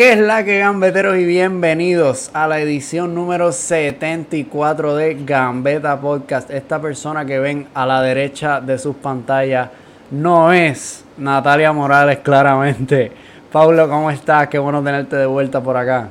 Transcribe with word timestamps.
¿Qué 0.00 0.12
es 0.14 0.18
la 0.18 0.42
que 0.46 0.60
gambeteros 0.60 1.18
y 1.18 1.26
bienvenidos 1.26 2.30
a 2.32 2.48
la 2.48 2.58
edición 2.58 3.14
número 3.14 3.52
74 3.52 4.96
de 4.96 5.14
Gambeta 5.26 6.00
Podcast? 6.00 6.50
Esta 6.50 6.80
persona 6.80 7.26
que 7.26 7.38
ven 7.38 7.68
a 7.74 7.84
la 7.84 8.00
derecha 8.00 8.62
de 8.62 8.78
sus 8.78 8.96
pantallas 8.96 9.68
no 10.10 10.54
es 10.54 11.04
Natalia 11.18 11.74
Morales, 11.74 12.20
claramente. 12.20 13.12
Pablo, 13.52 13.86
¿cómo 13.90 14.10
estás? 14.10 14.48
Qué 14.48 14.58
bueno 14.58 14.82
tenerte 14.82 15.16
de 15.16 15.26
vuelta 15.26 15.62
por 15.62 15.76
acá. 15.76 16.08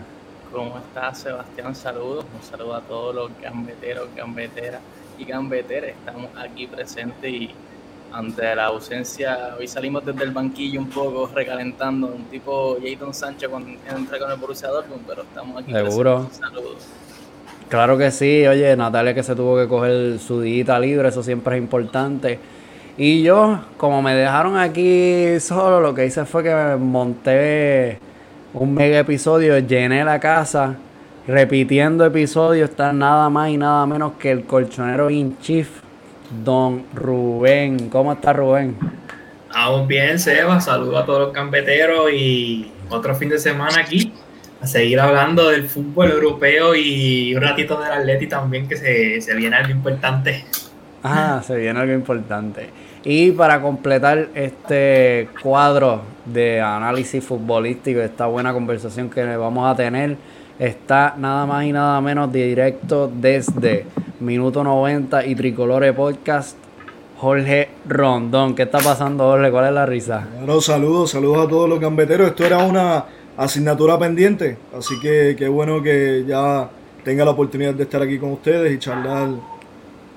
¿Cómo 0.54 0.78
estás, 0.78 1.18
Sebastián? 1.18 1.74
Saludos. 1.74 2.26
Un 2.32 2.44
saludo 2.44 2.76
a 2.76 2.82
todos 2.82 3.16
los 3.16 3.32
gambeteros, 3.42 4.10
gambeteras 4.16 4.82
y 5.18 5.26
gambeteras. 5.26 5.90
Estamos 5.90 6.28
aquí 6.38 6.68
presentes 6.68 7.32
y 7.34 7.56
ante 8.12 8.56
la 8.56 8.66
ausencia, 8.66 9.56
hoy 9.60 9.68
salimos 9.68 10.06
desde 10.06 10.24
el 10.24 10.32
banquillo 10.32 10.80
un 10.80 10.90
poco 10.90 11.30
recalentando, 11.34 12.08
un 12.08 12.26
tipo 12.26 12.78
Jayton 12.82 13.14
Sánchez 13.14 13.50
cuando 13.50 13.70
entra 13.70 14.20
con 14.20 14.32
el 14.32 14.38
Borussia 14.38 14.70
Dortmund, 14.70 15.04
pero 15.08 15.24
estamos 15.24 15.62
aquí. 15.62 15.72
Seguro. 15.72 16.30
Saludos. 16.32 16.88
Claro 17.70 17.98
que 17.98 18.10
sí, 18.10 18.48
oye, 18.48 18.76
Natalia 18.76 19.14
que 19.14 19.22
se 19.22 19.36
tuvo 19.36 19.56
que 19.56 19.68
coger 19.68 20.18
su 20.18 20.42
dita 20.42 20.80
libre, 20.80 21.10
eso 21.10 21.22
siempre 21.22 21.56
es 21.56 21.62
importante. 21.62 22.40
Y 22.98 23.22
yo, 23.22 23.60
como 23.78 24.02
me 24.02 24.16
dejaron 24.16 24.58
aquí 24.58 25.40
solo, 25.40 25.80
lo 25.80 25.94
que 25.94 26.06
hice 26.06 26.26
fue 26.26 26.44
que 26.44 26.76
monté 26.80 28.00
un 28.54 28.74
mega 28.74 29.00
episodio, 29.00 29.60
llené 29.60 30.04
la 30.04 30.20
casa, 30.20 30.76
repitiendo 31.28 32.04
episodios, 32.06 32.72
está 32.72 32.92
nada 32.92 33.30
más 33.30 33.50
y 33.52 33.58
nada 33.58 33.86
menos 33.86 34.14
que 34.14 34.32
el 34.32 34.46
colchonero 34.46 35.10
in 35.12 35.38
chief 35.38 35.70
don 36.44 36.86
Rubén. 36.94 37.90
¿Cómo 37.90 38.14
está 38.14 38.34
Rubén? 38.34 38.78
Aún 39.54 39.88
bien, 39.88 40.20
Seba. 40.20 40.60
Saludos 40.62 41.04
a 41.04 41.06
todos 41.06 41.20
los 41.20 41.32
campeteros 41.32 42.12
y 42.14 42.72
otro 42.90 43.16
fin 43.16 43.30
de 43.30 43.40
semana 43.40 43.82
aquí 43.82 44.14
a 44.62 44.68
seguir 44.68 45.00
hablando 45.00 45.50
del 45.50 45.70
fútbol 45.70 46.12
europeo 46.12 46.76
y 46.76 47.34
un 47.34 47.42
ratito 47.42 47.80
del 47.82 47.92
Atleti 47.92 48.28
también 48.28 48.68
que 48.68 48.76
se, 48.76 49.22
se 49.22 49.36
viene 49.36 49.56
algo 49.56 49.72
importante. 49.72 50.44
Ah, 51.04 51.42
se 51.46 51.56
viene 51.56 51.80
algo 51.80 51.94
importante. 51.94 52.70
Y 53.04 53.32
para 53.32 53.62
completar 53.62 54.28
este 54.36 55.30
cuadro 55.42 56.02
de 56.26 56.60
análisis 56.60 57.24
futbolístico, 57.24 58.02
esta 58.02 58.26
buena 58.26 58.52
conversación 58.52 59.10
que 59.10 59.24
vamos 59.38 59.72
a 59.72 59.76
tener, 59.76 60.18
está 60.60 61.16
nada 61.18 61.46
más 61.46 61.64
y 61.64 61.72
nada 61.72 62.02
menos 62.02 62.32
directo 62.32 63.10
desde 63.14 63.86
Minuto 64.20 64.64
90 64.64 65.26
y 65.28 65.36
Tricolore 65.36 65.94
Podcast. 65.94 66.58
Jorge 67.18 67.70
Rondón, 67.88 68.54
¿qué 68.54 68.64
está 68.64 68.80
pasando, 68.80 69.26
Jorge? 69.26 69.50
¿Cuál 69.50 69.68
es 69.68 69.74
la 69.74 69.86
risa? 69.86 70.28
Bueno, 70.38 70.60
saludos, 70.60 71.12
saludos 71.12 71.46
a 71.46 71.50
todos 71.50 71.70
los 71.70 71.80
gambeteros. 71.80 72.28
Esto 72.28 72.46
era 72.46 72.58
una 72.60 73.06
asignatura 73.38 73.98
pendiente, 73.98 74.58
así 74.78 75.00
que 75.00 75.36
qué 75.38 75.48
bueno 75.48 75.82
que 75.82 76.26
ya 76.28 76.70
tenga 77.04 77.24
la 77.24 77.32
oportunidad 77.32 77.74
de 77.74 77.84
estar 77.84 78.02
aquí 78.02 78.18
con 78.18 78.32
ustedes 78.32 78.74
y 78.74 78.80
charlar 78.80 79.30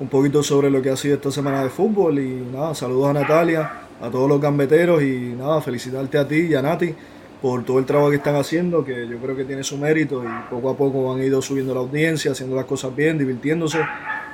un 0.01 0.09
poquito 0.09 0.43
sobre 0.43 0.69
lo 0.69 0.83
que 0.83 0.91
ha 0.91 0.97
sido 0.97 1.15
esta 1.15 1.31
semana 1.31 1.63
de 1.63 1.71
fútbol. 1.71 2.19
Y 2.19 2.45
nada, 2.53 2.75
saludos 2.75 3.11
a 3.11 3.13
Natalia, 3.13 3.71
a 4.01 4.11
todos 4.11 4.29
los 4.29 4.41
gambeteros 4.41 5.01
y 5.03 5.35
nada, 5.39 5.61
felicitarte 5.61 6.19
a 6.19 6.27
ti 6.27 6.49
y 6.51 6.55
a 6.55 6.63
Nati 6.63 6.93
por 7.43 7.65
todo 7.65 7.81
el 7.81 7.85
trabajo 7.85 8.11
que 8.11 8.17
están 8.17 8.37
haciendo, 8.37 8.85
que 8.85 9.09
yo 9.09 9.19
creo 9.19 9.37
que 9.37 9.45
tiene 9.45 9.65
su 9.65 9.77
mérito 9.77 10.23
y 10.23 10.29
poco 10.49 10.71
a 10.71 10.77
poco 10.77 11.13
han 11.13 11.21
ido 11.21 11.43
subiendo 11.43 11.75
la 11.75 11.81
audiencia, 11.81 12.31
haciendo 12.31 12.55
las 12.55 12.67
cosas 12.67 12.95
bien, 12.95 13.19
divirtiéndose 13.19 13.81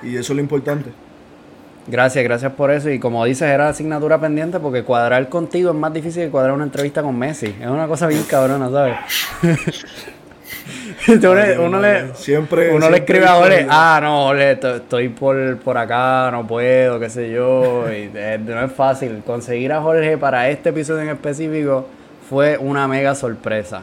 y 0.02 0.10
eso 0.16 0.32
es 0.34 0.36
lo 0.36 0.42
importante. 0.42 0.90
Gracias, 1.86 2.22
gracias 2.22 2.52
por 2.52 2.70
eso. 2.70 2.90
Y 2.90 2.98
como 2.98 3.24
dices, 3.24 3.48
era 3.48 3.70
asignatura 3.70 4.20
pendiente 4.20 4.60
porque 4.60 4.82
cuadrar 4.82 5.26
contigo 5.30 5.70
es 5.70 5.76
más 5.76 5.90
difícil 5.94 6.24
que 6.24 6.28
cuadrar 6.28 6.52
una 6.52 6.64
entrevista 6.64 7.02
con 7.02 7.18
Messi. 7.18 7.46
Es 7.58 7.66
una 7.66 7.88
cosa 7.88 8.06
bien 8.06 8.24
cabrona, 8.24 8.68
¿sabes? 8.68 8.96
uno, 11.58 11.80
le, 11.80 12.14
siempre, 12.14 12.74
uno 12.74 12.90
le 12.90 12.98
escribe 12.98 13.26
a 13.26 13.38
Ole, 13.38 13.66
ah, 13.70 14.00
no, 14.02 14.26
Ole, 14.26 14.52
estoy 14.52 15.08
por, 15.08 15.56
por 15.60 15.78
acá, 15.78 16.28
no 16.30 16.46
puedo, 16.46 17.00
qué 17.00 17.08
sé 17.08 17.30
yo. 17.30 17.86
Y, 17.90 18.10
no 18.44 18.62
es 18.62 18.72
fácil. 18.72 19.22
Conseguir 19.24 19.72
a 19.72 19.80
Jorge 19.80 20.18
para 20.18 20.50
este 20.50 20.68
episodio 20.68 21.00
en 21.00 21.08
específico 21.08 21.86
fue 22.28 22.58
una 22.58 22.86
mega 22.86 23.14
sorpresa. 23.14 23.82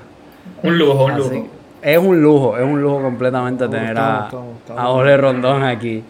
Un 0.62 0.78
lujo, 0.78 1.06
un 1.06 1.18
lujo. 1.18 1.48
Es 1.82 1.98
un 1.98 2.22
lujo, 2.22 2.58
es 2.58 2.64
un 2.64 2.82
lujo 2.82 3.02
completamente 3.02 3.68
tener 3.68 3.98
a, 3.98 4.30
a 4.76 4.90
Ole 4.90 5.18
Rondón 5.18 5.64
aquí. 5.64 6.04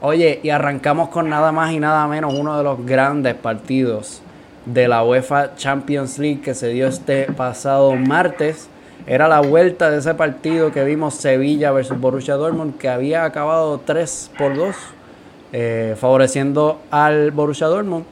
Oye, 0.00 0.40
y 0.42 0.50
arrancamos 0.50 1.08
con 1.08 1.30
nada 1.30 1.50
más 1.50 1.72
y 1.72 1.80
nada 1.80 2.06
menos 2.06 2.34
uno 2.34 2.58
de 2.58 2.64
los 2.64 2.84
grandes 2.84 3.34
partidos 3.34 4.20
de 4.66 4.88
la 4.88 5.02
UEFA 5.02 5.56
Champions 5.56 6.18
League 6.18 6.40
que 6.42 6.54
se 6.54 6.68
dio 6.68 6.88
este 6.88 7.24
pasado 7.32 7.94
martes. 7.96 8.68
Era 9.06 9.28
la 9.28 9.40
vuelta 9.40 9.90
de 9.90 9.98
ese 9.98 10.14
partido 10.14 10.72
que 10.72 10.84
vimos 10.84 11.14
Sevilla 11.14 11.72
versus 11.72 11.98
Borussia 11.98 12.34
Dortmund 12.34 12.76
que 12.78 12.88
había 12.88 13.24
acabado 13.24 13.80
3 13.84 14.32
por 14.38 14.56
2, 14.56 14.76
eh, 15.52 15.96
favoreciendo 15.98 16.80
al 16.90 17.30
Borussia 17.30 17.66
Dortmund. 17.66 18.04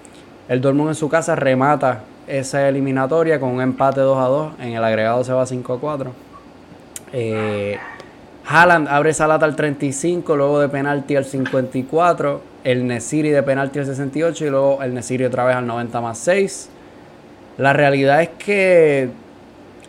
El 0.48 0.60
Dortmund 0.60 0.90
en 0.90 0.94
su 0.94 1.08
casa 1.08 1.34
remata 1.34 2.04
esa 2.26 2.68
eliminatoria 2.68 3.40
con 3.40 3.50
un 3.50 3.60
empate 3.60 4.00
2 4.00 4.18
a 4.18 4.26
2. 4.28 4.52
En 4.60 4.72
el 4.72 4.84
agregado 4.84 5.24
se 5.24 5.32
va 5.32 5.46
5 5.46 5.72
a 5.72 5.80
4. 5.80 6.12
Eh, 7.12 7.78
Haaland 8.46 8.88
abre 8.88 9.10
esa 9.10 9.26
lata 9.26 9.44
al 9.44 9.54
35, 9.54 10.36
luego 10.36 10.60
de 10.60 10.68
penalti 10.68 11.16
al 11.16 11.24
54. 11.24 12.40
El 12.64 12.86
Nesiri 12.86 13.30
de 13.30 13.42
penalti 13.42 13.78
al 13.78 13.86
68 13.86 14.46
y 14.46 14.50
luego 14.50 14.82
el 14.82 14.94
Nesiri 14.94 15.24
otra 15.24 15.44
vez 15.44 15.56
al 15.56 15.66
90 15.66 16.00
más 16.00 16.18
6. 16.18 16.70
La 17.58 17.72
realidad 17.72 18.22
es 18.22 18.30
que 18.30 19.10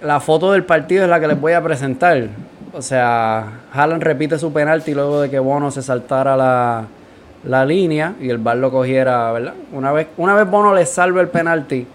la 0.02 0.20
foto 0.20 0.52
del 0.52 0.64
partido 0.64 1.04
es 1.04 1.10
la 1.10 1.20
que 1.20 1.28
les 1.28 1.40
voy 1.40 1.54
a 1.54 1.64
presentar. 1.64 2.28
O 2.74 2.82
sea, 2.82 3.62
Haaland 3.72 4.04
repite 4.04 4.38
su 4.40 4.52
penalti 4.52 4.94
luego 4.94 5.22
de 5.22 5.30
que 5.30 5.40
Bono 5.40 5.72
se 5.72 5.82
saltara 5.82 6.36
la, 6.36 7.66
línea 7.66 8.16
y 8.20 8.30
el 8.30 8.38
bar 8.38 8.58
lo 8.58 8.72
cogiera. 8.72 9.34
Una 9.72 9.92
vez, 9.92 10.08
una 10.18 10.34
vez 10.36 10.50
Bono 10.50 10.74
le 10.74 10.86
salva 10.86 11.22
el 11.22 11.30
penalti 11.30 11.88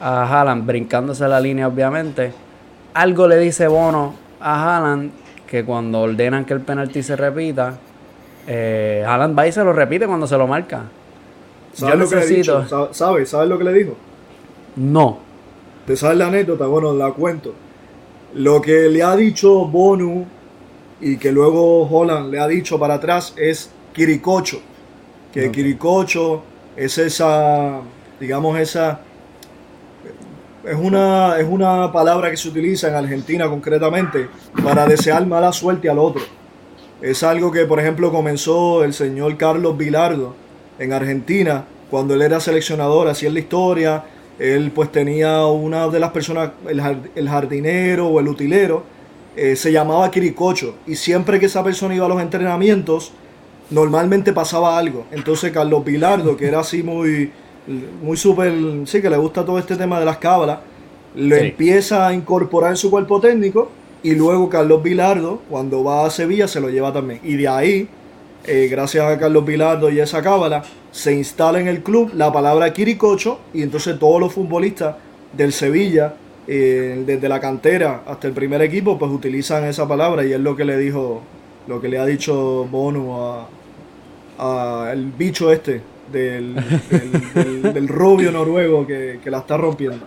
a 0.00 0.22
Haaland, 0.24 0.66
brincándose 0.66 1.26
la 1.28 1.40
línea 1.40 1.68
obviamente. 1.68 2.32
Algo 2.94 3.26
le 3.26 3.38
dice 3.38 3.66
Bono 3.66 4.14
a 4.40 4.76
Haaland 4.76 5.10
que 5.46 5.64
cuando 5.64 6.02
ordenan 6.02 6.44
que 6.44 6.54
el 6.54 6.60
penalti 6.60 7.02
se 7.02 7.16
repita, 7.16 7.78
eh, 8.46 9.04
Haaland 9.06 9.38
va 9.38 9.46
y 9.46 9.52
se 9.52 9.62
lo 9.64 9.72
repite 9.72 10.06
cuando 10.06 10.26
se 10.26 10.36
lo 10.36 10.46
marca. 10.46 10.84
¿Sabes 11.72 11.98
lo 11.98 12.08
que 12.08 12.16
le. 12.16 12.44
¿Sabes 13.24 13.48
lo 13.48 13.58
que 13.58 13.64
le 13.64 13.72
dijo? 13.72 13.96
No. 14.76 15.18
¿Te 15.86 15.96
sabes 15.96 16.16
la 16.16 16.28
anécdota? 16.28 16.66
Bueno, 16.66 16.94
la 16.94 17.10
cuento. 17.12 17.54
Lo 18.34 18.60
que 18.60 18.88
le 18.88 19.02
ha 19.02 19.14
dicho 19.16 19.66
Bono 19.66 20.24
y 21.00 21.16
que 21.18 21.30
luego 21.30 21.82
Holland 21.88 22.30
le 22.30 22.40
ha 22.40 22.48
dicho 22.48 22.78
para 22.78 22.94
atrás 22.94 23.34
es 23.36 23.70
Quiricocho. 23.92 24.60
Que 25.32 25.50
Quiricocho 25.50 26.42
es 26.76 26.98
esa, 26.98 27.80
digamos, 28.18 28.58
esa 28.58 29.00
es 30.66 30.76
una, 30.76 31.38
es 31.38 31.46
una 31.48 31.92
palabra 31.92 32.30
que 32.30 32.36
se 32.36 32.48
utiliza 32.48 32.88
en 32.88 32.94
Argentina 32.94 33.48
concretamente 33.48 34.28
para 34.62 34.86
desear 34.86 35.26
mala 35.26 35.52
suerte 35.52 35.88
al 35.88 35.98
otro. 35.98 36.22
Es 37.02 37.22
algo 37.22 37.52
que, 37.52 37.66
por 37.66 37.80
ejemplo, 37.80 38.10
comenzó 38.10 38.82
el 38.84 38.94
señor 38.94 39.36
Carlos 39.36 39.76
Vilardo 39.76 40.34
en 40.78 40.92
Argentina 40.92 41.64
cuando 41.90 42.14
él 42.14 42.22
era 42.22 42.40
seleccionador, 42.40 43.08
hacía 43.08 43.30
la 43.30 43.38
historia. 43.38 44.04
Él 44.38 44.72
pues 44.74 44.90
tenía 44.90 45.46
una 45.46 45.86
de 45.88 46.00
las 46.00 46.10
personas, 46.10 46.50
el, 46.66 47.28
jardinero 47.28 48.08
o 48.08 48.18
el 48.18 48.26
utilero, 48.26 48.82
eh, 49.36 49.54
se 49.54 49.70
llamaba 49.70 50.10
Quiricocho. 50.10 50.74
Y 50.86 50.96
siempre 50.96 51.38
que 51.38 51.46
esa 51.46 51.62
persona 51.62 51.94
iba 51.94 52.06
a 52.06 52.08
los 52.08 52.20
entrenamientos, 52.20 53.12
normalmente 53.70 54.32
pasaba 54.32 54.76
algo. 54.76 55.06
Entonces 55.12 55.52
Carlos 55.52 55.84
Vilardo, 55.84 56.36
que 56.36 56.48
era 56.48 56.60
así 56.60 56.82
muy, 56.82 57.30
muy 57.66 58.16
súper, 58.16 58.52
sí, 58.86 59.00
que 59.00 59.10
le 59.10 59.16
gusta 59.16 59.44
todo 59.44 59.58
este 59.58 59.76
tema 59.76 59.98
de 59.98 60.04
las 60.04 60.18
cábalas, 60.18 60.58
lo 61.14 61.36
empieza 61.36 62.08
a 62.08 62.14
incorporar 62.14 62.70
en 62.70 62.76
su 62.76 62.90
cuerpo 62.90 63.20
técnico 63.20 63.70
y 64.02 64.14
luego 64.14 64.48
Carlos 64.48 64.82
Vilardo, 64.82 65.40
cuando 65.48 65.82
va 65.82 66.04
a 66.04 66.10
Sevilla, 66.10 66.46
se 66.46 66.60
lo 66.60 66.68
lleva 66.68 66.92
también. 66.92 67.20
Y 67.24 67.36
de 67.36 67.48
ahí, 67.48 67.88
eh, 68.46 68.68
gracias 68.70 69.04
a 69.06 69.18
Carlos 69.18 69.46
Vilardo 69.46 69.90
y 69.90 69.98
esa 69.98 70.22
cábala, 70.22 70.62
se 70.92 71.14
instala 71.14 71.58
en 71.58 71.68
el 71.68 71.82
club 71.82 72.10
la 72.14 72.32
palabra 72.32 72.72
Quiricocho 72.72 73.40
y 73.54 73.62
entonces 73.62 73.98
todos 73.98 74.20
los 74.20 74.32
futbolistas 74.32 74.96
del 75.32 75.52
Sevilla, 75.52 76.14
eh, 76.46 77.02
desde 77.06 77.28
la 77.28 77.40
cantera 77.40 78.02
hasta 78.06 78.28
el 78.28 78.34
primer 78.34 78.60
equipo, 78.60 78.98
pues 78.98 79.10
utilizan 79.10 79.64
esa 79.64 79.88
palabra 79.88 80.24
y 80.24 80.32
es 80.32 80.40
lo 80.40 80.54
que 80.54 80.66
le 80.66 80.76
dijo, 80.76 81.22
lo 81.66 81.80
que 81.80 81.88
le 81.88 81.98
ha 81.98 82.04
dicho 82.04 82.68
Bono 82.70 83.48
a, 84.38 84.90
el 84.92 85.06
bicho 85.12 85.50
este 85.50 85.80
del, 86.12 86.54
del, 87.62 87.88
rubio 87.88 88.30
noruego 88.30 88.86
que, 88.86 89.20
la 89.26 89.38
está 89.38 89.56
rompiendo. 89.56 90.04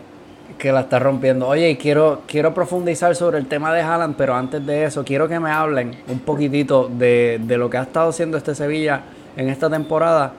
Que 0.58 0.72
la 0.72 0.82
está 0.82 1.00
rompiendo. 1.00 1.48
Oye, 1.48 1.78
quiero, 1.78 2.22
quiero 2.28 2.54
profundizar 2.54 3.16
sobre 3.16 3.38
el 3.38 3.48
tema 3.48 3.74
de 3.74 3.82
Haaland, 3.82 4.16
pero 4.16 4.36
antes 4.36 4.66
de 4.66 4.86
eso, 4.86 5.04
quiero 5.04 5.28
que 5.28 5.40
me 5.40 5.52
hablen 5.52 5.96
un 6.08 6.20
poquitito 6.20 6.90
de, 6.90 7.40
de 7.44 7.58
lo 7.58 7.70
que 7.70 7.78
ha 7.78 7.84
estado 7.84 8.10
haciendo 8.10 8.38
este 8.38 8.56
Sevilla 8.56 9.02
en 9.36 9.50
esta 9.50 9.70
temporada, 9.70 10.34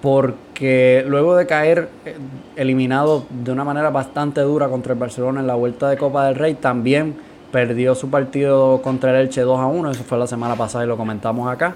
porque 0.00 1.04
luego 1.06 1.34
de 1.36 1.46
caer 1.46 1.88
eh, 2.04 2.16
eliminado 2.56 3.26
de 3.30 3.50
una 3.52 3.64
manera 3.64 3.90
bastante 3.90 4.40
dura 4.42 4.68
contra 4.68 4.92
el 4.92 4.98
Barcelona 4.98 5.40
en 5.40 5.46
la 5.46 5.54
vuelta 5.54 5.88
de 5.88 5.96
Copa 5.96 6.26
del 6.26 6.36
Rey, 6.36 6.54
también 6.54 7.16
perdió 7.50 7.94
su 7.94 8.10
partido 8.10 8.82
contra 8.82 9.10
el 9.10 9.26
Elche 9.26 9.40
2 9.40 9.58
a 9.58 9.66
1, 9.66 9.90
eso 9.90 10.04
fue 10.04 10.18
la 10.18 10.26
semana 10.26 10.56
pasada 10.56 10.84
y 10.84 10.88
lo 10.88 10.96
comentamos 10.96 11.50
acá. 11.50 11.74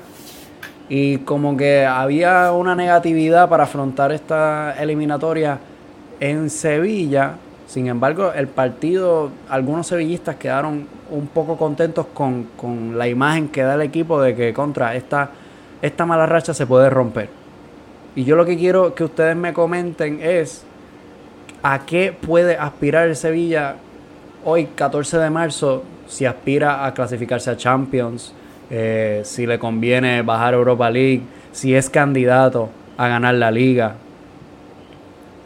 Y 0.90 1.18
como 1.18 1.56
que 1.56 1.86
había 1.86 2.52
una 2.52 2.74
negatividad 2.74 3.48
para 3.48 3.64
afrontar 3.64 4.12
esta 4.12 4.74
eliminatoria 4.78 5.58
en 6.18 6.50
Sevilla. 6.50 7.36
Sin 7.66 7.86
embargo, 7.86 8.32
el 8.34 8.48
partido, 8.48 9.30
algunos 9.48 9.86
sevillistas 9.86 10.36
quedaron 10.36 10.86
un 11.10 11.28
poco 11.28 11.56
contentos 11.56 12.06
con, 12.12 12.48
con 12.56 12.98
la 12.98 13.08
imagen 13.08 13.48
que 13.48 13.62
da 13.62 13.74
el 13.74 13.82
equipo 13.82 14.20
de 14.20 14.34
que 14.34 14.52
contra 14.52 14.94
esta, 14.96 15.30
esta 15.80 16.04
mala 16.04 16.26
racha 16.26 16.52
se 16.52 16.66
puede 16.66 16.90
romper. 16.90 17.28
Y 18.16 18.24
yo 18.24 18.34
lo 18.36 18.44
que 18.44 18.58
quiero 18.58 18.94
que 18.94 19.04
ustedes 19.04 19.36
me 19.36 19.52
comenten 19.52 20.18
es 20.20 20.64
a 21.62 21.86
qué 21.86 22.12
puede 22.12 22.56
aspirar 22.56 23.08
el 23.08 23.16
Sevilla 23.16 23.76
hoy, 24.44 24.66
14 24.66 25.18
de 25.18 25.30
marzo, 25.30 25.84
si 26.08 26.26
aspira 26.26 26.84
a 26.86 26.94
clasificarse 26.94 27.50
a 27.50 27.56
Champions, 27.56 28.34
eh, 28.70 29.22
si 29.24 29.46
le 29.46 29.58
conviene 29.58 30.22
bajar 30.22 30.54
Europa 30.54 30.88
League, 30.90 31.22
si 31.52 31.74
es 31.74 31.90
candidato 31.90 32.70
a 32.96 33.08
ganar 33.08 33.34
la 33.34 33.50
liga. 33.50 33.96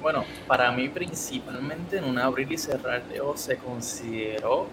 Bueno, 0.03 0.25
para 0.47 0.71
mí 0.73 0.89
principalmente 0.89 1.97
en 1.97 2.05
un 2.05 2.19
abrir 2.19 2.53
y 2.53 2.59
cerrar 2.59 3.03
de 3.05 3.21
ojos 3.21 3.41
se 3.41 3.57
consideró 3.57 4.67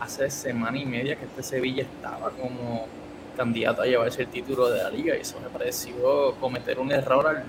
hace 0.00 0.28
semana 0.28 0.76
y 0.78 0.84
media 0.84 1.16
que 1.16 1.24
este 1.24 1.42
Sevilla 1.42 1.82
estaba 1.82 2.30
como 2.30 2.86
candidato 3.36 3.82
a 3.82 3.86
llevarse 3.86 4.22
el 4.22 4.28
título 4.28 4.68
de 4.68 4.82
la 4.82 4.90
liga 4.90 5.16
y 5.16 5.20
eso 5.20 5.38
me 5.40 5.48
pareció 5.48 6.34
cometer 6.40 6.78
un 6.78 6.92
error 6.92 7.26
al 7.26 7.44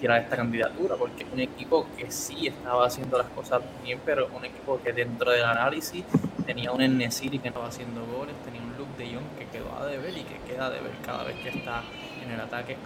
tirar 0.00 0.22
esta 0.22 0.36
candidatura, 0.36 0.96
porque 0.96 1.24
es 1.24 1.28
un 1.32 1.40
equipo 1.40 1.86
que 1.96 2.10
sí 2.10 2.46
estaba 2.46 2.86
haciendo 2.86 3.18
las 3.18 3.28
cosas 3.28 3.60
bien, 3.84 4.00
pero 4.04 4.28
un 4.34 4.44
equipo 4.44 4.80
que 4.82 4.92
dentro 4.92 5.30
del 5.30 5.44
análisis 5.44 6.04
tenía 6.46 6.72
un 6.72 6.80
Enesiri 6.80 7.38
que 7.38 7.48
estaba 7.48 7.68
haciendo 7.68 8.00
goles, 8.06 8.34
tenía 8.44 8.62
un 8.62 8.69
que 9.08 9.46
quedó 9.46 9.74
a 9.78 9.86
deber 9.86 10.16
y 10.16 10.22
que 10.22 10.38
queda 10.46 10.68
de 10.68 10.80
ver 10.80 10.92
cada 11.04 11.24
vez 11.24 11.36
que 11.36 11.48
está 11.48 11.82
en 12.22 12.30
el 12.30 12.40
ataque. 12.40 12.76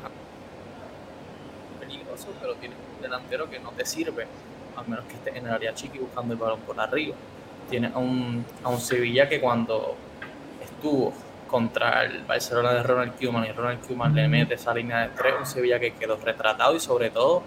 Peligroso, 1.81 2.28
pero 2.40 2.55
tiene 2.55 2.75
un 2.75 3.02
delantero 3.02 3.50
que 3.50 3.58
no 3.58 3.70
te 3.70 3.84
sirve, 3.84 4.26
a 4.76 4.82
menos 4.82 5.05
que 5.06 5.14
esté 5.14 5.37
en 5.37 5.46
el 5.46 5.52
área 5.52 5.75
chiqui 5.75 5.99
buscando 5.99 6.34
el 6.34 6.40
balón 6.40 6.61
por 6.61 6.78
arriba. 6.78 7.16
Tiene 7.69 7.88
a 7.93 7.99
un, 7.99 8.44
a 8.62 8.69
un 8.69 8.81
Sevilla 8.81 9.28
que 9.28 9.40
cuando 9.40 9.96
estuvo 10.62 11.12
contra 11.49 12.05
el 12.05 12.22
Barcelona 12.25 12.72
de 12.75 12.82
Ronald 12.82 13.19
Koeman 13.19 13.46
y 13.46 13.52
Ronald 13.52 13.87
Koeman 13.87 14.14
le 14.14 14.28
mete 14.28 14.55
esa 14.55 14.72
línea 14.72 15.00
de 15.00 15.08
tres, 15.08 15.34
un 15.38 15.46
Sevilla 15.46 15.81
que 15.81 15.94
quedó 15.94 16.16
retratado 16.16 16.76
y 16.76 16.81
sobre 16.81 17.11
todo 17.11 17.43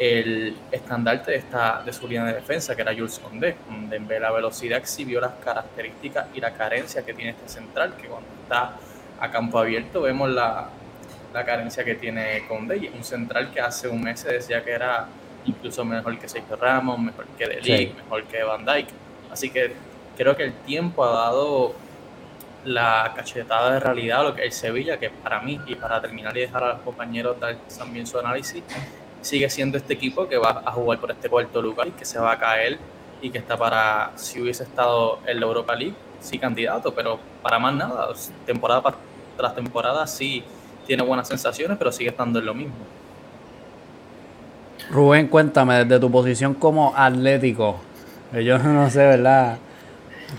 el 0.00 0.56
estandarte 0.72 1.32
de, 1.32 1.36
esta, 1.36 1.82
de 1.84 1.92
su 1.92 2.08
línea 2.08 2.24
de 2.24 2.32
defensa, 2.32 2.74
que 2.74 2.80
era 2.80 2.94
Jules 2.94 3.18
Condé, 3.18 3.54
donde 3.68 3.96
en 3.96 4.22
la 4.22 4.32
velocidad 4.32 4.78
exhibió 4.78 5.20
las 5.20 5.34
características 5.44 6.28
y 6.32 6.40
la 6.40 6.54
carencia 6.54 7.04
que 7.04 7.12
tiene 7.12 7.32
este 7.32 7.46
central, 7.50 7.94
que 8.00 8.08
cuando 8.08 8.26
está 8.42 8.76
a 9.20 9.30
campo 9.30 9.58
abierto 9.58 10.00
vemos 10.00 10.30
la, 10.30 10.70
la 11.34 11.44
carencia 11.44 11.84
que 11.84 11.96
tiene 11.96 12.46
Condé, 12.48 12.78
y 12.78 12.88
un 12.88 13.04
central 13.04 13.50
que 13.52 13.60
hace 13.60 13.88
un 13.88 14.02
mes 14.02 14.20
se 14.20 14.32
decía 14.32 14.64
que 14.64 14.70
era 14.70 15.06
incluso 15.44 15.84
mejor 15.84 16.18
que 16.18 16.30
Sergio 16.30 16.56
Ramos, 16.56 16.98
mejor 16.98 17.26
que 17.36 17.46
De 17.46 17.92
mejor 17.94 18.24
que 18.24 18.42
Van 18.42 18.64
Dijk, 18.64 18.88
así 19.30 19.50
que 19.50 19.74
creo 20.16 20.34
que 20.34 20.44
el 20.44 20.54
tiempo 20.64 21.04
ha 21.04 21.10
dado 21.10 21.74
la 22.64 23.12
cachetada 23.14 23.74
de 23.74 23.80
realidad, 23.80 24.22
lo 24.22 24.34
que 24.34 24.46
es 24.46 24.54
Sevilla, 24.54 24.98
que 24.98 25.10
para 25.10 25.42
mí, 25.42 25.60
y 25.66 25.74
para 25.74 26.00
terminar 26.00 26.34
y 26.38 26.40
dejar 26.40 26.64
a 26.64 26.68
los 26.68 26.80
compañeros 26.80 27.38
dar 27.38 27.56
también 27.76 28.06
su 28.06 28.18
análisis, 28.18 28.62
sigue 29.20 29.50
siendo 29.50 29.76
este 29.78 29.94
equipo 29.94 30.28
que 30.28 30.36
va 30.38 30.62
a 30.64 30.72
jugar 30.72 30.98
por 30.98 31.10
este 31.10 31.28
cuarto 31.28 31.60
lugar 31.60 31.88
y 31.88 31.90
que 31.92 32.04
se 32.04 32.18
va 32.18 32.32
a 32.32 32.38
caer 32.38 32.78
y 33.22 33.30
que 33.30 33.38
está 33.38 33.56
para, 33.56 34.12
si 34.16 34.40
hubiese 34.40 34.62
estado 34.62 35.18
en 35.26 35.40
la 35.40 35.46
Europa 35.46 35.74
League, 35.74 35.94
sí 36.20 36.38
candidato, 36.38 36.94
pero 36.94 37.18
para 37.42 37.58
más 37.58 37.74
nada, 37.74 38.08
temporada 38.46 38.94
tras 39.36 39.54
temporada 39.54 40.06
sí 40.06 40.44
tiene 40.86 41.02
buenas 41.02 41.28
sensaciones, 41.28 41.76
pero 41.78 41.92
sigue 41.92 42.10
estando 42.10 42.38
en 42.38 42.46
lo 42.46 42.54
mismo. 42.54 42.74
Rubén, 44.90 45.28
cuéntame, 45.28 45.84
desde 45.84 46.00
tu 46.00 46.10
posición 46.10 46.54
como 46.54 46.94
atlético, 46.96 47.80
yo 48.32 48.58
no 48.58 48.90
sé, 48.90 48.98
¿verdad? 48.98 49.58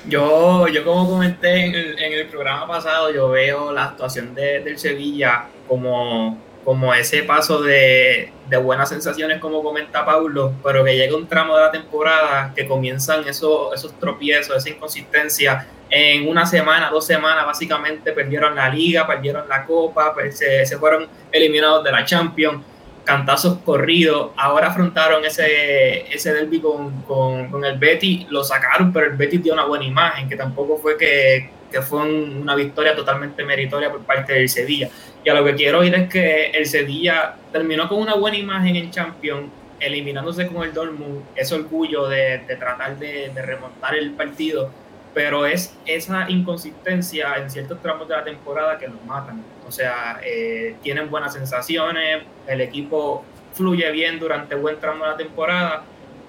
Yo, 0.08 0.68
yo 0.68 0.86
como 0.86 1.10
comenté 1.10 1.66
en 1.66 1.76
el, 1.76 2.00
en 2.00 2.14
el 2.14 2.28
programa 2.28 2.66
pasado, 2.66 3.14
yo 3.14 3.30
veo 3.30 3.72
la 3.74 3.86
actuación 3.86 4.34
de, 4.34 4.62
del 4.62 4.80
Sevilla 4.80 5.46
como, 5.68 6.38
como 6.64 6.94
ese 6.94 7.24
paso 7.24 7.62
de, 7.62 8.32
buenas 8.62 8.90
sensaciones, 8.90 9.40
como 9.40 9.64
comenta 9.64 10.06
Paulo, 10.06 10.54
pero 10.64 10.84
que 10.84 10.96
llega 10.96 11.16
un 11.16 11.28
tramo 11.28 11.56
de 11.56 11.64
la 11.64 11.72
temporada 11.72 12.54
que 12.54 12.68
comienzan 12.68 13.26
esos, 13.28 13.74
esos 13.74 13.98
tropiezos, 14.00 14.58
esa 14.58 14.70
inconsistencia. 14.70 15.68
En 15.90 16.28
una 16.28 16.46
semana, 16.46 16.90
dos 16.90 17.06
semanas, 17.06 17.46
básicamente 17.46 18.12
perdieron 18.12 18.56
la 18.56 18.70
liga, 18.70 19.08
perdieron 19.08 19.48
la 19.48 19.66
copa, 19.66 20.14
pues, 20.14 20.38
se, 20.38 20.78
fueron 20.78 21.08
eliminados 21.32 21.84
de 21.84 21.92
la 21.92 22.04
Champions 22.06 22.64
cantazos 23.04 23.60
corridos. 23.60 24.32
Ahora 24.38 24.68
afrontaron 24.68 25.24
ese, 25.26 26.06
derby 26.24 26.62
con, 26.62 27.66
el 27.66 27.78
Betty, 27.78 28.28
lo 28.30 28.44
sacaron, 28.44 28.92
pero 28.94 29.08
el 29.08 29.18
Betty 29.18 29.38
dio 29.38 29.54
una 29.54 29.66
buena 29.66 29.86
imagen, 29.86 30.30
que 30.30 30.36
tampoco 30.36 30.78
fue 30.78 30.98
que 30.98 31.82
fue 31.82 32.02
una 32.02 32.54
victoria 32.54 32.94
totalmente 32.96 33.46
meritoria 33.46 33.90
por 33.90 34.02
parte 34.02 34.34
del 34.34 34.50
Sevilla. 34.50 34.90
Y 35.24 35.30
a 35.30 35.34
lo 35.34 35.46
que 35.46 35.56
quiero 35.56 35.80
oír 35.80 35.94
es 35.94 36.10
que 36.10 36.48
el 36.52 36.66
Sevilla 36.66 37.36
terminó 37.52 37.88
con 37.88 38.00
una 38.00 38.16
buena 38.16 38.38
imagen 38.38 38.76
en 38.76 38.90
Champions, 38.90 39.50
eliminándose 39.80 40.48
con 40.48 40.64
el 40.64 40.74
Dortmund, 40.74 41.24
ese 41.36 41.56
orgullo 41.56 42.08
de, 42.08 42.40
tratar 42.60 42.98
de, 42.98 43.32
remontar 43.36 43.96
el 43.96 44.12
partido 44.12 44.72
pero 45.14 45.46
es 45.46 45.78
esa 45.86 46.30
inconsistencia 46.30 47.36
en 47.36 47.52
ciertos 47.52 47.82
tramos 47.82 48.08
de 48.08 48.16
la 48.16 48.24
temporada 48.24 48.78
que 48.78 48.88
nos 48.88 49.04
matan. 49.04 49.44
O 49.68 49.72
sea, 49.72 50.22
eh, 50.24 50.76
tienen 50.82 51.10
buenas 51.10 51.34
sensaciones, 51.34 52.24
el 52.48 52.62
equipo 52.62 53.26
fluye 53.54 53.92
bien 53.92 54.20
durante 54.20 54.56
buen 54.56 54.80
tramo 54.80 55.04
de 55.04 55.12
la 55.12 55.18
temporada, 55.18 55.84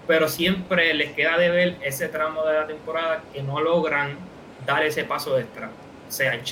pero 0.06 0.28
siempre 0.28 0.94
les 0.94 1.12
queda 1.12 1.38
de 1.38 1.50
ver 1.50 1.76
ese 1.82 2.08
tramo 2.08 2.44
de 2.44 2.54
la 2.54 2.66
temporada 2.66 3.22
que 3.32 3.42
no 3.42 3.60
logran 3.60 4.16
dar 4.66 4.84
ese 4.84 5.04
paso 5.04 5.38
extra. 5.38 5.70
Sea 6.12 6.34
en 6.34 6.42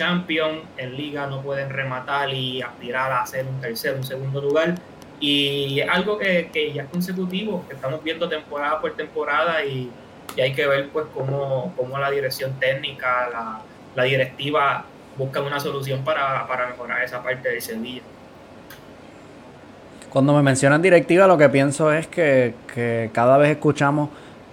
en 0.79 0.97
Liga 0.97 1.27
no 1.27 1.43
pueden 1.43 1.69
rematar 1.69 2.33
y 2.33 2.63
aspirar 2.63 3.13
a 3.13 3.21
hacer 3.21 3.45
un 3.45 3.61
tercer, 3.61 3.95
un 3.95 4.03
segundo 4.03 4.41
lugar. 4.41 4.77
Y 5.21 5.83
algo 5.83 6.17
que, 6.17 6.73
ya 6.75 6.85
es 6.85 6.89
consecutivo, 6.89 7.63
que 7.69 7.75
estamos 7.75 8.03
viendo 8.03 8.27
temporada 8.27 8.81
por 8.81 8.97
temporada 8.97 9.63
y 9.63 9.91
hay 10.39 10.55
que 10.55 10.67
ver 10.67 10.89
pues 10.89 11.05
cómo, 11.13 11.75
cómo 11.77 11.99
la 11.99 12.11
dirección 12.11 12.59
técnica, 12.59 13.29
la, 13.31 13.61
la 13.95 14.05
directiva 14.05 14.83
busca 15.19 15.43
una 15.43 15.61
solución 15.61 16.03
para, 16.05 16.47
para, 16.47 16.69
mejorar 16.69 17.05
esa 17.05 17.23
parte 17.23 17.51
de 17.51 17.61
Sevilla. 17.61 18.01
Cuando 20.09 20.33
me 20.33 20.43
mencionan 20.43 20.81
directiva, 20.81 21.27
lo 21.27 21.37
que 21.37 21.51
pienso 21.51 21.93
es 21.93 22.07
que, 22.07 22.55
que 22.73 23.11
cada 23.13 23.37
vez 23.37 23.51
escuchamos 23.51 24.09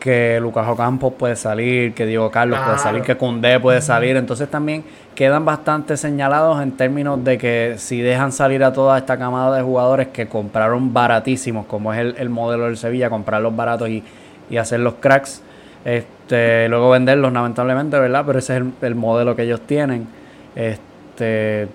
que 0.07 0.39
Lucas 0.39 0.65
Ocampo 0.69 1.11
puede 1.11 1.35
salir, 1.35 1.93
que 1.93 2.05
Diego 2.05 2.31
Carlos 2.31 2.57
puede 2.63 2.77
salir, 2.77 3.01
que 3.01 3.17
Cundé 3.17 3.59
puede 3.59 3.81
salir. 3.81 4.15
Entonces 4.15 4.49
también 4.49 4.85
quedan 5.15 5.43
bastante 5.43 5.97
señalados 5.97 6.63
en 6.63 6.71
términos 6.71 7.21
de 7.25 7.37
que 7.37 7.75
si 7.77 7.99
dejan 7.99 8.31
salir 8.31 8.63
a 8.63 8.71
toda 8.71 8.97
esta 8.97 9.17
camada 9.17 9.57
de 9.57 9.61
jugadores 9.61 10.07
que 10.07 10.29
compraron 10.29 10.93
baratísimos, 10.93 11.65
como 11.65 11.93
es 11.93 11.99
el, 11.99 12.15
el 12.19 12.29
modelo 12.29 12.67
del 12.67 12.77
Sevilla, 12.77 13.09
comprarlos 13.09 13.53
baratos 13.53 13.89
y, 13.89 14.01
y 14.49 14.55
hacer 14.55 14.79
los 14.79 14.93
cracks, 14.93 15.41
este, 15.83 16.69
luego 16.69 16.89
venderlos, 16.91 17.33
lamentablemente, 17.33 17.99
¿verdad? 17.99 18.23
Pero 18.25 18.39
ese 18.39 18.55
es 18.55 18.63
el, 18.79 18.95
modelo 18.95 19.35
que 19.35 19.43
ellos 19.43 19.59
tienen. 19.67 20.07
Este, 20.55 21.67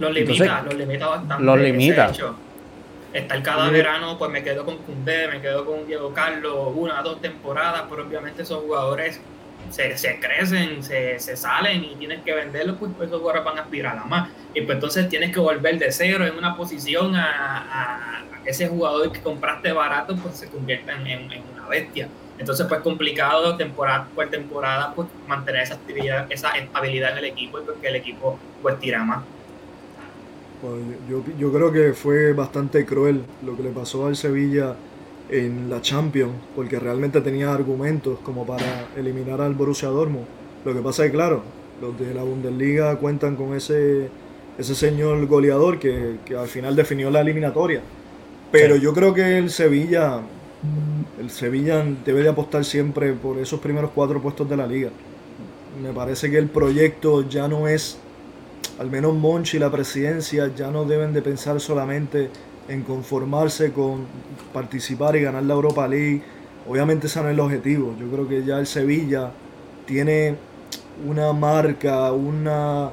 los 0.00 0.12
limita, 0.12 0.62
los 0.62 0.74
limita 0.74 1.06
bastante. 1.06 1.44
Los 1.44 1.60
limita. 1.60 2.12
Estar 3.14 3.42
cada 3.42 3.70
verano, 3.70 4.18
pues 4.18 4.30
me 4.30 4.42
quedo 4.42 4.64
con 4.64 4.76
Cundé, 4.78 5.28
me 5.28 5.40
quedo 5.40 5.64
con 5.64 5.86
Diego 5.86 6.12
Carlos, 6.12 6.72
una, 6.74 7.00
dos 7.00 7.20
temporadas, 7.20 7.84
pero 7.88 8.02
obviamente 8.02 8.42
esos 8.42 8.60
jugadores 8.60 9.20
se, 9.70 9.96
se 9.96 10.18
crecen, 10.18 10.82
se, 10.82 11.18
se, 11.20 11.36
salen 11.36 11.84
y 11.84 11.94
tienes 11.94 12.22
que 12.22 12.34
venderlos, 12.34 12.76
pues, 12.76 12.90
pues, 12.96 13.08
esos 13.08 13.20
jugadores 13.20 13.44
van 13.44 13.58
a 13.58 13.62
aspirar 13.62 13.96
a 13.96 14.04
más. 14.04 14.30
Y 14.52 14.62
pues 14.62 14.76
entonces 14.76 15.08
tienes 15.08 15.32
que 15.32 15.40
volver 15.40 15.78
de 15.78 15.90
cero 15.92 16.26
en 16.26 16.36
una 16.36 16.56
posición 16.56 17.14
a, 17.14 18.18
a, 18.18 18.24
ese 18.44 18.68
jugador 18.68 19.10
que 19.12 19.20
compraste 19.20 19.72
barato, 19.72 20.16
pues 20.16 20.36
se 20.36 20.48
convierta 20.48 20.92
en, 20.92 21.06
en 21.06 21.42
una 21.54 21.68
bestia. 21.68 22.08
Entonces, 22.38 22.66
pues 22.66 22.80
complicado 22.80 23.56
temporada 23.56 24.08
por 24.14 24.28
temporada, 24.28 24.92
pues 24.94 25.08
mantener 25.28 25.62
esa 25.62 25.74
actividad, 25.74 26.26
esa 26.30 26.50
estabilidad 26.50 27.12
en 27.12 27.18
el 27.18 27.24
equipo 27.26 27.60
y 27.60 27.62
pues 27.62 27.78
que 27.80 27.88
el 27.88 27.96
equipo 27.96 28.38
pues 28.60 28.78
tira 28.80 29.04
más. 29.04 29.22
Pues, 30.60 30.74
yo, 31.08 31.22
yo 31.38 31.52
creo 31.52 31.72
que 31.72 31.92
fue 31.92 32.32
bastante 32.32 32.84
cruel 32.86 33.22
lo 33.44 33.56
que 33.56 33.62
le 33.62 33.70
pasó 33.70 34.06
al 34.06 34.16
Sevilla 34.16 34.76
en 35.28 35.68
la 35.68 35.80
Champions, 35.80 36.32
porque 36.54 36.78
realmente 36.78 37.20
tenía 37.20 37.52
argumentos 37.52 38.18
como 38.20 38.46
para 38.46 38.88
eliminar 38.96 39.40
al 39.40 39.54
Borussia 39.54 39.88
Dortmund. 39.88 40.26
Lo 40.64 40.74
que 40.74 40.80
pasa 40.80 41.04
es 41.04 41.10
que, 41.10 41.16
claro, 41.16 41.42
los 41.80 41.98
de 41.98 42.14
la 42.14 42.22
Bundesliga 42.22 42.96
cuentan 42.96 43.36
con 43.36 43.54
ese, 43.54 44.08
ese 44.58 44.74
señor 44.74 45.26
goleador 45.26 45.78
que, 45.78 46.16
que 46.24 46.36
al 46.36 46.48
final 46.48 46.76
definió 46.76 47.10
la 47.10 47.20
eliminatoria. 47.20 47.82
Pero 48.50 48.76
sí. 48.76 48.80
yo 48.80 48.94
creo 48.94 49.12
que 49.12 49.38
el 49.38 49.50
Sevilla 49.50 50.22
el 51.20 51.30
Sevilla 51.30 51.84
debe 52.04 52.22
de 52.22 52.28
apostar 52.28 52.64
siempre 52.64 53.12
por 53.12 53.38
esos 53.38 53.60
primeros 53.60 53.90
cuatro 53.94 54.20
puestos 54.20 54.48
de 54.48 54.56
la 54.56 54.66
liga. 54.66 54.90
Me 55.82 55.92
parece 55.92 56.30
que 56.30 56.38
el 56.38 56.48
proyecto 56.48 57.28
ya 57.28 57.48
no 57.48 57.68
es, 57.68 57.98
al 58.78 58.90
menos 58.90 59.14
Monchi 59.14 59.56
y 59.56 59.60
la 59.60 59.70
presidencia 59.70 60.50
ya 60.54 60.70
no 60.70 60.84
deben 60.84 61.12
de 61.12 61.22
pensar 61.22 61.60
solamente 61.60 62.30
en 62.68 62.82
conformarse 62.82 63.72
con 63.72 64.06
participar 64.52 65.16
y 65.16 65.22
ganar 65.22 65.42
la 65.42 65.54
Europa 65.54 65.86
League. 65.86 66.22
Obviamente 66.68 67.06
ese 67.06 67.20
no 67.20 67.28
es 67.28 67.34
el 67.34 67.40
objetivo. 67.40 67.94
Yo 67.98 68.08
creo 68.10 68.28
que 68.28 68.44
ya 68.44 68.58
el 68.58 68.66
Sevilla 68.66 69.30
tiene 69.86 70.36
una 71.06 71.32
marca, 71.32 72.12
una, 72.12 72.90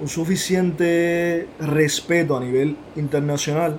un 0.00 0.08
suficiente 0.08 1.48
respeto 1.60 2.36
a 2.36 2.40
nivel 2.40 2.76
internacional 2.96 3.78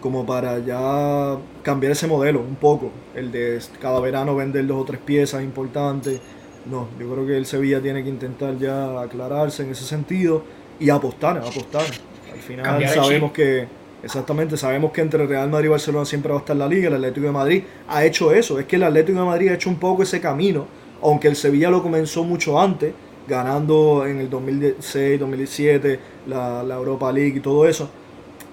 como 0.00 0.24
para 0.24 0.60
ya 0.60 1.36
cambiar 1.62 1.92
ese 1.92 2.06
modelo 2.06 2.40
un 2.40 2.54
poco, 2.54 2.92
el 3.14 3.32
de 3.32 3.60
cada 3.80 3.98
verano 4.00 4.36
vender 4.36 4.66
dos 4.66 4.82
o 4.82 4.84
tres 4.84 5.00
piezas 5.00 5.42
importantes. 5.42 6.20
No, 6.66 6.88
yo 6.98 7.10
creo 7.10 7.26
que 7.26 7.36
el 7.36 7.46
Sevilla 7.46 7.80
tiene 7.80 8.02
que 8.02 8.08
intentar 8.08 8.56
ya 8.58 9.00
aclararse 9.00 9.62
en 9.62 9.70
ese 9.70 9.84
sentido 9.84 10.42
y 10.78 10.90
apostar, 10.90 11.38
apostar. 11.38 11.86
Al 12.32 12.40
final 12.40 12.88
sabemos 12.88 13.32
que, 13.32 13.66
exactamente, 14.02 14.56
sabemos 14.56 14.92
que 14.92 15.00
entre 15.00 15.26
Real 15.26 15.48
Madrid 15.48 15.66
y 15.66 15.70
Barcelona 15.70 16.04
siempre 16.04 16.30
va 16.30 16.38
a 16.38 16.40
estar 16.40 16.56
la 16.56 16.68
liga, 16.68 16.88
el 16.88 16.94
Atlético 16.94 17.26
de 17.26 17.32
Madrid 17.32 17.62
ha 17.88 18.04
hecho 18.04 18.32
eso, 18.32 18.58
es 18.58 18.66
que 18.66 18.76
el 18.76 18.82
Atlético 18.82 19.18
de 19.20 19.24
Madrid 19.26 19.48
ha 19.48 19.54
hecho 19.54 19.70
un 19.70 19.76
poco 19.76 20.02
ese 20.02 20.20
camino, 20.20 20.66
aunque 21.02 21.28
el 21.28 21.36
Sevilla 21.36 21.70
lo 21.70 21.82
comenzó 21.82 22.24
mucho 22.24 22.60
antes, 22.60 22.92
ganando 23.26 24.06
en 24.06 24.20
el 24.20 24.30
2006, 24.30 25.20
2017 25.20 26.00
la, 26.26 26.62
la 26.62 26.74
Europa 26.76 27.12
League 27.12 27.36
y 27.36 27.40
todo 27.40 27.68
eso 27.68 27.88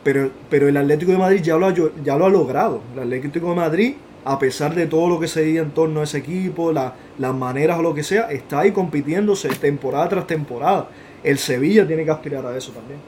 pero, 0.05 0.29
pero 0.51 0.69
el 0.69 0.77
Atlético 0.77 1.13
de 1.13 1.17
Madrid 1.17 1.41
ya 1.41 1.57
lo, 1.57 1.65
ha, 1.65 1.73
ya 1.73 2.15
lo 2.15 2.27
ha 2.27 2.29
logrado. 2.29 2.79
El 2.93 2.99
Atlético 2.99 3.49
de 3.49 3.55
Madrid, 3.55 3.95
a 4.25 4.39
pesar 4.39 4.73
de 4.73 4.87
todo 4.87 5.07
lo 5.07 5.19
que 5.19 5.27
se 5.27 5.43
diga 5.43 5.61
en 5.61 5.69
torno 5.69 6.01
a 6.01 6.03
ese 6.03 6.17
equipo, 6.17 6.71
las 6.71 7.35
maneras 7.35 7.77
o 7.77 7.83
lo 7.83 7.93
que 7.93 8.01
sea, 8.01 8.31
está 8.31 8.61
ahí 8.61 8.71
compitiéndose 8.71 9.49
temporada 9.49 10.09
tras 10.09 10.27
temporada. 10.27 10.87
El 11.23 11.37
Sevilla 11.37 11.85
tiene 11.85 12.03
que 12.03 12.11
aspirar 12.11 12.43
a 12.45 12.57
eso 12.57 12.71
también. 12.71 12.99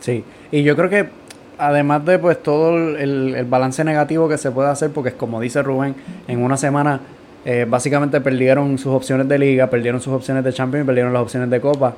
Sí, 0.00 0.24
y 0.50 0.62
yo 0.62 0.74
creo 0.76 0.88
que 0.88 1.08
además 1.58 2.06
de 2.06 2.18
pues 2.18 2.42
todo 2.42 2.96
el, 2.96 3.44
balance 3.44 3.84
negativo 3.84 4.30
que 4.30 4.38
se 4.38 4.50
puede 4.50 4.70
hacer, 4.70 4.90
porque 4.90 5.12
como 5.12 5.40
dice 5.40 5.62
Rubén, 5.62 5.94
en 6.26 6.42
una 6.42 6.56
semana 6.56 7.00
eh, 7.44 7.66
básicamente 7.68 8.18
perdieron 8.22 8.78
sus 8.78 8.94
opciones 8.94 9.28
de 9.28 9.38
liga, 9.38 9.68
perdieron 9.68 10.00
sus 10.00 10.14
opciones 10.14 10.42
de 10.42 10.54
Champions, 10.54 10.86
perdieron 10.86 11.12
las 11.12 11.22
opciones 11.22 11.50
de 11.50 11.60
Copa. 11.60 11.94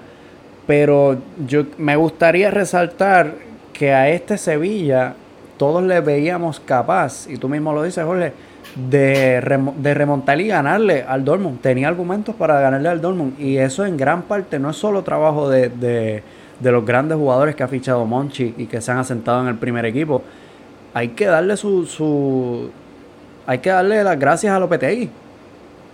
Pero 0.67 1.17
yo 1.47 1.67
me 1.79 1.95
gustaría 1.95 2.51
resaltar 2.51 3.35
que 3.73 3.93
a 3.93 4.09
este 4.09 4.37
Sevilla 4.37 5.15
todos 5.62 5.85
le 5.85 6.00
veíamos 6.00 6.59
capaz, 6.59 7.28
y 7.28 7.37
tú 7.37 7.49
mismo 7.49 7.73
lo 7.73 7.85
dices, 7.85 8.04
Jorge, 8.04 8.33
de, 8.75 9.40
remontar 9.40 10.40
y 10.40 10.49
ganarle 10.49 11.04
al 11.07 11.25
Dortmund. 11.25 11.61
Tenía 11.61 11.87
argumentos 11.87 12.35
para 12.35 12.59
ganarle 12.59 12.88
al 12.88 13.00
Dortmund. 13.00 13.38
Y 13.38 13.59
eso 13.59 13.87
en 13.87 13.97
gran 13.97 14.23
parte 14.23 14.59
no 14.59 14.71
es 14.71 14.76
solo 14.76 15.04
trabajo 15.04 15.49
de, 15.49 16.25
los 16.61 16.85
grandes 16.85 17.16
jugadores 17.16 17.54
que 17.54 17.62
ha 17.62 17.69
fichado 17.69 18.04
Monchi 18.04 18.57
y 18.59 18.66
que 18.66 18.81
se 18.81 18.90
han 18.90 18.99
asentado 18.99 19.40
en 19.42 19.47
el 19.47 19.54
primer 19.54 19.87
equipo. 19.87 20.23
Hay 20.95 21.11
que 21.11 21.26
darle 21.26 21.57
su, 21.57 21.87
su 21.87 22.71
hay 23.47 23.59
que 23.59 23.71
darle 23.71 24.02
las 24.02 24.19
gracias 24.19 24.52
a 24.52 24.59
Lopetegui. 24.59 25.11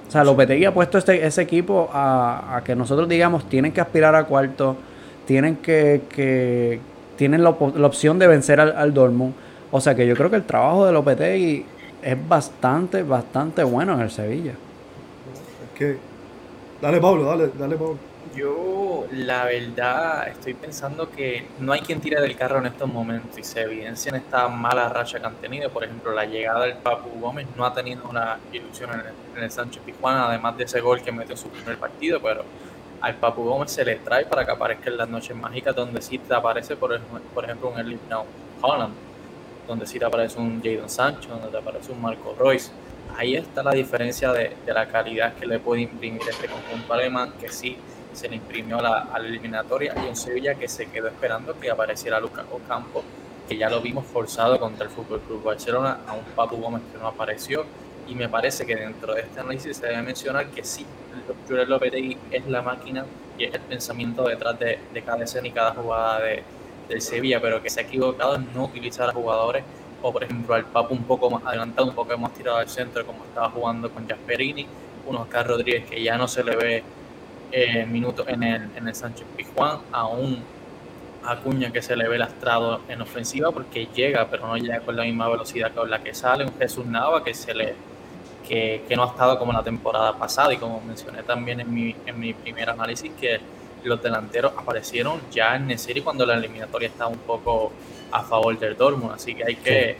O 0.08 0.10
sea, 0.10 0.24
Lopetegui 0.24 0.64
ha 0.64 0.72
puesto 0.72 0.96
este, 0.96 1.26
ese 1.26 1.42
equipo 1.42 1.90
a, 1.92 2.56
a, 2.56 2.64
que 2.64 2.74
nosotros 2.74 3.06
digamos 3.06 3.46
tienen 3.50 3.70
que 3.70 3.82
aspirar 3.82 4.14
a 4.14 4.24
cuarto, 4.24 4.76
tienen 5.26 5.56
que, 5.56 6.80
tienen 7.16 7.42
la, 7.42 7.50
opción 7.50 8.18
de 8.18 8.28
vencer 8.28 8.60
al, 8.60 8.74
al, 8.74 8.94
Dortmund. 8.94 9.34
O 9.70 9.80
sea 9.80 9.94
que 9.94 10.06
yo 10.06 10.14
creo 10.14 10.30
que 10.30 10.36
el 10.36 10.44
trabajo 10.44 10.86
de 10.86 10.92
Lopetegui 10.92 11.64
es 12.02 12.28
bastante, 12.28 13.02
bastante 13.02 13.62
bueno 13.64 13.94
en 13.94 14.00
el 14.00 14.10
Sevilla. 14.10 14.54
Dale, 16.80 17.00
Pablo, 17.00 17.24
dale, 17.24 17.50
dale, 17.56 17.76
Pablo. 17.76 17.98
Yo, 18.34 19.06
la 19.12 19.44
verdad, 19.44 20.28
estoy 20.28 20.54
pensando 20.54 21.10
que 21.10 21.46
no 21.60 21.72
hay 21.72 21.80
quien 21.80 22.00
tire 22.00 22.20
del 22.20 22.36
carro 22.36 22.58
en 22.58 22.66
estos 22.66 22.92
momentos 22.92 23.36
y 23.38 23.42
se 23.42 23.62
evidencia 23.62 24.10
en 24.10 24.16
esta 24.16 24.48
mala 24.48 24.88
racha 24.88 25.18
que 25.18 25.26
han 25.26 25.34
tenido. 25.36 25.70
Por 25.70 25.84
ejemplo, 25.84 26.12
la 26.12 26.24
llegada 26.24 26.64
del 26.64 26.74
Papu 26.74 27.08
Gómez 27.20 27.46
no 27.56 27.64
ha 27.64 27.72
tenido 27.72 28.08
una 28.08 28.38
ilusión 28.52 28.90
en 28.92 29.00
el, 29.00 29.06
en 29.36 29.44
el 29.44 29.50
Sánchez 29.50 29.82
Pizjuán, 29.84 30.18
además 30.18 30.56
de 30.56 30.64
ese 30.64 30.80
gol 30.80 31.02
que 31.02 31.12
metió 31.12 31.32
en 31.32 31.38
su 31.38 31.48
primer 31.48 31.78
partido, 31.78 32.20
pero 32.20 32.44
al 33.00 33.14
Papu 33.14 33.44
Gómez 33.44 33.70
se 33.70 33.84
le 33.84 33.96
trae 33.96 34.24
para 34.26 34.44
que 34.44 34.50
aparezca 34.50 34.90
en 34.90 34.96
las 34.96 35.08
noches 35.08 35.36
mágicas 35.36 35.74
donde 35.74 36.02
sí 36.02 36.18
te 36.18 36.34
aparece, 36.34 36.76
por, 36.76 36.98
por 37.00 37.44
ejemplo, 37.44 37.70
un 37.70 37.78
Erling 37.78 38.00
Holland, 38.60 38.94
donde 39.68 39.86
sí 39.86 39.98
te 39.98 40.06
aparece 40.06 40.40
un 40.40 40.62
Jadon 40.62 40.88
Sancho, 40.88 41.28
donde 41.28 41.48
te 41.48 41.58
aparece 41.58 41.92
un 41.92 42.00
Marco 42.00 42.34
Royce. 42.36 42.72
Ahí 43.16 43.36
está 43.36 43.62
la 43.62 43.72
diferencia 43.72 44.32
de, 44.32 44.56
la 44.66 44.88
calidad 44.88 45.34
que 45.34 45.46
le 45.46 45.58
puede 45.58 45.82
imprimir 45.82 46.22
este 46.28 46.48
conjunto 46.48 46.92
alemán, 46.92 47.34
que 47.38 47.48
sí 47.50 47.76
se 48.12 48.28
le 48.28 48.36
imprimió 48.36 48.78
a 48.78 48.82
la, 48.82 48.98
a 49.12 49.18
la 49.18 49.28
eliminatoria, 49.28 49.94
y 49.96 50.08
un 50.08 50.16
Sevilla 50.16 50.54
que 50.54 50.66
se 50.66 50.86
quedó 50.86 51.08
esperando 51.08 51.58
que 51.60 51.70
apareciera 51.70 52.18
Lucas 52.18 52.46
Ocampo, 52.50 53.04
que 53.48 53.56
ya 53.56 53.68
lo 53.68 53.80
vimos 53.80 54.06
forzado 54.06 54.58
contra 54.58 54.84
el 54.86 54.90
Fútbol 54.90 55.20
Club 55.20 55.42
Barcelona, 55.42 55.98
a 56.06 56.14
un 56.14 56.24
Papu 56.34 56.56
Gómez 56.56 56.82
que 56.92 56.98
no 56.98 57.06
apareció, 57.06 57.64
y 58.08 58.14
me 58.14 58.28
parece 58.28 58.64
que 58.64 58.74
dentro 58.74 59.14
de 59.14 59.20
este 59.20 59.40
análisis 59.40 59.76
se 59.76 59.86
debe 59.86 60.02
mencionar 60.02 60.46
que 60.46 60.64
sí, 60.64 60.86
Jules 61.46 61.68
Lopetegui 61.68 62.16
es 62.30 62.46
la 62.46 62.62
máquina 62.62 63.04
y 63.36 63.44
es 63.44 63.54
el 63.54 63.60
pensamiento 63.60 64.26
detrás 64.26 64.58
de, 64.58 64.78
cada 65.04 65.24
escena 65.24 65.46
y 65.48 65.52
cada 65.52 65.72
jugada 65.72 66.20
de, 66.20 66.42
del 66.88 67.00
Sevilla, 67.00 67.40
pero 67.40 67.62
que 67.62 67.70
se 67.70 67.80
ha 67.80 67.82
equivocado 67.84 68.36
en 68.36 68.48
no 68.54 68.64
utilizar 68.64 69.10
a 69.10 69.12
jugadores 69.12 69.64
o 70.00 70.12
por 70.12 70.22
ejemplo 70.22 70.54
al 70.54 70.64
Papu 70.64 70.94
un 70.94 71.04
poco 71.04 71.30
más 71.30 71.44
adelantado, 71.44 71.88
un 71.88 71.94
poco 71.94 72.16
más 72.16 72.32
tirado 72.34 72.58
al 72.58 72.68
centro 72.68 73.04
como 73.04 73.24
estaba 73.24 73.50
jugando 73.50 73.90
con 73.90 74.06
Jasperini, 74.06 74.66
un 75.06 75.16
Oscar 75.16 75.46
Rodríguez 75.46 75.84
que 75.88 76.02
ya 76.02 76.16
no 76.16 76.28
se 76.28 76.44
le 76.44 76.56
ve 76.56 76.82
eh, 77.50 77.86
minutos 77.86 78.26
en 78.28 78.42
el, 78.42 78.68
en 78.76 78.88
el 78.88 78.94
Sánchez 78.94 79.26
Pizjuán, 79.36 79.78
a 79.92 80.06
un 80.06 80.42
Acuña 81.24 81.70
que 81.72 81.82
se 81.82 81.96
le 81.96 82.08
ve 82.08 82.16
lastrado 82.16 82.80
en 82.88 83.02
ofensiva 83.02 83.50
porque 83.50 83.88
llega, 83.94 84.28
pero 84.30 84.46
no 84.46 84.56
llega 84.56 84.80
con 84.80 84.96
la 84.96 85.02
misma 85.02 85.28
velocidad 85.28 85.74
con 85.74 85.90
la 85.90 86.02
que 86.02 86.14
sale, 86.14 86.44
un 86.44 86.56
Jesús 86.58 86.86
Nava 86.86 87.24
que 87.24 87.34
se 87.34 87.54
le 87.54 87.74
que, 88.48 88.82
no 88.96 89.04
ha 89.04 89.08
estado 89.08 89.38
como 89.38 89.52
la 89.52 89.62
temporada 89.62 90.16
pasada 90.16 90.54
y 90.54 90.56
como 90.56 90.80
mencioné 90.80 91.22
también 91.22 91.60
en 91.60 91.72
mi, 91.72 91.94
en 92.06 92.18
mi 92.18 92.32
primer 92.32 92.70
análisis 92.70 93.12
que 93.20 93.40
los 93.84 94.02
delanteros 94.02 94.52
aparecieron 94.56 95.20
ya 95.30 95.56
en 95.56 95.78
serie 95.78 96.02
cuando 96.02 96.26
la 96.26 96.34
eliminatoria 96.34 96.88
estaba 96.88 97.10
un 97.10 97.18
poco 97.18 97.72
a 98.10 98.22
favor 98.22 98.58
del 98.58 98.76
Dortmund, 98.76 99.12
así 99.14 99.34
que 99.34 99.44
hay 99.44 99.56
que 99.56 99.96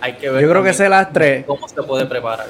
hay 0.00 0.12
que 0.14 0.30
ver 0.30 0.42
Yo 0.42 0.50
creo 0.50 0.62
que 0.62 0.70
ese 0.70 0.88
lastre 0.88 1.44
cómo 1.46 1.66
se 1.68 1.82
puede 1.82 2.06
preparar. 2.06 2.46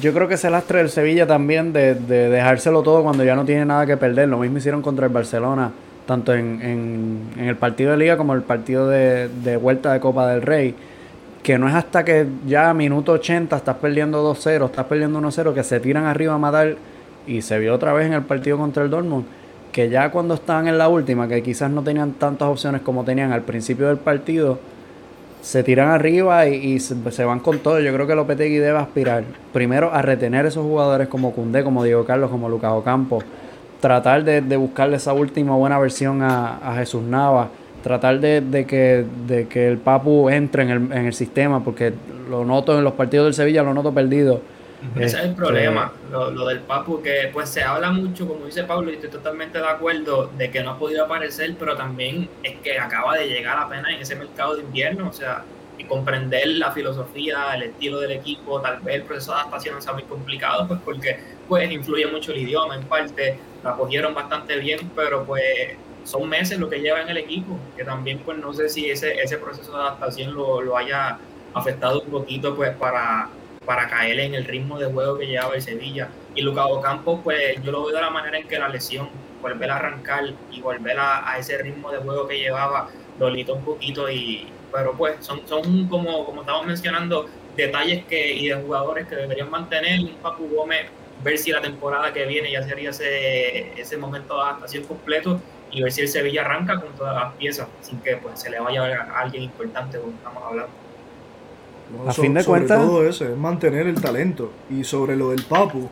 Yo 0.00 0.12
creo 0.12 0.28
que 0.28 0.34
ese 0.34 0.50
lastre 0.50 0.78
del 0.78 0.90
Sevilla 0.90 1.26
también 1.26 1.72
de, 1.72 1.94
de 1.94 2.28
dejárselo 2.28 2.82
todo 2.82 3.02
cuando 3.02 3.24
ya 3.24 3.34
no 3.34 3.44
tiene 3.46 3.64
nada 3.64 3.86
que 3.86 3.96
perder, 3.96 4.28
lo 4.28 4.38
mismo 4.38 4.58
hicieron 4.58 4.82
contra 4.82 5.06
el 5.06 5.12
Barcelona, 5.12 5.72
tanto 6.06 6.34
en, 6.34 6.60
en, 6.60 7.30
en 7.38 7.48
el 7.48 7.56
partido 7.56 7.92
de 7.92 7.96
liga 7.96 8.16
como 8.18 8.34
el 8.34 8.42
partido 8.42 8.88
de, 8.88 9.28
de 9.28 9.56
vuelta 9.56 9.92
de 9.92 10.00
Copa 10.00 10.28
del 10.28 10.42
Rey 10.42 10.74
que 11.46 11.58
no 11.58 11.68
es 11.68 11.76
hasta 11.76 12.04
que 12.04 12.26
ya 12.44 12.70
a 12.70 12.74
minuto 12.74 13.12
80 13.12 13.56
estás 13.56 13.76
perdiendo 13.76 14.34
2-0, 14.34 14.64
estás 14.64 14.84
perdiendo 14.86 15.20
1-0, 15.20 15.54
que 15.54 15.62
se 15.62 15.78
tiran 15.78 16.04
arriba 16.04 16.34
a 16.34 16.38
matar 16.38 16.74
y 17.26 17.42
se 17.42 17.58
vio 17.58 17.74
otra 17.74 17.92
vez 17.92 18.06
en 18.06 18.12
el 18.12 18.22
partido 18.22 18.58
contra 18.58 18.84
el 18.84 18.90
Dortmund, 18.90 19.24
que 19.72 19.88
ya 19.88 20.10
cuando 20.10 20.34
estaban 20.34 20.68
en 20.68 20.78
la 20.78 20.88
última, 20.88 21.28
que 21.28 21.42
quizás 21.42 21.70
no 21.70 21.82
tenían 21.82 22.12
tantas 22.12 22.48
opciones 22.48 22.82
como 22.82 23.04
tenían 23.04 23.32
al 23.32 23.42
principio 23.42 23.88
del 23.88 23.98
partido, 23.98 24.58
se 25.42 25.62
tiran 25.62 25.90
arriba 25.90 26.46
y, 26.48 26.80
se, 26.80 27.24
van 27.24 27.40
con 27.40 27.58
todo. 27.60 27.78
Yo 27.80 27.92
creo 27.92 28.06
que 28.06 28.14
Lopetegui 28.14 28.56
debe 28.56 28.78
aspirar 28.78 29.24
primero 29.52 29.92
a 29.92 30.02
retener 30.02 30.46
esos 30.46 30.64
jugadores 30.64 31.08
como 31.08 31.32
Cundé, 31.32 31.62
como 31.62 31.84
Diego 31.84 32.04
Carlos, 32.04 32.30
como 32.30 32.48
Lucas 32.48 32.72
Ocampo, 32.72 33.22
tratar 33.80 34.24
de, 34.24 34.56
buscarle 34.56 34.96
esa 34.96 35.12
última 35.12 35.54
buena 35.54 35.78
versión 35.78 36.22
a, 36.22 36.56
a 36.58 36.74
Jesús 36.76 37.02
Nava 37.02 37.50
tratar 37.86 38.18
de, 38.18 38.66
que, 38.66 39.04
de 39.28 39.46
que 39.46 39.68
el 39.68 39.78
Papu 39.78 40.28
entre 40.28 40.64
en 40.64 40.70
el, 40.70 40.92
en 40.92 41.06
el 41.06 41.14
sistema, 41.14 41.62
porque 41.62 41.92
lo 42.28 42.44
noto 42.44 42.76
en 42.76 42.82
los 42.82 42.94
partidos 42.94 43.26
del 43.26 43.34
Sevilla, 43.34 43.62
lo 43.62 43.74
noto 43.74 43.94
perdido. 43.94 44.40
Ese 44.94 45.04
es 45.04 45.14
el 45.14 45.20
este, 45.30 45.36
problema, 45.36 45.92
lo, 46.10 46.30
lo, 46.30 46.46
del 46.46 46.60
Papu, 46.60 47.02
que 47.02 47.30
pues 47.32 47.48
se 47.48 47.62
habla 47.62 47.90
mucho, 47.90 48.26
como 48.26 48.46
dice 48.46 48.64
Pablo, 48.64 48.90
y 48.90 48.94
estoy 48.94 49.10
totalmente 49.10 49.58
de 49.58 49.66
acuerdo, 49.66 50.30
de 50.36 50.50
que 50.50 50.62
no 50.62 50.72
ha 50.72 50.78
podido 50.78 51.04
aparecer, 51.04 51.54
pero 51.58 51.76
también 51.76 52.28
es 52.42 52.56
que 52.58 52.78
acaba 52.78 53.16
de 53.16 53.28
llegar 53.28 53.58
apenas 53.58 53.90
en 53.90 54.00
ese 54.00 54.14
mercado 54.16 54.56
de 54.56 54.62
invierno, 54.62 55.08
o 55.08 55.12
sea, 55.12 55.44
y 55.78 55.84
comprender 55.84 56.46
la 56.48 56.72
filosofía, 56.72 57.54
el 57.54 57.64
estilo 57.64 58.00
del 58.00 58.12
equipo, 58.12 58.60
tal 58.60 58.80
vez 58.80 58.96
el 58.96 59.02
proceso 59.02 59.32
de 59.32 59.40
adaptación 59.40 59.82
sea 59.82 59.92
muy 59.92 60.04
complicado, 60.04 60.66
pues 60.66 60.80
porque 60.84 61.18
pues 61.48 61.70
influye 61.70 62.06
mucho 62.06 62.32
el 62.32 62.38
idioma 62.38 62.76
en 62.76 62.84
parte, 62.84 63.38
la 63.62 63.72
cogieron 63.72 64.14
bastante 64.14 64.56
bien, 64.58 64.90
pero 64.94 65.24
pues 65.24 65.76
son 66.04 66.28
meses 66.28 66.58
lo 66.58 66.70
que 66.70 66.80
lleva 66.80 67.02
en 67.02 67.08
el 67.08 67.18
equipo, 67.18 67.58
que 67.76 67.84
también 67.84 68.20
pues 68.20 68.38
no 68.38 68.52
sé 68.52 68.68
si 68.68 68.90
ese, 68.90 69.20
ese 69.20 69.36
proceso 69.38 69.72
de 69.72 69.78
adaptación 69.78 70.34
lo, 70.34 70.62
lo 70.62 70.76
haya 70.76 71.18
afectado 71.52 72.00
un 72.00 72.10
poquito 72.10 72.54
pues 72.54 72.74
para, 72.76 73.28
para 73.66 73.88
caer 73.88 74.20
en 74.20 74.34
el 74.34 74.44
ritmo 74.44 74.78
de 74.78 74.86
juego 74.86 75.18
que 75.18 75.26
llevaba 75.26 75.54
el 75.54 75.62
Sevilla. 75.62 76.08
Y 76.34 76.42
Lucas 76.42 76.66
Campos, 76.82 77.20
pues 77.22 77.62
yo 77.62 77.72
lo 77.72 77.84
veo 77.84 77.96
de 77.96 78.00
la 78.00 78.10
manera 78.10 78.38
en 78.38 78.48
que 78.48 78.58
la 78.58 78.68
lesión, 78.68 79.10
volver 79.42 79.70
a 79.70 79.76
arrancar 79.76 80.24
y 80.50 80.60
volver 80.60 80.96
a, 80.98 81.36
ese 81.38 81.58
ritmo 81.58 81.90
de 81.90 81.98
juego 81.98 82.26
que 82.26 82.38
llevaba, 82.38 82.88
lo 83.18 83.28
lito 83.28 83.54
un 83.54 83.64
poquito 83.64 84.10
y 84.10 84.48
pero 84.72 84.92
pues 84.92 85.24
son, 85.24 85.46
son 85.46 85.88
como, 85.88 86.24
como 86.24 86.42
estamos 86.42 86.66
mencionando, 86.66 87.28
detalles 87.56 88.04
que 88.04 88.34
y 88.34 88.48
de 88.48 88.56
jugadores 88.56 89.06
que 89.06 89.16
deberían 89.16 89.50
mantener 89.50 90.00
un 90.00 90.14
Papu 90.16 90.48
Gómez 90.48 90.86
ver 91.22 91.38
si 91.38 91.50
la 91.50 91.60
temporada 91.62 92.12
que 92.12 92.26
viene 92.26 92.52
ya 92.52 92.62
sería 92.62 92.90
ese, 92.90 93.80
ese 93.80 93.96
momento 93.96 94.36
de 94.36 94.42
adaptación 94.42 94.84
completo 94.84 95.40
y 95.70 95.82
ver 95.82 95.90
si 95.90 96.02
el 96.02 96.08
Sevilla 96.08 96.42
arranca 96.42 96.80
con 96.80 96.94
todas 96.94 97.14
las 97.14 97.34
piezas 97.34 97.68
sin 97.80 98.00
que 98.00 98.16
pues, 98.16 98.40
se 98.40 98.50
le 98.50 98.60
vaya 98.60 99.08
a 99.10 99.20
alguien 99.20 99.44
importante 99.44 99.98
como 99.98 100.12
estamos 100.12 100.42
hablando. 100.44 100.85
A 102.06 102.12
fin 102.12 102.34
de 102.34 102.44
cuentas 102.44 102.80
todo 102.80 103.06
eso 103.06 103.24
es 103.24 103.36
mantener 103.36 103.86
el 103.86 104.00
talento 104.00 104.50
y 104.70 104.84
sobre 104.84 105.16
lo 105.16 105.30
del 105.30 105.42
Papu 105.42 105.88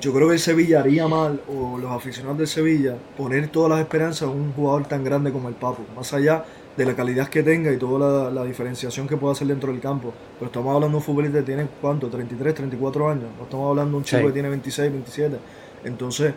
yo 0.00 0.12
creo 0.12 0.28
que 0.28 0.34
el 0.34 0.40
Sevilla 0.40 0.80
haría 0.80 1.06
mal 1.06 1.40
o 1.48 1.78
los 1.78 1.90
aficionados 1.90 2.38
del 2.38 2.48
Sevilla 2.48 2.96
poner 3.16 3.48
todas 3.48 3.70
las 3.70 3.80
esperanzas 3.80 4.28
en 4.30 4.36
un 4.36 4.52
jugador 4.52 4.86
tan 4.86 5.04
grande 5.04 5.32
como 5.32 5.48
el 5.48 5.54
Papu 5.54 5.82
más 5.96 6.12
allá 6.12 6.44
de 6.76 6.86
la 6.86 6.94
calidad 6.94 7.28
que 7.28 7.42
tenga 7.42 7.72
y 7.72 7.76
toda 7.76 8.30
la, 8.30 8.44
diferenciación 8.44 9.06
que 9.06 9.16
pueda 9.16 9.32
hacer 9.32 9.46
dentro 9.46 9.70
del 9.70 9.80
campo. 9.80 10.12
Pero 10.38 10.46
estamos 10.46 10.74
hablando 10.74 10.96
de 10.96 10.96
un 10.96 11.02
futbolista 11.02 11.38
que 11.38 11.44
tiene, 11.44 11.66
¿cuánto? 11.80 12.08
33, 12.08 12.54
34 12.54 13.10
años. 13.10 13.24
No 13.36 13.44
estamos 13.44 13.70
hablando 13.70 13.92
de 13.92 13.96
un 13.98 14.04
chico 14.04 14.26
que 14.26 14.32
tiene 14.32 14.48
26, 14.48 14.90
27. 14.90 15.36
Entonces, 15.84 16.34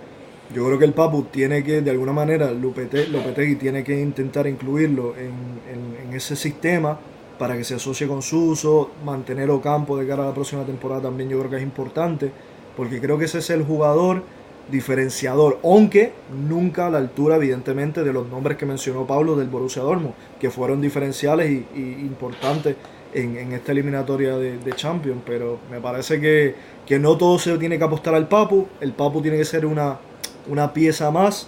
yo 0.54 0.66
creo 0.66 0.78
que 0.78 0.86
el 0.86 0.94
Papu 0.94 1.24
tiene 1.24 1.64
que, 1.64 1.82
de 1.82 1.92
alguna 1.92 2.12
manera, 2.12 2.52
Lopetegui 2.52 3.56
tiene 3.56 3.84
que 3.84 4.00
intentar 4.00 4.48
incluirlo 4.48 5.16
en, 5.16 5.32
en, 5.72 6.14
ese 6.14 6.36
sistema 6.36 6.98
para 7.38 7.58
que 7.58 7.64
se 7.64 7.76
asocie 7.76 8.08
con 8.08 8.22
su 8.22 8.52
uso, 8.52 8.92
mantener 9.04 9.50
campo 9.62 9.98
de 9.98 10.08
cara 10.08 10.24
a 10.24 10.28
la 10.28 10.34
próxima 10.34 10.64
temporada 10.64 11.04
también 11.04 11.30
yo 11.30 11.38
creo 11.40 11.52
que 11.52 11.58
es 11.58 11.64
importante, 11.64 12.32
porque 12.76 13.00
creo 13.00 13.18
que 13.18 13.26
ese 13.26 13.40
es 13.40 13.50
el 13.50 13.64
jugador 13.64 14.24
diferenciador, 14.70 15.60
aunque 15.64 16.14
nunca 16.48 16.88
a 16.88 16.90
la 16.90 16.98
altura, 16.98 17.36
evidentemente, 17.36 18.04
de 18.04 18.12
los 18.12 18.28
nombres 18.28 18.58
que 18.58 18.66
mencionó 18.66 19.06
Pablo 19.06 19.36
del 19.36 19.48
Borussia 19.48 19.82
Dortmund, 19.82 20.14
que 20.40 20.50
fueron 20.50 20.82
diferenciales 20.82 21.50
y, 21.50 21.66
importantes 21.80 22.76
en, 23.14 23.54
esta 23.54 23.72
eliminatoria 23.72 24.38
de, 24.38 24.74
Champions. 24.74 25.22
Pero 25.26 25.60
me 25.70 25.80
parece 25.80 26.20
que, 26.20 26.56
que, 26.86 26.98
no 27.00 27.18
todo 27.18 27.38
se 27.38 27.58
tiene 27.58 27.78
que 27.78 27.84
apostar 27.84 28.16
al 28.16 28.28
Papu, 28.28 28.68
el 28.82 28.94
Papu 28.94 29.22
tiene 29.22 29.38
que 29.38 29.46
ser 29.46 29.66
una, 29.66 30.00
una 30.48 30.74
pieza 30.74 31.12
más 31.12 31.48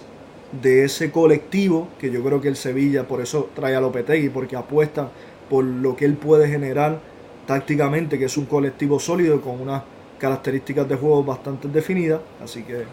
de 0.62 0.84
ese 0.84 1.10
colectivo 1.10 1.88
que 1.98 2.10
yo 2.10 2.22
creo 2.22 2.40
que 2.40 2.48
el 2.48 2.56
Sevilla 2.56 3.06
por 3.06 3.20
eso 3.20 3.50
trae 3.54 3.74
a 3.76 3.80
Lopetegui, 3.80 4.30
porque 4.30 4.56
apuesta 4.56 5.10
por 5.48 5.64
lo 5.64 5.96
que 5.96 6.04
él 6.04 6.14
puede 6.14 6.48
generar 6.48 7.00
tácticamente, 7.46 8.18
que 8.18 8.26
es 8.26 8.36
un 8.36 8.46
colectivo 8.46 8.98
sólido 8.98 9.40
con 9.40 9.60
unas 9.60 9.82
características 10.18 10.88
de 10.88 10.96
juego 10.96 11.24
bastante 11.24 11.68
definidas. 11.68 12.20
Así 12.42 12.62
que 12.62 12.84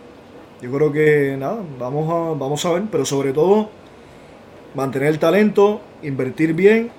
yo 0.62 0.72
creo 0.72 0.92
que 0.92 1.36
nada, 1.38 1.60
vamos 1.78 2.10
a, 2.10 2.38
vamos 2.38 2.66
a 2.66 2.72
ver, 2.72 2.84
pero 2.92 3.06
sobre 3.06 3.34
todo 3.34 3.70
mantener 4.74 5.10
el 5.10 5.20
talento, 5.20 5.82
invertir 6.04 6.54
bien 6.54 6.92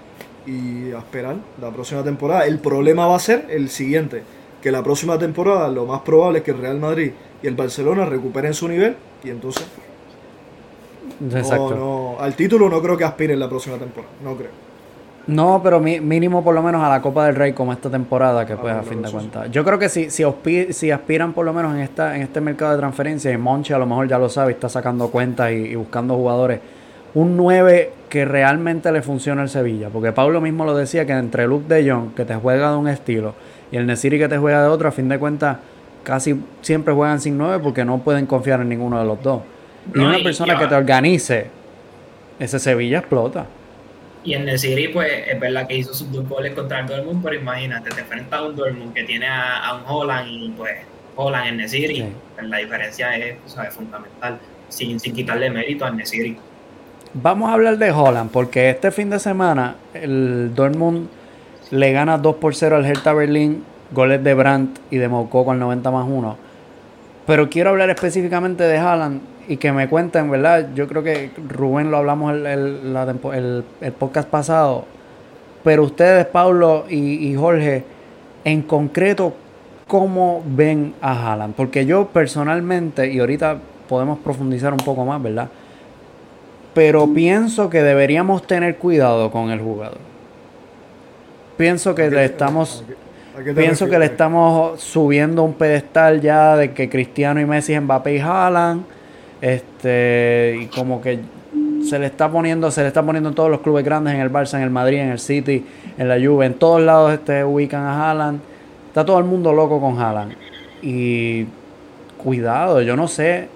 y 0.46 0.90
esperar 0.90 1.36
la 1.60 1.70
próxima 1.70 2.02
temporada. 2.02 2.46
El 2.46 2.58
problema 2.58 3.06
va 3.06 3.16
a 3.16 3.20
ser 3.20 3.46
el 3.50 3.70
siguiente, 3.70 4.22
que 4.60 4.70
la 4.70 4.82
próxima 4.82 5.18
temporada 5.18 5.68
lo 5.68 5.86
más 5.86 6.00
probable 6.00 6.38
es 6.38 6.44
que 6.44 6.50
el 6.50 6.58
Real 6.58 6.78
Madrid 6.78 7.12
y 7.42 7.46
el 7.46 7.54
Barcelona 7.54 8.04
recuperen 8.04 8.54
su 8.54 8.68
nivel 8.68 8.96
y 9.24 9.30
entonces... 9.30 9.66
No, 11.20 12.16
al 12.20 12.34
título 12.34 12.68
no 12.68 12.82
creo 12.82 12.96
que 12.96 13.04
aspiren 13.04 13.40
la 13.40 13.48
próxima 13.48 13.78
temporada, 13.78 14.12
no 14.22 14.36
creo. 14.36 14.65
No, 15.26 15.60
pero 15.62 15.80
mínimo 15.80 16.44
por 16.44 16.54
lo 16.54 16.62
menos 16.62 16.82
a 16.84 16.88
la 16.88 17.02
Copa 17.02 17.26
del 17.26 17.34
Rey 17.34 17.52
como 17.52 17.72
esta 17.72 17.90
temporada, 17.90 18.46
que 18.46 18.52
ah, 18.52 18.58
pues 18.60 18.74
a 18.74 18.82
fin 18.82 19.02
de 19.02 19.10
cuentas. 19.10 19.50
Yo 19.50 19.64
creo 19.64 19.78
que 19.78 19.88
si, 19.88 20.08
si, 20.08 20.24
si 20.70 20.90
aspiran 20.90 21.32
por 21.32 21.44
lo 21.44 21.52
menos 21.52 21.74
en 21.74 21.80
esta 21.80 22.14
en 22.14 22.22
este 22.22 22.40
mercado 22.40 22.72
de 22.72 22.78
transferencias, 22.78 23.34
y 23.34 23.36
Monchi 23.36 23.72
a 23.72 23.78
lo 23.78 23.86
mejor 23.86 24.06
ya 24.06 24.18
lo 24.18 24.28
sabe, 24.28 24.52
está 24.52 24.68
sacando 24.68 25.08
cuentas 25.08 25.50
y, 25.50 25.74
buscando 25.74 26.14
jugadores, 26.14 26.60
un 27.14 27.36
9 27.36 27.92
que 28.08 28.24
realmente 28.24 28.92
le 28.92 29.02
funcione 29.02 29.42
al 29.42 29.48
Sevilla. 29.48 29.88
Porque 29.92 30.12
Pablo 30.12 30.40
mismo 30.40 30.64
lo 30.64 30.76
decía, 30.76 31.04
que 31.06 31.12
entre 31.12 31.48
Luke 31.48 31.66
de 31.66 31.90
Jong, 31.90 32.14
que 32.14 32.24
te 32.24 32.36
juega 32.36 32.70
de 32.70 32.76
un 32.76 32.86
estilo, 32.86 33.34
y 33.72 33.76
el 33.76 33.86
Nesiri 33.86 34.18
que 34.18 34.28
te 34.28 34.38
juega 34.38 34.62
de 34.62 34.68
otro, 34.68 34.88
a 34.88 34.92
fin 34.92 35.08
de 35.08 35.18
cuentas 35.18 35.58
casi 36.04 36.40
siempre 36.60 36.94
juegan 36.94 37.20
sin 37.20 37.36
9 37.36 37.58
porque 37.64 37.84
no 37.84 37.98
pueden 37.98 38.26
confiar 38.26 38.60
en 38.60 38.68
ninguno 38.68 39.00
de 39.00 39.04
los 39.04 39.20
dos. 39.20 39.42
Y 39.92 39.98
una 39.98 40.18
persona 40.18 40.56
que 40.56 40.68
te 40.68 40.74
organice, 40.76 41.48
ese 42.38 42.60
Sevilla 42.60 42.98
explota. 42.98 43.46
Y 44.26 44.34
en 44.34 44.48
el 44.48 44.58
City, 44.58 44.88
pues 44.88 45.08
es 45.28 45.38
verdad 45.38 45.68
que 45.68 45.76
hizo 45.76 45.94
sus 45.94 46.10
dos 46.10 46.28
goles 46.28 46.52
contra 46.52 46.80
el 46.80 46.88
Dortmund, 46.88 47.22
pero 47.22 47.36
imagínate, 47.36 47.90
te 47.90 48.00
enfrentas 48.00 48.40
a 48.40 48.42
un 48.42 48.56
Dortmund 48.56 48.92
que 48.92 49.04
tiene 49.04 49.28
a, 49.28 49.80
un 49.80 49.82
Holland 49.86 50.28
y 50.28 50.48
pues 50.56 50.72
Holland 51.14 51.46
en 51.46 51.56
Nesiri, 51.58 52.12
pues, 52.34 52.48
la 52.48 52.56
diferencia 52.56 53.16
es 53.16 53.36
fundamental, 53.70 54.40
sin, 54.68 54.98
sin 54.98 55.14
quitarle 55.14 55.48
mérito 55.48 55.84
a 55.84 55.92
Nesiri. 55.92 56.36
Vamos 57.14 57.48
a 57.48 57.52
hablar 57.52 57.78
de 57.78 57.92
Holland, 57.92 58.32
porque 58.32 58.68
este 58.68 58.90
fin 58.90 59.10
de 59.10 59.20
semana 59.20 59.76
el 59.94 60.52
Dortmund 60.56 61.08
le 61.70 61.92
gana 61.92 62.18
2 62.18 62.36
por 62.36 62.56
0 62.56 62.74
al 62.74 62.84
Hertha 62.84 63.12
Berlín, 63.12 63.62
goles 63.92 64.24
de 64.24 64.34
Brandt 64.34 64.80
y 64.90 64.96
de 64.96 65.06
Moukoko 65.06 65.52
al 65.52 65.60
90 65.60 65.88
más 65.92 66.04
1. 66.04 66.36
Pero 67.28 67.48
quiero 67.48 67.70
hablar 67.70 67.90
específicamente 67.90 68.64
de 68.64 68.76
Haaland 68.76 69.20
y 69.48 69.56
que 69.56 69.72
me 69.72 69.88
cuenten, 69.88 70.30
¿verdad? 70.30 70.68
Yo 70.74 70.88
creo 70.88 71.02
que 71.02 71.30
Rubén 71.48 71.90
lo 71.90 71.98
hablamos 71.98 72.34
el, 72.34 72.46
el, 72.46 73.64
el, 73.80 73.92
podcast 73.92 74.28
pasado, 74.28 74.84
pero 75.62 75.84
ustedes, 75.84 76.26
Pablo 76.26 76.84
y, 76.88 77.34
Jorge, 77.34 77.84
en 78.44 78.62
concreto, 78.62 79.34
¿cómo 79.86 80.42
ven 80.46 80.94
a 81.00 81.32
Haaland? 81.32 81.54
Porque 81.54 81.86
yo 81.86 82.08
personalmente, 82.08 83.10
y 83.12 83.20
ahorita 83.20 83.58
podemos 83.88 84.18
profundizar 84.18 84.72
un 84.72 84.78
poco 84.78 85.04
más, 85.04 85.22
¿verdad? 85.22 85.48
Pero 86.74 87.12
pienso 87.12 87.70
que 87.70 87.82
deberíamos 87.82 88.46
tener 88.46 88.76
cuidado 88.76 89.30
con 89.30 89.50
el 89.50 89.60
jugador. 89.60 89.98
Pienso 91.56 91.94
que 91.94 92.10
le 92.10 92.24
estamos... 92.24 92.84
Pienso 93.54 93.86
que 93.86 93.98
le 93.98 94.06
estamos 94.06 94.80
subiendo 94.80 95.42
un 95.42 95.52
pedestal 95.52 96.22
ya 96.22 96.56
de 96.56 96.72
que 96.72 96.88
Cristiano 96.88 97.38
y 97.38 97.44
Messi, 97.44 97.78
Mbappé 97.78 98.14
y 98.14 98.18
Haaland 98.18 98.86
este, 99.40 100.58
y 100.62 100.66
como 100.66 101.00
que 101.00 101.20
se 101.86 101.98
le 101.98 102.06
está 102.06 102.30
poniendo, 102.30 102.70
se 102.70 102.82
le 102.82 102.88
está 102.88 103.02
poniendo 103.02 103.28
en 103.28 103.34
todos 103.34 103.50
los 103.50 103.60
clubes 103.60 103.84
grandes, 103.84 104.14
en 104.14 104.20
el 104.20 104.30
Barça, 104.30 104.54
en 104.56 104.62
el 104.62 104.70
Madrid, 104.70 104.98
en 104.98 105.10
el 105.10 105.18
City, 105.18 105.64
en 105.96 106.08
la 106.08 106.16
Juve, 106.16 106.46
en 106.46 106.54
todos 106.54 106.80
lados 106.80 107.12
este, 107.12 107.44
ubican 107.44 107.82
a 107.82 108.10
Haaland. 108.10 108.40
Está 108.88 109.04
todo 109.04 109.18
el 109.18 109.24
mundo 109.24 109.52
loco 109.52 109.80
con 109.80 110.00
Haaland. 110.00 110.34
Y 110.82 111.46
cuidado, 112.16 112.82
yo 112.82 112.96
no 112.96 113.08
sé, 113.08 113.48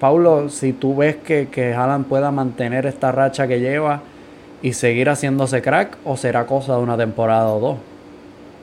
Paulo, 0.00 0.48
si 0.48 0.72
tú 0.72 0.96
ves 0.96 1.16
que, 1.16 1.48
que 1.48 1.72
Haaland 1.72 2.06
pueda 2.06 2.30
mantener 2.30 2.86
esta 2.86 3.12
racha 3.12 3.46
que 3.46 3.60
lleva 3.60 4.02
y 4.60 4.74
seguir 4.74 5.08
haciéndose 5.08 5.62
crack, 5.62 5.96
o 6.04 6.16
será 6.16 6.46
cosa 6.46 6.76
de 6.76 6.82
una 6.82 6.96
temporada 6.96 7.48
o 7.48 7.60
dos. 7.60 7.91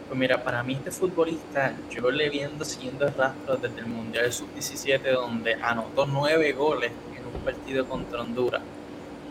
Pues 0.09 0.19
mira, 0.19 0.43
para 0.43 0.63
mí 0.63 0.73
este 0.73 0.89
futbolista, 0.89 1.71
yo 1.91 2.09
le 2.09 2.31
viendo 2.31 2.65
siguiendo 2.65 3.05
el 3.05 3.13
rastro 3.13 3.57
desde 3.57 3.81
el 3.81 3.85
Mundial 3.85 4.33
Sub-17, 4.33 5.03
donde 5.13 5.53
anotó 5.53 6.07
nueve 6.07 6.51
goles 6.53 6.91
en 7.15 7.27
un 7.27 7.39
partido 7.41 7.85
contra 7.87 8.21
Honduras. 8.21 8.63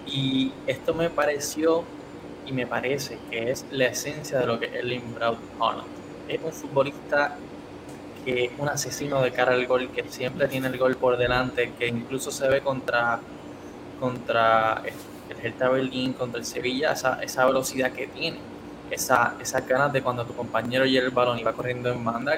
Y 0.07 0.53
esto 0.69 0.95
me 0.95 1.11
pareció 1.11 1.83
y 2.47 2.53
me 2.53 2.64
parece 2.64 3.19
que 3.29 3.51
es 3.51 3.67
la 3.73 3.87
esencia 3.87 4.38
de 4.38 4.47
lo 4.47 4.61
que 4.61 4.67
es 4.67 4.75
Erling 4.75 5.17
Braut 5.17 5.41
Holland. 5.59 5.88
Es 6.29 6.38
un 6.45 6.53
futbolista 6.53 7.37
que 8.25 8.45
es 8.45 8.53
un 8.57 8.69
asesino 8.69 9.21
de 9.21 9.33
cara 9.33 9.55
al 9.55 9.67
gol, 9.67 9.91
que 9.91 10.09
siempre 10.09 10.47
tiene 10.47 10.69
el 10.69 10.79
gol 10.79 10.95
por 10.95 11.17
delante, 11.17 11.73
que 11.77 11.88
incluso 11.88 12.31
se 12.31 12.47
ve 12.47 12.61
contra, 12.61 13.19
contra 13.99 14.81
el 15.29 15.45
Hertha 15.45 15.71
Berlín, 15.71 16.12
contra 16.12 16.38
el 16.38 16.47
Sevilla, 16.47 16.93
esa, 16.93 17.21
esa 17.21 17.47
velocidad 17.47 17.91
que 17.91 18.07
tiene 18.07 18.38
esa, 18.90 19.35
esas 19.40 19.66
ganas 19.66 19.92
de 19.92 20.03
cuando 20.03 20.24
tu 20.24 20.35
compañero 20.35 20.85
lleva 20.85 21.07
el 21.07 21.12
balón 21.12 21.38
y 21.38 21.42
va 21.42 21.53
corriendo 21.53 21.90
en 21.90 22.05
banda, 22.05 22.35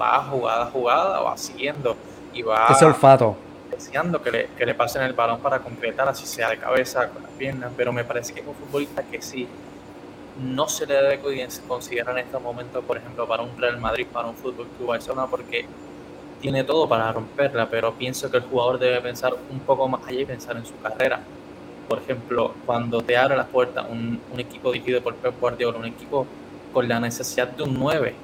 va 0.00 0.24
jugada 0.24 0.64
a 0.64 0.66
jugada, 0.66 1.20
va 1.20 1.36
siguiendo 1.36 1.96
y 2.32 2.42
va 2.42 2.66
ese 2.70 2.84
olfato. 2.84 3.36
deseando 3.70 4.22
que 4.22 4.30
le, 4.30 4.46
que 4.56 4.66
le 4.66 4.74
pasen 4.74 5.02
el 5.02 5.12
balón 5.12 5.40
para 5.40 5.60
completar, 5.60 6.08
así 6.08 6.26
sea 6.26 6.50
de 6.50 6.58
cabeza, 6.58 7.08
con 7.08 7.22
las 7.22 7.32
piernas, 7.32 7.72
pero 7.76 7.92
me 7.92 8.04
parece 8.04 8.32
que 8.32 8.40
es 8.40 8.46
un 8.46 8.54
futbolista 8.54 9.02
que 9.02 9.22
sí 9.22 9.48
no 10.42 10.68
se 10.68 10.84
le 10.86 10.94
debe 10.94 11.20
considerar 11.68 12.18
en 12.18 12.26
estos 12.26 12.42
momentos, 12.42 12.84
por 12.84 12.96
ejemplo, 12.96 13.26
para 13.26 13.42
un 13.44 13.56
Real 13.56 13.78
Madrid, 13.78 14.06
para 14.12 14.26
un 14.26 14.34
Fútbol 14.34 14.66
Club 14.76 14.88
Barcelona, 14.88 15.26
porque 15.28 15.64
tiene 16.40 16.64
todo 16.64 16.88
para 16.88 17.12
romperla, 17.12 17.68
pero 17.70 17.94
pienso 17.94 18.30
que 18.30 18.38
el 18.38 18.42
jugador 18.42 18.78
debe 18.78 19.00
pensar 19.00 19.32
un 19.50 19.60
poco 19.60 19.88
más 19.88 20.06
allá 20.06 20.20
y 20.20 20.24
pensar 20.26 20.56
en 20.56 20.66
su 20.66 20.76
carrera 20.80 21.20
por 21.88 21.98
ejemplo, 21.98 22.54
cuando 22.66 23.02
te 23.02 23.16
abre 23.16 23.36
las 23.36 23.46
puertas 23.46 23.86
un, 23.90 24.20
equipo 24.38 24.72
dirigido 24.72 25.00
por 25.02 25.14
Pep 25.16 25.38
Guardiola, 25.40 25.78
un 25.78 25.84
equipo 25.86 26.26
con 26.72 26.88
la 26.88 27.00
necesidad 27.00 27.48
de 27.48 27.62
un 27.62 27.78
9 27.78 28.14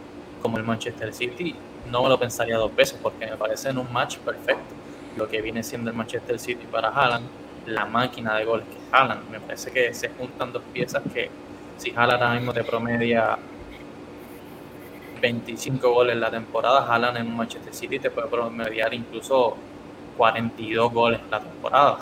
como 0.42 0.58
el 0.58 0.64
Manchester 0.64 1.12
City, 1.12 1.54
no 1.90 2.02
me 2.02 2.08
lo 2.08 2.18
pensaría 2.18 2.56
dos 2.56 2.74
veces 2.74 2.98
porque 3.02 3.26
me 3.26 3.36
parece 3.36 3.70
en 3.70 3.78
un 3.78 3.92
match 3.92 4.18
perfecto. 4.18 4.74
Lo 5.16 5.28
que 5.28 5.42
viene 5.42 5.62
siendo 5.62 5.90
el 5.90 5.96
Manchester 5.96 6.38
City 6.38 6.66
para 6.70 6.88
Haaland, 6.88 7.26
la 7.66 7.84
máquina 7.84 8.36
de 8.36 8.44
goles 8.44 8.66
que 8.66 8.74
es 8.74 8.92
Haaland. 8.92 9.30
Me 9.30 9.40
parece 9.40 9.70
que 9.70 9.92
se 9.92 10.08
juntan 10.10 10.52
dos 10.52 10.62
piezas 10.72 11.02
que 11.12 11.30
si 11.76 11.90
Haaland 11.90 12.22
ahora 12.22 12.34
mismo 12.34 12.52
te 12.52 12.64
promedia 12.64 13.38
25 15.20 15.92
goles 15.92 16.16
la 16.16 16.30
temporada, 16.30 16.86
Haaland 16.86 17.18
en 17.18 17.26
un 17.26 17.36
Manchester 17.36 17.74
City 17.74 17.98
te 17.98 18.10
puede 18.10 18.28
promediar 18.28 18.94
incluso 18.94 19.56
42 20.16 20.92
goles 20.92 21.20
la 21.30 21.40
temporada. 21.40 21.98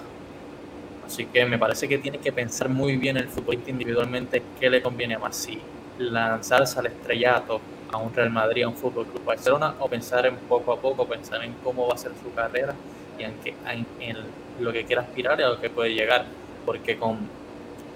Así 1.09 1.25
que 1.25 1.47
me 1.47 1.59
parece 1.59 1.89
que 1.89 1.97
tiene 1.97 2.19
que 2.19 2.33
pensar 2.33 2.69
muy 2.69 2.97
bien 2.97 3.17
el 3.17 3.29
futbolista 3.29 3.71
individualmente 3.71 4.43
qué 4.61 4.69
le 4.69 4.83
conviene 4.83 5.17
más, 5.17 5.37
si 5.37 5.59
lanzarse 5.99 6.79
al 6.79 6.87
estrellato 6.87 7.63
a 7.91 7.97
un 7.97 8.15
Real 8.15 8.29
Madrid, 8.29 8.65
a 8.65 8.69
un 8.69 8.77
Fútbol 8.77 9.07
Club 9.07 9.25
Barcelona, 9.25 9.75
o 9.81 9.89
pensar 9.89 10.27
en 10.27 10.37
poco 10.37 10.71
a 10.71 10.79
poco, 10.79 11.07
pensar 11.07 11.43
en 11.43 11.55
cómo 11.65 11.89
va 11.89 11.95
a 11.95 11.97
ser 11.97 12.13
su 12.23 12.31
carrera 12.35 12.75
y 13.19 13.23
en, 13.23 13.33
que, 13.43 13.55
en, 14.01 14.19
lo 14.61 14.71
que 14.71 14.85
quiera 14.85 15.01
aspirar 15.01 15.41
y 15.41 15.45
a 15.45 15.49
lo 15.49 15.59
que 15.59 15.71
puede 15.71 15.95
llegar, 15.95 16.27
porque 16.67 16.99
con, 16.99 17.17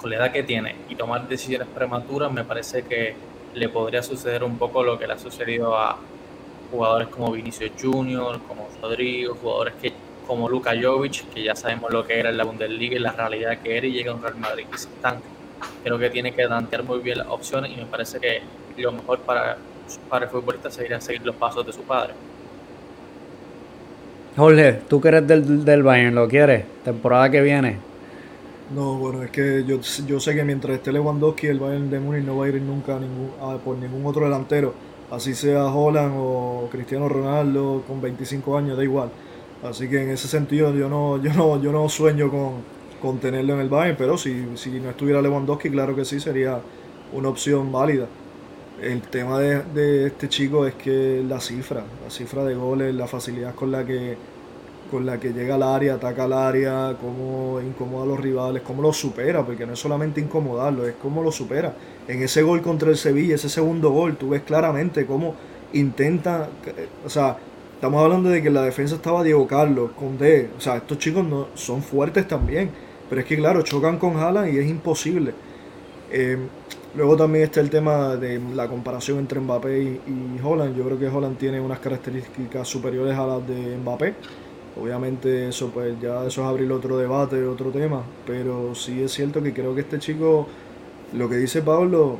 con 0.00 0.08
la 0.08 0.16
edad 0.16 0.32
que 0.32 0.42
tiene 0.42 0.74
y 0.88 0.94
tomar 0.94 1.28
decisiones 1.28 1.68
prematuras 1.68 2.32
me 2.32 2.44
parece 2.44 2.84
que 2.84 3.14
le 3.52 3.68
podría 3.68 4.02
suceder 4.02 4.42
un 4.42 4.56
poco 4.56 4.82
lo 4.82 4.98
que 4.98 5.06
le 5.06 5.12
ha 5.12 5.18
sucedido 5.18 5.76
a 5.76 5.98
jugadores 6.70 7.08
como 7.08 7.30
Vinicius 7.32 7.72
Junior, 7.78 8.40
como 8.48 8.70
Rodrigo, 8.80 9.34
jugadores 9.34 9.74
que 9.82 9.92
como 10.26 10.48
Luka 10.48 10.72
Jovic, 10.80 11.28
que 11.32 11.42
ya 11.42 11.54
sabemos 11.54 11.92
lo 11.92 12.06
que 12.06 12.18
era 12.18 12.30
en 12.30 12.36
la 12.36 12.44
Bundesliga 12.44 12.96
y 12.96 12.98
la 12.98 13.12
realidad 13.12 13.58
que 13.58 13.76
era 13.76 13.86
y 13.86 13.92
llega 13.92 14.12
a 14.12 14.14
un 14.14 14.22
Real 14.22 14.36
Madrid 14.36 14.66
y 14.72 14.78
se 14.78 14.88
estanca. 14.88 15.24
Creo 15.84 15.98
que 15.98 16.10
tiene 16.10 16.32
que 16.32 16.46
plantear 16.46 16.82
muy 16.84 17.00
bien 17.00 17.18
las 17.18 17.28
opciones 17.28 17.70
y 17.72 17.76
me 17.76 17.86
parece 17.86 18.18
que 18.20 18.42
lo 18.76 18.92
mejor 18.92 19.20
para, 19.20 19.58
para 20.08 20.24
el 20.24 20.30
futbolista 20.30 20.70
sería 20.70 21.00
seguir 21.00 21.24
los 21.24 21.36
pasos 21.36 21.66
de 21.66 21.72
su 21.72 21.82
padre. 21.82 22.14
Jorge, 24.36 24.80
tú 24.88 25.00
que 25.00 25.08
eres 25.08 25.26
del, 25.26 25.64
del 25.64 25.82
Bayern, 25.82 26.14
¿lo 26.14 26.26
quieres? 26.26 26.64
Temporada 26.84 27.30
que 27.30 27.42
viene. 27.42 27.92
No, 28.74 28.96
bueno, 28.96 29.22
es 29.22 29.30
que 29.30 29.64
yo, 29.66 29.80
yo 30.06 30.18
sé 30.18 30.34
que 30.34 30.44
mientras 30.44 30.76
esté 30.76 30.92
Lewandowski, 30.92 31.48
el 31.48 31.58
Bayern 31.58 31.90
de 31.90 32.00
Múnich 32.00 32.24
no 32.24 32.38
va 32.38 32.46
a 32.46 32.48
ir 32.48 32.62
nunca 32.62 32.98
por 33.62 33.76
ningún 33.76 34.06
otro 34.06 34.24
delantero. 34.24 34.72
Así 35.10 35.34
sea 35.34 35.66
Holland 35.66 36.14
o 36.16 36.68
Cristiano 36.72 37.06
Ronaldo 37.06 37.82
con 37.86 38.00
25 38.00 38.56
años, 38.56 38.78
da 38.78 38.82
igual. 38.82 39.10
Así 39.62 39.88
que 39.88 40.02
en 40.02 40.10
ese 40.10 40.26
sentido 40.26 40.74
yo 40.74 40.88
no, 40.88 41.22
yo 41.22 41.32
no, 41.34 41.60
yo 41.62 41.70
no 41.70 41.88
sueño 41.88 42.30
con, 42.30 43.18
tenerlo 43.18 43.54
en 43.54 43.60
el 43.60 43.68
Bayern, 43.68 43.96
pero 43.96 44.16
si, 44.16 44.56
si 44.56 44.70
no 44.80 44.90
estuviera 44.90 45.20
Lewandowski, 45.20 45.70
claro 45.70 45.94
que 45.94 46.04
sí, 46.04 46.20
sería 46.20 46.60
una 47.12 47.28
opción 47.28 47.70
válida. 47.70 48.06
El 48.80 49.00
tema 49.02 49.38
de, 49.38 50.06
este 50.06 50.28
chico 50.28 50.66
es 50.66 50.74
que 50.74 51.22
la 51.28 51.40
cifra, 51.40 51.84
la 52.02 52.10
cifra 52.10 52.44
de 52.44 52.54
goles, 52.54 52.94
la 52.94 53.06
facilidad 53.06 53.54
con 53.54 53.70
la 53.70 53.84
que 53.84 54.16
con 54.90 55.06
la 55.06 55.18
que 55.18 55.32
llega 55.32 55.54
al 55.54 55.62
área, 55.62 55.94
ataca 55.94 56.24
al 56.24 56.34
área, 56.34 56.98
cómo 57.00 57.62
incomoda 57.62 58.02
a 58.02 58.06
los 58.06 58.20
rivales, 58.20 58.60
cómo 58.60 58.82
los 58.82 58.94
supera, 58.94 59.42
porque 59.42 59.64
no 59.64 59.72
es 59.72 59.78
solamente 59.78 60.20
incomodarlo, 60.20 60.86
es 60.86 60.96
cómo 61.00 61.22
lo 61.22 61.32
supera. 61.32 61.74
En 62.06 62.22
ese 62.22 62.42
gol 62.42 62.60
contra 62.60 62.90
el 62.90 62.98
Sevilla, 62.98 63.36
ese 63.36 63.48
segundo 63.48 63.90
gol, 63.90 64.18
tú 64.18 64.28
ves 64.28 64.42
claramente 64.42 65.06
cómo 65.06 65.34
intenta, 65.72 66.50
o 67.06 67.08
sea, 67.08 67.38
estamos 67.82 68.00
hablando 68.00 68.28
de 68.28 68.40
que 68.40 68.48
la 68.48 68.62
defensa 68.62 68.94
estaba 68.94 69.24
Diego 69.24 69.44
Carlos, 69.48 69.90
D, 70.16 70.50
o 70.56 70.60
sea, 70.60 70.76
estos 70.76 70.98
chicos 70.98 71.24
no, 71.24 71.48
son 71.54 71.82
fuertes 71.82 72.28
también, 72.28 72.70
pero 73.10 73.22
es 73.22 73.26
que 73.26 73.36
claro, 73.36 73.62
chocan 73.62 73.98
con 73.98 74.16
Haaland 74.18 74.54
y 74.54 74.58
es 74.58 74.70
imposible. 74.70 75.34
Eh, 76.12 76.38
luego 76.94 77.16
también 77.16 77.42
está 77.42 77.58
el 77.58 77.70
tema 77.70 78.14
de 78.14 78.40
la 78.54 78.68
comparación 78.68 79.18
entre 79.18 79.40
Mbappé 79.40 79.82
y, 79.82 79.86
y 80.06 80.40
Holland. 80.40 80.76
Yo 80.76 80.84
creo 80.84 80.96
que 80.96 81.08
Holland 81.08 81.36
tiene 81.38 81.60
unas 81.60 81.80
características 81.80 82.68
superiores 82.68 83.18
a 83.18 83.26
las 83.26 83.48
de 83.48 83.76
Mbappé. 83.78 84.14
Obviamente 84.80 85.48
eso 85.48 85.70
pues 85.70 86.00
ya 86.00 86.24
eso 86.24 86.42
es 86.42 86.46
abrir 86.46 86.70
otro 86.70 86.96
debate, 86.98 87.44
otro 87.44 87.70
tema, 87.70 88.04
pero 88.24 88.76
sí 88.76 89.02
es 89.02 89.10
cierto 89.10 89.42
que 89.42 89.52
creo 89.52 89.74
que 89.74 89.80
este 89.80 89.98
chico, 89.98 90.46
lo 91.14 91.28
que 91.28 91.34
dice 91.34 91.62
Pablo, 91.62 92.18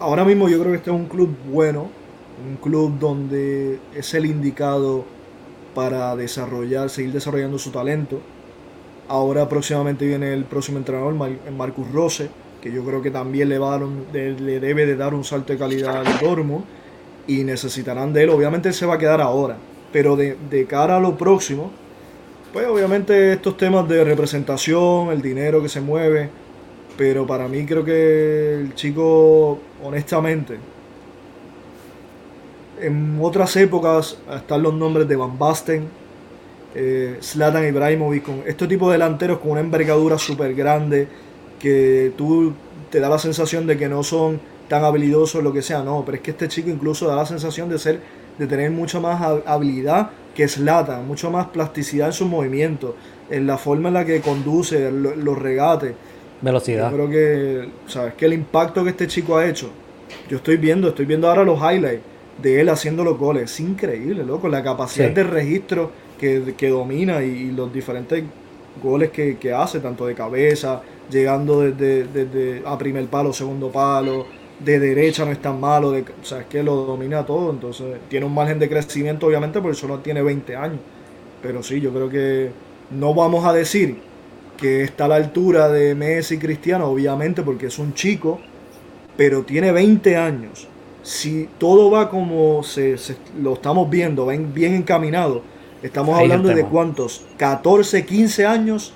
ahora 0.00 0.24
mismo 0.24 0.48
yo 0.48 0.58
creo 0.58 0.72
que 0.72 0.78
este 0.78 0.90
es 0.90 0.96
un 0.96 1.06
club 1.06 1.32
bueno, 1.52 1.97
un 2.46 2.56
club 2.56 2.98
donde 2.98 3.78
es 3.94 4.14
el 4.14 4.26
indicado 4.26 5.04
para 5.74 6.16
desarrollar, 6.16 6.90
seguir 6.90 7.12
desarrollando 7.12 7.58
su 7.58 7.70
talento. 7.70 8.20
Ahora 9.08 9.48
próximamente 9.48 10.06
viene 10.06 10.32
el 10.34 10.44
próximo 10.44 10.78
entrenador, 10.78 11.14
Marcus 11.14 11.90
Rose, 11.92 12.28
que 12.60 12.72
yo 12.72 12.84
creo 12.84 13.00
que 13.00 13.10
también 13.10 13.48
le, 13.48 13.58
va 13.58 13.74
a 13.74 13.78
le 13.78 14.60
debe 14.60 14.86
de 14.86 14.96
dar 14.96 15.14
un 15.14 15.24
salto 15.24 15.52
de 15.52 15.58
calidad 15.58 15.98
al 15.98 16.18
Dortmund 16.18 16.64
y 17.26 17.44
necesitarán 17.44 18.12
de 18.12 18.24
él. 18.24 18.30
Obviamente 18.30 18.72
se 18.72 18.86
va 18.86 18.94
a 18.94 18.98
quedar 18.98 19.20
ahora, 19.20 19.56
pero 19.92 20.16
de, 20.16 20.66
cara 20.68 20.96
a 20.96 21.00
lo 21.00 21.16
próximo, 21.16 21.70
pues 22.52 22.66
obviamente 22.66 23.34
estos 23.34 23.56
temas 23.56 23.88
de 23.88 24.02
representación, 24.02 25.10
el 25.10 25.22
dinero 25.22 25.62
que 25.62 25.68
se 25.68 25.80
mueve, 25.80 26.30
pero 26.96 27.26
para 27.26 27.46
mí 27.46 27.64
creo 27.64 27.84
que 27.84 28.54
el 28.54 28.74
chico, 28.74 29.60
honestamente, 29.84 30.58
en 32.80 33.18
otras 33.20 33.56
épocas 33.56 34.18
están 34.34 34.62
los 34.62 34.74
nombres 34.74 35.08
de 35.08 35.16
Van 35.16 35.38
Basten, 35.38 35.88
eh, 36.74 37.18
Zlatan 37.20 37.66
Ibrahimovic, 37.66 38.22
con 38.22 38.42
este 38.46 38.66
tipo 38.66 38.88
de 38.88 38.92
delanteros 38.92 39.38
con 39.38 39.52
una 39.52 39.60
envergadura 39.60 40.18
súper 40.18 40.54
grande, 40.54 41.08
que 41.58 42.12
tú 42.16 42.52
te 42.90 43.00
da 43.00 43.08
la 43.08 43.18
sensación 43.18 43.66
de 43.66 43.76
que 43.76 43.88
no 43.88 44.02
son 44.02 44.40
tan 44.68 44.84
habilidosos, 44.84 45.42
lo 45.42 45.52
que 45.52 45.62
sea, 45.62 45.82
no, 45.82 46.04
pero 46.04 46.16
es 46.16 46.22
que 46.22 46.30
este 46.30 46.48
chico 46.48 46.68
incluso 46.68 47.08
da 47.08 47.16
la 47.16 47.26
sensación 47.26 47.68
de 47.68 47.78
ser 47.78 48.00
de 48.38 48.46
tener 48.46 48.70
mucha 48.70 49.00
más 49.00 49.20
habilidad 49.46 50.10
que 50.34 50.46
Slatan, 50.46 51.06
mucho 51.06 51.30
más 51.30 51.48
plasticidad 51.48 52.08
en 52.08 52.12
sus 52.12 52.28
movimientos, 52.28 52.94
en 53.30 53.46
la 53.46 53.58
forma 53.58 53.88
en 53.88 53.94
la 53.94 54.04
que 54.04 54.20
conduce, 54.20 54.92
los 54.92 55.36
regates. 55.36 55.94
Velocidad. 56.40 56.90
Yo 56.90 56.96
creo 56.96 57.10
que, 57.10 57.68
¿sabes? 57.88 58.14
Que 58.14 58.26
el 58.26 58.34
impacto 58.34 58.84
que 58.84 58.90
este 58.90 59.08
chico 59.08 59.36
ha 59.36 59.46
hecho, 59.46 59.70
yo 60.30 60.36
estoy 60.36 60.56
viendo, 60.56 60.88
estoy 60.88 61.06
viendo 61.06 61.28
ahora 61.28 61.42
los 61.42 61.58
highlights 61.58 62.02
de 62.40 62.60
él 62.60 62.68
haciendo 62.68 63.04
los 63.04 63.18
goles. 63.18 63.50
Es 63.50 63.60
increíble, 63.60 64.24
loco, 64.24 64.48
la 64.48 64.62
capacidad 64.62 65.10
de 65.10 65.24
registro 65.24 65.90
que, 66.18 66.68
domina 66.68 67.22
y, 67.22 67.50
los 67.50 67.72
diferentes 67.72 68.24
goles 68.82 69.10
que, 69.10 69.52
hace, 69.52 69.80
tanto 69.80 70.06
de 70.06 70.14
cabeza, 70.14 70.82
llegando 71.10 71.60
desde, 71.60 72.04
desde 72.04 72.62
a 72.66 72.76
primer 72.76 73.06
palo, 73.06 73.32
segundo 73.32 73.70
palo, 73.70 74.26
de 74.58 74.78
derecha 74.78 75.24
no 75.24 75.30
es 75.30 75.40
tan 75.40 75.60
malo, 75.60 75.92
de, 75.92 76.02
o 76.02 76.24
sea, 76.24 76.40
es 76.40 76.46
que 76.46 76.62
lo 76.62 76.74
domina 76.84 77.24
todo, 77.24 77.50
entonces 77.50 77.86
tiene 78.08 78.26
un 78.26 78.34
margen 78.34 78.58
de 78.58 78.68
crecimiento 78.68 79.26
obviamente 79.26 79.60
porque 79.60 79.76
solo 79.76 80.00
tiene 80.00 80.20
20 80.20 80.56
años, 80.56 80.80
pero 81.40 81.62
sí, 81.62 81.80
yo 81.80 81.92
creo 81.92 82.08
que 82.08 82.50
no 82.90 83.14
vamos 83.14 83.44
a 83.44 83.52
decir 83.52 83.98
que 84.56 84.82
está 84.82 85.04
a 85.04 85.08
la 85.08 85.16
altura 85.16 85.68
de 85.68 85.94
Messi 85.94 86.34
y 86.34 86.38
Cristiano, 86.38 86.86
obviamente 86.86 87.42
porque 87.42 87.66
es 87.66 87.78
un 87.78 87.94
chico, 87.94 88.40
pero 89.16 89.42
tiene 89.42 89.70
20 89.70 90.16
años. 90.16 90.66
Si 91.02 91.48
todo 91.58 91.90
va 91.90 92.10
como 92.10 92.62
se, 92.62 92.96
lo 93.40 93.54
estamos 93.54 93.88
viendo, 93.88 94.26
bien, 94.26 94.52
bien 94.52 94.74
encaminado, 94.74 95.42
estamos 95.82 96.18
hablando 96.18 96.48
de 96.48 96.64
cuántos, 96.64 97.24
14, 97.36 98.04
15 98.04 98.46
años 98.46 98.92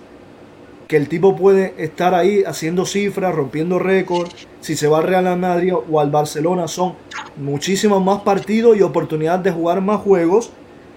que 0.93 0.99
el 0.99 1.09
tipo 1.09 1.35
puede 1.35 1.73
estar 1.79 2.15
ahí 2.15 2.45
haciendo 2.45 2.85
cifras, 2.85 3.35
rompiendo 3.35 3.79
récords. 3.79 4.47
Si 4.61 4.77
se 4.77 4.89
va 4.89 4.99
al 4.99 5.05
Real 5.05 5.39
Madrid 5.39 5.73
o 5.73 5.99
al 5.99 6.11
Barcelona 6.11 6.69
son 6.69 6.93
muchísimos 7.39 8.05
más 8.05 8.21
partidos 8.21 8.77
y 8.77 8.83
oportunidades 8.83 9.43
de 9.43 9.53
jugar 9.53 9.81
más 9.81 10.03
juegos, 10.03 10.51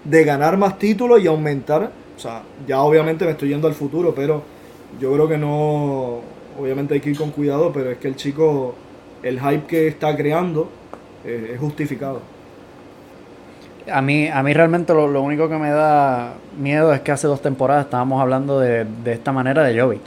de 0.03 0.25
ganar 0.25 0.57
más 0.57 0.77
títulos 0.79 1.23
y 1.23 1.27
aumentar. 1.27 1.93
O 2.13 2.19
sea, 2.19 2.43
ya 2.67 2.81
obviamente 2.81 3.23
me 3.23 3.31
estoy 3.31 3.47
yendo 3.47 3.69
al 3.69 3.73
futuro, 3.73 4.13
pero 4.13 4.43
yo 4.99 5.13
creo 5.13 5.29
que 5.29 5.37
no, 5.37 6.19
obviamente 6.59 6.95
hay 6.95 6.99
que 6.99 7.11
ir 7.11 7.17
con 7.17 7.31
cuidado, 7.31 7.71
pero 7.71 7.91
es 7.91 7.97
que 7.97 8.09
el 8.09 8.17
chico, 8.17 8.75
el 9.23 9.39
hype 9.39 9.65
que 9.65 9.87
está 9.87 10.13
creando 10.17 10.69
eh, 11.25 11.51
es 11.53 11.59
justificado. 11.59 12.21
A 13.91 14.01
mí, 14.01 14.27
a 14.27 14.41
mí 14.41 14.53
realmente 14.53 14.93
lo, 14.93 15.21
único 15.21 15.47
que 15.47 15.57
me 15.57 15.69
da 15.69 16.33
miedo 16.57 16.93
es 16.93 17.01
que 17.01 17.11
hace 17.11 17.27
dos 17.27 17.41
temporadas 17.41 17.85
estábamos 17.85 18.21
hablando 18.21 18.59
de, 18.59 18.85
esta 19.05 19.31
manera 19.31 19.63
de 19.63 19.79
Jovic. 19.79 20.01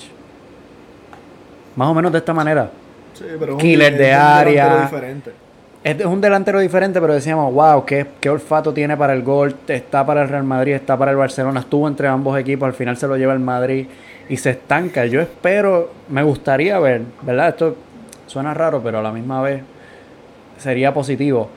Más 1.76 1.88
o 1.88 1.94
menos 1.94 2.10
de 2.10 2.18
esta 2.18 2.34
manera. 2.34 2.70
Sí, 3.14 3.24
pero 3.38 3.56
Killer 3.56 3.96
de 3.96 4.12
área. 4.12 4.82
Diferente. 4.82 5.32
Es 5.84 6.04
un 6.04 6.20
delantero 6.20 6.58
diferente, 6.58 7.00
pero 7.00 7.14
decíamos, 7.14 7.54
wow, 7.54 7.84
qué, 7.84 8.04
qué 8.20 8.28
olfato 8.28 8.74
tiene 8.74 8.96
para 8.96 9.12
el 9.12 9.22
gol. 9.22 9.54
Está 9.68 10.04
para 10.04 10.22
el 10.22 10.28
Real 10.28 10.42
Madrid, 10.42 10.72
está 10.72 10.96
para 10.96 11.12
el 11.12 11.16
Barcelona. 11.16 11.60
Estuvo 11.60 11.86
entre 11.86 12.08
ambos 12.08 12.38
equipos, 12.38 12.66
al 12.66 12.74
final 12.74 12.96
se 12.96 13.06
lo 13.06 13.16
lleva 13.16 13.32
el 13.32 13.38
Madrid 13.38 13.86
y 14.28 14.36
se 14.36 14.50
estanca. 14.50 15.06
Yo 15.06 15.20
espero, 15.20 15.92
me 16.08 16.24
gustaría 16.24 16.78
ver, 16.80 17.02
¿verdad? 17.22 17.50
Esto 17.50 17.76
suena 18.26 18.54
raro, 18.54 18.82
pero 18.82 18.98
a 18.98 19.02
la 19.02 19.12
misma 19.12 19.40
vez 19.40 19.62
sería 20.58 20.92
positivo 20.92 21.48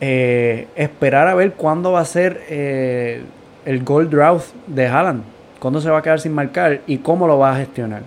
eh, 0.00 0.66
esperar 0.74 1.28
a 1.28 1.34
ver 1.34 1.52
cuándo 1.52 1.92
va 1.92 2.00
a 2.00 2.04
ser 2.04 2.42
eh, 2.48 3.22
el 3.64 3.84
gold 3.84 4.10
drought 4.10 4.42
de 4.66 4.86
Haaland, 4.86 5.22
cuándo 5.60 5.80
se 5.80 5.88
va 5.88 5.98
a 5.98 6.02
quedar 6.02 6.20
sin 6.20 6.32
marcar 6.32 6.80
y 6.86 6.98
cómo 6.98 7.26
lo 7.26 7.38
va 7.38 7.52
a 7.52 7.56
gestionar. 7.56 8.02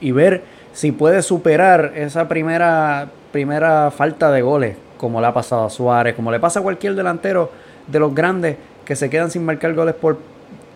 Y 0.00 0.10
ver 0.12 0.42
si 0.72 0.92
puede 0.92 1.22
superar 1.22 1.92
esa 1.94 2.28
primera, 2.28 3.08
primera 3.32 3.90
falta 3.90 4.30
de 4.32 4.42
goles, 4.42 4.76
como 4.98 5.20
le 5.20 5.28
ha 5.28 5.32
pasado 5.32 5.64
a 5.64 5.70
Suárez, 5.70 6.14
como 6.14 6.32
le 6.32 6.40
pasa 6.40 6.60
a 6.60 6.62
cualquier 6.62 6.94
delantero 6.94 7.50
de 7.86 7.98
los 7.98 8.14
grandes 8.14 8.56
que 8.84 8.96
se 8.96 9.08
quedan 9.08 9.30
sin 9.30 9.44
marcar 9.44 9.74
goles 9.74 9.94
por 9.94 10.18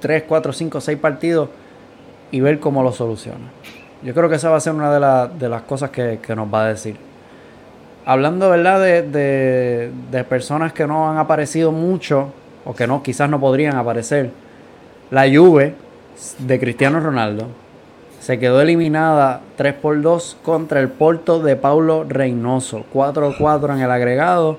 3, 0.00 0.24
4, 0.28 0.52
5, 0.52 0.80
6 0.80 0.98
partidos 0.98 1.48
y 2.30 2.40
ver 2.40 2.60
cómo 2.60 2.82
lo 2.82 2.92
soluciona. 2.92 3.50
Yo 4.02 4.14
creo 4.14 4.28
que 4.28 4.36
esa 4.36 4.50
va 4.50 4.56
a 4.56 4.60
ser 4.60 4.74
una 4.74 5.28
de, 5.28 5.48
las 5.48 5.62
cosas 5.62 5.90
que 5.90 6.18
nos 6.36 6.52
va 6.52 6.66
a 6.66 6.68
decir 6.68 6.96
hablando 8.04 8.50
¿verdad? 8.50 8.80
De, 8.80 9.90
de, 10.10 10.24
personas 10.24 10.72
que 10.72 10.86
no 10.86 11.10
han 11.10 11.18
aparecido 11.18 11.72
mucho 11.72 12.28
o 12.64 12.74
que 12.74 12.86
no 12.86 13.02
quizás 13.02 13.28
no 13.28 13.40
podrían 13.40 13.76
aparecer, 13.76 14.30
la 15.10 15.24
Juve 15.28 15.74
de 16.38 16.58
Cristiano 16.60 17.00
Ronaldo 17.00 17.48
se 18.20 18.38
quedó 18.38 18.62
eliminada 18.62 19.42
3 19.56 19.74
por 19.74 20.00
2 20.00 20.38
contra 20.42 20.80
el 20.80 20.88
Porto 20.88 21.42
de 21.42 21.56
Paulo 21.56 22.06
Reynoso. 22.08 22.86
4-4 22.92 23.74
en 23.74 23.82
el 23.82 23.90
agregado. 23.90 24.58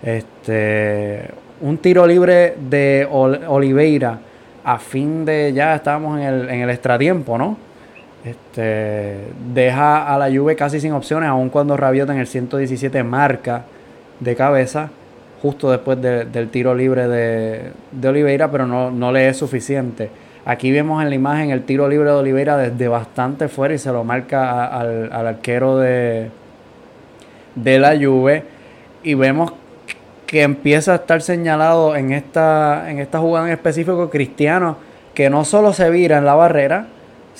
Este, 0.00 1.28
un 1.60 1.78
tiro 1.78 2.06
libre 2.06 2.54
de 2.70 3.08
Oliveira 3.10 4.20
a 4.62 4.78
fin 4.78 5.24
de 5.24 5.52
ya 5.52 5.74
estábamos 5.74 6.20
en 6.20 6.24
el, 6.24 6.48
en 6.50 6.60
el 6.60 6.70
extratiempo, 6.70 7.36
¿no? 7.36 7.56
Este, 8.24 9.16
deja 9.54 10.12
a 10.12 10.18
la 10.18 10.30
Juve 10.30 10.54
casi 10.54 10.80
sin 10.80 10.92
opciones, 10.92 11.28
aun 11.28 11.48
cuando 11.48 11.76
Rabiot 11.76 12.10
en 12.10 12.18
el 12.18 12.26
117 12.26 13.02
marca 13.02 13.64
de 14.20 14.36
cabeza 14.36 14.90
justo 15.42 15.70
después 15.70 16.00
del 16.00 16.48
tiro 16.50 16.74
libre 16.74 17.08
de, 17.08 18.08
Oliveira, 18.08 18.50
pero 18.50 18.66
no, 18.66 18.90
no, 18.90 19.10
le 19.10 19.28
es 19.28 19.38
suficiente. 19.38 20.10
Aquí 20.44 20.70
vemos 20.70 21.02
en 21.02 21.08
la 21.08 21.14
imagen 21.14 21.50
el 21.50 21.62
tiro 21.62 21.88
libre 21.88 22.10
de 22.10 22.16
Oliveira 22.16 22.56
desde 22.56 22.88
bastante 22.88 23.48
fuera 23.48 23.74
y 23.74 23.78
se 23.78 23.90
lo 23.90 24.04
marca 24.04 24.66
al, 24.66 25.10
arquero 25.12 25.78
de, 25.78 26.30
de 27.54 27.78
la 27.78 27.96
Juve. 27.96 28.44
Y 29.02 29.14
vemos 29.14 29.52
que 30.26 30.42
empieza 30.42 30.92
a 30.92 30.96
estar 30.96 31.22
señalado 31.22 31.96
en 31.96 32.12
esta, 32.12 32.90
en 32.90 32.98
esta 32.98 33.18
jugada 33.18 33.46
en 33.46 33.52
específico 33.52 34.10
Cristiano, 34.10 34.76
que 35.14 35.30
no 35.30 35.44
solo 35.44 35.72
se 35.72 35.88
vira 35.90 36.18
en 36.18 36.26
la 36.26 36.34
barrera, 36.34 36.86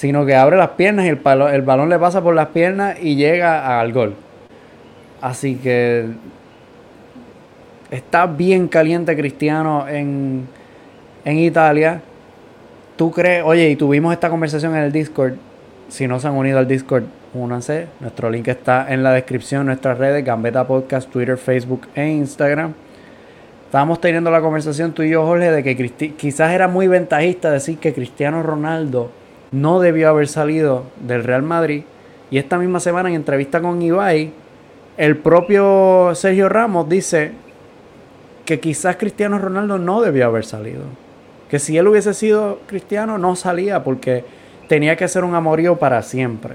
sino 0.01 0.25
que 0.25 0.35
abre 0.35 0.57
las 0.57 0.71
piernas 0.71 1.05
y 1.05 1.09
el, 1.11 1.21
el 1.53 1.61
balón 1.61 1.91
le 1.91 1.99
pasa 1.99 2.23
por 2.23 2.35
las 2.35 2.49
piernas 2.49 2.97
y 3.03 3.17
llega 3.17 3.79
al 3.79 3.93
gol. 3.93 4.15
Así 5.21 5.57
que 5.57 6.07
está 7.91 8.25
bien 8.25 8.67
caliente 8.67 9.15
Cristiano 9.15 9.87
en, 9.87 10.49
en 11.23 11.39
Italia. 11.39 12.01
¿Tú 12.97 13.11
crees? 13.11 13.45
Oye, 13.45 13.69
y 13.69 13.77
tuvimos 13.77 14.15
esta 14.15 14.31
conversación 14.31 14.75
en 14.75 14.85
el 14.85 14.91
Discord. 14.91 15.35
Si 15.89 16.09
no 16.09 16.19
se 16.19 16.29
han 16.29 16.35
unido 16.35 16.59
al 16.59 16.67
Discord, 16.67 17.05
únanse. 17.35 17.89
Nuestro 18.01 18.31
link 18.31 18.49
está 18.49 18.91
en 18.91 19.03
la 19.03 19.13
descripción, 19.13 19.67
nuestras 19.67 19.99
redes, 19.99 20.25
Gambeta 20.25 20.67
Podcast, 20.67 21.11
Twitter, 21.11 21.37
Facebook 21.37 21.89
e 21.95 22.09
Instagram. 22.09 22.73
Estábamos 23.67 24.01
teniendo 24.01 24.31
la 24.31 24.41
conversación 24.41 24.93
tú 24.93 25.03
y 25.03 25.11
yo, 25.11 25.27
Jorge, 25.27 25.51
de 25.51 25.63
que 25.63 25.77
quizás 26.17 26.53
era 26.53 26.69
muy 26.69 26.89
ventajista 26.89 27.51
decir 27.51 27.77
que 27.77 27.93
Cristiano 27.93 28.43
Ronaldo 28.43 29.20
no 29.53 29.81
debió 29.81 30.09
haber 30.09 30.29
salido 30.29 30.85
del 31.01 31.25
Real 31.25 31.43
Madrid. 31.43 31.83
Y 32.31 32.39
esta 32.39 32.59
misma 32.59 32.81
semana 32.81 33.09
en 33.09 33.17
entrevista 33.17 33.61
con 33.61 33.83
Ibai, 33.83 34.33
el 34.97 35.17
propio 35.17 36.15
Sergio 36.15 36.49
Ramos 36.49 36.89
dice 36.89 37.33
que 38.45 38.61
quizás 38.61 38.97
Cristiano 38.97 39.39
Ronaldo 39.39 39.79
no 39.79 40.01
debió 40.01 40.27
haber 40.27 40.45
salido. 40.45 40.83
Que 41.49 41.59
si 41.59 41.77
él 41.77 41.89
hubiese 41.89 42.15
sido 42.15 42.61
cristiano 42.67 43.19
no 43.19 43.35
salía 43.35 43.83
porque 43.83 44.25
tenía 44.69 44.97
que 44.97 45.09
ser 45.09 45.25
un 45.25 45.35
amorío 45.35 45.77
para 45.77 46.03
siempre. 46.03 46.55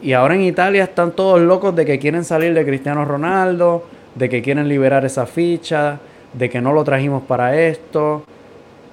Y 0.00 0.12
ahora 0.12 0.34
en 0.34 0.42
Italia 0.42 0.84
están 0.84 1.12
todos 1.12 1.40
locos 1.40 1.74
de 1.74 1.84
que 1.84 1.98
quieren 1.98 2.24
salir 2.24 2.54
de 2.54 2.64
Cristiano 2.64 3.04
Ronaldo, 3.04 3.84
de 4.14 4.28
que 4.28 4.42
quieren 4.42 4.68
liberar 4.68 5.04
esa 5.04 5.26
ficha, 5.26 5.98
de 6.32 6.50
que 6.50 6.60
no 6.60 6.72
lo 6.72 6.84
trajimos 6.84 7.22
para 7.22 7.58
esto. 7.58 8.22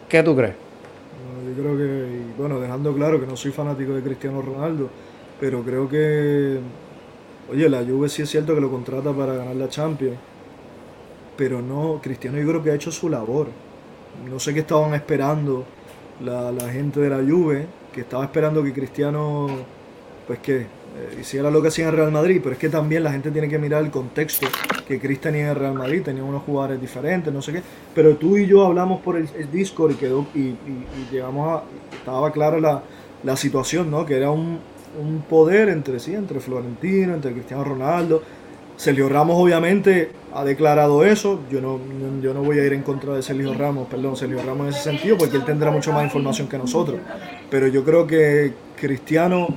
¿Qué 0.08 0.23
tú 0.23 0.36
crees? 0.36 0.61
Yo 1.55 1.63
creo 1.63 1.77
que, 1.77 2.21
bueno, 2.37 2.59
dejando 2.59 2.93
claro 2.93 3.19
que 3.19 3.27
no 3.27 3.35
soy 3.35 3.51
fanático 3.51 3.93
de 3.93 4.01
Cristiano 4.01 4.41
Ronaldo, 4.41 4.89
pero 5.39 5.63
creo 5.63 5.89
que, 5.89 6.59
oye, 7.51 7.69
la 7.69 7.83
Juve 7.83 8.09
sí 8.09 8.21
es 8.21 8.29
cierto 8.29 8.55
que 8.55 8.61
lo 8.61 8.69
contrata 8.69 9.11
para 9.11 9.33
ganar 9.35 9.55
la 9.55 9.69
Champions, 9.69 10.17
pero 11.37 11.61
no, 11.61 11.99
Cristiano 12.01 12.37
yo 12.37 12.47
creo 12.47 12.63
que 12.63 12.71
ha 12.71 12.75
hecho 12.75 12.91
su 12.91 13.09
labor. 13.09 13.47
No 14.29 14.39
sé 14.39 14.53
qué 14.53 14.59
estaban 14.61 14.93
esperando 14.93 15.65
la, 16.23 16.51
la 16.51 16.69
gente 16.69 16.99
de 16.99 17.09
la 17.09 17.17
Juve, 17.17 17.65
que 17.93 18.01
estaba 18.01 18.23
esperando 18.23 18.63
que 18.63 18.73
Cristiano, 18.73 19.47
pues 20.27 20.39
que 20.39 20.67
eh, 20.93 21.17
hiciera 21.21 21.49
lo 21.49 21.62
que 21.62 21.69
hacía 21.69 21.88
en 21.88 21.95
Real 21.95 22.12
Madrid, 22.12 22.41
pero 22.43 22.54
es 22.54 22.60
que 22.60 22.67
también 22.67 23.04
la 23.04 23.12
gente 23.12 23.32
tiene 23.32 23.47
que 23.47 23.58
mirar 23.58 23.84
el 23.84 23.91
contexto 23.91 24.47
que 24.86 24.99
Chris 24.99 25.21
tenía 25.21 25.51
en 25.51 25.56
Real 25.56 25.73
Madrid, 25.73 26.01
tenía 26.04 26.23
unos 26.23 26.43
jugadores 26.43 26.82
diferentes, 26.82 27.34
no 27.34 27.41
sé 27.41 27.54
qué, 27.54 27.62
pero 27.95 28.15
tú 28.17 28.38
y 28.38 28.45
yo 28.45 28.65
hablamos 28.65 29.01
por 29.01 29.15
el, 29.15 29.30
Discord 29.51 29.91
y 29.91 29.95
quedó 29.95 30.25
y, 30.36 30.56
llegamos 31.10 31.62
a, 31.62 31.63
estaba 31.95 32.32
clara 32.32 32.60
la, 32.60 32.84
la, 33.23 33.38
situación, 33.38 33.89
¿no? 33.89 34.06
Que 34.06 34.17
era 34.17 34.32
un, 34.32 34.60
un 35.01 35.21
poder 35.30 35.69
entre 35.69 35.99
sí, 35.99 36.13
entre 36.13 36.41
Florentino, 36.41 37.13
entre 37.13 37.32
Cristiano 37.32 37.63
Ronaldo, 37.63 38.21
Sergio 38.77 39.10
Ramos 39.10 39.38
obviamente 39.39 40.12
ha 40.34 40.43
declarado 40.43 41.03
eso. 41.05 41.39
Yo 41.51 41.62
no, 41.62 41.79
yo 42.21 42.34
no 42.34 42.41
voy 42.43 42.60
a 42.60 42.65
ir 42.65 42.73
en 42.73 42.81
contra 42.81 43.13
de 43.13 43.21
Sergio 43.21 43.53
Ramos, 43.53 43.88
perdón, 43.88 44.15
Sergio 44.15 44.41
Ramos 44.43 44.67
en 44.67 44.73
ese 44.73 44.84
sentido, 44.84 45.17
porque 45.17 45.38
él 45.38 45.45
tendrá 45.45 45.71
mucho 45.71 45.91
más 45.91 46.03
información 46.03 46.47
que 46.47 46.57
nosotros. 46.57 46.99
Pero 47.49 47.67
yo 47.67 47.84
creo 47.84 48.07
que 48.07 48.53
Cristiano 48.79 49.47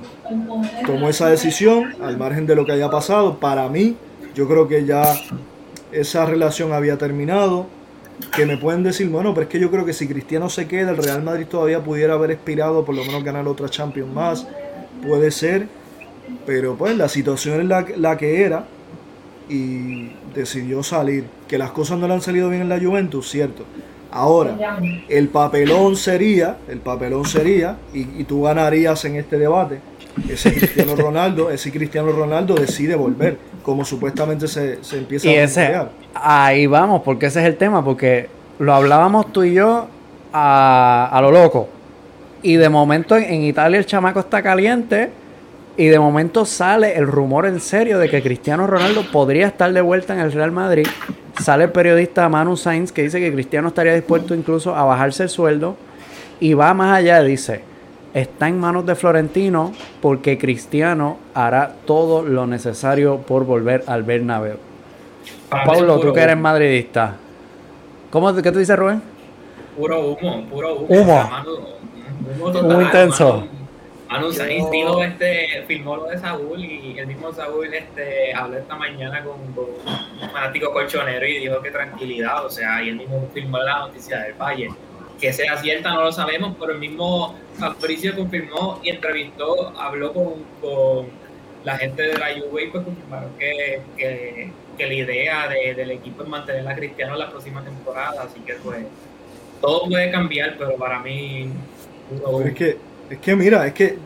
tomó 0.86 1.08
esa 1.08 1.28
decisión 1.28 1.94
al 2.02 2.18
margen 2.18 2.46
de 2.46 2.54
lo 2.54 2.64
que 2.64 2.72
haya 2.72 2.90
pasado. 2.90 3.38
Para 3.38 3.68
mí, 3.68 3.96
yo 4.34 4.48
creo 4.48 4.68
que 4.68 4.84
ya 4.84 5.04
esa 5.92 6.26
relación 6.26 6.72
había 6.72 6.98
terminado. 6.98 7.66
Que 8.36 8.46
me 8.46 8.56
pueden 8.56 8.84
decir, 8.84 9.08
bueno, 9.08 9.34
pero 9.34 9.44
es 9.44 9.48
que 9.48 9.58
yo 9.58 9.72
creo 9.72 9.84
que 9.84 9.92
si 9.92 10.06
Cristiano 10.06 10.48
se 10.48 10.68
queda, 10.68 10.92
el 10.92 10.98
Real 10.98 11.24
Madrid 11.24 11.46
todavía 11.46 11.82
pudiera 11.82 12.14
haber 12.14 12.30
expirado, 12.30 12.84
por 12.84 12.94
lo 12.94 13.04
menos 13.04 13.24
ganar 13.24 13.48
otra 13.48 13.68
Champions 13.68 14.12
más. 14.12 14.46
Puede 15.04 15.32
ser, 15.32 15.66
pero 16.46 16.76
pues 16.76 16.96
la 16.96 17.08
situación 17.08 17.60
es 17.60 17.66
la, 17.66 17.84
la 17.96 18.16
que 18.16 18.44
era 18.44 18.66
y 19.48 20.10
decidió 20.34 20.82
salir. 20.82 21.24
Que 21.48 21.58
las 21.58 21.70
cosas 21.70 21.98
no 21.98 22.08
le 22.08 22.14
han 22.14 22.20
salido 22.20 22.48
bien 22.48 22.62
en 22.62 22.68
la 22.68 22.78
Juventus, 22.78 23.28
cierto. 23.28 23.64
Ahora, 24.10 24.78
el 25.08 25.28
papelón 25.28 25.96
sería, 25.96 26.58
el 26.68 26.78
papelón 26.78 27.24
sería, 27.24 27.76
y, 27.92 28.22
tú 28.22 28.42
ganarías 28.42 29.04
en 29.06 29.16
este 29.16 29.38
debate, 29.38 29.80
ese 30.28 30.54
Cristiano 30.54 30.94
Ronaldo, 30.96 31.50
ese 31.50 31.72
Cristiano 31.72 32.12
Ronaldo 32.12 32.54
decide 32.54 32.94
volver, 32.94 33.38
como 33.64 33.84
supuestamente 33.84 34.46
se, 34.46 34.78
empieza 34.92 35.28
a 35.28 35.32
ese, 35.32 35.80
Ahí 36.14 36.66
vamos, 36.68 37.02
porque 37.02 37.26
ese 37.26 37.40
es 37.40 37.46
el 37.46 37.56
tema, 37.56 37.84
porque 37.84 38.28
lo 38.60 38.72
hablábamos 38.72 39.32
tú 39.32 39.42
y 39.42 39.54
yo 39.54 39.88
a, 40.32 41.08
a 41.10 41.20
lo 41.20 41.32
loco. 41.32 41.68
Y 42.40 42.54
de 42.54 42.68
momento 42.68 43.16
en 43.16 43.42
Italia 43.42 43.80
el 43.80 43.86
chamaco 43.86 44.20
está 44.20 44.44
caliente 44.44 45.10
y 45.76 45.86
de 45.86 45.98
momento 45.98 46.44
sale 46.44 46.96
el 46.96 47.06
rumor 47.06 47.46
en 47.46 47.60
serio 47.60 47.98
de 47.98 48.08
que 48.08 48.22
Cristiano 48.22 48.66
Ronaldo 48.66 49.04
podría 49.10 49.48
estar 49.48 49.72
de 49.72 49.80
vuelta 49.80 50.14
en 50.14 50.20
el 50.20 50.32
Real 50.32 50.52
Madrid. 50.52 50.86
Sale 51.40 51.64
el 51.64 51.72
periodista 51.72 52.28
Manu 52.28 52.56
Sainz 52.56 52.92
que 52.92 53.02
dice 53.02 53.18
que 53.18 53.32
Cristiano 53.32 53.68
estaría 53.68 53.94
dispuesto 53.94 54.34
incluso 54.34 54.74
a 54.74 54.84
bajarse 54.84 55.24
el 55.24 55.28
sueldo. 55.28 55.76
Y 56.38 56.54
va 56.54 56.74
más 56.74 56.98
allá, 56.98 57.22
dice, 57.22 57.62
está 58.12 58.48
en 58.48 58.58
manos 58.58 58.86
de 58.86 58.94
Florentino 58.94 59.72
porque 60.00 60.38
Cristiano 60.38 61.18
hará 61.34 61.74
todo 61.84 62.22
lo 62.22 62.46
necesario 62.46 63.18
por 63.18 63.44
volver 63.44 63.82
al 63.86 64.04
Bernabéu. 64.04 64.56
Pablo, 65.48 65.98
tú 65.98 66.12
que 66.12 66.20
eres 66.20 66.36
madridista. 66.36 67.16
¿Cómo, 68.10 68.32
¿Qué 68.34 68.52
te 68.52 68.58
dice 68.58 68.76
Rubén? 68.76 69.02
Puro 69.76 70.10
humo, 70.10 70.46
puro 70.48 70.74
humo. 70.76 70.86
Humo. 70.88 72.62
Muy 72.62 72.84
intenso. 72.84 73.44
Manu 74.08 74.32
Sainz 74.32 74.70
dijo 74.70 75.02
este, 75.02 75.64
filmó 75.66 75.96
lo 75.96 76.04
de 76.04 76.18
Saúl 76.18 76.64
y 76.64 76.98
el 76.98 77.06
mismo 77.06 77.32
Saúl 77.32 77.72
este, 77.72 78.34
habló 78.34 78.58
esta 78.58 78.76
mañana 78.76 79.24
con, 79.24 79.40
un 79.40 80.30
fanático 80.30 80.72
colchonero 80.72 81.26
y 81.26 81.38
dijo 81.38 81.60
que 81.60 81.70
tranquilidad, 81.70 82.44
o 82.44 82.50
sea, 82.50 82.82
y 82.82 82.90
él 82.90 82.96
mismo 82.96 83.28
filmó 83.32 83.58
la 83.58 83.80
noticia 83.80 84.20
del 84.20 84.34
Valle. 84.34 84.68
Que 85.20 85.32
sea 85.32 85.56
cierta 85.56 85.94
no 85.94 86.02
lo 86.02 86.12
sabemos, 86.12 86.54
pero 86.58 86.72
el 86.72 86.78
mismo 86.78 87.34
Fabricio 87.58 88.14
confirmó 88.14 88.80
y 88.82 88.90
entrevistó, 88.90 89.72
habló 89.78 90.12
con, 90.12 90.44
con 90.60 91.06
la 91.64 91.78
gente 91.78 92.02
de 92.02 92.18
la 92.18 92.26
Juve 92.34 92.64
y 92.64 92.66
pues 92.68 92.84
confirmaron 92.84 93.30
que, 93.38 93.80
que, 93.96 94.50
que 94.76 94.86
la 94.86 94.94
idea 94.94 95.48
de, 95.48 95.74
del 95.74 95.92
equipo 95.92 96.24
es 96.24 96.28
mantener 96.28 96.68
a 96.68 96.74
Cristiano 96.74 97.14
en 97.14 97.20
la 97.20 97.30
próxima 97.30 97.62
temporada, 97.62 98.22
así 98.22 98.40
que 98.40 98.54
pues 98.54 98.84
todo 99.60 99.88
puede 99.88 100.10
cambiar, 100.10 100.56
pero 100.58 100.76
para 100.76 100.98
mí... 100.98 101.48
es 102.44 102.54
que 102.54 102.76
es 103.10 103.18
que 103.18 103.36
mira, 103.36 103.66
es 103.66 103.72
que 103.74 103.98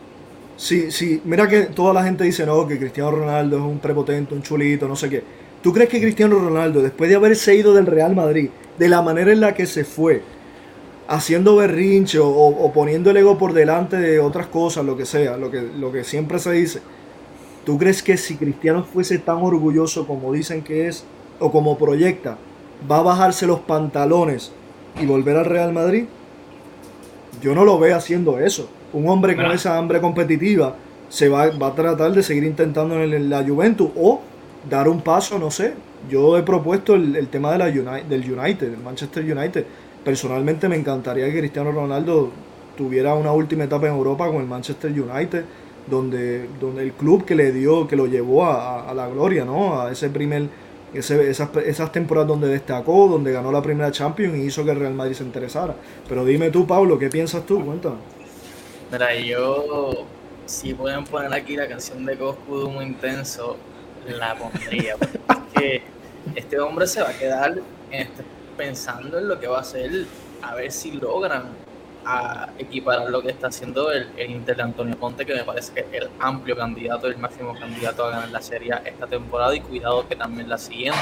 sí, 0.57 1.21
mira 1.23 1.47
que 1.47 1.63
toda 1.63 1.93
la 1.93 2.03
gente 2.03 2.23
dice, 2.23 2.45
no, 2.45 2.67
que 2.67 2.77
Cristiano 2.77 3.11
Ronaldo 3.11 3.57
es 3.57 3.63
un 3.63 3.79
prepotente, 3.79 4.33
un 4.33 4.41
chulito, 4.41 4.87
no 4.87 4.95
sé 4.95 5.09
qué. 5.09 5.23
¿Tú 5.61 5.73
crees 5.73 5.89
que 5.89 6.01
Cristiano 6.01 6.37
Ronaldo, 6.37 6.81
después 6.81 7.09
de 7.09 7.15
haberse 7.15 7.55
ido 7.55 7.73
del 7.73 7.85
Real 7.85 8.15
Madrid, 8.15 8.49
de 8.77 8.89
la 8.89 9.01
manera 9.01 9.31
en 9.31 9.41
la 9.41 9.53
que 9.53 9.65
se 9.65 9.83
fue, 9.83 10.21
haciendo 11.07 11.55
berrinche 11.55 12.19
o, 12.21 12.71
poniendo 12.73 13.09
el 13.09 13.17
ego 13.17 13.37
por 13.37 13.53
delante 13.53 13.97
de 13.97 14.19
otras 14.19 14.47
cosas, 14.47 14.85
lo 14.85 14.95
que 14.95 15.05
sea, 15.05 15.37
lo 15.37 15.49
que, 15.49 15.61
lo 15.61 15.91
que 15.91 16.03
siempre 16.03 16.39
se 16.39 16.51
dice, 16.51 16.81
¿tú 17.65 17.77
crees 17.77 18.03
que 18.03 18.15
si 18.15 18.35
Cristiano 18.35 18.83
fuese 18.83 19.17
tan 19.17 19.37
orgulloso 19.37 20.05
como 20.05 20.31
dicen 20.31 20.61
que 20.61 20.87
es, 20.87 21.03
o 21.39 21.51
como 21.51 21.77
proyecta, 21.77 22.37
va 22.89 22.97
a 22.97 23.03
bajarse 23.03 23.47
los 23.47 23.61
pantalones 23.61 24.51
y 25.01 25.05
volver 25.05 25.37
al 25.37 25.45
Real 25.45 25.73
Madrid? 25.73 26.05
Yo 27.41 27.55
no 27.55 27.63
lo 27.63 27.79
veo 27.79 27.95
haciendo 27.95 28.39
eso 28.39 28.69
un 28.93 29.07
hombre 29.09 29.35
con 29.35 29.51
esa 29.51 29.77
hambre 29.77 30.01
competitiva 30.01 30.75
se 31.09 31.27
va, 31.27 31.49
va, 31.49 31.67
a 31.67 31.75
tratar 31.75 32.11
de 32.11 32.23
seguir 32.23 32.43
intentando 32.43 33.01
en 33.01 33.29
la 33.29 33.43
Juventus 33.43 33.89
o 33.95 34.21
dar 34.69 34.87
un 34.87 35.01
paso, 35.01 35.39
no 35.39 35.51
sé. 35.51 35.73
Yo 36.09 36.37
he 36.37 36.43
propuesto 36.43 36.95
el, 36.95 37.27
tema 37.27 37.51
de 37.51 37.57
la 37.57 37.65
del 37.65 38.31
United, 38.31 38.71
del 38.71 38.81
Manchester 38.81 39.23
United. 39.23 39.65
Personalmente 40.03 40.69
me 40.69 40.77
encantaría 40.77 41.25
que 41.25 41.39
Cristiano 41.39 41.71
Ronaldo 41.71 42.31
tuviera 42.77 43.13
una 43.15 43.33
última 43.33 43.65
etapa 43.65 43.87
en 43.87 43.93
Europa 43.93 44.27
con 44.27 44.37
el 44.37 44.47
Manchester 44.47 44.91
United, 44.91 45.43
donde, 45.89 46.47
donde 46.59 46.83
el 46.83 46.93
club 46.93 47.25
que 47.25 47.35
le 47.35 47.51
dio, 47.51 47.87
que 47.87 47.95
lo 47.95 48.05
llevó 48.05 48.45
a, 48.45 48.93
la 48.93 49.07
gloria, 49.09 49.43
¿no? 49.43 49.81
A 49.81 49.91
ese 49.91 50.09
primer, 50.09 50.47
ese, 50.93 51.29
esas, 51.29 51.49
esas 51.65 51.91
temporadas 51.91 52.29
donde 52.29 52.47
destacó, 52.47 53.09
donde 53.09 53.33
ganó 53.33 53.51
la 53.51 53.61
primera 53.61 53.91
Champions 53.91 54.37
y 54.37 54.43
hizo 54.43 54.63
que 54.63 54.71
el 54.71 54.79
Real 54.79 54.93
Madrid 54.93 55.15
se 55.15 55.23
interesara. 55.23 55.75
Pero 56.07 56.23
dime 56.23 56.49
tú, 56.49 56.65
Pablo, 56.65 56.97
¿qué 56.97 57.09
piensas 57.09 57.45
tú? 57.45 57.63
Cuéntame. 57.65 57.97
Mira, 58.91 59.13
yo, 59.15 60.05
si 60.45 60.73
pueden 60.73 61.03
poner 61.03 61.33
aquí 61.33 61.55
la 61.55 61.67
canción 61.67 62.05
de 62.05 62.17
Coscu 62.17 62.69
muy 62.69 62.85
intenso, 62.85 63.57
la 64.07 64.35
pondría. 64.35 64.95
Porque 64.97 65.83
este 66.35 66.59
hombre 66.59 66.87
se 66.87 67.01
va 67.01 67.09
a 67.09 67.13
quedar 67.13 67.59
este, 67.91 68.23
pensando 68.57 69.19
en 69.19 69.27
lo 69.27 69.39
que 69.39 69.47
va 69.47 69.59
a 69.59 69.61
hacer, 69.61 70.05
a 70.41 70.55
ver 70.55 70.71
si 70.71 70.91
logran 70.91 71.49
a 72.05 72.49
equiparar 72.57 73.09
lo 73.09 73.21
que 73.21 73.29
está 73.29 73.47
haciendo 73.47 73.91
el, 73.91 74.09
Inter 74.17 74.55
de 74.55 74.63
Antonio 74.63 74.97
Conte, 74.99 75.25
que 75.25 75.35
me 75.35 75.43
parece 75.43 75.73
que 75.73 75.81
es 75.81 76.03
el 76.03 76.09
amplio 76.19 76.55
candidato, 76.55 77.07
el 77.07 77.17
máximo 77.17 77.53
candidato 77.53 78.05
a 78.05 78.11
ganar 78.11 78.29
la 78.29 78.41
serie 78.41 78.73
esta 78.85 79.05
temporada 79.05 79.55
y 79.55 79.61
cuidado 79.61 80.07
que 80.07 80.15
también 80.15 80.49
la 80.49 80.57
siguiente. 80.57 80.99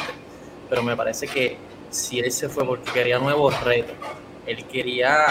Pero 0.69 0.84
me 0.84 0.95
parece 0.97 1.28
que 1.28 1.58
si 1.89 2.19
él 2.19 2.32
se 2.32 2.50
fue 2.50 2.65
porque 2.65 2.91
quería 2.91 3.19
nuevos 3.19 3.63
retos, 3.63 3.95
él 4.45 4.65
quería, 4.65 5.26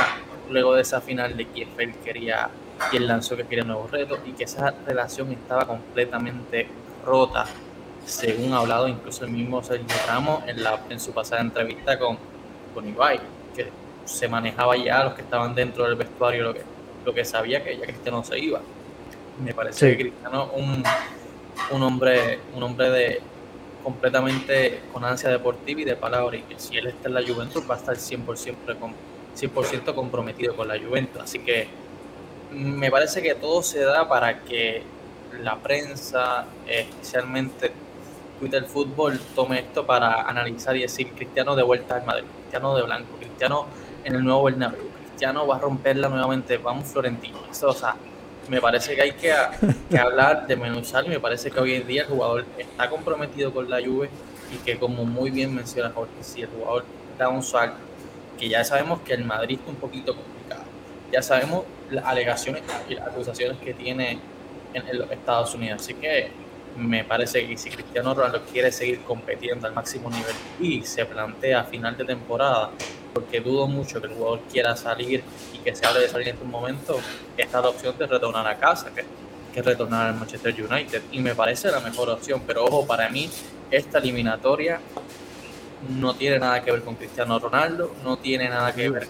luego 0.50 0.74
de 0.74 0.82
esa 0.82 1.00
final 1.00 1.36
de 1.36 1.46
Kiev, 1.46 1.68
él 1.78 1.94
quería, 2.04 2.50
y 2.92 2.96
él 2.96 3.06
lanzó 3.06 3.36
que 3.36 3.44
quería 3.44 3.64
nuevos 3.64 3.90
retos 3.90 4.20
y 4.26 4.32
que 4.32 4.44
esa 4.44 4.74
relación 4.86 5.32
estaba 5.32 5.66
completamente 5.66 6.68
rota, 7.04 7.46
según 8.04 8.52
ha 8.52 8.58
hablado 8.58 8.88
incluso 8.88 9.24
el 9.24 9.30
mismo 9.30 9.62
Sergio 9.62 9.96
Ramos 10.06 10.42
en, 10.46 10.62
la, 10.62 10.80
en 10.88 11.00
su 11.00 11.12
pasada 11.12 11.40
entrevista 11.40 11.98
con, 11.98 12.18
con 12.74 12.88
Ibai, 12.88 13.20
que 13.54 13.68
se 14.04 14.28
manejaba 14.28 14.76
ya 14.76 15.04
los 15.04 15.14
que 15.14 15.22
estaban 15.22 15.54
dentro 15.54 15.84
del 15.84 15.96
vestuario 15.96 16.44
lo 16.44 16.54
que, 16.54 16.62
lo 17.04 17.12
que 17.12 17.24
sabía 17.24 17.62
que 17.64 17.76
ya 17.76 17.86
Cristiano 17.86 18.22
se 18.22 18.38
iba. 18.38 18.60
Me 19.44 19.52
parece 19.52 19.96
que 19.96 20.04
Cristiano 20.04 20.50
un, 20.54 20.82
un 21.70 21.82
hombre, 21.82 22.38
un 22.54 22.62
hombre 22.62 22.90
de 22.90 23.20
completamente 23.82 24.80
con 24.92 25.04
ansia 25.04 25.30
deportiva 25.30 25.80
y 25.80 25.84
de 25.84 25.94
palabra 25.94 26.36
y 26.36 26.42
que 26.42 26.58
si 26.58 26.76
él 26.76 26.88
está 26.88 27.08
en 27.08 27.14
la 27.14 27.22
Juventus 27.22 27.62
va 27.70 27.76
a 27.76 27.78
estar 27.78 27.94
100%, 27.96 28.56
100 29.36 29.94
comprometido 29.94 30.56
con 30.56 30.68
la 30.68 30.78
Juventus. 30.78 31.22
Así 31.22 31.38
que 31.40 31.68
me 32.52 32.90
parece 32.90 33.22
que 33.22 33.34
todo 33.34 33.62
se 33.62 33.80
da 33.80 34.08
para 34.08 34.40
que 34.40 34.82
la 35.42 35.56
prensa, 35.56 36.46
especialmente 36.66 37.72
Twitter 38.40 38.64
Fútbol, 38.64 39.18
tome 39.34 39.60
esto 39.60 39.84
para 39.84 40.22
analizar 40.22 40.76
y 40.76 40.82
decir 40.82 41.12
Cristiano 41.12 41.54
de 41.54 41.62
vuelta 41.62 41.96
al 41.96 42.06
Madrid, 42.06 42.24
Cristiano 42.40 42.74
de 42.76 42.82
blanco, 42.82 43.16
Cristiano 43.18 43.66
en 44.04 44.14
el 44.14 44.24
nuevo 44.24 44.44
Bernabéu. 44.44 44.86
Cristiano 45.08 45.46
va 45.46 45.56
a 45.56 45.60
romperla 45.60 46.08
nuevamente, 46.08 46.58
vamos 46.58 46.86
Florentino. 46.86 47.38
Eso, 47.50 47.68
o 47.68 47.74
sea, 47.74 47.96
me 48.48 48.60
parece 48.60 48.94
que 48.94 49.02
hay 49.02 49.12
que, 49.12 49.34
que 49.90 49.98
hablar 49.98 50.46
de 50.46 50.56
menuzar 50.56 51.04
y 51.06 51.08
me 51.08 51.20
parece 51.20 51.50
que 51.50 51.60
hoy 51.60 51.74
en 51.74 51.86
día 51.86 52.02
el 52.02 52.08
jugador 52.08 52.44
está 52.56 52.88
comprometido 52.88 53.52
con 53.52 53.68
la 53.68 53.84
Juve 53.84 54.08
y 54.52 54.56
que 54.58 54.78
como 54.78 55.04
muy 55.04 55.30
bien 55.30 55.54
menciona 55.54 55.90
Jorge, 55.90 56.12
si 56.22 56.42
el 56.42 56.48
jugador 56.48 56.84
da 57.18 57.28
un 57.28 57.42
salto, 57.42 57.78
que 58.38 58.48
ya 58.48 58.64
sabemos 58.64 59.00
que 59.00 59.14
el 59.14 59.24
Madrid 59.24 59.58
está 59.58 59.70
un 59.70 59.76
poquito 59.76 60.14
complicado, 60.14 60.64
ya 61.12 61.22
sabemos 61.22 61.64
las 61.90 62.04
alegaciones 62.04 62.62
y 62.88 62.94
las 62.94 63.08
acusaciones 63.08 63.58
que 63.58 63.74
tiene 63.74 64.18
en, 64.74 64.98
los 64.98 65.10
Estados 65.10 65.54
Unidos, 65.54 65.82
así 65.82 65.94
que 65.94 66.30
me 66.76 67.04
parece 67.04 67.46
que 67.46 67.56
si 67.56 67.70
Cristiano 67.70 68.12
Ronaldo 68.14 68.42
quiere 68.52 68.70
seguir 68.70 69.00
compitiendo 69.00 69.66
al 69.66 69.72
máximo 69.72 70.10
nivel 70.10 70.34
y 70.60 70.82
se 70.82 71.06
plantea 71.06 71.60
a 71.60 71.64
final 71.64 71.96
de 71.96 72.04
temporada 72.04 72.70
porque 73.16 73.40
dudo 73.40 73.66
mucho 73.66 73.98
que 73.98 74.08
el 74.08 74.12
jugador 74.12 74.40
quiera 74.52 74.76
salir 74.76 75.24
y 75.54 75.58
que 75.60 75.74
se 75.74 75.86
hable 75.86 76.00
de 76.00 76.08
salir 76.08 76.28
en 76.28 76.34
este 76.34 76.46
momento, 76.46 77.00
está 77.38 77.62
la 77.62 77.70
opción 77.70 77.96
de 77.96 78.06
retornar 78.06 78.46
a 78.46 78.58
casa, 78.58 78.90
que, 78.94 79.06
que 79.54 79.62
retornar 79.62 80.08
al 80.08 80.16
Manchester 80.16 80.54
United. 80.54 81.02
Y 81.12 81.20
me 81.20 81.34
parece 81.34 81.70
la 81.70 81.80
mejor 81.80 82.10
opción, 82.10 82.42
pero 82.46 82.66
ojo, 82.66 82.86
para 82.86 83.08
mí 83.08 83.30
esta 83.70 84.00
eliminatoria 84.00 84.80
no 85.88 86.14
tiene 86.14 86.38
nada 86.38 86.62
que 86.62 86.72
ver 86.72 86.82
con 86.82 86.94
Cristiano 86.94 87.38
Ronaldo, 87.38 87.94
no 88.04 88.18
tiene 88.18 88.48
nada 88.48 88.74
que 88.74 88.88
ver 88.88 89.06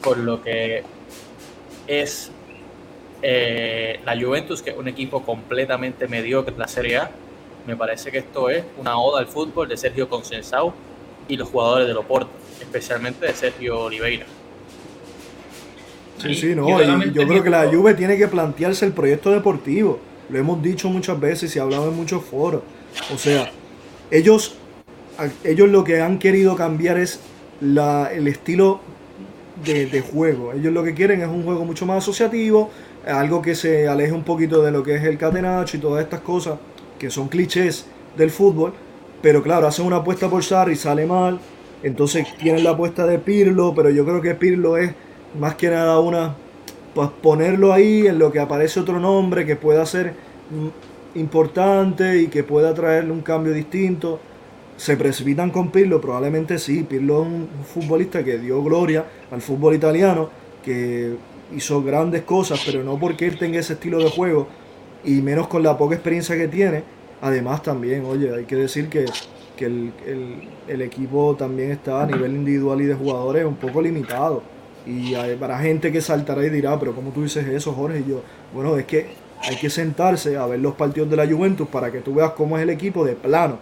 con 0.00 0.24
lo 0.24 0.42
que 0.42 0.82
es 1.86 2.30
eh, 3.22 4.00
la 4.04 4.18
Juventus, 4.18 4.62
que 4.62 4.70
es 4.70 4.76
un 4.76 4.88
equipo 4.88 5.22
completamente 5.22 6.08
mediocre 6.08 6.52
en 6.52 6.58
la 6.58 6.68
Serie 6.68 6.98
A. 6.98 7.10
Me 7.66 7.76
parece 7.76 8.10
que 8.10 8.18
esto 8.18 8.48
es 8.48 8.64
una 8.78 8.98
oda 8.98 9.20
al 9.20 9.26
fútbol 9.26 9.68
de 9.68 9.76
Sergio 9.76 10.08
Consensao 10.08 10.72
y 11.28 11.36
los 11.36 11.48
jugadores 11.48 11.86
de 11.86 11.94
Loporto 11.94 12.30
especialmente 12.60 13.26
de 13.26 13.34
Sergio 13.34 13.80
Oliveira. 13.80 14.26
Sí, 16.18 16.34
sí, 16.34 16.54
no, 16.54 16.68
yo 17.06 17.26
creo 17.26 17.42
que 17.42 17.50
la 17.50 17.66
Juve 17.66 17.94
tiene 17.94 18.16
que 18.18 18.28
plantearse 18.28 18.84
el 18.84 18.92
proyecto 18.92 19.30
deportivo. 19.30 19.98
Lo 20.28 20.38
hemos 20.38 20.62
dicho 20.62 20.88
muchas 20.90 21.18
veces 21.18 21.54
y 21.56 21.58
hablado 21.58 21.88
en 21.88 21.96
muchos 21.96 22.22
foros. 22.22 22.62
O 23.12 23.16
sea, 23.16 23.50
ellos, 24.10 24.56
ellos 25.44 25.68
lo 25.68 25.84
que 25.84 26.00
han 26.00 26.18
querido 26.18 26.56
cambiar 26.56 26.98
es 26.98 27.20
la, 27.60 28.10
el 28.12 28.28
estilo 28.28 28.80
de, 29.64 30.00
juego. 30.00 30.52
Ellos 30.52 30.72
lo 30.72 30.82
que 30.82 30.94
quieren 30.94 31.20
es 31.20 31.28
un 31.28 31.42
juego 31.42 31.64
mucho 31.64 31.86
más 31.86 31.98
asociativo, 31.98 32.70
algo 33.06 33.42
que 33.42 33.54
se 33.54 33.88
aleje 33.88 34.12
un 34.12 34.24
poquito 34.24 34.62
de 34.62 34.70
lo 34.70 34.82
que 34.82 34.96
es 34.96 35.04
el 35.04 35.18
catenacho 35.18 35.76
y 35.76 35.80
todas 35.80 36.02
estas 36.02 36.20
cosas 36.20 36.58
que 36.98 37.10
son 37.10 37.28
clichés 37.28 37.86
del 38.16 38.30
fútbol. 38.30 38.72
Pero 39.22 39.42
claro, 39.42 39.66
hacen 39.66 39.86
una 39.86 39.96
apuesta 39.96 40.28
por 40.30 40.42
Sarri, 40.42 40.76
sale 40.76 41.04
mal, 41.04 41.38
entonces 41.82 42.26
tienen 42.38 42.64
la 42.64 42.70
apuesta 42.70 43.06
de 43.06 43.18
Pirlo, 43.18 43.74
pero 43.74 43.90
yo 43.90 44.04
creo 44.04 44.22
que 44.22 44.34
Pirlo 44.34 44.78
es 44.78 44.92
más 45.38 45.54
que 45.56 45.68
nada 45.68 45.98
una, 46.00 46.34
pues 46.94 47.10
ponerlo 47.22 47.72
ahí 47.72 48.06
en 48.06 48.18
lo 48.18 48.32
que 48.32 48.40
aparece 48.40 48.80
otro 48.80 48.98
nombre 48.98 49.44
que 49.44 49.56
pueda 49.56 49.84
ser 49.84 50.14
mm, 50.50 51.18
importante 51.18 52.18
y 52.22 52.28
que 52.28 52.44
pueda 52.44 52.72
traerle 52.72 53.12
un 53.12 53.20
cambio 53.20 53.52
distinto. 53.52 54.20
¿Se 54.80 54.96
precipitan 54.96 55.50
con 55.50 55.70
Pirlo? 55.70 56.00
Probablemente 56.00 56.58
sí. 56.58 56.84
Pirlo 56.84 57.20
es 57.20 57.28
un 57.28 57.48
futbolista 57.70 58.24
que 58.24 58.38
dio 58.38 58.64
gloria 58.64 59.04
al 59.30 59.42
fútbol 59.42 59.74
italiano, 59.74 60.30
que 60.64 61.16
hizo 61.54 61.82
grandes 61.82 62.22
cosas, 62.22 62.62
pero 62.64 62.82
no 62.82 62.98
porque 62.98 63.26
él 63.26 63.38
tenga 63.38 63.58
ese 63.58 63.74
estilo 63.74 63.98
de 63.98 64.08
juego 64.08 64.48
y 65.04 65.20
menos 65.20 65.48
con 65.48 65.62
la 65.62 65.76
poca 65.76 65.96
experiencia 65.96 66.34
que 66.34 66.48
tiene. 66.48 66.82
Además 67.20 67.62
también, 67.62 68.06
oye, 68.06 68.34
hay 68.34 68.44
que 68.44 68.56
decir 68.56 68.88
que 68.88 69.04
que 69.54 69.66
el, 69.66 70.80
equipo 70.80 71.36
también 71.38 71.72
está 71.72 72.04
a 72.04 72.06
nivel 72.06 72.34
individual 72.34 72.80
y 72.80 72.86
de 72.86 72.94
jugadores 72.94 73.44
un 73.44 73.56
poco 73.56 73.82
limitado. 73.82 74.42
Y 74.86 75.14
hay, 75.14 75.36
para 75.36 75.58
gente 75.58 75.92
que 75.92 76.00
saltará 76.00 76.42
y 76.46 76.48
dirá, 76.48 76.80
pero 76.80 76.94
¿cómo 76.94 77.10
tú 77.10 77.24
dices 77.24 77.46
eso, 77.46 77.74
Jorge? 77.74 78.00
Y 78.00 78.08
yo, 78.08 78.22
bueno, 78.54 78.78
es 78.78 78.86
que 78.86 79.08
hay 79.42 79.56
que 79.56 79.68
sentarse 79.68 80.38
a 80.38 80.46
ver 80.46 80.60
los 80.60 80.74
partidos 80.76 81.10
de 81.10 81.16
la 81.16 81.26
Juventus 81.26 81.68
para 81.68 81.92
que 81.92 81.98
tú 81.98 82.14
veas 82.14 82.30
cómo 82.30 82.56
es 82.56 82.62
el 82.62 82.70
equipo 82.70 83.04
de 83.04 83.14
plano. 83.14 83.58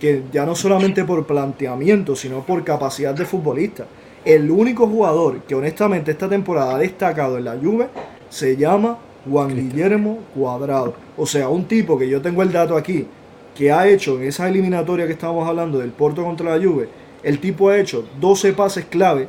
Que 0.00 0.22
ya 0.32 0.44
no 0.44 0.54
solamente 0.54 1.04
por 1.04 1.26
planteamiento, 1.26 2.14
sino 2.16 2.40
por 2.44 2.64
capacidad 2.64 3.14
de 3.14 3.24
futbolista. 3.24 3.86
El 4.24 4.50
único 4.50 4.86
jugador 4.86 5.42
que 5.42 5.54
honestamente 5.54 6.10
esta 6.10 6.28
temporada 6.28 6.74
ha 6.74 6.78
destacado 6.78 7.38
en 7.38 7.44
la 7.44 7.56
Juve 7.56 7.88
se 8.28 8.56
llama 8.56 8.98
Juan 9.28 9.54
Guillermo 9.54 10.18
Cuadrado. 10.34 10.94
O 11.16 11.26
sea, 11.26 11.48
un 11.48 11.64
tipo 11.64 11.98
que 11.98 12.08
yo 12.08 12.20
tengo 12.20 12.42
el 12.42 12.52
dato 12.52 12.76
aquí, 12.76 13.06
que 13.54 13.72
ha 13.72 13.88
hecho 13.88 14.16
en 14.16 14.24
esa 14.24 14.48
eliminatoria 14.48 15.06
que 15.06 15.12
estábamos 15.12 15.48
hablando 15.48 15.78
del 15.78 15.90
Porto 15.90 16.24
contra 16.24 16.56
la 16.56 16.64
Juve, 16.64 16.88
el 17.22 17.38
tipo 17.38 17.68
ha 17.68 17.78
hecho 17.78 18.04
12 18.20 18.52
pases 18.52 18.84
clave 18.84 19.28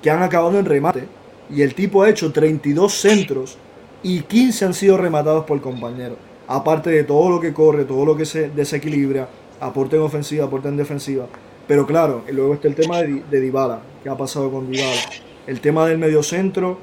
que 0.00 0.10
han 0.10 0.22
acabado 0.22 0.58
en 0.58 0.64
remate 0.64 1.04
y 1.50 1.62
el 1.62 1.74
tipo 1.74 2.02
ha 2.02 2.10
hecho 2.10 2.32
32 2.32 2.92
centros 2.92 3.58
y 4.02 4.20
15 4.20 4.64
han 4.66 4.74
sido 4.74 4.96
rematados 4.96 5.44
por 5.44 5.60
compañeros. 5.60 6.18
Aparte 6.46 6.90
de 6.90 7.04
todo 7.04 7.30
lo 7.30 7.40
que 7.40 7.52
corre, 7.52 7.84
todo 7.84 8.04
lo 8.04 8.16
que 8.16 8.26
se 8.26 8.50
desequilibra, 8.50 9.28
aporte 9.60 9.96
en 9.96 10.02
ofensiva, 10.02 10.44
aporte 10.44 10.68
en 10.68 10.76
defensiva. 10.76 11.26
Pero 11.66 11.86
claro, 11.86 12.22
luego 12.30 12.54
está 12.54 12.68
el 12.68 12.74
tema 12.74 12.98
de, 12.98 13.22
de 13.30 13.40
Dybala, 13.40 13.80
¿qué 14.02 14.08
ha 14.08 14.16
pasado 14.16 14.50
con 14.50 14.70
Dybala? 14.70 15.00
El 15.46 15.60
tema 15.60 15.86
del 15.86 15.98
mediocentro, 15.98 16.78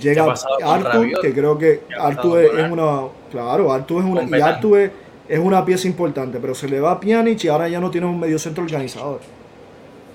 llega 0.00 0.34
Artur, 0.64 1.08
que 1.20 1.32
creo 1.32 1.58
que 1.58 1.82
Artur 1.98 2.40
es, 2.40 2.70
una, 2.70 3.02
claro, 3.30 3.72
Artur 3.72 4.02
es 4.02 4.10
una, 4.10 4.38
y 4.38 4.40
Artur 4.40 4.78
es, 4.78 4.90
es 5.28 5.38
una 5.38 5.64
pieza 5.64 5.86
importante, 5.86 6.38
pero 6.40 6.54
se 6.54 6.68
le 6.68 6.80
va 6.80 6.92
a 6.92 7.00
Pjanic 7.00 7.44
y 7.44 7.48
ahora 7.48 7.68
ya 7.68 7.80
no 7.80 7.90
tiene 7.90 8.06
un 8.06 8.18
medio 8.18 8.38
centro 8.38 8.64
organizador. 8.64 9.20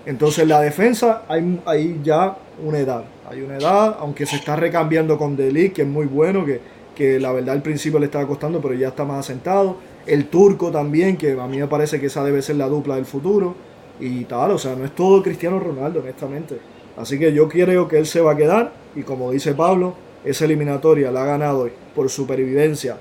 Entonces 0.06 0.48
la 0.48 0.62
defensa 0.62 1.24
hay, 1.28 1.62
hay 1.66 2.00
ya 2.04 2.36
una 2.64 2.80
edad, 2.80 3.04
hay 3.30 3.42
una 3.42 3.58
edad, 3.58 3.98
aunque 4.00 4.26
se 4.26 4.38
está 4.38 4.56
recambiando 4.56 5.18
con 5.18 5.36
Delic, 5.36 5.74
que 5.74 5.82
es 5.84 5.88
muy 5.88 6.06
bueno, 6.06 6.46
que, 6.46 6.60
que 6.96 7.20
la 7.20 7.32
verdad 7.32 7.56
al 7.56 7.62
principio 7.62 8.00
le 8.00 8.06
estaba 8.06 8.28
costando, 8.28 8.62
pero 8.62 8.74
ya 8.74 8.90
está 8.90 9.06
más 9.06 9.20
asentado. 9.20 9.78
El 10.10 10.28
turco 10.28 10.72
también, 10.72 11.18
que 11.18 11.40
a 11.40 11.48
mí 11.48 11.58
me 11.58 11.68
parece 11.68 12.00
que 12.00 12.08
esa 12.08 12.24
debe 12.24 12.42
ser 12.42 12.56
la 12.56 12.68
dupla 12.68 12.96
del 12.96 13.06
futuro. 13.06 13.56
Y 14.00 14.26
tal, 14.26 14.52
o 14.52 14.58
sea, 14.58 14.76
no 14.76 14.86
es 14.86 14.96
todo 14.96 15.22
Cristiano 15.22 15.60
Ronaldo, 15.60 16.00
honestamente. 16.00 16.58
Así 16.98 17.20
que 17.20 17.32
yo 17.34 17.48
creo 17.48 17.88
que 17.88 17.98
él 17.98 18.06
se 18.06 18.20
va 18.20 18.32
a 18.32 18.36
quedar 18.36 18.74
y 18.96 19.04
como 19.04 19.32
dice 19.32 19.54
Pablo, 19.54 19.94
esa 20.26 20.46
eliminatoria 20.46 21.12
la 21.12 21.24
ha 21.24 21.26
ganado 21.26 21.70
por 21.96 22.10
supervivencia 22.10 22.98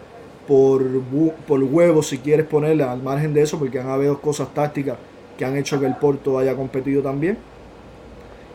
por, 0.46 0.82
por 1.46 1.62
huevos, 1.62 2.06
si 2.08 2.18
quieres 2.18 2.46
ponerla 2.46 2.90
al 2.90 3.02
margen 3.02 3.34
de 3.34 3.42
eso, 3.42 3.58
porque 3.58 3.78
han 3.78 3.90
habido 3.90 4.20
cosas 4.20 4.52
tácticas 4.54 4.96
que 5.36 5.44
han 5.44 5.56
hecho 5.56 5.78
que 5.78 5.86
el 5.86 5.96
Porto 5.96 6.38
haya 6.38 6.56
competido 6.56 7.02
también. 7.02 7.38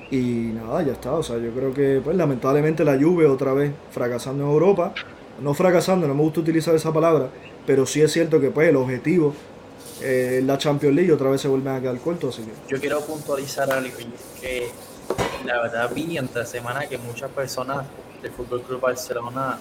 Y 0.09 0.51
nada, 0.53 0.81
ya 0.83 0.93
está. 0.93 1.13
O 1.13 1.23
sea, 1.23 1.37
yo 1.37 1.51
creo 1.51 1.73
que 1.73 2.01
pues 2.03 2.15
lamentablemente 2.15 2.83
la 2.83 2.99
Juve 2.99 3.25
otra 3.27 3.53
vez 3.53 3.71
fracasando 3.91 4.43
en 4.43 4.49
Europa. 4.49 4.93
No 5.39 5.53
fracasando, 5.53 6.07
no 6.07 6.13
me 6.13 6.21
gusta 6.21 6.41
utilizar 6.41 6.75
esa 6.75 6.93
palabra, 6.93 7.29
pero 7.65 7.86
sí 7.86 8.01
es 8.01 8.11
cierto 8.11 8.39
que 8.39 8.51
pues 8.51 8.69
el 8.69 8.75
objetivo 8.75 9.34
eh, 10.01 10.41
la 10.43 10.57
Champions 10.57 10.95
League 10.95 11.11
otra 11.11 11.29
vez 11.29 11.41
se 11.41 11.47
vuelven 11.47 11.75
a 11.75 11.81
quedar 11.81 11.97
cortos. 11.99 12.38
Así 12.38 12.47
que. 12.47 12.73
Yo 12.73 12.79
quiero 12.79 13.01
puntualizar 13.01 13.71
algo 13.71 13.97
que 14.39 14.69
la 15.45 15.61
verdad 15.61 15.91
vi 15.93 16.17
entre 16.17 16.45
semana 16.45 16.88
que 16.88 16.97
muchas 16.97 17.31
personas 17.31 17.86
del 18.21 18.31
Fútbol 18.31 18.61
Club 18.63 18.81
Barcelona, 18.81 19.59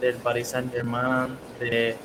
del 0.00 0.16
Paris 0.16 0.48
Saint 0.48 0.72
Germain, 0.72 1.36
de, 1.58 1.96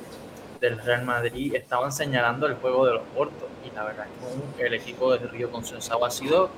del 0.60 0.78
Real 0.78 1.04
Madrid 1.04 1.54
estaban 1.54 1.92
señalando 1.92 2.46
el 2.46 2.54
juego 2.54 2.86
de 2.86 2.94
los 2.94 3.02
Portos 3.14 3.48
y 3.64 3.74
la 3.74 3.84
verdad 3.84 4.06
es 4.06 4.56
que 4.56 4.66
el 4.66 4.74
equipo 4.74 5.12
de 5.12 5.26
Río 5.26 5.50
Consensado 5.50 6.04
ha 6.04 6.10
sido 6.10 6.50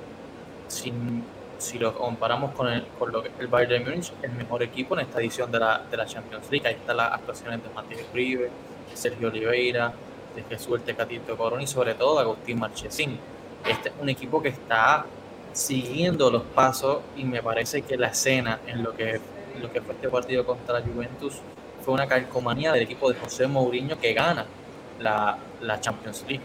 sin 0.67 1.23
si 1.59 1.77
lo 1.77 1.93
comparamos 1.93 2.51
con, 2.53 2.69
el, 2.69 2.85
con 2.97 3.11
lo 3.11 3.21
que 3.21 3.29
el 3.37 3.47
Bayern 3.47 3.83
Múnich, 3.83 4.11
el 4.21 4.31
mejor 4.31 4.63
equipo 4.63 4.95
en 4.95 5.01
esta 5.01 5.19
edición 5.19 5.51
de 5.51 5.59
la, 5.59 5.83
de 5.91 5.97
la 5.97 6.05
Champions 6.05 6.49
League. 6.49 6.67
Ahí 6.67 6.75
están 6.75 6.97
las 6.97 7.13
actuaciones 7.13 7.61
de 7.61 7.69
Matías 7.69 8.01
Uribe, 8.11 8.49
Sergio 8.93 9.27
Oliveira, 9.27 9.93
de 10.35 10.43
Jesús 10.43 10.75
el 10.75 10.81
Tecatito 10.81 11.37
Corón 11.37 11.61
y 11.61 11.67
sobre 11.67 11.93
todo 11.95 12.15
de 12.15 12.21
Agustín 12.21 12.59
Marchesín. 12.59 13.19
Este 13.67 13.89
es 13.89 13.95
un 14.01 14.09
equipo 14.09 14.41
que 14.41 14.49
está 14.49 15.05
siguiendo 15.51 16.31
los 16.31 16.43
pasos 16.43 16.99
y 17.17 17.25
me 17.25 17.43
parece 17.43 17.81
que 17.81 17.97
la 17.97 18.07
escena 18.07 18.59
en 18.65 18.81
lo 18.81 18.95
que, 18.95 19.19
lo 19.61 19.71
que 19.71 19.81
fue 19.81 19.95
este 19.95 20.07
partido 20.07 20.45
contra 20.45 20.79
la 20.79 20.85
Juventus 20.85 21.35
fue 21.83 21.93
una 21.93 22.07
calcomanía 22.07 22.71
del 22.71 22.83
equipo 22.83 23.11
de 23.11 23.19
José 23.19 23.47
Mourinho 23.47 23.99
que 23.99 24.13
gana 24.13 24.45
la, 24.99 25.37
la 25.61 25.81
Champions 25.81 26.23
League. 26.27 26.43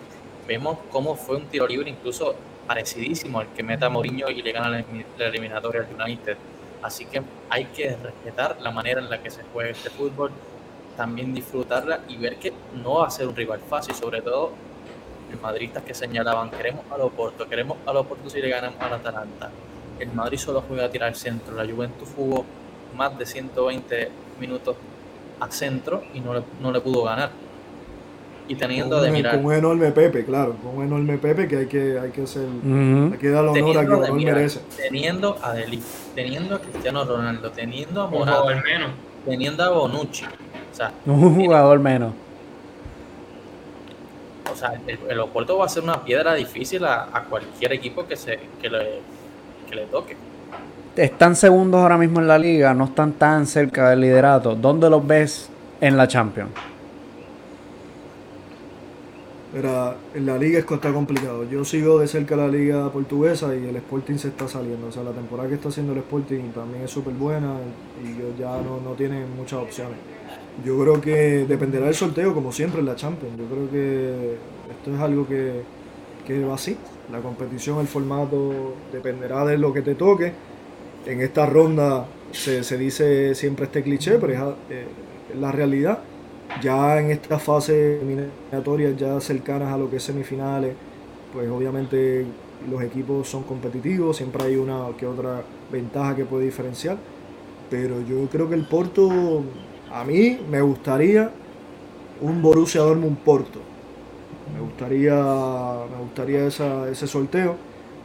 Vemos 0.49 0.79
cómo 0.91 1.15
fue 1.15 1.37
un 1.37 1.47
tiro 1.47 1.67
libre 1.67 1.89
incluso 1.89 2.35
parecidísimo 2.67 3.41
al 3.41 3.49
que 3.49 3.63
meta 3.63 3.89
Mourinho 3.89 4.29
y 4.31 4.43
le 4.43 4.53
gana 4.53 4.69
la, 4.69 5.27
eliminatoria 5.27 5.83
al 5.83 6.03
United. 6.03 6.37
Así 6.83 7.07
que 7.07 7.23
hay 7.49 7.67
que 7.67 7.97
respetar 7.97 8.61
la 8.61 8.71
manera 8.71 9.01
en 9.01 9.09
la 9.09 9.23
que 9.23 9.31
se 9.31 9.43
juega 9.53 9.71
este 9.71 9.91
fútbol, 9.91 10.31
también 10.97 11.35
disfrutarla 11.35 12.01
y 12.09 12.17
ver 12.17 12.37
que 12.37 12.53
no 12.83 12.97
va 12.97 13.07
a 13.07 13.11
ser 13.11 13.27
un 13.29 13.35
rival 13.35 13.61
fácil, 13.69 13.95
sobre 13.95 14.21
todo 14.21 14.53
los 15.31 15.41
madridistas 15.41 15.83
que 15.83 15.95
señalaban, 15.95 16.51
queremos 16.51 16.85
a 16.91 16.97
Oporto, 16.97 17.49
queremos 17.49 17.79
a 17.87 17.93
Oporto 17.93 18.29
si 18.29 18.41
le 18.41 18.49
ganamos 18.49 18.81
al 18.81 18.93
Atalanta. 18.93 19.51
El 19.99 20.13
Madrid 20.13 20.39
solo 20.39 20.63
juega 20.67 20.85
a 20.85 20.91
tirar 20.91 21.09
al 21.09 21.17
centro, 21.17 21.55
la 21.55 21.71
Juventus 21.71 22.09
jugó 22.15 22.45
más 22.95 23.17
de 23.19 23.27
120 23.27 24.11
minutos 24.39 24.77
a 25.41 25.51
centro 25.51 26.05
y 26.13 26.21
no 26.21 26.35
le, 26.35 26.43
no 26.61 26.71
le 26.71 26.81
pudo 26.81 27.05
ganar 27.05 27.31
y 28.47 28.55
teniendo 28.57 29.01
de 29.01 29.11
mirar. 29.11 29.37
Con 29.37 29.47
un 29.47 29.55
enorme 29.55 29.91
Pepe, 29.91 30.25
claro, 30.25 30.57
con 30.63 30.77
un 30.77 30.85
enorme 30.85 31.19
Pepe 31.19 31.49
que 31.49 31.59
hay 31.59 31.67
que, 31.67 31.99
hay 31.99 32.11
que 32.11 32.23
hacer, 32.23 32.43
hay 32.43 33.19
que 33.19 33.31
darle 33.31 33.63
honor 33.63 33.79
a 33.79 33.87
quien 33.87 34.25
merece. 34.25 34.61
Teniendo 34.77 35.39
a 35.43 35.53
Deli, 35.53 35.83
teniendo 36.15 36.57
a 36.57 36.59
Cristiano 36.61 37.05
Ronaldo, 37.05 37.51
teniendo 37.51 38.03
a 38.03 38.07
Morata, 38.09 38.55
menos. 38.63 38.91
teniendo 39.25 39.65
a 39.65 39.71
Bonucci. 39.71 40.25
O 40.25 40.77
sea, 40.77 40.93
un 41.07 41.35
jugador 41.35 41.79
menos. 41.81 42.13
O 44.53 44.57
sea, 44.57 44.75
el, 44.87 44.99
el, 45.09 45.21
Oporto 45.21 45.57
va 45.57 45.65
a 45.65 45.69
ser 45.69 45.83
una 45.83 46.05
piedra 46.05 46.35
difícil 46.35 46.85
a, 46.85 47.09
a 47.13 47.25
cualquier 47.25 47.73
equipo 47.73 48.07
que, 48.07 48.15
se, 48.15 48.39
que, 48.61 48.69
le, 48.69 49.01
que 49.69 49.75
le 49.75 49.87
toque. 49.87 50.17
Están 50.97 51.35
segundos 51.35 51.81
ahora 51.81 51.97
mismo 51.97 52.21
en 52.21 52.29
la 52.29 52.39
liga, 52.39 52.73
no 52.75 52.85
están 52.85 53.15
tan 53.15 53.47
cerca 53.47 53.91
del 53.91 54.03
liderato. 54.03 54.55
¿Dónde 54.55 54.89
los 54.91 55.05
ves 55.05 55.49
en 55.81 55.97
la 55.97 56.07
Champions? 56.07 56.51
Era, 59.55 59.97
en 60.15 60.27
la 60.27 60.37
liga 60.37 60.59
está 60.59 60.93
complicado. 60.93 61.49
Yo 61.49 61.65
sigo 61.65 62.01
de 62.01 62.09
cerca 62.09 62.35
la 62.35 62.49
liga 62.49 62.91
portuguesa 62.91 63.55
y 63.55 63.69
el 63.69 63.77
Sporting 63.77 64.17
se 64.17 64.29
está 64.29 64.49
saliendo. 64.49 64.89
O 64.89 64.93
sea, 64.93 65.05
la 65.05 65.13
temporada 65.13 65.49
que 65.49 65.55
está 65.55 65.69
haciendo 65.69 65.93
el 65.93 65.99
Sporting 65.99 66.51
también 66.53 66.83
es 66.85 66.91
súper 66.91 67.15
buena 67.15 67.55
y 68.03 68.41
ya 68.41 68.61
no, 68.63 68.81
no 68.81 68.95
tienen 68.97 69.25
muchas 69.37 69.61
opciones. 69.61 69.97
Yo 70.65 70.77
creo 70.81 71.01
que 71.01 71.47
dependerá 71.47 71.87
del 71.87 71.95
sorteo, 71.95 72.35
como 72.35 72.51
siempre 72.51 72.81
en 72.81 72.87
la 72.87 72.97
Champions. 72.97 73.39
Yo 73.39 73.45
creo 73.45 73.71
que 73.71 74.37
esto 74.71 74.95
es 74.95 75.01
algo 75.01 75.27
que, 75.29 75.63
que 76.27 76.45
va 76.45 76.55
así. 76.55 76.77
La 77.13 77.21
competición, 77.21 77.79
el 77.79 77.87
formato, 77.87 78.75
dependerá 78.93 79.45
de 79.45 79.57
lo 79.57 79.73
que 79.73 79.83
te 79.83 79.95
toque. 79.95 80.33
En 81.07 81.21
esta 81.21 81.47
ronda 81.47 82.07
se, 82.33 82.65
se 82.65 82.77
dice 82.77 83.37
siempre 83.37 83.67
este 83.67 83.85
cliché, 83.85 84.19
pero 84.19 84.33
es, 84.33 84.41
eh, 84.71 84.87
es 85.33 85.39
la 85.39 85.53
realidad 85.53 86.01
ya 86.63 87.01
en 87.01 87.11
esta 87.11 87.39
fase 87.39 88.01
eliminatoria, 88.01 88.91
ya 88.93 89.21
cercanas 89.21 89.73
a 89.73 89.79
lo 89.79 89.91
que 89.91 89.97
es 89.97 90.03
semifinales, 90.03 90.75
pues 91.33 91.49
obviamente 91.51 92.25
los 92.71 92.83
equipos 92.83 93.29
son 93.29 93.43
competitivos, 93.43 94.17
siempre 94.17 94.45
hay 94.45 94.57
una 94.57 94.87
que 94.97 95.07
otra 95.07 95.43
ventaja 95.71 96.15
que 96.17 96.25
puede 96.25 96.45
diferenciar, 96.45 96.97
pero 97.71 98.01
yo 98.03 98.27
creo 98.31 98.49
que 98.49 98.55
el 98.55 98.67
Porto, 98.67 99.43
a 99.93 100.05
mí 100.05 100.39
me 100.51 100.61
gustaría 100.61 101.31
un 102.21 102.41
Borussia 102.41 102.81
Dortmund 102.81 103.19
Porto. 103.19 103.61
Me 104.55 104.61
gustaría, 104.61 105.15
me 105.15 106.03
gustaría 106.03 106.47
ese 106.47 107.07
sorteo, 107.07 107.57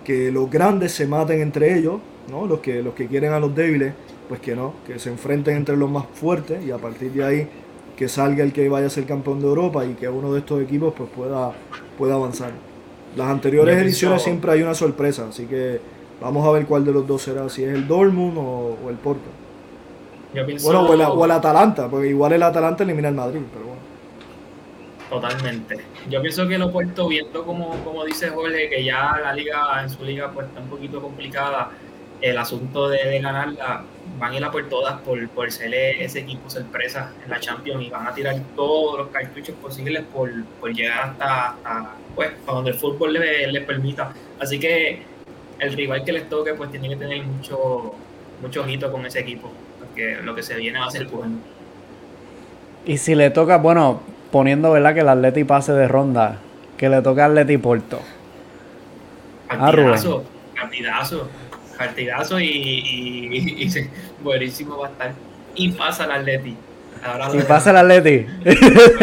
que 0.04 0.32
los 0.32 0.50
grandes 0.50 0.94
se 0.94 1.06
maten 1.06 1.42
entre 1.42 1.78
ellos, 1.78 2.00
¿no? 2.30 2.46
los, 2.48 2.60
que, 2.60 2.82
los 2.82 2.94
que 2.94 3.08
quieren 3.08 3.34
a 3.34 3.40
los 3.40 3.54
débiles, 3.54 3.94
pues 4.28 4.40
que 4.40 4.56
no, 4.56 4.74
que 4.88 4.98
se 5.00 5.10
enfrenten 5.10 5.58
entre 5.58 5.78
los 5.78 5.90
más 5.90 6.06
fuertes 6.14 6.64
y 6.66 6.72
a 6.72 6.78
partir 6.78 7.12
de 7.12 7.24
ahí 7.24 7.50
que 8.00 8.08
salga 8.08 8.46
el 8.46 8.54
que 8.54 8.70
vaya 8.70 8.88
a 8.88 8.90
ser 8.90 9.06
campeón 9.06 9.42
de 9.42 9.48
Europa 9.48 9.84
y 9.84 9.94
que 9.94 10.08
uno 10.08 10.32
de 10.32 10.40
estos 10.40 10.62
equipos 10.62 10.94
pues 10.96 11.10
pueda, 11.14 11.52
pueda 11.98 12.14
avanzar. 12.14 12.52
Las 13.18 13.28
anteriores 13.28 13.78
ediciones 13.78 14.22
siempre 14.22 14.54
hay 14.54 14.62
una 14.62 14.74
sorpresa, 14.74 15.28
así 15.28 15.48
que 15.48 15.82
vamos 16.22 16.48
a 16.48 16.52
ver 16.52 16.66
cuál 16.66 16.86
de 16.86 16.94
los 16.94 17.06
dos 17.06 17.24
será, 17.24 17.50
si 17.50 17.66
es 17.66 17.74
el 17.76 17.86
Dortmund 17.90 18.38
o, 18.38 18.78
el 18.90 18.96
Porto. 18.96 19.30
bueno, 20.64 20.86
o 20.86 21.26
el, 21.26 21.32
Atalanta, 21.32 21.90
porque 21.90 22.08
igual 22.08 22.32
el 22.32 22.44
Atalanta 22.44 22.86
elimina 22.86 23.10
el 23.10 23.16
Madrid, 23.16 23.42
pero 23.52 23.66
bueno. 23.66 23.82
Totalmente. 25.10 25.84
Yo 26.10 26.22
pienso 26.22 26.48
que 26.48 26.58
lo 26.58 26.72
puesto 26.72 27.06
viendo 27.06 27.44
como, 27.44 27.84
como 27.84 28.06
dice 28.06 28.30
Jorge, 28.30 28.70
que 28.70 28.82
ya 28.82 29.20
la 29.22 29.34
liga, 29.34 29.84
en 29.84 29.90
su 29.90 30.06
liga, 30.06 30.32
pues 30.34 30.48
está 30.48 30.62
un 30.62 30.70
poquito 30.70 31.02
complicada 31.02 31.72
el 32.22 32.38
asunto 32.38 32.88
de, 32.88 33.20
ganarla, 33.20 33.84
van 34.20 34.34
a 34.34 34.38
ir 34.38 34.44
a 34.44 34.52
por 34.52 34.68
todas 34.68 35.00
por, 35.02 35.28
por 35.30 35.52
ser 35.52 35.74
ese 35.74 36.20
equipo 36.20 36.50
sorpresa 36.50 37.12
en 37.24 37.30
la 37.32 37.40
Champions 37.40 37.84
y 37.84 37.90
van 37.90 38.08
a 38.08 38.14
tirar 38.14 38.36
todos 38.56 39.00
los 39.00 39.08
cartuchos 39.08 39.56
posibles 39.56 40.04
por, 40.14 40.30
por 40.60 40.74
llegar 40.74 41.16
hasta, 41.20 41.56
pues, 42.16 42.32
donde 42.46 42.72
el 42.72 42.78
fútbol 42.78 43.14
les 43.14 43.52
le 43.52 43.62
permita. 43.62 44.14
Así 44.40 44.60
que 44.60 45.02
el 45.60 45.74
rival 45.74 46.04
que 46.04 46.12
les 46.12 46.30
toque 46.30 46.54
pues 46.54 46.70
tiene 46.70 46.90
que 46.90 46.98
tener 46.98 47.24
mucho, 47.24 47.96
mucho 48.42 48.62
ojito 48.62 48.92
con 48.92 49.06
ese 49.06 49.20
equipo, 49.20 49.52
porque 49.80 50.18
lo 50.24 50.36
que 50.36 50.44
se 50.44 50.56
viene 50.56 50.80
va 50.80 50.86
a 50.86 50.92
ser 50.92 51.08
bueno. 51.08 51.38
Y 52.86 52.98
si 52.98 53.16
le 53.16 53.30
toca, 53.30 53.58
bueno, 53.58 54.02
poniendo 54.32 54.72
verdad 54.72 54.94
que 54.94 55.02
el 55.02 55.10
Atleti 55.10 55.44
pase 55.44 55.74
de 55.74 55.88
ronda, 55.88 56.40
que 56.78 56.90
le 56.90 57.02
toca 57.02 57.26
al 57.26 57.32
Atleti 57.32 57.58
Porto. 57.58 58.02
Partidazo, 59.48 60.24
partidazo 60.56 61.28
partidazo 61.80 62.40
y, 62.42 62.46
y, 62.46 63.70
buenísimo 64.24 64.78
va 64.78 64.88
a 64.88 64.90
estar. 64.92 65.12
Y 65.56 65.72
pasa 65.72 66.06
el 66.06 66.12
Atleti. 66.12 66.56
y 67.34 67.42
pasa 67.44 67.72
el 67.72 67.78
Atleti. 67.78 68.26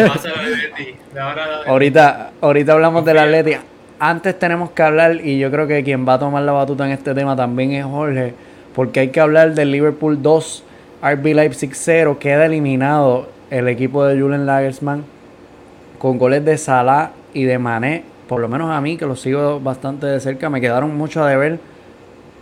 pasa 0.07 0.29
el 0.29 0.39
Atleti. 0.39 0.95
ahorita, 1.67 2.31
ahorita 2.41 2.73
hablamos 2.73 3.05
del 3.05 3.17
Atleti. 3.17 3.57
Antes 3.99 4.37
tenemos 4.37 4.71
que 4.71 4.83
hablar, 4.83 5.15
y 5.23 5.39
yo 5.39 5.49
creo 5.49 5.67
que 5.67 5.83
quien 5.83 6.07
va 6.07 6.13
a 6.13 6.19
tomar 6.19 6.43
la 6.43 6.51
batuta 6.51 6.85
en 6.85 6.91
este 6.91 7.15
tema 7.15 7.35
también 7.35 7.71
es 7.71 7.83
Jorge, 7.83 8.33
porque 8.75 8.99
hay 8.99 9.09
que 9.09 9.19
hablar 9.19 9.55
del 9.55 9.71
Liverpool 9.71 10.21
2, 10.21 10.63
RB 11.01 11.25
Leipzig 11.33 11.71
0, 11.73 12.17
queda 12.19 12.45
eliminado 12.45 13.27
el 13.49 13.67
equipo 13.67 14.05
de 14.05 14.19
Julian 14.19 14.45
Lagersman 14.45 15.03
con 15.97 16.19
goles 16.19 16.45
de 16.45 16.57
Salah 16.57 17.11
y 17.33 17.45
de 17.45 17.57
Mané, 17.57 18.03
por 18.27 18.39
lo 18.39 18.47
menos 18.47 18.69
a 18.69 18.79
mí 18.81 18.97
que 18.97 19.05
lo 19.05 19.15
sigo 19.15 19.59
bastante 19.59 20.05
de 20.05 20.19
cerca, 20.19 20.49
me 20.49 20.61
quedaron 20.61 20.95
mucho 20.95 21.23
a 21.23 21.29
deber 21.29 21.59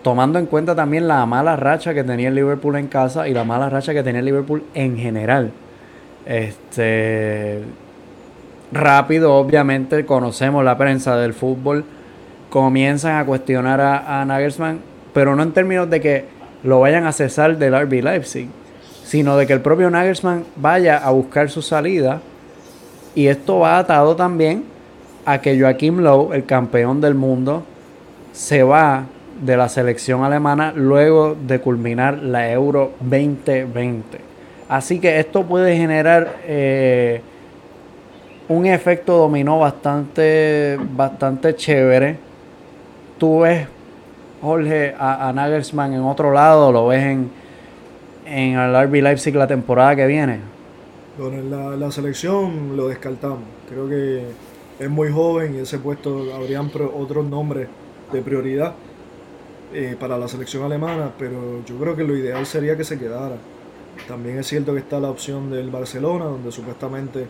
tomando 0.06 0.38
en 0.38 0.46
cuenta 0.46 0.76
también 0.76 1.08
la 1.08 1.26
mala 1.26 1.56
racha 1.56 1.96
que 1.96 2.04
tenía 2.04 2.28
el 2.28 2.36
Liverpool 2.36 2.76
en 2.76 2.86
casa 2.86 3.28
y 3.28 3.34
la 3.34 3.44
mala 3.44 3.72
racha 3.72 3.92
que 3.92 4.04
tenía 4.04 4.20
el 4.20 4.26
Liverpool 4.26 4.64
en 4.76 5.00
general. 5.00 5.52
Este 6.28 7.64
rápido, 8.72 9.34
obviamente, 9.34 10.06
conocemos 10.06 10.64
la 10.64 10.78
prensa 10.78 11.18
del 11.18 11.34
fútbol, 11.34 11.86
comienzan 12.52 13.16
a 13.16 13.26
cuestionar 13.26 13.82
a, 13.82 14.22
a 14.22 14.26
Nagelsmann, 14.26 14.80
pero 15.12 15.36
no 15.36 15.42
en 15.42 15.54
términos 15.54 15.90
de 15.90 16.00
que 16.00 16.26
lo 16.62 16.82
vayan 16.82 17.08
a 17.08 17.12
cesar 17.12 17.58
del 17.58 17.74
RB 17.74 18.04
Leipzig, 18.04 18.48
sino 19.04 19.36
de 19.38 19.48
que 19.48 19.54
el 19.54 19.62
propio 19.62 19.90
Nagelsmann 19.90 20.44
vaya 20.56 20.98
a 20.98 21.10
buscar 21.10 21.50
su 21.50 21.64
salida. 21.64 22.22
Y 23.16 23.26
esto 23.26 23.58
va 23.58 23.80
atado 23.80 24.16
también 24.16 24.66
a 25.26 25.42
que 25.42 25.60
Joachim 25.60 25.98
Lowe, 26.02 26.36
el 26.36 26.46
campeón 26.46 27.02
del 27.02 27.16
mundo, 27.16 27.64
se 28.34 28.62
va 28.62 29.06
de 29.42 29.58
la 29.58 29.70
selección 29.70 30.24
alemana 30.24 30.72
luego 30.76 31.36
de 31.36 31.60
culminar 31.60 32.20
la 32.20 32.52
Euro 32.52 32.94
2020. 33.02 34.20
Así 34.70 35.00
que 35.00 35.20
esto 35.20 35.44
puede 35.44 35.76
generar 35.78 36.38
eh, 36.46 37.22
un 38.48 38.66
efecto 38.66 39.18
dominó 39.18 39.60
bastante, 39.60 40.78
bastante 40.96 41.56
chévere. 41.56 42.18
Tú 43.18 43.42
ves 43.42 43.68
Jorge, 44.42 44.94
a, 44.98 45.32
Nagelsmann 45.34 45.94
en 45.94 46.02
otro 46.02 46.32
lado? 46.32 46.72
¿Lo 46.72 46.88
ves 46.88 47.04
en, 47.04 47.32
en 48.26 48.60
el 48.60 48.88
RB 48.88 49.02
Leipzig 49.02 49.36
la 49.36 49.48
temporada 49.48 49.96
que 49.96 50.06
viene? 50.06 50.40
Bueno, 51.18 51.38
en 51.38 51.80
la, 51.80 51.92
selección 51.92 52.76
lo 52.76 52.88
descartamos. 52.88 53.40
Creo 53.70 53.90
que 53.90 54.24
es 54.80 54.90
muy 54.90 55.10
joven 55.12 55.56
y 55.56 55.60
ese 55.60 55.80
puesto 55.80 56.26
habrían 56.36 56.70
otros 56.96 57.26
nombres 57.26 57.68
de 58.12 58.22
prioridad 58.22 58.74
eh, 59.74 59.96
para 60.00 60.18
la 60.18 60.28
selección 60.28 60.64
alemana, 60.64 61.12
pero 61.18 61.64
yo 61.66 61.76
creo 61.78 61.96
que 61.96 62.04
lo 62.04 62.16
ideal 62.16 62.46
sería 62.46 62.78
que 62.78 62.84
se 62.84 62.98
quedara. 62.98 63.36
También 64.08 64.38
es 64.38 64.48
cierto 64.48 64.74
que 64.74 64.80
está 64.80 65.00
la 65.00 65.10
opción 65.10 65.50
del 65.50 65.70
Barcelona, 65.70 66.26
donde 66.26 66.52
supuestamente 66.52 67.22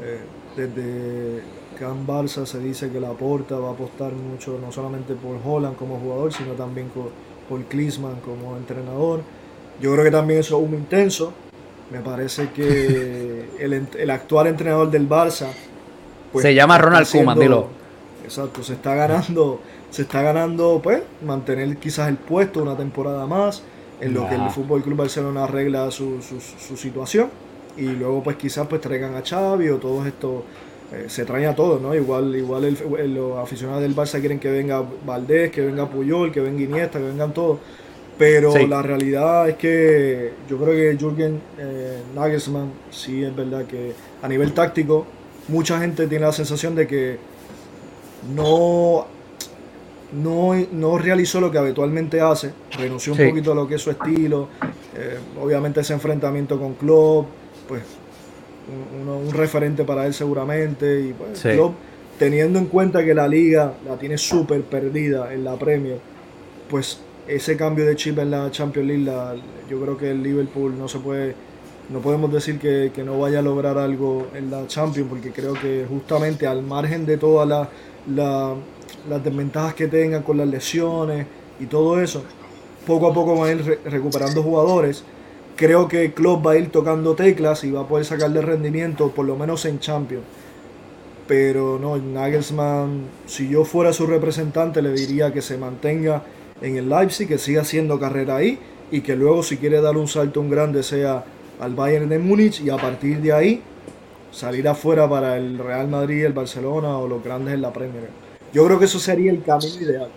eh, 0.00 0.20
desde 0.56 1.42
Can 1.78 2.06
Barça 2.06 2.44
se 2.44 2.58
dice 2.58 2.90
que 2.90 3.00
la 3.00 3.12
Porta 3.12 3.56
va 3.58 3.70
a 3.70 3.72
apostar 3.72 4.12
mucho, 4.12 4.58
no 4.60 4.70
solamente 4.70 5.14
por 5.14 5.36
Holland 5.44 5.76
como 5.76 5.98
jugador, 5.98 6.32
sino 6.32 6.52
también 6.52 6.88
por, 6.88 7.10
Klinsmann 7.68 8.20
como 8.24 8.56
entrenador. 8.56 9.20
Yo 9.80 9.92
creo 9.92 10.04
que 10.04 10.10
también 10.10 10.40
eso 10.40 10.58
es 10.58 10.68
un 10.68 10.74
intenso. 10.74 11.32
Me 11.90 12.00
parece 12.00 12.50
que 12.50 13.50
el, 13.98 14.10
actual 14.10 14.46
entrenador 14.46 14.90
del 14.90 15.08
Barça. 15.08 15.48
Pues, 16.32 16.42
se 16.42 16.54
llama 16.54 16.78
Ronald 16.78 17.10
Koeman, 17.10 17.38
dilo. 17.38 17.81
Exacto, 18.24 18.62
se 18.62 18.74
está 18.74 18.94
ganando, 18.94 19.60
se 19.90 20.02
está 20.02 20.22
ganando, 20.22 20.80
pues, 20.82 21.02
mantener 21.24 21.76
quizás 21.76 22.08
el 22.08 22.16
puesto 22.16 22.62
una 22.62 22.76
temporada 22.76 23.26
más, 23.26 23.62
en 24.00 24.14
lo 24.14 24.28
que 24.28 24.34
el 24.34 24.50
Fútbol 24.50 24.82
Club 24.82 24.96
Barcelona 24.96 25.44
arregla 25.44 25.90
su, 25.90 26.20
su, 26.22 26.76
situación. 26.76 27.28
Y 27.76 27.86
luego, 27.86 28.22
pues, 28.22 28.36
quizás 28.36 28.66
pues 28.66 28.80
traigan 28.80 29.14
a 29.14 29.22
Xavi 29.22 29.68
o 29.68 29.76
todos 29.78 30.06
estos 30.06 30.42
eh, 30.92 31.06
se 31.08 31.24
traen 31.24 31.46
a 31.46 31.54
todos, 31.54 31.80
¿no? 31.80 31.94
Igual, 31.94 32.36
igual 32.36 32.76
los 33.14 33.38
aficionados 33.38 33.80
del 33.80 33.96
Barça 33.96 34.20
quieren 34.20 34.38
que 34.38 34.50
venga 34.50 34.84
Valdés, 35.06 35.50
que 35.50 35.62
venga 35.62 35.88
Puyol, 35.88 36.30
que 36.30 36.40
venga 36.40 36.62
Iniesta, 36.62 36.98
que 36.98 37.06
vengan 37.06 37.32
todos. 37.32 37.60
Pero 38.18 38.54
la 38.66 38.82
realidad 38.82 39.48
es 39.48 39.56
que 39.56 40.32
yo 40.48 40.58
creo 40.58 40.74
que 40.74 40.96
Jürgen 40.98 41.40
eh, 41.58 41.98
Nagelsmann 42.14 42.70
sí 42.90 43.24
es 43.24 43.34
verdad 43.34 43.64
que 43.64 43.94
a 44.22 44.28
nivel 44.28 44.52
táctico 44.52 45.06
mucha 45.48 45.80
gente 45.80 46.06
tiene 46.06 46.26
la 46.26 46.32
sensación 46.32 46.74
de 46.74 46.86
que 46.86 47.18
no, 48.34 49.06
no, 50.12 50.98
realizó 50.98 51.40
lo 51.40 51.50
que 51.50 51.58
habitualmente 51.58 52.20
hace, 52.20 52.52
renunció 52.78 53.12
un 53.12 53.28
poquito 53.28 53.52
a 53.52 53.54
lo 53.54 53.66
que 53.66 53.76
es 53.76 53.82
su 53.82 53.90
estilo, 53.90 54.48
eh, 54.96 55.18
obviamente 55.40 55.80
ese 55.80 55.92
enfrentamiento 55.92 56.58
con 56.58 56.74
Klopp, 56.74 57.26
pues 57.68 57.82
un, 58.68 59.30
referente 59.32 59.84
para 59.84 60.06
él 60.06 60.14
seguramente. 60.14 61.00
Y 61.00 61.12
pues, 61.12 61.42
teniendo 62.18 62.58
en 62.58 62.66
cuenta 62.66 63.04
que 63.04 63.14
la 63.14 63.26
liga 63.26 63.74
la 63.86 63.96
tiene 63.96 64.18
súper 64.18 64.62
perdida 64.62 65.32
en 65.32 65.44
la 65.44 65.56
Premier, 65.56 65.98
pues 66.68 67.00
ese 67.26 67.56
cambio 67.56 67.86
de 67.86 67.96
chip 67.96 68.18
en 68.18 68.30
la 68.30 68.50
Champions 68.50 68.88
League, 68.88 69.40
yo 69.68 69.80
creo 69.80 69.96
que 69.96 70.10
el 70.10 70.22
Liverpool 70.22 70.76
no 70.76 70.88
se 70.88 70.98
puede, 70.98 71.34
no 71.90 72.00
podemos 72.00 72.32
decir 72.32 72.58
que, 72.58 72.90
no 73.04 73.18
vaya 73.18 73.38
a 73.38 73.42
lograr 73.42 73.78
algo 73.78 74.28
en 74.34 74.50
la 74.50 74.66
Champions, 74.66 75.08
porque 75.08 75.30
creo 75.30 75.54
que 75.54 75.86
justamente 75.88 76.46
al 76.46 76.62
margen 76.62 77.06
de 77.06 77.16
todas 77.16 77.48
las 77.48 77.68
desventajas 78.06 79.74
que 79.74 79.88
tengan 79.88 80.22
con 80.22 80.38
las 80.38 80.48
lesiones 80.48 81.26
y 81.60 81.66
todo 81.66 82.00
eso, 82.00 82.22
poco 82.86 83.08
a 83.08 83.14
poco 83.14 83.38
van 83.38 83.48
a 83.48 83.52
ir 83.52 83.80
recuperando 83.84 84.42
jugadores 84.42 85.04
creo 85.56 85.88
que 85.88 86.12
Klopp 86.12 86.46
va 86.46 86.52
a 86.52 86.56
ir 86.56 86.70
tocando 86.70 87.14
teclas 87.14 87.64
y 87.64 87.70
va 87.70 87.82
a 87.82 87.88
poder 87.88 88.04
sacarle 88.04 88.42
rendimiento, 88.42 89.10
por 89.10 89.26
lo 89.26 89.36
menos 89.36 89.64
en 89.64 89.78
Champions. 89.78 90.24
Pero 91.28 91.78
no, 91.78 91.96
Nagelsmann, 91.96 93.04
si 93.26 93.48
yo 93.48 93.64
fuera 93.64 93.92
su 93.92 94.06
representante, 94.06 94.82
le 94.82 94.92
diría 94.92 95.32
que 95.32 95.40
se 95.40 95.56
mantenga 95.56 96.24
en 96.60 96.76
el 96.76 96.88
Leipzig, 96.88 97.28
que 97.28 97.38
siga 97.38 97.62
haciendo 97.62 97.98
carrera 97.98 98.36
ahí 98.36 98.58
y 98.90 99.00
que 99.00 99.16
luego 99.16 99.42
si 99.42 99.56
quiere 99.56 99.80
dar 99.80 99.96
un 99.96 100.08
salto 100.08 100.40
un 100.40 100.50
grande 100.50 100.82
sea 100.82 101.24
al 101.60 101.74
Bayern 101.74 102.08
de 102.08 102.18
Múnich 102.18 102.60
y 102.60 102.70
a 102.70 102.76
partir 102.76 103.20
de 103.20 103.32
ahí 103.32 103.62
salir 104.32 104.66
afuera 104.66 105.08
para 105.08 105.36
el 105.36 105.58
Real 105.58 105.86
Madrid, 105.88 106.24
el 106.24 106.32
Barcelona 106.32 106.98
o 106.98 107.06
los 107.06 107.22
grandes 107.22 107.54
en 107.54 107.62
la 107.62 107.72
Premier. 107.72 108.08
Yo 108.52 108.66
creo 108.66 108.78
que 108.78 108.86
eso 108.86 108.98
sería 108.98 109.30
el 109.30 109.42
camino 109.42 109.80
ideal. 109.80 110.08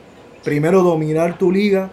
Primero 0.43 0.81
dominar 0.81 1.37
tu 1.37 1.51
liga, 1.51 1.89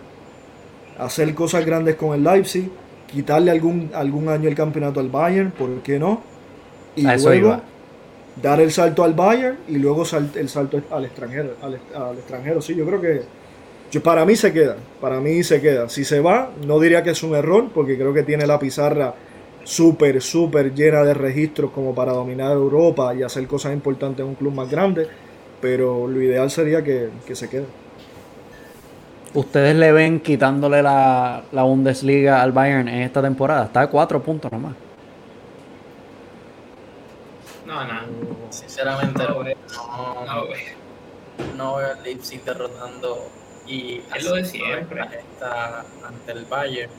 hacer 0.99 1.35
cosas 1.35 1.67
grandes 1.67 1.97
con 1.97 2.15
el 2.15 2.25
Leipzig, 2.25 2.71
quitarle 3.07 3.51
algún, 3.51 3.91
algún 3.95 4.29
año 4.29 4.49
el 4.49 4.55
campeonato 4.55 5.01
al 5.01 5.09
Bayern, 5.09 5.51
¿por 5.51 5.83
qué 5.83 5.99
no? 5.99 6.23
Y 6.97 7.03
luego 7.03 7.61
dar 8.41 8.61
el 8.61 8.73
salto 8.73 9.05
al 9.05 9.15
Bayern 9.15 9.59
y 9.69 9.77
luego 9.77 10.05
el 10.35 10.49
salto 10.49 10.81
al 10.91 11.05
extranjero, 11.05 11.55
al, 11.63 11.75
extranjero. 12.17 12.63
Sí, 12.63 12.75
yo 12.75 12.87
creo 12.87 13.01
que 13.01 13.23
yo, 13.91 14.03
para 14.03 14.25
mí 14.25 14.37
se 14.37 14.53
queda, 14.53 14.77
para 15.01 15.21
mí 15.21 15.43
se 15.43 15.61
queda. 15.61 15.89
Si 15.89 16.05
se 16.05 16.21
va, 16.21 16.51
no 16.67 16.79
diría 16.81 17.03
que 17.03 17.11
es 17.11 17.23
un 17.23 17.35
error, 17.35 17.71
porque 17.75 17.97
creo 17.97 18.15
que 18.15 18.23
tiene 18.23 18.47
la 18.47 18.59
pizarra 18.59 19.15
súper, 19.65 20.21
súper 20.21 20.75
llena 20.75 21.03
de 21.03 21.15
registros 21.15 21.71
como 21.71 21.95
para 21.95 22.13
dominar 22.13 22.53
Europa 22.53 23.15
y 23.15 23.23
hacer 23.23 23.47
cosas 23.47 23.73
importantes 23.73 24.21
en 24.21 24.29
un 24.29 24.35
club 24.35 24.53
más 24.53 24.71
grande, 24.71 25.09
pero 25.61 26.07
lo 26.09 26.21
ideal 26.21 26.51
sería 26.51 26.83
que, 26.83 27.11
que 27.27 27.35
se 27.35 27.49
quede. 27.49 27.67
¿Ustedes 29.35 29.75
le 29.75 29.93
ven 29.93 30.21
quitándole 30.21 30.83
la, 30.83 31.43
Bundesliga 31.51 32.43
al 32.43 32.53
Bayern 32.53 32.89
en 32.89 33.03
esta 33.03 33.23
temporada? 33.23 33.65
Está 33.65 33.83
a 33.83 33.87
cuatro 33.87 34.23
puntos 34.23 34.53
nomás. 34.53 34.75
No, 37.65 37.83
no. 37.85 38.01
Sinceramente 38.51 39.23
no, 39.27 39.43
veo. 39.43 39.57
No, 39.79 40.45
no 41.57 41.77
veo 41.77 41.93
al 41.93 42.03
Leipzig 42.03 42.45
derrotando 42.45 43.27
y 43.67 44.03
es 44.15 44.25
lo 44.25 44.35
de 44.35 44.45
siempre. 44.45 45.01
Está 45.03 45.87
ante 46.07 46.33
el 46.33 46.45
Bayern. 46.45 46.93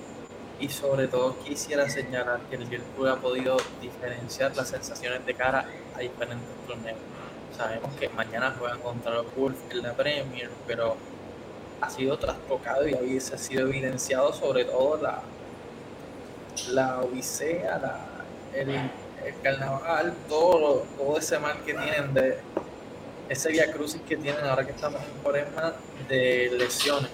Y 0.60 0.70
sobre 0.70 1.08
todo 1.08 1.38
quisiera 1.40 1.90
señalar 1.90 2.40
que 2.50 2.56
el 2.56 2.64
Liverpool 2.70 3.10
ha 3.10 3.16
podido 3.18 3.58
diferenciar 3.82 4.56
las 4.56 4.70
sensaciones 4.70 5.26
de 5.26 5.34
cara 5.34 5.66
a 5.96 6.00
diferentes 6.00 6.48
torneos. 6.68 6.98
Sabemos 7.58 7.94
que 8.00 8.10
mañana 8.10 8.56
juegan 8.58 8.80
contra 8.80 9.14
los 9.14 9.36
Wolves 9.36 9.60
en 9.72 9.84
la 9.84 9.94
Premier, 9.94 10.50
pero 10.66 10.96
ha 11.82 11.90
sido 11.90 12.18
trastocado 12.18 12.88
y 12.88 13.18
ha 13.18 13.38
sido 13.38 13.68
evidenciado 13.68 14.32
sobre 14.34 14.66
todo 14.66 15.02
la, 15.02 15.22
la 16.70 17.00
odisea, 17.02 17.78
la, 17.78 18.00
el, 18.54 18.90
carnaval, 19.42 20.14
todo, 20.30 20.86
todo 20.98 21.18
ese 21.18 21.40
mal 21.40 21.58
que 21.66 21.74
tienen 21.74 22.14
de 22.14 22.38
ese 23.30 23.52
via 23.52 23.72
crucis 23.72 24.02
que 24.08 24.18
tienen 24.18 24.44
ahora 24.46 24.66
que 24.66 24.72
estamos 24.72 25.02
en 25.02 25.22
cuaresma 25.22 25.74
de 26.08 26.52
lesiones. 26.58 27.10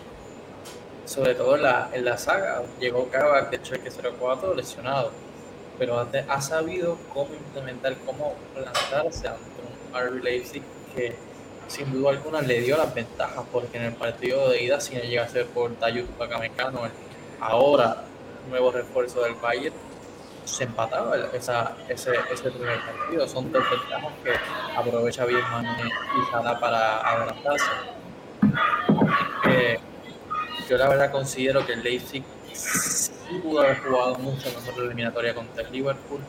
Sobre 1.10 1.34
todo 1.34 1.56
en 1.56 1.64
la, 1.64 1.90
en 1.92 2.06
la 2.06 2.20
saga, 2.20 2.62
llegó 2.80 3.10
Kavak 3.10 3.50
de 3.50 3.60
Cheque 3.64 3.90
04 3.90 4.54
lesionado, 4.54 5.12
pero 5.80 5.98
ha, 5.98 6.42
sabido 6.42 7.00
cómo 7.12 7.34
implementar, 7.34 7.96
cómo 8.06 8.36
plantarse 8.54 9.28
ante 9.28 9.42
un 9.42 10.00
RB 10.00 10.24
Leipzig 10.24 10.62
que 10.94 11.16
sin 11.68 11.92
duda 11.92 12.12
alguna 12.12 12.42
le 12.42 12.62
dio 12.62 12.78
las 12.78 12.94
ventajas 12.94 13.44
porque 13.52 13.78
en 13.78 13.86
el 13.86 13.94
partido 13.94 14.50
de 14.52 14.62
ida 14.62 14.80
si 14.80 14.98
no 14.98 15.02
llega 15.02 15.24
a 15.24 15.28
ser 15.28 15.48
por 15.48 15.72
Tayut 15.78 16.06
Pacamecano 16.12 16.82
ahora 17.42 18.04
nuevo 18.48 18.72
refuerzo 18.72 19.24
del 19.24 19.34
Bayern 19.34 19.76
se 20.46 20.66
empataba 20.66 21.16
esa, 21.34 21.76
ese, 21.88 22.12
ese 22.32 22.52
primer 22.52 22.80
partido. 22.86 23.28
Son 23.28 23.52
dos 23.52 23.64
ventajas 23.70 24.14
que 24.24 24.32
aprovecha 24.78 25.26
bien 25.26 25.42
Manuel 25.42 25.88
y 25.88 26.60
para 26.60 26.98
adelantarse. 26.98 27.66
Eh, 29.48 29.80
yo 30.70 30.78
la 30.78 30.88
verdad 30.88 31.12
considero 31.12 31.66
que 31.66 31.74
el 31.74 31.84
Leipzig 31.84 32.24
sí 32.54 33.12
pudo 33.42 33.62
haber 33.62 33.80
jugado 33.80 34.16
mucho 34.20 34.50
mejor 34.50 34.78
la 34.78 34.86
eliminatoria 34.86 35.34
contra 35.34 35.64
el 35.64 35.72
Liverpool 35.72 36.22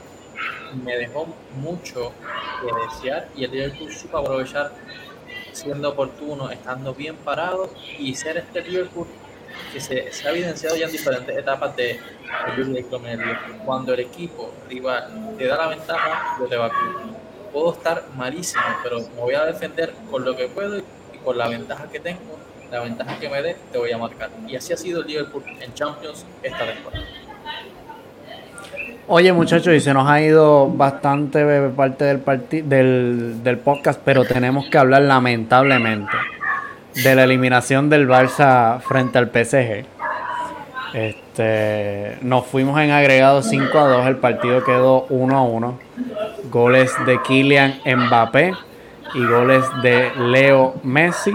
me 0.85 0.97
dejó 0.97 1.27
mucho 1.57 2.13
que 2.61 2.97
desear 2.97 3.29
y 3.37 3.45
el 3.45 3.51
Liverpool 3.51 3.93
supo 3.93 4.19
aprovechar 4.19 4.73
siendo 5.53 5.91
oportuno, 5.91 6.51
estando 6.51 6.95
bien 6.95 7.17
parado 7.17 7.71
y 7.99 8.15
ser 8.15 8.39
este 8.39 8.63
Liverpool 8.63 9.07
que 9.73 9.81
se, 9.81 10.11
ha 10.27 10.31
evidenciado 10.31 10.77
ya 10.77 10.87
en 10.87 10.93
diferentes 10.93 11.37
etapas 11.37 11.77
de 11.77 12.01
Cuando 13.65 13.95
el 13.95 14.01
equipo 14.01 14.53
rival 14.69 15.35
te 15.37 15.47
da 15.47 15.57
la 15.57 15.67
ventaja, 15.69 16.37
yo 16.39 16.47
te 16.47 16.57
vacuno. 16.57 17.17
Puedo 17.53 17.73
estar 17.73 18.05
malísimo, 18.17 18.63
pero 18.83 19.01
me 19.01 19.21
voy 19.21 19.35
a 19.35 19.45
defender 19.45 19.93
con 20.11 20.25
lo 20.25 20.37
que 20.37 20.49
puedo 20.49 20.79
y 20.79 20.85
con 21.25 21.37
la 21.37 21.49
ventaja 21.49 21.91
que 21.91 21.99
tengo, 21.99 22.39
la 22.71 22.81
ventaja 22.81 23.19
que 23.19 23.29
me 23.29 23.43
dé, 23.43 23.57
te 23.73 23.79
voy 23.79 23.93
a 23.93 23.99
marcar. 23.99 24.31
Y 24.47 24.57
así 24.57 24.73
ha 24.73 24.77
sido 24.77 25.03
el 25.03 25.07
Liverpool 25.07 25.43
en 25.61 25.75
Champions 25.75 26.25
esta 26.43 26.67
temporada. 26.67 27.05
Oye, 29.09 29.33
muchachos, 29.33 29.75
y 29.75 29.81
se 29.81 29.93
nos 29.93 30.09
ha 30.09 30.21
ido 30.21 30.69
bastante 30.69 31.69
parte 31.71 32.05
del, 32.05 32.23
del, 32.69 33.43
del 33.43 33.59
podcast, 33.59 34.01
pero 34.05 34.25
tenemos 34.25 34.67
que 34.69 34.79
hablar 34.79 35.03
lamentablemente 35.03 36.13
de 36.95 37.15
la 37.15 37.25
eliminación 37.25 37.91
del 37.91 38.09
Barça 38.09 38.81
frente 38.81 39.19
al 39.19 39.31
PSG. 39.31 39.85
Este, 40.93 42.19
nos 42.23 42.47
fuimos 42.47 42.81
en 42.81 42.91
agregado 42.91 43.43
5 43.43 43.79
a 43.79 43.89
2, 43.89 44.07
el 44.07 44.17
partido 44.17 44.65
quedó 44.65 45.07
1 45.09 45.37
a 45.37 45.43
1. 45.43 45.79
Goles 46.51 46.93
de 47.07 47.21
Kylian 47.23 47.81
Mbappé 47.85 48.53
y 49.15 49.25
goles 49.25 49.65
de 49.83 50.11
Leo 50.17 50.75
Messi. 50.83 51.35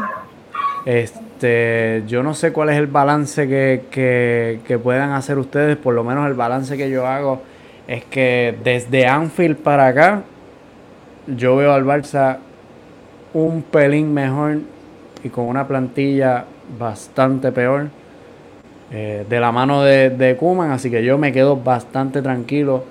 Este, 0.86 1.25
Este, 1.46 2.04
yo 2.08 2.24
no 2.24 2.34
sé 2.34 2.52
cuál 2.52 2.70
es 2.70 2.78
el 2.78 2.88
balance 2.88 3.48
que, 3.48 3.84
que, 4.66 4.80
puedan 4.80 5.12
hacer 5.12 5.38
ustedes, 5.38 5.78
por 5.78 5.94
lo 5.94 6.04
menos 6.04 6.26
el 6.28 6.34
balance 6.34 6.76
que 6.76 6.90
yo 6.90 7.06
hago 7.06 7.44
es 7.88 8.04
que 8.06 8.56
desde 8.64 9.06
Anfield 9.06 9.58
para 9.58 9.88
acá, 9.88 10.24
yo 11.28 11.56
veo 11.56 11.72
al 11.72 11.86
Barça 11.86 12.38
un 13.34 13.62
pelín 13.62 14.12
mejor 14.12 14.58
y 15.24 15.30
con 15.30 15.46
una 15.46 15.68
plantilla 15.68 16.46
bastante 16.80 17.52
peor 17.52 17.90
eh, 18.92 19.24
de 19.30 19.40
la 19.40 19.52
mano 19.52 19.84
de, 19.84 20.10
de 20.10 20.36
Kuman, 20.38 20.72
así 20.72 20.90
que 20.90 21.04
yo 21.04 21.20
me 21.20 21.32
quedo 21.32 21.58
bastante 21.58 22.24
tranquilo 22.24 22.86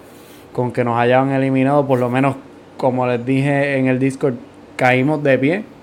con 0.53 0.71
que 0.71 0.85
nos 0.85 0.97
hayan 0.97 1.33
eliminado, 1.33 1.85
por 1.89 1.99
lo 1.99 2.09
menos 2.09 2.37
como 2.77 3.05
les 3.05 3.25
dije 3.27 3.79
en 3.79 3.89
el 3.89 3.99
Discord, 3.99 4.35
caímos 4.77 5.25
de 5.25 5.39
pie. 5.39 5.74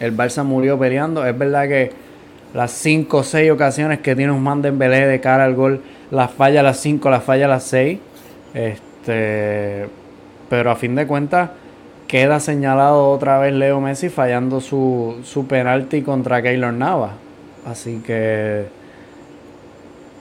El 0.00 0.16
Barça 0.16 0.44
murió 0.44 0.78
peleando. 0.78 1.26
Es 1.26 1.36
verdad 1.36 1.68
que 1.68 1.90
las 2.52 2.70
5 2.72 3.16
o 3.16 3.22
6 3.22 3.50
ocasiones 3.50 4.00
que 4.00 4.14
tiene 4.14 4.32
un 4.32 4.62
Dembélé 4.62 5.06
de 5.06 5.20
cara 5.20 5.44
al 5.44 5.54
gol, 5.54 5.82
las 6.10 6.30
falla 6.30 6.62
las 6.62 6.78
5, 6.78 7.10
las 7.10 7.24
falla 7.24 7.48
las 7.48 7.64
6. 7.64 7.98
Este, 8.54 9.86
pero 10.48 10.70
a 10.70 10.76
fin 10.76 10.94
de 10.94 11.06
cuentas 11.06 11.50
queda 12.06 12.38
señalado 12.38 13.10
otra 13.10 13.38
vez 13.38 13.52
Leo 13.52 13.80
Messi 13.80 14.08
fallando 14.08 14.60
su, 14.60 15.16
su 15.24 15.46
penalti 15.46 16.02
contra 16.02 16.42
Keylor 16.42 16.72
Nava. 16.72 17.12
Así 17.66 18.02
que 18.06 18.66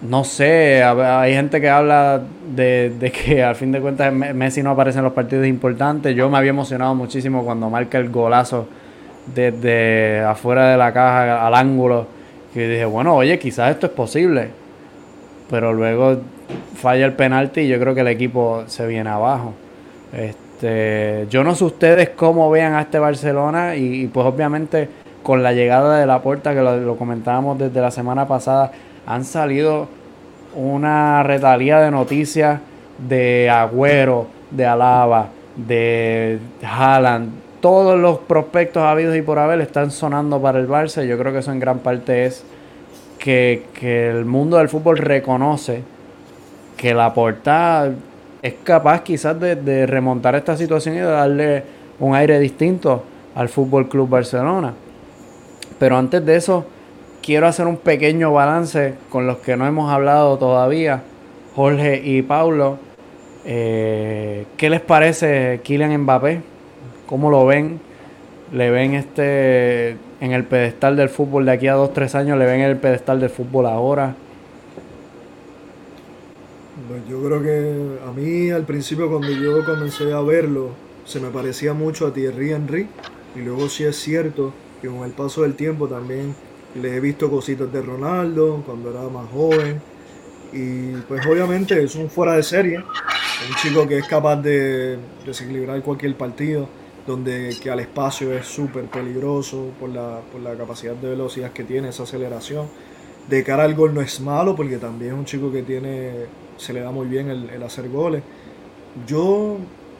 no 0.03 0.25
sé, 0.25 0.83
hay 0.83 1.33
gente 1.33 1.61
que 1.61 1.69
habla 1.69 2.21
de, 2.53 3.11
que 3.25 3.41
al 3.41 3.55
fin 3.55 3.71
de 3.71 3.79
cuentas 3.79 4.11
Messi 4.11 4.61
no 4.61 4.71
aparece 4.71 4.97
en 4.97 5.05
los 5.05 5.13
partidos 5.13 5.47
importantes. 5.47 6.13
Yo 6.15 6.29
me 6.29 6.37
había 6.37 6.49
emocionado 6.49 6.93
muchísimo 6.93 7.45
cuando 7.45 7.69
marca 7.69 7.97
el 7.97 8.09
golazo 8.09 8.67
desde 9.25 10.21
afuera 10.21 10.71
de 10.71 10.77
la 10.77 10.93
caja 10.93 11.45
al 11.45 11.55
ángulo. 11.55 12.07
Y 12.55 12.59
dije, 12.59 12.85
bueno, 12.85 13.15
oye, 13.15 13.39
quizás 13.39 13.71
esto 13.71 13.87
es 13.87 13.93
posible. 13.93 14.49
Pero 15.49 15.73
luego 15.73 16.17
falla 16.75 17.05
el 17.05 17.13
penalti 17.13 17.61
y 17.61 17.67
yo 17.67 17.79
creo 17.79 17.95
que 17.95 18.01
el 18.01 18.07
equipo 18.07 18.63
se 18.67 18.87
viene 18.87 19.09
abajo. 19.09 19.53
Este, 20.11 21.25
yo 21.29 21.43
no 21.43 21.55
sé 21.55 21.65
ustedes 21.65 22.09
cómo 22.09 22.49
vean 22.49 22.73
a 22.73 22.81
este 22.81 22.99
Barcelona 22.99 23.75
y, 23.75 24.07
pues 24.07 24.25
obviamente 24.25 24.89
con 25.23 25.41
la 25.41 25.53
llegada 25.53 25.99
de 25.99 26.05
la 26.05 26.21
puerta 26.21 26.53
que 26.53 26.61
lo 26.61 26.97
comentábamos 26.97 27.57
desde 27.57 27.79
la 27.79 27.91
semana 27.91 28.27
pasada 28.27 28.71
han 29.05 29.23
salido 29.23 29.87
una 30.55 31.23
retalía 31.23 31.79
de 31.79 31.91
noticias 31.91 32.59
de 32.97 33.49
Agüero, 33.49 34.27
de 34.51 34.65
Alaba, 34.65 35.27
de 35.55 36.39
Haaland. 36.63 37.42
Todos 37.63 37.97
los 37.97 38.17
prospectos 38.17 38.83
habidos 38.83 39.15
y 39.15 39.21
por 39.21 39.39
haber 39.39 39.61
están 39.61 39.89
sonando 39.89 40.41
para 40.41 40.59
el 40.59 40.67
Barça. 40.67 41.07
Yo 41.07 41.17
creo 41.17 41.31
que 41.31 41.39
eso 41.39 41.53
en 41.53 41.61
gran 41.61 41.79
parte 41.79 42.25
es 42.25 42.43
que, 43.17 43.63
el 44.09 44.25
mundo 44.25 44.57
del 44.57 44.67
fútbol 44.67 44.97
reconoce 44.97 45.81
que 46.75 46.93
la 46.93 47.13
portada 47.13 47.93
es 48.41 48.55
capaz 48.65 49.03
quizás 49.03 49.39
de, 49.39 49.85
remontar 49.85 50.35
esta 50.35 50.57
situación 50.57 50.95
y 50.95 50.97
de 50.97 51.05
darle 51.05 51.63
un 52.01 52.13
aire 52.13 52.37
distinto 52.37 53.01
al 53.33 53.47
Fútbol 53.47 53.87
Club 53.87 54.09
Barcelona. 54.09 54.73
Pero 55.79 55.95
antes 55.95 56.25
de 56.25 56.35
eso, 56.35 56.65
quiero 57.21 57.47
hacer 57.47 57.65
un 57.65 57.77
pequeño 57.77 58.33
balance 58.33 58.95
con 59.09 59.25
los 59.25 59.37
que 59.37 59.55
no 59.55 59.65
hemos 59.65 59.89
hablado 59.89 60.37
todavía, 60.37 61.01
Jorge 61.55 62.01
y 62.03 62.23
Paulo. 62.23 62.77
Eh, 63.45 64.47
¿Qué 64.57 64.69
les 64.69 64.81
parece 64.81 65.61
Kylian 65.63 66.01
Mbappé? 66.01 66.52
¿Cómo 67.05 67.29
lo 67.29 67.45
ven? 67.45 67.79
¿Le 68.51 68.69
ven 68.69 68.93
este 68.93 69.97
en 70.19 70.31
el 70.31 70.43
pedestal 70.43 70.95
del 70.95 71.09
fútbol 71.09 71.45
de 71.45 71.51
aquí 71.51 71.67
a 71.67 71.73
dos, 71.73 71.93
tres 71.93 72.15
años? 72.15 72.37
¿Le 72.37 72.45
ven 72.45 72.61
en 72.61 72.69
el 72.69 72.77
pedestal 72.77 73.19
del 73.19 73.29
fútbol 73.29 73.65
ahora? 73.65 74.15
Pues 76.87 77.01
yo 77.09 77.21
creo 77.23 77.41
que 77.41 77.99
a 78.07 78.11
mí 78.11 78.51
al 78.51 78.63
principio 78.63 79.09
cuando 79.09 79.29
yo 79.29 79.65
comencé 79.65 80.11
a 80.13 80.21
verlo 80.21 80.69
se 81.05 81.19
me 81.19 81.29
parecía 81.29 81.73
mucho 81.73 82.07
a 82.07 82.13
Thierry 82.13 82.51
Henry 82.51 82.87
y 83.35 83.39
luego 83.39 83.67
sí 83.69 83.83
es 83.83 83.95
cierto 83.97 84.53
que 84.81 84.87
con 84.87 85.03
el 85.03 85.11
paso 85.11 85.41
del 85.43 85.55
tiempo 85.55 85.87
también 85.87 86.35
le 86.81 86.95
he 86.95 86.99
visto 86.99 87.29
cositas 87.29 87.71
de 87.71 87.81
Ronaldo 87.81 88.63
cuando 88.65 88.91
era 88.91 89.01
más 89.09 89.29
joven. 89.31 89.81
Y 90.51 90.91
pues 91.07 91.25
obviamente 91.25 91.81
es 91.81 91.95
un 91.95 92.09
fuera 92.09 92.33
de 92.33 92.43
serie. 92.43 92.77
Un 92.77 93.55
chico 93.61 93.87
que 93.87 93.97
es 93.97 94.07
capaz 94.07 94.37
de 94.37 94.97
desequilibrar 95.25 95.81
cualquier 95.81 96.15
partido. 96.15 96.67
Donde 97.05 97.55
que 97.61 97.69
al 97.69 97.79
espacio 97.79 98.33
es 98.33 98.45
súper 98.45 98.85
peligroso 98.85 99.71
por 99.79 99.89
la, 99.89 100.21
por 100.31 100.41
la 100.41 100.55
capacidad 100.55 100.95
de 100.95 101.09
velocidad 101.09 101.51
que 101.51 101.63
tiene, 101.63 101.89
esa 101.89 102.03
aceleración. 102.03 102.67
De 103.27 103.43
cara 103.43 103.63
al 103.63 103.75
gol 103.75 103.93
no 103.93 104.01
es 104.01 104.19
malo 104.19 104.55
porque 104.55 104.77
también 104.77 105.13
es 105.13 105.17
un 105.19 105.25
chico 105.25 105.51
que 105.51 105.63
tiene, 105.63 106.11
se 106.57 106.73
le 106.73 106.81
da 106.81 106.91
muy 106.91 107.07
bien 107.07 107.29
el, 107.29 107.63
hacer 107.63 107.89
goles. 107.89 108.23
Yo 109.07 109.57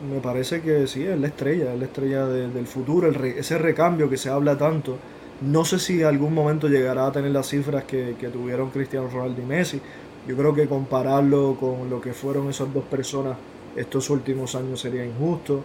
me 0.10 0.20
parece 0.20 0.62
que 0.62 0.88
sí, 0.88 1.04
es 1.04 1.20
la 1.20 1.28
estrella, 1.28 1.74
es 1.74 1.80
la 1.80 1.86
estrella 1.86 2.26
del 2.26 2.68
futuro, 2.68 3.10
ese 3.10 3.58
recambio 3.58 4.10
que 4.10 4.18
se 4.18 4.30
habla 4.30 4.58
tanto 4.58 4.97
no 5.43 5.66
sé 5.66 5.80
si 5.80 6.04
algún 6.04 6.34
momento 6.34 6.70
llegará 6.70 7.08
a 7.08 7.12
tener 7.12 7.32
las 7.32 7.49
cifras 7.49 7.84
que, 7.84 8.16
tuvieron 8.32 8.70
Cristiano 8.70 9.10
Ronaldo 9.10 9.41
y 9.41 9.45
Messi. 9.45 9.82
Yo 10.28 10.38
creo 10.38 10.54
que 10.54 10.68
compararlo 10.68 11.58
con 11.60 11.89
lo 11.89 11.99
que 11.99 12.14
fueron 12.14 12.49
esas 12.49 12.74
dos 12.74 12.86
personas 12.86 13.36
estos 13.76 14.10
últimos 14.10 14.56
años 14.56 14.80
sería 14.80 15.06
injusto. 15.06 15.64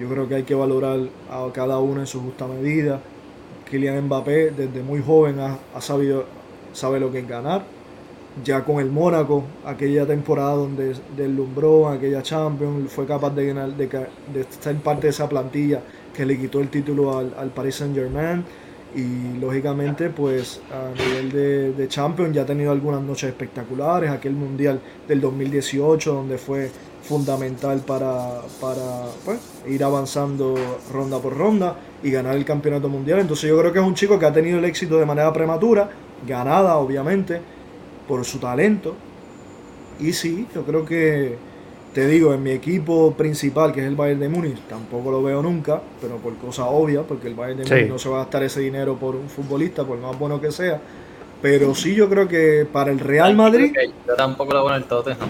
Yo 0.00 0.08
creo 0.08 0.26
que 0.26 0.36
hay 0.36 0.42
que 0.44 0.54
valorar 0.54 0.98
a 1.30 1.46
cada 1.52 1.78
uno 1.78 2.00
en 2.00 2.06
su 2.06 2.22
justa 2.22 2.46
medida. 2.46 3.00
Kylian 3.70 4.06
Mbappé 4.06 4.50
desde 4.50 4.82
muy 4.82 5.02
joven 5.02 5.38
ha, 5.40 5.80
sabido, 5.80 6.24
sabe 6.72 6.98
lo 6.98 7.12
que 7.12 7.18
es 7.18 7.28
ganar. 7.28 7.64
Ya 8.42 8.64
con 8.64 8.80
el 8.80 8.90
Mónaco, 8.90 9.44
aquella 9.66 10.06
temporada 10.06 10.54
donde 10.54 10.94
deslumbró, 11.16 11.88
aquella 11.88 12.22
Champions, 12.22 12.90
fue 12.90 13.04
capaz 13.04 13.30
de, 13.30 13.46
ganar, 13.48 13.76
de, 13.76 13.86
de 13.86 14.46
ser 14.48 14.76
parte 14.76 15.02
de 15.02 15.10
esa 15.10 15.28
plantilla 15.28 15.82
que 16.14 16.24
le 16.24 16.38
quitó 16.38 16.60
el 16.60 16.68
título 16.68 17.18
al, 17.18 17.34
al 17.36 17.50
Paris 17.50 17.74
Saint 17.74 17.94
Germain 17.94 18.44
y 18.94 19.38
lógicamente 19.38 20.08
pues 20.10 20.60
a 20.72 20.98
nivel 20.98 21.30
de, 21.30 21.72
de 21.72 21.88
Champions 21.88 22.34
ya 22.34 22.42
ha 22.42 22.46
tenido 22.46 22.72
algunas 22.72 23.02
noches 23.02 23.28
espectaculares, 23.28 24.10
aquel 24.10 24.32
Mundial 24.32 24.80
del 25.06 25.20
2018 25.20 26.12
donde 26.12 26.38
fue 26.38 26.70
fundamental 27.10 27.80
para, 27.80 28.40
para 28.60 29.06
pues, 29.24 29.40
ir 29.66 29.82
avanzando 29.82 30.54
ronda 30.92 31.18
por 31.18 31.36
ronda 31.36 31.74
y 32.04 32.10
ganar 32.12 32.36
el 32.36 32.44
campeonato 32.44 32.88
mundial. 32.88 33.18
Entonces 33.18 33.50
yo 33.50 33.58
creo 33.58 33.72
que 33.72 33.80
es 33.80 33.84
un 33.84 33.94
chico 33.94 34.16
que 34.16 34.26
ha 34.26 34.32
tenido 34.32 34.60
el 34.60 34.64
éxito 34.64 34.96
de 34.96 35.04
manera 35.04 35.32
prematura, 35.32 35.90
ganada 36.24 36.76
obviamente, 36.76 37.40
por 38.06 38.24
su 38.24 38.38
talento. 38.38 38.94
Y 39.98 40.12
sí, 40.12 40.46
yo 40.54 40.62
creo 40.62 40.84
que 40.86 41.36
te 41.92 42.06
digo, 42.06 42.32
en 42.32 42.44
mi 42.44 42.52
equipo 42.52 43.12
principal, 43.14 43.72
que 43.72 43.80
es 43.80 43.86
el 43.88 43.96
Bayern 43.96 44.20
de 44.20 44.28
Múnich, 44.28 44.60
tampoco 44.68 45.10
lo 45.10 45.20
veo 45.20 45.42
nunca, 45.42 45.82
pero 46.00 46.18
por 46.18 46.36
cosa 46.36 46.66
obvia, 46.66 47.02
porque 47.02 47.26
el 47.26 47.34
Bayern 47.34 47.64
de 47.64 47.68
Múnich 47.68 47.88
no 47.88 47.98
se 47.98 48.08
va 48.08 48.18
a 48.18 48.20
gastar 48.20 48.44
ese 48.44 48.60
dinero 48.60 48.94
por 48.94 49.16
un 49.16 49.28
futbolista, 49.28 49.84
por 49.84 49.98
más 49.98 50.16
bueno 50.16 50.40
que 50.40 50.52
sea. 50.52 50.80
Pero 51.42 51.74
sí, 51.74 51.94
yo 51.94 52.08
creo 52.08 52.28
que 52.28 52.66
para 52.70 52.90
el 52.90 52.98
Real 52.98 53.34
Madrid. 53.34 53.74
Yo 54.06 54.14
tampoco 54.14 54.52
lo 54.52 54.64
veo 54.64 54.74
en 54.74 54.82
el 54.82 54.88
Tottenham. 54.88 55.28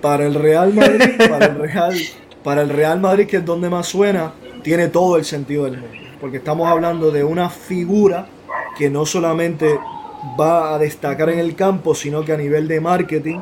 Para 0.00 0.26
el 0.26 0.34
Real 0.34 0.72
Madrid, 0.72 1.10
para 1.28 1.46
el 1.46 1.58
Real, 1.58 1.94
para 2.42 2.62
el 2.62 2.68
Real 2.70 3.00
Madrid, 3.00 3.26
que 3.26 3.36
es 3.38 3.44
donde 3.44 3.68
más 3.68 3.86
suena, 3.86 4.32
tiene 4.62 4.88
todo 4.88 5.16
el 5.16 5.24
sentido 5.24 5.64
del 5.64 5.78
mundo. 5.78 5.96
Porque 6.20 6.38
estamos 6.38 6.68
hablando 6.68 7.10
de 7.10 7.22
una 7.24 7.50
figura 7.50 8.26
que 8.76 8.88
no 8.90 9.06
solamente 9.06 9.78
va 10.40 10.74
a 10.74 10.78
destacar 10.78 11.30
en 11.30 11.38
el 11.38 11.54
campo, 11.54 11.94
sino 11.94 12.24
que 12.24 12.32
a 12.32 12.36
nivel 12.36 12.68
de 12.68 12.80
marketing, 12.80 13.40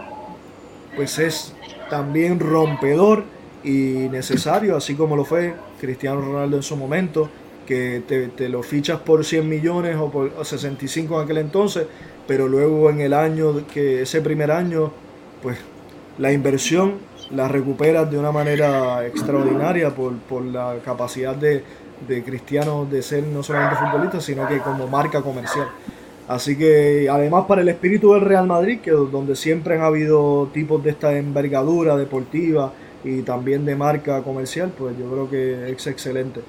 pues 0.97 1.19
es 1.19 1.55
también 1.89 2.41
rompedor 2.41 3.25
y 3.63 4.09
necesario, 4.11 4.77
así 4.77 4.95
como 4.95 5.17
lo 5.17 5.25
fue 5.25 5.55
Cristiano 5.81 6.21
Ronaldo 6.21 6.57
en 6.57 6.63
su 6.63 6.77
momento, 6.77 7.29
que 7.71 8.03
te, 8.37 8.49
lo 8.49 8.65
fichas 8.65 8.99
por 8.99 9.25
100 9.25 9.49
millones 9.49 9.95
o 9.95 10.11
por 10.11 10.45
65 10.45 11.15
en 11.15 11.25
aquel 11.25 11.39
entonces, 11.39 11.87
pero 12.27 12.49
luego 12.49 12.91
en 12.91 13.01
el 13.01 13.13
año, 13.13 13.65
que 13.73 14.03
ese 14.03 14.21
primer 14.21 14.51
año, 14.51 14.91
pues 15.41 15.57
la 16.19 16.33
inversión 16.33 16.95
la 17.31 17.47
recuperas 17.47 18.11
de 18.11 18.19
una 18.19 18.33
manera 18.33 19.07
extraordinaria 19.07 19.95
por, 19.95 20.19
por 20.19 20.43
la 20.43 20.79
capacidad 20.85 21.37
de, 21.37 21.63
de 22.09 22.25
Cristiano 22.25 22.89
de 22.91 23.03
ser 23.03 23.23
no 23.23 23.45
solamente 23.45 23.77
futbolista, 23.77 24.21
sino 24.21 24.49
que 24.49 24.59
como 24.59 24.89
marca 24.89 25.23
comercial. 25.23 25.69
Así 26.27 26.59
que 26.59 27.09
además 27.09 27.45
para 27.47 27.63
el 27.63 27.69
espíritu 27.69 28.15
del 28.15 28.23
Real 28.23 28.49
Madrid, 28.49 28.81
que 28.81 28.91
donde 28.91 29.37
siempre 29.37 29.77
han 29.77 29.83
habido 29.83 30.49
tipos 30.53 30.83
de 30.83 30.91
esta 30.91 31.17
envergadura 31.17 31.97
deportiva 31.97 32.73
y 33.05 33.23
también 33.23 33.65
de 33.65 33.77
marca 33.77 34.23
comercial, 34.23 34.73
pues 34.77 34.99
yo 34.99 35.09
creo 35.09 35.31
que 35.31 35.71
es 35.71 35.87
excelente. 35.87 36.41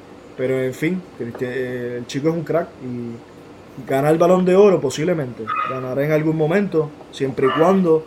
Pero 0.41 0.59
en 0.59 0.73
fin, 0.73 0.99
eh, 1.19 1.97
el 1.99 2.07
chico 2.07 2.29
es 2.29 2.33
un 2.33 2.43
crack 2.43 2.67
y 2.83 3.87
ganar 3.87 4.11
el 4.11 4.17
balón 4.17 4.43
de 4.43 4.55
oro 4.55 4.81
posiblemente. 4.81 5.43
Ganará 5.69 6.03
en 6.03 6.11
algún 6.11 6.35
momento, 6.35 6.89
siempre 7.11 7.45
y 7.45 7.51
cuando 7.51 8.03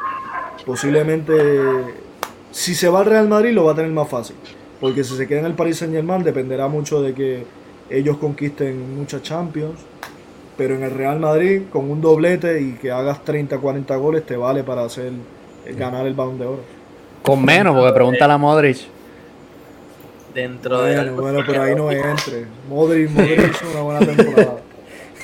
posiblemente, 0.66 1.32
si 2.50 2.74
se 2.74 2.88
va 2.88 2.98
al 2.98 3.06
Real 3.06 3.28
Madrid 3.28 3.52
lo 3.52 3.66
va 3.66 3.70
a 3.70 3.76
tener 3.76 3.92
más 3.92 4.08
fácil. 4.08 4.34
Porque 4.80 5.04
si 5.04 5.16
se 5.16 5.28
queda 5.28 5.38
en 5.38 5.46
el 5.46 5.54
Paris 5.54 5.78
Saint 5.78 5.94
Germain 5.94 6.24
dependerá 6.24 6.66
mucho 6.66 7.00
de 7.00 7.14
que 7.14 7.44
ellos 7.88 8.16
conquisten 8.16 8.96
muchas 8.96 9.22
Champions 9.22 9.78
pero 10.56 10.74
en 10.74 10.82
el 10.82 10.90
Real 10.90 11.20
Madrid 11.20 11.62
con 11.72 11.88
un 11.88 12.00
doblete 12.00 12.60
y 12.60 12.72
que 12.72 12.90
hagas 12.90 13.24
30, 13.24 13.58
40 13.58 13.94
goles 13.94 14.26
te 14.26 14.36
vale 14.36 14.64
para 14.64 14.82
hacer 14.82 15.12
ganar 15.76 16.04
el 16.04 16.14
balón 16.14 16.40
de 16.40 16.46
oro. 16.46 16.62
Con 17.22 17.44
menos, 17.44 17.76
porque 17.76 17.92
pregunta 17.92 18.32
a 18.32 18.38
Modric. 18.38 18.93
Dentro 20.34 20.82
de. 20.82 21.10
Bueno, 21.10 21.40
pero 21.46 21.62
ahí 21.62 21.74
no 21.74 21.90
entre. 21.90 22.46
Modric, 22.68 23.10
Modric 23.10 23.50
hizo 23.50 23.70
una 23.70 23.80
buena 23.82 24.00
temporada. 24.06 24.56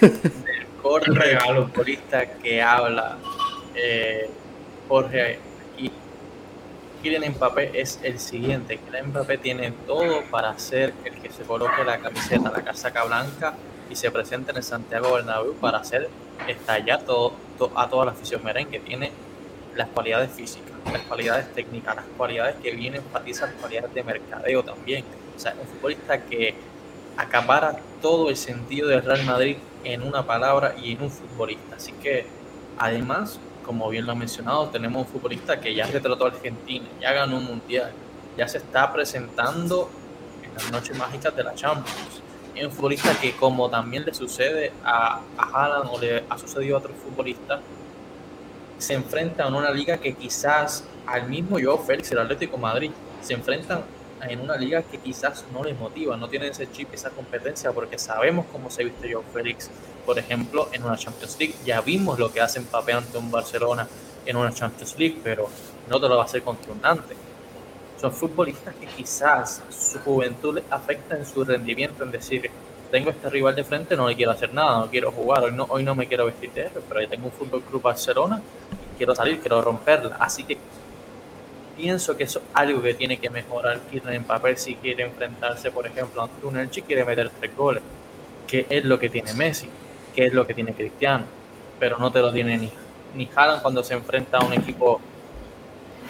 Del 0.01 0.67
corte 0.81 1.11
regalo 1.11 1.67
futbolista 1.67 2.27
que 2.35 2.63
habla 2.63 3.19
eh, 3.75 4.31
Jorge 4.89 5.39
aquí. 5.75 5.91
Kylian 7.03 7.33
Mbappé 7.33 7.81
es 7.81 7.99
el 8.03 8.21
siguiente. 8.21 8.79
Kylian 8.79 9.09
Mbappé 9.09 9.39
tiene 9.39 9.73
todo 9.87 10.23
para 10.31 10.57
ser 10.59 10.95
el 11.05 11.15
que 11.21 11.31
se 11.31 11.43
coloque 11.43 11.83
la 11.85 11.99
camiseta, 11.99 12.51
la 12.51 12.63
casaca 12.63 13.05
blanca 13.05 13.55
y 13.91 13.97
se 13.97 14.11
presente 14.11 14.53
en 14.53 14.59
el 14.59 14.63
Santiago 14.63 15.13
Bernabéu 15.15 15.55
para 15.55 15.79
hacer 15.79 16.09
estallar 16.47 17.03
todo, 17.03 17.33
a 17.75 17.89
toda 17.89 18.05
la 18.07 18.13
afición 18.13 18.45
merengue. 18.45 18.79
Tiene 18.79 19.11
las 19.81 19.89
cualidades 19.89 20.31
físicas, 20.31 20.73
las 20.93 21.03
cualidades 21.03 21.53
técnicas, 21.55 21.97
las 21.97 22.05
cualidades 22.17 22.57
que 22.63 22.71
vienen 22.73 23.03
enfatizar 23.03 23.49
las 23.49 23.59
cualidades 23.59 23.95
de 23.95 24.03
mercadeo 24.05 24.63
también. 24.63 25.05
O 25.37 25.39
sea, 25.39 25.55
un 25.59 25.67
futbolista 25.67 26.23
que 26.25 26.55
acapara 27.17 27.77
todo 28.03 28.29
el 28.29 28.37
sentido 28.37 28.89
del 28.89 29.03
Real 29.03 29.25
Madrid 29.25 29.57
en 29.85 30.03
una 30.03 30.27
palabra 30.27 30.75
y 30.81 30.93
en 30.93 31.03
un 31.03 31.11
futbolista. 31.11 31.77
Así 31.77 31.93
que, 31.93 32.27
además, 32.79 33.41
como 33.65 33.89
bien 33.89 34.05
lo 34.05 34.13
ha 34.13 34.15
mencionado, 34.15 34.69
tenemos 34.69 35.07
un 35.07 35.13
futbolista 35.13 35.61
que 35.61 35.75
ya 35.75 35.87
retrató 35.87 36.27
a 36.27 36.29
Argentina, 36.29 36.87
ya 37.01 37.13
ganó 37.13 37.39
un 37.39 37.45
mundial, 37.45 37.93
ya 38.37 38.47
se 38.47 38.59
está 38.59 38.93
presentando 38.93 39.91
en 40.43 40.55
las 40.55 40.71
noches 40.71 40.97
mágicas 40.97 41.35
de 41.35 41.45
la 41.45 41.55
Champions 41.55 42.23
es 42.55 42.67
un 42.67 42.73
futbolista 42.73 43.15
que 43.19 43.33
como 43.33 43.71
también 43.71 44.05
le 44.05 44.13
sucede 44.13 44.73
a, 44.85 45.21
a 45.39 45.43
Haaland 45.43 45.91
o 45.93 45.99
le 45.99 46.25
ha 46.29 46.39
sucedido 46.39 46.77
a 46.77 46.79
otros 46.79 46.95
futbolistas, 46.97 47.61
se 48.81 48.95
enfrenta 48.95 49.47
en 49.47 49.55
una 49.55 49.71
liga 49.71 49.99
que 49.99 50.15
quizás 50.15 50.85
al 51.07 51.29
mismo 51.29 51.59
yo, 51.59 51.79
Félix, 51.79 52.13
el 52.13 52.19
Atlético 52.19 52.57
Madrid, 52.57 52.91
se 53.23 53.35
enfrentan 53.35 53.83
en 54.23 54.41
una 54.41 54.57
liga 54.57 54.83
que 54.83 54.99
quizás 54.99 55.45
no 55.53 55.65
les 55.65 55.79
motiva, 55.79 56.17
no 56.17 56.29
tienen 56.29 56.51
ese 56.51 56.71
chip, 56.71 56.93
esa 56.93 57.11
competencia, 57.11 57.73
porque 57.73 57.99
sabemos 57.99 58.47
cómo 58.53 58.71
se 58.71 58.85
viste 58.85 59.09
yo, 59.09 59.23
Félix, 59.33 59.71
por 60.05 60.19
ejemplo, 60.19 60.69
en 60.73 60.85
una 60.85 60.97
Champions 60.97 61.37
League. 61.39 61.55
Ya 61.65 61.81
vimos 61.81 62.19
lo 62.19 62.33
que 62.33 62.41
hace 62.41 62.61
Mbappé 62.61 62.93
ante 62.93 63.19
un 63.19 63.31
Barcelona 63.31 63.89
en 64.27 64.37
una 64.37 64.53
Champions 64.53 64.99
League, 64.99 65.21
pero 65.23 65.49
no 65.89 66.01
te 66.01 66.09
lo 66.09 66.17
va 66.17 66.23
a 66.23 66.25
hacer 66.27 66.43
contra 66.43 66.73
un 66.73 66.81
son 68.01 68.13
futbolistas 68.13 68.75
que 68.77 68.87
quizás 68.87 69.63
su 69.69 69.99
juventud 69.99 70.55
les 70.55 70.65
afecta 70.71 71.17
en 71.17 71.27
su 71.27 71.45
rendimiento, 71.45 72.03
en 72.03 72.11
decir, 72.11 72.51
tengo 72.91 73.11
este 73.11 73.31
rival 73.31 73.55
de 73.55 73.65
frente, 73.65 73.97
no 73.97 74.09
le 74.09 74.17
quiero 74.17 74.33
hacer 74.33 74.53
nada, 74.53 74.81
no 74.81 74.91
quiero 74.91 75.13
jugar, 75.13 75.45
hoy 75.45 75.53
no, 75.53 75.67
hoy 75.69 75.83
no 75.83 75.95
me 75.95 76.07
quiero 76.07 76.27
vestir 76.27 76.53
de 76.53 76.63
héroe, 76.63 76.83
pero 76.89 77.01
yo 77.01 77.09
tengo 77.09 77.27
un 77.27 77.33
Fútbol 77.33 77.63
Club 77.63 77.83
Barcelona, 77.83 78.43
quiero 78.97 79.15
salir, 79.15 79.41
quiero 79.41 79.63
romperla. 79.63 80.17
Así 80.19 80.45
que 80.45 80.59
pienso 81.77 82.17
que 82.17 82.25
eso 82.25 82.41
es 82.41 82.45
algo 82.53 82.83
que 82.83 82.95
tiene 82.95 83.19
que 83.19 83.31
mejorar 83.31 83.81
en 83.93 84.25
papel 84.25 84.57
si 84.59 84.75
quiere 84.75 85.05
enfrentarse, 85.05 85.71
por 85.71 85.87
ejemplo, 85.87 86.23
ante 86.23 86.47
un 86.47 86.59
Elche 86.59 86.83
quiere 86.83 87.05
meter 87.05 87.31
tres 87.31 87.57
goles, 87.57 87.83
que 88.47 88.67
es 88.69 88.85
lo 88.85 88.99
que 88.99 89.09
tiene 89.09 89.33
Messi, 89.35 89.69
que 90.15 90.27
es 90.27 90.33
lo 90.33 90.47
que 90.47 90.55
tiene 90.55 90.75
Cristiano, 90.75 91.25
pero 91.79 91.99
no 91.99 92.11
te 92.11 92.21
lo 92.21 92.33
tiene 92.33 92.59
ni, 92.59 92.71
ni 93.15 93.29
Haaland 93.35 93.63
cuando 93.63 93.83
se 93.83 93.95
enfrenta 93.95 94.39
a 94.39 94.45
un 94.45 94.53
equipo 94.53 95.01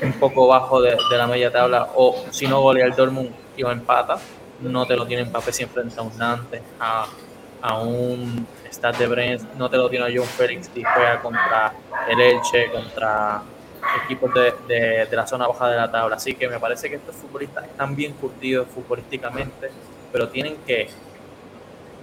un 0.03 0.13
poco 0.15 0.47
bajo 0.47 0.81
de, 0.81 0.97
la 1.11 1.27
media 1.27 1.53
tabla 1.53 1.91
o 1.95 2.25
si 2.31 2.47
no 2.47 2.61
golea 2.63 2.87
el 2.87 2.93
Dortmund 2.93 3.31
y 3.57 3.63
lo 3.63 3.71
empata, 3.71 4.19
no 4.63 4.87
te 4.87 4.97
lo 4.97 5.07
tiene 5.07 5.25
Mbappé 5.25 5.53
si 5.53 5.63
enfrenta 5.63 6.03
a 6.03 6.39
a, 6.81 7.07
a 7.63 7.79
un 7.79 8.47
Stade 8.71 8.99
de 8.99 9.07
Brest, 9.07 9.45
no 9.57 9.69
te 9.69 9.77
lo 9.77 9.89
tiene 9.91 10.07
a 10.07 10.09
John 10.15 10.27
Félix 10.27 10.71
si 10.73 10.83
juega 10.83 11.21
contra 11.21 11.73
el 12.09 12.21
Elche, 12.21 12.71
contra 12.71 13.43
equipos 14.05 14.33
de, 14.33 14.55
de, 14.69 15.07
de, 15.07 15.17
la 15.17 15.27
zona 15.27 15.47
baja 15.47 15.69
de 15.69 15.77
la 15.77 15.91
tabla. 15.91 16.17
Así 16.17 16.35
que 16.35 16.49
me 16.49 16.61
parece 16.61 16.89
que 16.89 16.97
estos 16.97 17.17
futbolistas 17.17 17.65
están 17.65 17.97
bien 17.97 18.13
curtidos 18.13 18.69
futbolísticamente, 18.69 19.71
pero 20.13 20.29
tienen 20.29 20.57
que 20.67 20.89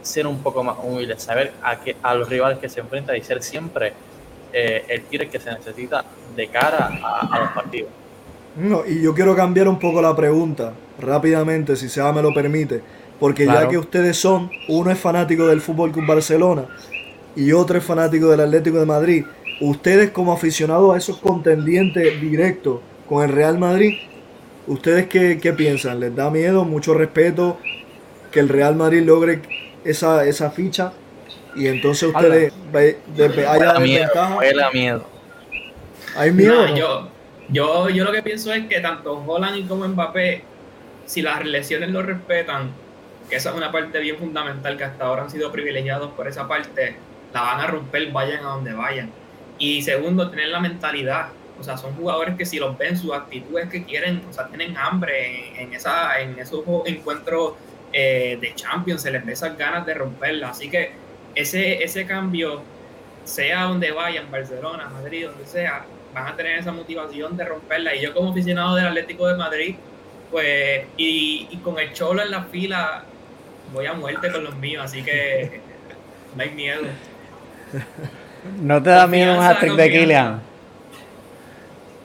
ser 0.02 0.26
un 0.26 0.42
poco 0.42 0.64
más 0.64 0.78
humildes, 0.82 1.22
saber 1.22 1.54
a, 1.62 1.80
que, 1.80 1.96
a 2.02 2.16
los 2.16 2.30
rivales 2.30 2.60
que 2.60 2.70
se 2.70 2.80
enfrentan 2.80 3.16
y 3.16 3.22
ser 3.22 3.44
siempre 3.44 3.94
eh, 4.54 4.86
el 4.88 5.04
tiro 5.04 5.30
que 5.30 5.40
se 5.40 5.52
necesita 5.52 6.04
de 6.36 6.48
cara 6.48 6.90
a, 7.04 7.40
los 7.40 7.50
partidos. 7.52 7.90
No, 8.58 8.84
y 8.88 9.02
yo 9.02 9.14
quiero 9.14 9.36
cambiar 9.36 9.68
un 9.68 9.78
poco 9.78 10.02
la 10.02 10.16
pregunta 10.16 10.74
rápidamente, 11.00 11.76
si 11.76 11.90
Seba 11.90 12.12
me 12.12 12.24
lo 12.24 12.34
permite, 12.34 12.82
porque 13.20 13.46
ya 13.46 13.68
que 13.68 13.78
ustedes 13.78 14.18
son, 14.18 14.50
uno 14.68 14.90
es 14.90 14.98
fanático 14.98 15.46
del 15.48 15.62
Fútbol 15.62 15.92
Club 15.92 16.08
Barcelona 16.08 16.66
y 17.36 17.52
otro 17.52 17.78
es 17.78 17.84
fanático 17.84 18.30
del 18.30 18.40
Atlético 18.40 18.80
de 18.80 18.86
Madrid, 18.88 19.26
ustedes 19.62 20.10
como 20.10 20.34
aficionados 20.34 20.96
a 20.96 20.98
esos 20.98 21.18
contendientes 21.18 22.20
directos 22.20 22.80
con 23.08 23.24
el 23.24 23.32
Real 23.32 23.60
Madrid, 23.60 24.00
¿ustedes 24.66 25.08
qué, 25.08 25.40
qué 25.40 25.54
piensan? 25.54 26.00
¿Les 26.00 26.16
da 26.16 26.32
miedo? 26.32 26.66
¿Mucho 26.66 26.96
respeto? 26.96 27.58
¿Que 28.32 28.40
el 28.40 28.50
Real 28.50 28.76
Madrid 28.76 29.04
logre 29.04 29.42
esa, 29.84 30.26
esa 30.26 30.50
ficha? 30.50 30.94
Y 31.56 31.68
entonces 31.68 32.10
ustedes 32.10 32.54
de, 32.72 32.98
miedo. 34.74 35.06
¿Hay 36.16 36.32
miedo? 36.32 36.76
yo, 36.76 37.08
yo, 37.50 37.90
yo 37.90 38.04
lo 38.04 38.12
que 38.12 38.22
pienso 38.22 38.54
es 38.54 38.66
que 38.68 38.80
tanto 38.80 39.24
Holland 39.26 39.58
y 39.58 39.64
como 39.64 39.88
Mbappé, 39.88 40.44
si 41.06 41.22
las 41.22 41.46
lesiones 41.46 41.90
lo 41.90 42.02
respetan, 42.02 42.72
que 43.30 43.38
esa 43.38 43.52
es 43.52 43.56
una 43.56 43.72
parte 43.72 44.00
bien 44.00 44.18
fundamental, 44.18 44.78
que 44.78 44.84
hasta 44.84 45.06
ahora 45.06 45.24
han 45.24 45.30
sido 45.30 45.52
privilegiados 45.52 46.12
por 46.12 46.28
esa 46.28 46.48
parte, 46.48 46.96
la 47.34 47.42
van 47.42 47.62
a 47.62 47.68
romper, 47.68 48.12
vayan 48.12 48.40
a 48.46 48.50
donde 48.50 48.74
vayan. 48.74 49.12
Y 49.60 49.82
segundo, 49.82 50.30
tener 50.30 50.50
la 50.50 50.60
mentalidad. 50.60 51.30
O 51.60 51.64
sea, 51.64 51.78
son 51.78 51.96
jugadores 51.96 52.36
que 52.36 52.46
si 52.46 52.60
los 52.60 52.78
ven, 52.78 52.98
sus 52.98 53.14
actitudes 53.14 53.70
que 53.70 53.84
quieren, 53.84 54.22
o 54.30 54.34
sea, 54.34 54.48
tienen 54.48 54.78
hambre 54.78 55.60
en, 55.62 55.74
esa, 55.74 56.20
en 56.22 56.38
esos 56.38 56.64
encuentros 56.86 57.54
eh, 57.92 58.38
de 58.40 58.54
Champions, 58.54 59.02
se 59.02 59.12
les 59.12 59.26
ve 59.26 59.34
esas 59.34 59.58
ganas 59.58 59.86
de 59.86 59.96
romperla. 59.96 60.50
Así 60.50 60.70
que 60.70 60.92
ese, 61.34 61.84
ese 61.84 62.06
cambio, 62.06 62.62
sea 63.24 63.64
donde 63.64 63.92
vayan, 63.92 64.30
Barcelona, 64.30 64.90
Madrid, 64.90 65.26
donde 65.26 65.46
sea, 65.46 65.86
van 66.14 66.28
a 66.28 66.36
tener 66.36 66.58
esa 66.60 66.72
motivación 66.72 67.38
de 67.38 67.46
romperla. 67.46 67.96
Y 67.96 68.02
yo 68.02 68.14
como 68.14 68.32
aficionado 68.32 68.76
del 68.76 68.88
Atlético 68.88 69.28
de 69.28 69.36
Madrid, 69.36 69.76
pues, 70.32 70.86
y, 70.98 71.58
con 71.64 71.80
el 71.80 71.94
Cholo 71.94 72.22
en 72.22 72.32
la 72.32 72.44
fila, 72.44 73.04
voy 73.74 73.86
a 73.86 73.94
muerte 73.94 74.32
con 74.32 74.44
los 74.44 74.56
míos, 74.58 74.84
así 74.86 75.04
que 75.04 75.62
no 76.36 76.44
hay 76.44 76.50
miedo. 76.52 76.84
¿No 78.62 78.82
te 78.82 78.90
da 78.90 79.08
miedo 79.08 79.38
un 79.38 79.44
hat 79.44 79.62
de 79.62 79.92
Kylian? 79.92 80.42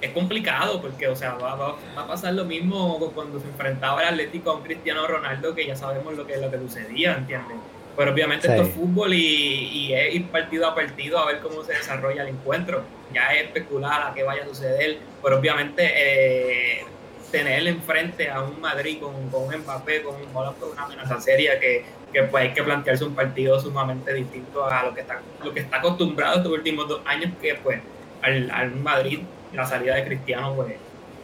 Es 0.00 0.10
complicado 0.10 0.82
porque, 0.82 1.06
o 1.06 1.14
sea, 1.14 1.34
va, 1.34 1.54
va, 1.54 1.76
a 1.96 2.06
pasar 2.08 2.34
lo 2.34 2.44
mismo 2.44 2.98
cuando 3.14 3.38
se 3.38 3.46
enfrentaba 3.46 4.02
el 4.02 4.08
Atlético 4.08 4.50
a 4.50 4.56
un 4.56 4.62
Cristiano 4.62 5.06
Ronaldo, 5.06 5.54
que 5.54 5.64
ya 5.64 5.76
sabemos 5.76 6.14
lo 6.16 6.26
que, 6.26 6.38
lo 6.38 6.50
que 6.50 6.58
sucedía, 6.58 7.16
¿entiendes? 7.16 7.56
Pero 7.96 8.12
obviamente 8.12 8.48
esto 8.48 8.62
es 8.62 8.70
fútbol 8.70 9.12
y, 9.14 9.92
es 9.92 10.14
ir 10.14 10.26
partido 10.28 10.66
a 10.66 10.74
partido 10.74 11.18
a 11.18 11.26
ver 11.26 11.40
cómo 11.40 11.62
se 11.62 11.74
desarrolla 11.74 12.22
el 12.22 12.28
encuentro. 12.28 12.82
Ya 13.12 13.32
es 13.34 13.44
especular 13.44 14.08
a 14.08 14.14
qué 14.14 14.22
vaya 14.22 14.42
a 14.44 14.46
suceder, 14.46 14.98
pero 15.22 15.38
obviamente 15.38 15.82
eh, 15.84 16.84
tener 17.30 17.66
enfrente 17.66 18.30
a 18.30 18.42
un 18.42 18.60
Madrid 18.60 18.98
con, 19.00 19.28
con 19.30 19.42
un 19.44 19.62
Mbappé, 19.62 20.02
con 20.02 20.14
un 20.14 20.26
Holland, 20.34 20.56
una 20.72 20.84
amenaza 20.84 21.20
seria 21.20 21.60
que, 21.60 21.84
que 22.12 22.22
pues 22.24 22.44
hay 22.44 22.54
que 22.54 22.62
plantearse 22.62 23.04
un 23.04 23.14
partido 23.14 23.60
sumamente 23.60 24.14
distinto 24.14 24.64
a 24.64 24.84
lo 24.84 24.94
que 24.94 25.02
está, 25.02 25.20
lo 25.44 25.52
que 25.52 25.60
está 25.60 25.78
acostumbrado 25.78 26.36
estos 26.38 26.52
últimos 26.52 26.88
dos 26.88 27.02
años, 27.04 27.32
que 27.40 27.54
pues 27.56 27.80
al, 28.22 28.50
al 28.50 28.74
Madrid 28.76 29.20
la 29.52 29.66
salida 29.66 29.96
de 29.96 30.04
Cristiano 30.04 30.54
pues 30.54 30.74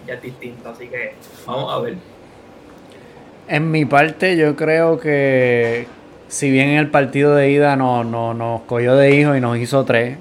ya 0.07 0.15
es 0.15 0.23
distinto. 0.23 0.69
Así 0.69 0.89
que 0.89 1.15
vamos 1.47 1.73
a 1.73 1.79
ver. 1.81 1.95
En 3.49 3.71
mi 3.71 3.85
parte 3.85 4.37
yo 4.37 4.57
creo 4.57 4.99
que, 5.01 5.87
si 6.29 6.51
bien 6.51 6.69
en 6.69 6.79
el 6.79 6.89
partido 6.89 7.35
de 7.35 7.51
ida 7.51 7.77
nos, 7.77 8.07
nos 8.07 8.61
cogió 8.63 8.95
de 8.95 9.15
hijo 9.15 9.35
y 9.35 9.41
nos 9.41 9.57
hizo 9.59 9.85
tres, 9.85 10.19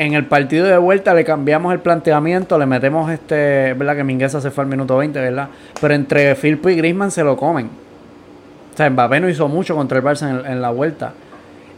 en 0.00 0.14
el 0.14 0.24
partido 0.24 0.66
de 0.66 0.78
vuelta 0.78 1.12
le 1.12 1.24
cambiamos 1.24 1.74
el 1.74 1.80
planteamiento, 1.80 2.58
le 2.58 2.64
metemos 2.64 3.10
este, 3.10 3.74
verdad 3.74 3.96
que 3.96 4.02
Mingueza 4.02 4.40
se 4.40 4.50
fue 4.50 4.64
al 4.64 4.70
minuto 4.70 4.96
20, 4.96 5.20
¿verdad? 5.20 5.48
Pero 5.78 5.92
entre 5.92 6.34
Filpo 6.36 6.70
y 6.70 6.76
Grisman 6.76 7.10
se 7.10 7.22
lo 7.22 7.36
comen. 7.36 7.66
O 8.72 8.76
sea, 8.76 8.88
Mbappé 8.88 9.20
no 9.20 9.28
hizo 9.28 9.46
mucho 9.46 9.74
contra 9.76 9.98
el 9.98 10.04
Barça 10.04 10.42
en, 10.46 10.62
la 10.62 10.70
vuelta. 10.70 11.12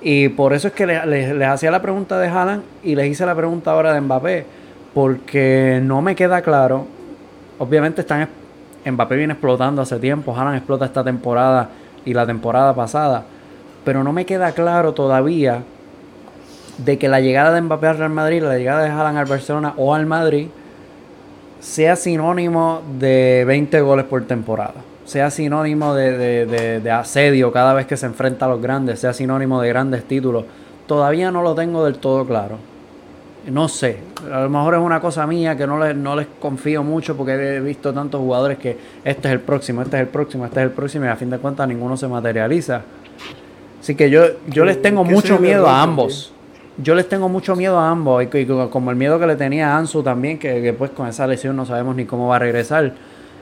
Y 0.01 0.29
por 0.29 0.53
eso 0.53 0.69
es 0.69 0.75
que 0.75 0.87
les, 0.87 1.43
hacía 1.43 1.73
la 1.73 1.83
pregunta 1.83 2.21
de 2.21 2.29
Haaland 2.29 2.63
y 2.85 2.95
les 2.95 3.09
hice 3.09 3.27
la 3.27 3.35
pregunta 3.35 3.73
ahora 3.73 3.93
de 3.93 4.01
Mbappé. 4.01 4.47
Porque 4.95 5.81
no 5.83 6.01
me 6.01 6.15
queda 6.15 6.43
claro. 6.43 6.87
Obviamente 7.59 8.03
están 8.03 8.29
Mbappé 8.85 9.17
viene 9.17 9.33
explotando 9.33 9.83
hace 9.83 9.99
tiempo. 9.99 10.37
Haaland 10.37 10.59
explota 10.59 10.85
esta 10.85 11.03
temporada 11.03 11.71
y 12.05 12.15
la 12.15 12.27
temporada 12.27 12.75
pasada. 12.75 13.25
Pero 13.85 14.05
no 14.05 14.13
me 14.13 14.27
queda 14.27 14.53
claro 14.53 14.93
todavía 14.93 15.63
de 16.79 16.99
que 16.99 17.09
la 17.09 17.21
llegada 17.21 17.53
de 17.53 17.61
Mbappé 17.61 17.87
al 17.87 17.99
Real 17.99 18.11
Madrid, 18.11 18.43
la 18.43 18.57
llegada 18.57 18.83
de 18.83 18.91
Haaland 18.91 19.19
al 19.19 19.27
Barcelona 19.27 19.75
o 19.77 19.95
al 19.95 20.07
Madrid, 20.07 20.49
sea 21.61 21.97
sinónimo 21.97 22.83
de 22.99 23.45
20 23.47 23.81
goles 23.81 24.05
por 24.07 24.25
temporada. 24.25 24.75
sea 25.05 25.31
sinónimo 25.31 25.95
de, 25.95 26.91
asedio 26.93 27.53
cada 27.53 27.75
vez 27.75 27.87
que 27.87 27.97
se 27.97 28.07
enfrenta 28.07 28.47
a 28.47 28.49
los 28.49 28.63
grandes, 28.63 29.01
sea 29.01 29.13
sinónimo 29.13 29.61
de 29.61 29.69
grandes 29.69 30.05
títulos, 30.05 30.45
todavía 30.87 31.31
no 31.31 31.43
lo 31.43 31.55
tengo 31.55 31.85
del 31.85 31.97
todo 31.97 32.25
claro. 32.25 32.57
No 33.51 33.69
sé, 33.69 33.99
a 34.33 34.41
lo 34.41 34.49
mejor 34.49 34.75
es 34.75 34.81
una 34.81 35.01
cosa 35.01 35.27
mía 35.27 35.57
que 35.57 35.67
no 35.67 35.79
les, 35.85 35.97
no 35.97 36.15
les 36.15 36.29
confío 36.39 36.85
mucho 36.85 37.17
porque 37.17 37.57
he 37.57 37.61
visto 37.61 37.93
tantos 37.93 38.21
jugadores 38.21 38.59
que 38.59 38.77
este 39.05 39.29
es 39.29 39.35
el 39.35 39.41
próximo, 39.41 39.83
este 39.83 39.97
es 39.97 40.03
el 40.03 40.09
próximo, 40.09 40.45
este 40.45 40.61
es 40.61 40.67
el 40.67 40.71
próximo 40.71 41.07
y 41.07 41.09
a 41.09 41.17
fin 41.17 41.29
de 41.29 41.39
cuentas 41.39 41.67
ninguno 41.67 41.97
se 41.97 42.07
materializa. 42.07 42.83
Así 43.81 43.97
que 43.97 44.11
yo, 44.11 44.23
yo 44.47 44.65
les 44.65 44.81
tengo 44.81 45.03
mucho 45.03 45.41
miedo 45.41 45.67
a 45.67 45.83
ambos. 45.83 46.33
Yo 46.79 46.95
les 46.95 47.09
tengo 47.09 47.29
mucho 47.29 47.57
miedo 47.57 47.79
a 47.79 47.91
ambos, 47.91 48.25
y, 48.25 48.47
como 48.47 48.91
el 48.91 48.97
miedo 48.97 49.19
que 49.19 49.27
le 49.27 49.37
tenía 49.37 49.75
a 49.75 49.79
Ansu 49.79 50.03
también, 50.03 50.39
que, 50.39 50.63
que, 50.63 50.73
pues 50.73 50.91
con 50.93 51.07
esa 51.07 51.27
lesión 51.27 51.55
no 51.55 51.67
sabemos 51.67 51.97
ni 51.97 52.07
cómo 52.07 52.29
va 52.29 52.37
a 52.37 52.39
regresar. 52.39 52.95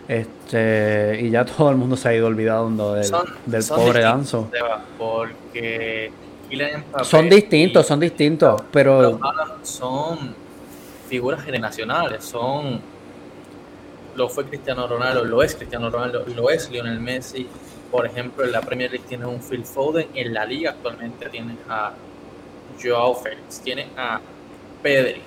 Este, 0.08 1.20
y 1.22 1.30
ya 1.30 1.44
todo 1.56 1.70
el 1.70 1.76
mundo 1.76 1.96
se 1.96 2.08
ha 2.08 2.14
ido 2.14 2.26
olvidando 2.26 2.94
del, 2.94 3.12
del 3.46 3.64
pobre 3.64 4.04
Ansu. 4.04 4.48
Porque 4.98 6.10
son 7.04 7.28
distintos, 7.28 7.86
son 7.86 8.00
distintos, 8.00 8.62
pero 8.70 9.18
son 9.62 10.34
figuras 11.08 11.42
generacionales, 11.42 12.24
son 12.24 12.80
lo 14.16 14.28
fue 14.28 14.44
Cristiano 14.44 14.86
Ronaldo, 14.86 15.24
lo 15.24 15.42
es 15.42 15.54
Cristiano 15.54 15.90
Ronaldo, 15.90 16.24
lo 16.34 16.50
es 16.50 16.70
Lionel 16.70 17.00
Messi. 17.00 17.46
Por 17.90 18.06
ejemplo, 18.06 18.44
en 18.44 18.52
la 18.52 18.60
Premier 18.60 18.90
League 18.90 19.06
tiene 19.08 19.26
un 19.26 19.40
Phil 19.40 19.64
Foden, 19.64 20.08
en 20.14 20.32
la 20.32 20.44
liga 20.44 20.70
actualmente 20.70 21.28
tiene 21.28 21.56
a 21.68 21.92
Joao 22.80 23.14
Félix, 23.14 23.60
tiene 23.60 23.88
a 23.96 24.20
Pedri, 24.82 25.22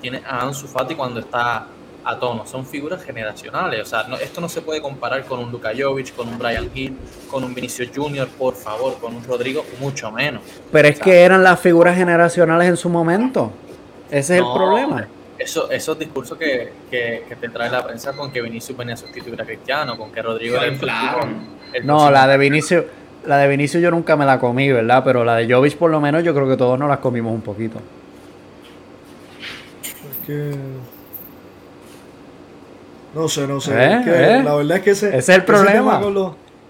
tiene 0.00 0.22
a 0.26 0.42
Ansu 0.42 0.66
Fati 0.66 0.94
cuando 0.94 1.20
está 1.20 1.66
a 2.04 2.18
tono, 2.18 2.46
son 2.46 2.66
figuras 2.66 3.02
generacionales, 3.02 3.80
o 3.80 3.84
sea, 3.84 4.06
esto 4.20 4.40
no 4.40 4.48
se 4.48 4.60
puede 4.60 4.80
comparar 4.80 5.24
con 5.24 5.40
un 5.40 5.50
Luka 5.50 5.70
Jovic, 5.76 6.14
con 6.14 6.28
un 6.28 6.38
Brian 6.38 6.70
Hill, 6.74 6.96
con 7.30 7.44
un 7.44 7.54
Vinicius 7.54 7.90
Junior, 7.94 8.28
por 8.28 8.54
favor, 8.54 8.98
con 8.98 9.14
un 9.14 9.24
Rodrigo, 9.24 9.64
mucho 9.80 10.10
menos. 10.10 10.42
Pero 10.70 10.88
es 10.88 10.98
que 10.98 11.22
eran 11.22 11.42
las 11.42 11.60
figuras 11.60 11.96
generacionales 11.96 12.68
en 12.68 12.76
su 12.76 12.88
momento, 12.88 13.52
ese 14.10 14.34
es 14.34 14.40
el 14.40 14.52
problema. 14.52 15.06
Eso, 15.38 15.70
esos 15.70 15.98
discursos 15.98 16.38
que, 16.38 16.72
que, 16.90 17.24
te 17.40 17.48
trae 17.48 17.70
la 17.70 17.84
prensa 17.84 18.12
con 18.12 18.30
que 18.30 18.40
Vinicius 18.40 18.78
venía 18.78 18.94
a 18.94 18.96
sustituir 18.96 19.40
a 19.40 19.44
Cristiano, 19.44 19.96
con 19.96 20.12
que 20.12 20.22
Rodrigo 20.22 20.56
era 20.56 20.66
el, 20.66 21.86
No, 21.86 22.10
la 22.10 22.26
de 22.28 22.38
Vinicius 22.38 22.84
la 23.26 23.38
de 23.38 23.48
Vinicius 23.48 23.82
yo 23.82 23.90
nunca 23.90 24.16
me 24.16 24.24
la 24.24 24.38
comí, 24.38 24.70
¿verdad? 24.70 25.02
Pero 25.04 25.24
la 25.24 25.36
de 25.36 25.52
Jovic 25.52 25.76
por 25.76 25.90
lo 25.90 26.00
menos 26.00 26.24
yo 26.24 26.34
creo 26.34 26.48
que 26.48 26.56
todos 26.56 26.78
nos 26.78 26.88
las 26.88 26.98
comimos 26.98 27.32
un 27.32 27.40
poquito. 27.40 27.78
No 33.14 33.28
sé, 33.28 33.46
no 33.46 33.60
sé. 33.60 33.72
¿Eh? 33.74 34.02
¿Eh? 34.06 34.42
La 34.42 34.54
verdad 34.54 34.78
es 34.78 34.82
que 34.82 34.90
ese, 34.90 35.16
es 35.16 35.28
el 35.28 35.44
problema. 35.44 36.00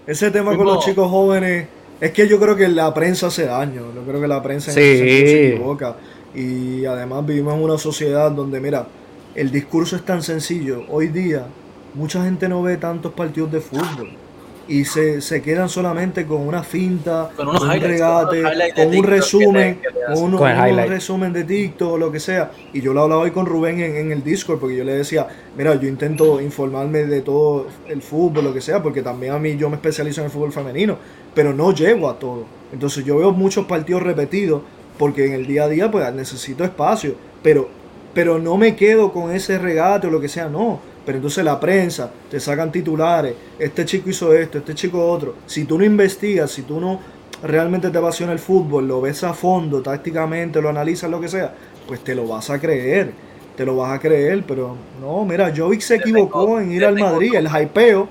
Ese 0.05 0.31
tema, 0.31 0.55
con 0.57 0.65
los, 0.65 0.83
chicos 0.83 1.09
jóvenes, 1.09 1.67
es 2.01 2.11
que 2.11 2.27
yo 2.27 2.39
creo 2.39 2.55
que 2.55 2.67
la 2.67 2.93
prensa 2.93 3.27
hace 3.27 3.45
daño. 3.45 3.93
Yo 3.95 4.01
creo 4.01 4.19
que 4.19 4.27
la 4.27 4.43
prensa 4.43 4.71
sí. 4.71 4.81
se 4.81 5.53
equivoca. 5.53 5.95
Y 6.35 6.85
además 6.85 7.25
vivimos 7.25 7.53
en 7.53 7.63
una 7.63 7.77
sociedad 7.77 8.31
donde, 8.31 8.59
mira, 8.59 8.87
el 9.35 9.51
discurso 9.51 9.95
es 9.95 10.03
tan 10.03 10.21
sencillo. 10.21 10.83
Hoy 10.89 11.07
día, 11.07 11.45
mucha 11.93 12.23
gente 12.23 12.49
no 12.49 12.61
ve 12.61 12.77
tantos 12.77 13.13
partidos 13.13 13.51
de 13.51 13.61
fútbol 13.61 14.22
y 14.67 14.85
se, 14.85 15.21
se, 15.21 15.41
quedan 15.41 15.67
solamente 15.67 16.25
con 16.25 16.41
una 16.41 16.63
finta, 16.63 17.29
con, 17.35 17.49
un 17.49 17.69
regate, 17.69 18.43
con, 18.73 18.95
un 18.95 19.03
resumen, 19.03 19.79
con, 20.13 20.33
un 20.33 20.87
resumen 20.87 21.33
de 21.33 21.43
TikTok 21.43 21.93
o 21.93 21.97
lo 21.97 22.11
que 22.11 22.19
sea. 22.19 22.51
Y 22.71 22.81
yo 22.81 22.93
lo 22.93 23.01
hablaba 23.01 23.23
hoy 23.23 23.31
con 23.31 23.45
Rubén 23.45 23.79
en, 23.81 23.95
en, 23.97 24.11
el 24.11 24.23
Discord 24.23 24.59
porque 24.59 24.77
yo 24.77 24.83
le 24.83 24.93
decía, 24.93 25.27
mira, 25.57 25.75
yo 25.75 25.87
intento 25.87 26.39
informarme 26.39 27.05
de 27.05 27.21
todo 27.21 27.67
el 27.89 28.01
fútbol, 28.01 28.45
lo 28.45 28.53
que 28.53 28.61
sea, 28.61 28.81
porque 28.81 29.01
también 29.01 29.33
a 29.33 29.39
mí 29.39 29.57
yo 29.57 29.69
me 29.69 29.75
especializo 29.75 30.21
en 30.21 30.25
el 30.25 30.31
fútbol 30.31 30.53
femenino, 30.53 30.97
pero 31.33 31.53
no 31.53 31.73
llego 31.73 32.09
a 32.09 32.17
todo. 32.17 32.45
Entonces 32.71 33.03
yo 33.03 33.17
veo 33.17 33.31
muchos 33.31 33.65
partidos 33.65 34.01
repetidos 34.03 34.61
porque 34.97 35.25
en 35.25 35.33
el 35.33 35.45
día 35.45 35.65
a 35.65 35.67
día 35.67 35.91
pues 35.91 36.13
necesito 36.13 36.63
espacio, 36.63 37.15
pero, 37.41 37.67
pero 38.13 38.39
no 38.39 38.57
me 38.57 38.75
quedo 38.75 39.11
con 39.11 39.31
ese 39.31 39.57
regate 39.57 40.07
o 40.07 40.09
lo 40.09 40.21
que 40.21 40.29
sea, 40.29 40.47
no 40.47 40.92
pero 41.05 41.17
entonces 41.17 41.43
la 41.43 41.59
prensa 41.59 42.11
te 42.29 42.39
sacan 42.39 42.71
titulares, 42.71 43.33
este 43.59 43.85
chico 43.85 44.09
hizo 44.09 44.33
esto, 44.33 44.59
este 44.59 44.73
chico 44.73 45.05
otro. 45.05 45.35
Si 45.45 45.65
tú 45.65 45.77
no 45.77 45.83
investigas, 45.83 46.51
si 46.51 46.61
tú 46.63 46.79
no 46.79 46.99
realmente 47.43 47.89
te 47.89 47.97
apasiona 47.97 48.31
el 48.31 48.39
fútbol, 48.39 48.87
lo 48.87 49.01
ves 49.01 49.23
a 49.23 49.33
fondo, 49.33 49.81
tácticamente, 49.81 50.61
lo 50.61 50.69
analizas, 50.69 51.09
lo 51.09 51.19
que 51.19 51.27
sea, 51.27 51.53
pues 51.87 52.01
te 52.03 52.15
lo 52.15 52.27
vas 52.27 52.49
a 52.49 52.59
creer, 52.59 53.11
te 53.57 53.65
lo 53.65 53.75
vas 53.75 53.91
a 53.91 53.99
creer, 53.99 54.43
pero 54.47 54.75
no, 55.01 55.25
mira, 55.25 55.53
Jovic 55.55 55.81
se 55.81 55.95
equivocó 55.95 56.59
en 56.59 56.71
ir 56.71 56.85
al 56.85 56.97
Madrid, 56.97 57.35
el 57.35 57.47
hypeo, 57.47 58.07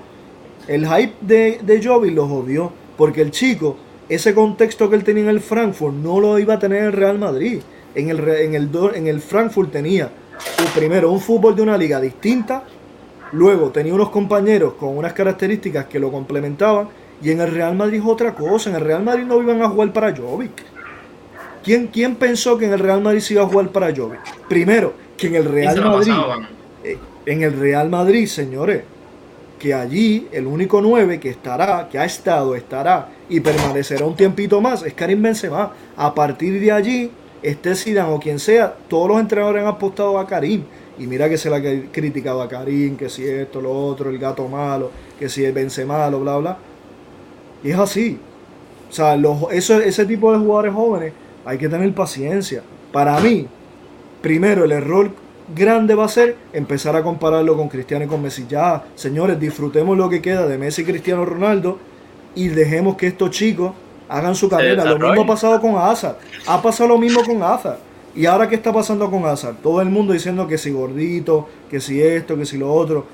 el 0.67 0.87
hype 0.87 1.13
de, 1.21 1.59
de 1.63 1.83
Jovic 1.83 2.13
lo 2.13 2.27
jodió, 2.27 2.71
porque 2.95 3.21
el 3.21 3.31
chico, 3.31 3.75
ese 4.07 4.33
contexto 4.33 4.89
que 4.89 4.95
él 4.95 5.03
tenía 5.03 5.23
en 5.23 5.29
el 5.29 5.41
Frankfurt, 5.41 5.95
no 5.95 6.19
lo 6.19 6.37
iba 6.37 6.53
a 6.55 6.59
tener 6.59 6.79
en 6.79 6.85
el 6.85 6.93
Real 6.93 7.17
Madrid. 7.17 7.61
En 7.95 8.09
el, 8.09 8.27
en 8.27 8.55
el, 8.55 8.69
en 8.95 9.07
el 9.07 9.21
Frankfurt 9.21 9.71
tenía 9.71 10.09
primero 10.75 11.11
un 11.11 11.19
fútbol 11.19 11.55
de 11.55 11.61
una 11.61 11.77
liga 11.77 11.99
distinta, 11.99 12.63
Luego 13.33 13.69
tenía 13.71 13.93
unos 13.93 14.09
compañeros 14.09 14.75
con 14.75 14.95
unas 14.95 15.13
características 15.13 15.85
que 15.85 15.99
lo 15.99 16.11
complementaban. 16.11 16.87
Y 17.21 17.31
en 17.31 17.41
el 17.41 17.51
Real 17.51 17.75
Madrid 17.75 17.99
es 17.99 18.05
otra 18.05 18.33
cosa. 18.35 18.69
En 18.69 18.75
el 18.75 18.81
Real 18.81 19.03
Madrid 19.03 19.23
no 19.23 19.41
iban 19.41 19.61
a 19.61 19.69
jugar 19.69 19.91
para 19.91 20.15
Jovic. 20.15 20.51
¿Quién, 21.63 21.87
¿Quién 21.87 22.15
pensó 22.15 22.57
que 22.57 22.65
en 22.65 22.73
el 22.73 22.79
Real 22.79 23.01
Madrid 23.01 23.21
se 23.21 23.33
iba 23.33 23.43
a 23.43 23.47
jugar 23.47 23.69
para 23.69 23.93
Jovic? 23.95 24.19
Primero, 24.47 24.93
que 25.17 25.27
en 25.27 25.35
el 25.35 25.45
Real 25.45 25.81
Madrid. 25.81 26.13
Eh, 26.83 26.97
en 27.25 27.41
el 27.41 27.57
Real 27.57 27.89
Madrid, 27.89 28.27
señores, 28.27 28.83
que 29.57 29.73
allí 29.73 30.27
el 30.31 30.45
único 30.45 30.81
9 30.81 31.19
que 31.19 31.29
estará, 31.29 31.87
que 31.89 31.97
ha 31.97 32.03
estado, 32.03 32.53
estará 32.53 33.07
y 33.29 33.39
permanecerá 33.39 34.05
un 34.05 34.15
tiempito 34.15 34.59
más 34.59 34.83
es 34.83 34.93
Karim 34.93 35.21
Benzema. 35.21 35.71
A 35.95 36.13
partir 36.13 36.59
de 36.59 36.71
allí, 36.71 37.11
este 37.41 37.73
Zidane 37.73 38.11
o 38.11 38.19
quien 38.19 38.39
sea, 38.39 38.75
todos 38.89 39.07
los 39.07 39.19
entrenadores 39.19 39.63
han 39.63 39.69
apostado 39.69 40.19
a 40.19 40.27
Karim. 40.27 40.63
Y 40.99 41.07
mira 41.07 41.27
que 41.27 41.37
se 41.37 41.49
la 41.49 41.61
criticaba 41.91 42.43
a 42.43 42.47
Karim, 42.47 42.97
que 42.97 43.09
si 43.09 43.25
esto, 43.25 43.61
lo 43.61 43.71
otro, 43.71 44.09
el 44.09 44.19
gato 44.19 44.47
malo, 44.47 44.91
que 45.17 45.27
si 45.27 45.43
el 45.43 45.51
vence 45.51 45.85
malo, 45.85 46.19
bla, 46.19 46.37
bla. 46.37 46.57
Y 47.63 47.71
es 47.71 47.79
así. 47.79 48.19
O 48.89 48.93
sea, 48.93 49.15
los, 49.15 49.51
eso, 49.51 49.79
ese 49.79 50.05
tipo 50.05 50.31
de 50.31 50.37
jugadores 50.37 50.73
jóvenes 50.73 51.13
hay 51.45 51.57
que 51.57 51.67
tener 51.67 51.91
paciencia. 51.93 52.61
Para 52.91 53.19
mí, 53.19 53.47
primero 54.21 54.65
el 54.65 54.71
error 54.71 55.11
grande 55.55 55.95
va 55.95 56.05
a 56.05 56.09
ser 56.09 56.35
empezar 56.53 56.95
a 56.95 57.03
compararlo 57.03 57.57
con 57.57 57.69
Cristiano 57.69 58.05
y 58.05 58.07
con 58.07 58.21
Messi. 58.21 58.45
Ya, 58.47 58.83
señores, 58.95 59.39
disfrutemos 59.39 59.97
lo 59.97 60.09
que 60.09 60.21
queda 60.21 60.47
de 60.47 60.57
Messi 60.57 60.83
y 60.83 60.85
Cristiano 60.85 61.25
Ronaldo 61.25 61.79
y 62.35 62.49
dejemos 62.49 62.95
que 62.95 63.07
estos 63.07 63.31
chicos 63.31 63.73
hagan 64.09 64.35
su 64.35 64.49
carrera. 64.49 64.85
Lo 64.85 64.99
mismo 64.99 65.23
ha 65.23 65.27
pasado 65.27 65.59
con 65.59 65.75
Hazard. 65.75 66.17
Ha 66.47 66.61
pasado 66.61 66.89
lo 66.89 66.97
mismo 66.97 67.23
con 67.23 67.41
Hazard. 67.41 67.79
¿Y 68.15 68.25
ahora 68.27 68.47
qué 68.47 68.55
está 68.55 68.71
pasando 68.71 69.09
con 69.09 69.25
Hazard? 69.25 69.55
Todo 69.63 69.81
el 69.81 69.89
mundo 69.89 70.13
diciendo 70.13 70.47
que 70.47 70.57
si 70.57 70.71
gordito, 70.71 71.47
que 71.69 71.79
si 71.79 72.01
esto, 72.01 72.37
que 72.37 72.45
si 72.45 72.57
lo 72.57 72.71
otro. 72.71 73.05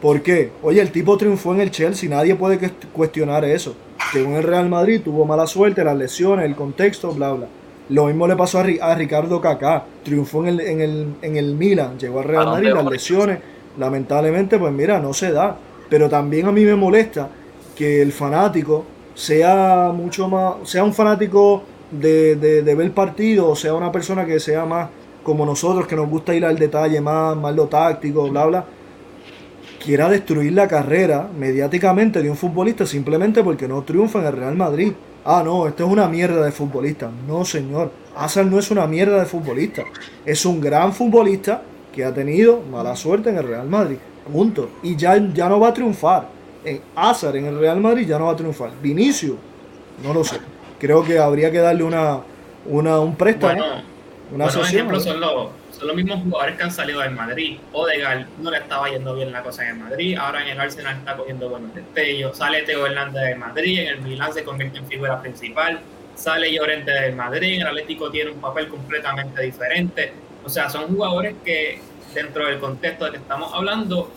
¿Por 0.00 0.22
qué? 0.22 0.52
Oye, 0.62 0.80
el 0.80 0.92
tipo 0.92 1.16
triunfó 1.16 1.54
en 1.54 1.62
el 1.62 1.70
Chelsea, 1.70 2.08
nadie 2.08 2.34
puede 2.34 2.70
cuestionar 2.92 3.44
eso. 3.44 3.74
Que 4.12 4.22
en 4.22 4.34
el 4.34 4.42
Real 4.42 4.68
Madrid 4.68 5.00
tuvo 5.02 5.24
mala 5.24 5.46
suerte, 5.46 5.82
las 5.82 5.96
lesiones, 5.96 6.44
el 6.44 6.54
contexto, 6.54 7.12
bla, 7.12 7.32
bla. 7.32 7.48
Lo 7.88 8.06
mismo 8.06 8.26
le 8.26 8.36
pasó 8.36 8.60
a, 8.60 8.94
Ricardo 8.94 9.40
Kaká, 9.40 9.84
triunfó 10.04 10.42
en 10.42 10.48
el, 10.48 10.60
en, 10.60 10.80
el, 10.80 11.06
en 11.22 11.36
el 11.36 11.54
Milan, 11.54 11.98
llegó 11.98 12.18
al 12.18 12.24
Real 12.24 12.46
Madrid, 12.46 12.72
las 12.72 12.84
lesiones, 12.84 13.38
lamentablemente, 13.78 14.58
pues 14.58 14.72
mira, 14.72 14.98
no 15.00 15.12
se 15.12 15.32
da. 15.32 15.56
Pero 15.88 16.08
también 16.08 16.46
a 16.46 16.52
mí 16.52 16.64
me 16.64 16.74
molesta 16.74 17.28
que 17.76 18.02
el 18.02 18.12
fanático 18.12 18.84
sea 19.14 19.92
mucho 19.94 20.28
más, 20.28 20.68
sea 20.68 20.82
un 20.84 20.92
fanático 20.92 21.62
de, 21.90 22.36
de, 22.36 22.74
ver 22.74 22.92
partido, 22.92 23.48
o 23.48 23.56
sea, 23.56 23.74
una 23.74 23.92
persona 23.92 24.24
que 24.24 24.40
sea 24.40 24.64
más 24.64 24.88
como 25.22 25.44
nosotros, 25.44 25.86
que 25.86 25.96
nos 25.96 26.08
gusta 26.08 26.34
ir 26.34 26.44
al 26.44 26.58
detalle 26.58 27.00
más, 27.00 27.36
más 27.36 27.54
lo 27.54 27.66
táctico, 27.66 28.28
bla, 28.28 28.46
bla, 28.46 28.64
quiera 29.84 30.08
destruir 30.08 30.52
la 30.52 30.68
carrera 30.68 31.28
mediáticamente 31.36 32.22
de 32.22 32.30
un 32.30 32.36
futbolista 32.36 32.86
simplemente 32.86 33.42
porque 33.42 33.68
no 33.68 33.82
triunfa 33.82 34.20
en 34.20 34.26
el 34.26 34.32
Real 34.32 34.56
Madrid. 34.56 34.92
Ah, 35.24 35.42
no, 35.44 35.66
esto 35.66 35.84
es 35.84 35.90
una 35.90 36.06
mierda 36.06 36.44
de 36.44 36.52
futbolista. 36.52 37.10
No, 37.26 37.44
señor. 37.44 37.90
Hazard 38.16 38.46
no 38.46 38.58
es 38.58 38.70
una 38.70 38.86
mierda 38.86 39.18
de 39.18 39.26
futbolista. 39.26 39.82
Es 40.24 40.46
un 40.46 40.60
gran 40.60 40.92
futbolista 40.92 41.62
que 41.92 42.04
ha 42.04 42.14
tenido 42.14 42.62
mala 42.70 42.94
suerte 42.94 43.30
en 43.30 43.38
el 43.38 43.48
Real 43.48 43.68
Madrid. 43.68 43.96
Punto. 44.32 44.70
Y 44.82 44.94
ya, 44.94 45.16
ya 45.32 45.48
no 45.48 45.58
va 45.58 45.68
a 45.68 45.74
triunfar. 45.74 46.28
En 46.64 46.80
Hazard 46.94 47.36
en 47.36 47.46
el 47.46 47.58
Real 47.58 47.80
Madrid 47.80 48.06
ya 48.06 48.18
no 48.18 48.26
va 48.26 48.32
a 48.32 48.36
triunfar. 48.36 48.70
Vinicio, 48.80 49.36
no 50.04 50.14
lo 50.14 50.22
sé 50.22 50.36
creo 50.78 51.04
que 51.04 51.18
habría 51.18 51.50
que 51.50 51.58
darle 51.58 51.84
una, 51.84 52.20
una 52.66 53.00
un 53.00 53.16
préstamo. 53.16 53.54
Bueno, 53.54 53.82
una 54.32 54.46
ejemplo 54.46 54.98
son 54.98 55.20
los, 55.20 55.50
son 55.70 55.86
los 55.86 55.96
mismos 55.96 56.22
jugadores 56.22 56.56
que 56.56 56.62
han 56.64 56.72
salido 56.72 57.00
del 57.00 57.12
Madrid. 57.12 57.58
Odegaard 57.72 58.26
no 58.38 58.50
le 58.50 58.58
estaba 58.58 58.88
yendo 58.88 59.14
bien 59.14 59.32
la 59.32 59.42
cosa 59.42 59.62
en 59.64 59.76
el 59.76 59.84
Madrid, 59.84 60.16
ahora 60.18 60.42
en 60.42 60.48
el 60.48 60.60
Arsenal 60.60 60.96
está 60.96 61.16
cogiendo 61.16 61.48
buenos 61.48 61.74
destellos. 61.74 62.36
Sale 62.36 62.62
Teo 62.62 62.86
Hernández 62.86 63.22
del 63.22 63.38
Madrid, 63.38 63.80
en 63.80 63.88
el 63.88 64.00
Milan 64.00 64.32
se 64.32 64.44
convierte 64.44 64.78
en 64.78 64.86
figura 64.86 65.20
principal. 65.20 65.80
Sale 66.14 66.52
Llorente 66.52 66.90
del 66.90 67.14
Madrid, 67.14 67.56
en 67.56 67.60
el 67.60 67.66
Atlético 67.68 68.10
tiene 68.10 68.30
un 68.30 68.40
papel 68.40 68.68
completamente 68.68 69.42
diferente. 69.42 70.12
O 70.44 70.48
sea, 70.48 70.70
son 70.70 70.88
jugadores 70.88 71.34
que 71.44 71.80
dentro 72.14 72.46
del 72.46 72.58
contexto 72.58 73.04
de 73.04 73.10
que 73.12 73.16
estamos 73.18 73.52
hablando, 73.52 74.10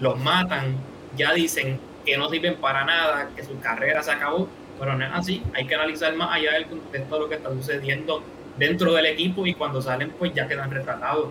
los 0.00 0.18
matan, 0.18 0.76
ya 1.16 1.32
dicen, 1.32 1.78
que 2.04 2.16
no 2.18 2.28
sirven 2.28 2.56
para 2.56 2.84
nada, 2.84 3.28
que 3.34 3.44
su 3.44 3.58
carrera 3.60 4.02
se 4.02 4.10
acabó, 4.10 4.48
pero 4.78 4.96
no 4.96 5.04
es 5.04 5.10
así, 5.12 5.42
hay 5.54 5.66
que 5.66 5.74
analizar 5.74 6.14
más 6.16 6.34
allá 6.34 6.52
del 6.54 6.66
contexto 6.66 7.14
de 7.14 7.20
lo 7.20 7.28
que 7.28 7.34
está 7.36 7.50
sucediendo 7.50 8.22
dentro 8.58 8.92
del 8.94 9.06
equipo 9.06 9.46
y 9.46 9.54
cuando 9.54 9.80
salen 9.82 10.12
pues 10.18 10.32
ya 10.34 10.46
quedan 10.46 10.70
retratados. 10.70 11.28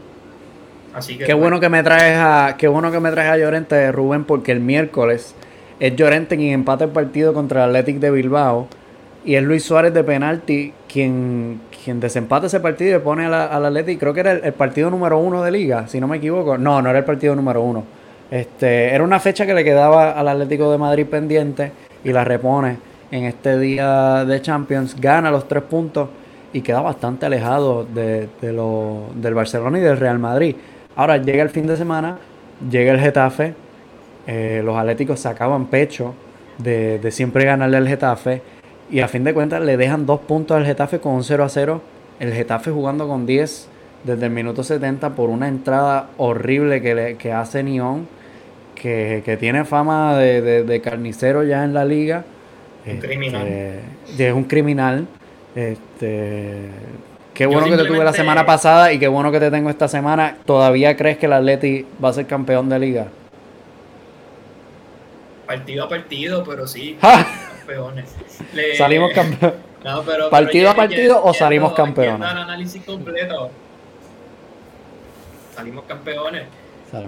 Así 0.93 1.17
que 1.17 1.25
qué 1.25 1.33
bueno 1.33 1.59
que 1.59 1.69
me 1.69 1.81
traes 1.81 2.17
a 2.17 2.55
qué 2.57 2.67
bueno 2.67 2.91
que 2.91 2.99
me 2.99 3.11
traes 3.11 3.31
a 3.31 3.37
Llorente 3.37 3.91
Rubén 3.91 4.25
porque 4.25 4.51
el 4.51 4.59
miércoles 4.59 5.35
es 5.79 5.95
Llorente 5.95 6.37
quien 6.37 6.51
empata 6.51 6.85
el 6.85 6.91
partido 6.91 7.33
contra 7.33 7.63
el 7.63 7.69
Athletic 7.71 7.99
de 7.99 8.11
Bilbao 8.11 8.67
y 9.25 9.35
es 9.35 9.43
Luis 9.43 9.63
Suárez 9.63 9.93
de 9.93 10.03
penalti 10.03 10.73
quien, 10.91 11.61
quien 11.83 11.99
desempata 11.99 12.45
ese 12.45 12.59
partido 12.59 12.91
y 12.91 12.93
le 12.93 12.99
pone 12.99 13.25
al, 13.25 13.33
al 13.33 13.65
Athletic, 13.65 13.99
creo 13.99 14.13
que 14.13 14.19
era 14.19 14.33
el, 14.33 14.53
partido 14.53 14.91
número 14.91 15.17
uno 15.17 15.41
de 15.41 15.51
liga, 15.51 15.87
si 15.87 15.99
no 15.99 16.07
me 16.07 16.17
equivoco. 16.17 16.57
No, 16.57 16.81
no 16.81 16.89
era 16.89 16.99
el 16.99 17.05
partido 17.05 17.35
número 17.35 17.61
uno. 17.61 17.83
Este, 18.29 18.93
era 18.93 19.03
una 19.03 19.19
fecha 19.19 19.45
que 19.45 19.53
le 19.53 19.63
quedaba 19.63 20.11
al 20.11 20.27
Atlético 20.27 20.71
de 20.71 20.77
Madrid 20.77 21.07
pendiente 21.07 21.71
y 22.03 22.11
la 22.11 22.23
repone 22.23 22.92
en 23.13 23.25
este 23.25 23.59
día 23.59 24.25
de 24.25 24.41
Champions, 24.41 24.99
gana 24.99 25.29
los 25.29 25.47
tres 25.47 25.61
puntos 25.61 26.09
y 26.51 26.61
queda 26.61 26.81
bastante 26.81 27.27
alejado 27.27 27.85
de, 27.85 28.27
lo, 28.41 29.03
del 29.13 29.35
Barcelona 29.35 29.77
y 29.77 29.81
del 29.81 29.97
Real 29.97 30.17
Madrid. 30.17 30.55
Ahora 30.95 31.17
llega 31.17 31.43
el 31.43 31.51
fin 31.51 31.67
de 31.67 31.77
semana, 31.77 32.17
llega 32.71 32.91
el 32.91 32.99
Getafe, 32.99 33.53
eh, 34.25 34.63
los 34.65 34.75
Atléticos 34.75 35.19
sacaban 35.19 35.67
pecho 35.67 36.15
de, 36.57 36.97
de 36.97 37.11
siempre 37.11 37.45
ganarle 37.45 37.77
al 37.77 37.87
Getafe 37.87 38.41
y 38.89 39.01
a 39.01 39.07
fin 39.07 39.23
de 39.23 39.35
cuentas 39.35 39.61
le 39.61 39.77
dejan 39.77 40.07
dos 40.07 40.21
puntos 40.21 40.57
al 40.57 40.65
Getafe 40.65 40.99
con 40.99 41.13
un 41.13 41.23
0 41.23 41.43
a 41.43 41.49
0. 41.49 41.81
El 42.19 42.33
Getafe 42.33 42.71
jugando 42.71 43.07
con 43.07 43.27
10 43.27 43.67
desde 44.03 44.25
el 44.25 44.31
minuto 44.31 44.63
70 44.63 45.11
por 45.11 45.29
una 45.29 45.47
entrada 45.47 46.09
horrible 46.17 46.81
que, 46.81 46.95
le, 46.95 47.15
que 47.17 47.31
hace 47.31 47.61
Nión, 47.61 48.07
que, 48.75 49.37
tiene 49.39 49.65
fama 49.65 50.17
de, 50.17 50.81
carnicero 50.83 51.43
ya 51.43 51.63
en 51.63 51.75
la 51.75 51.85
liga. 51.85 52.25
Un 52.85 52.91
este, 52.91 53.07
criminal. 53.07 53.47
Es 54.17 54.33
un 54.33 54.43
criminal. 54.43 55.07
Este, 55.55 56.69
qué 57.33 57.45
bueno 57.45 57.67
que 57.67 57.77
te 57.77 57.85
tuve 57.85 58.03
la 58.03 58.13
semana 58.13 58.45
pasada 58.45 58.91
y 58.91 58.99
qué 58.99 59.07
bueno 59.07 59.31
que 59.31 59.39
te 59.39 59.51
tengo 59.51 59.69
esta 59.69 59.87
semana. 59.87 60.37
¿Todavía 60.45 60.97
crees 60.97 61.17
que 61.17 61.27
el 61.27 61.33
Atleti 61.33 61.85
va 62.03 62.09
a 62.09 62.13
ser 62.13 62.27
campeón 62.27 62.69
de 62.69 62.79
liga? 62.79 63.07
Partido 65.45 65.83
a 65.85 65.89
partido, 65.89 66.43
pero 66.43 66.67
sí. 66.67 66.97
campeones. 67.59 68.15
salimos 68.77 69.13
campeones. 69.13 69.59
¿Partido 70.31 70.69
a 70.69 70.75
partido 70.75 71.21
o 71.23 71.33
salimos 71.33 71.73
campeones? 71.73 72.21
análisis 72.21 72.83
completo. 72.83 73.51
Salimos 75.53 75.83
campeones. 75.85 76.43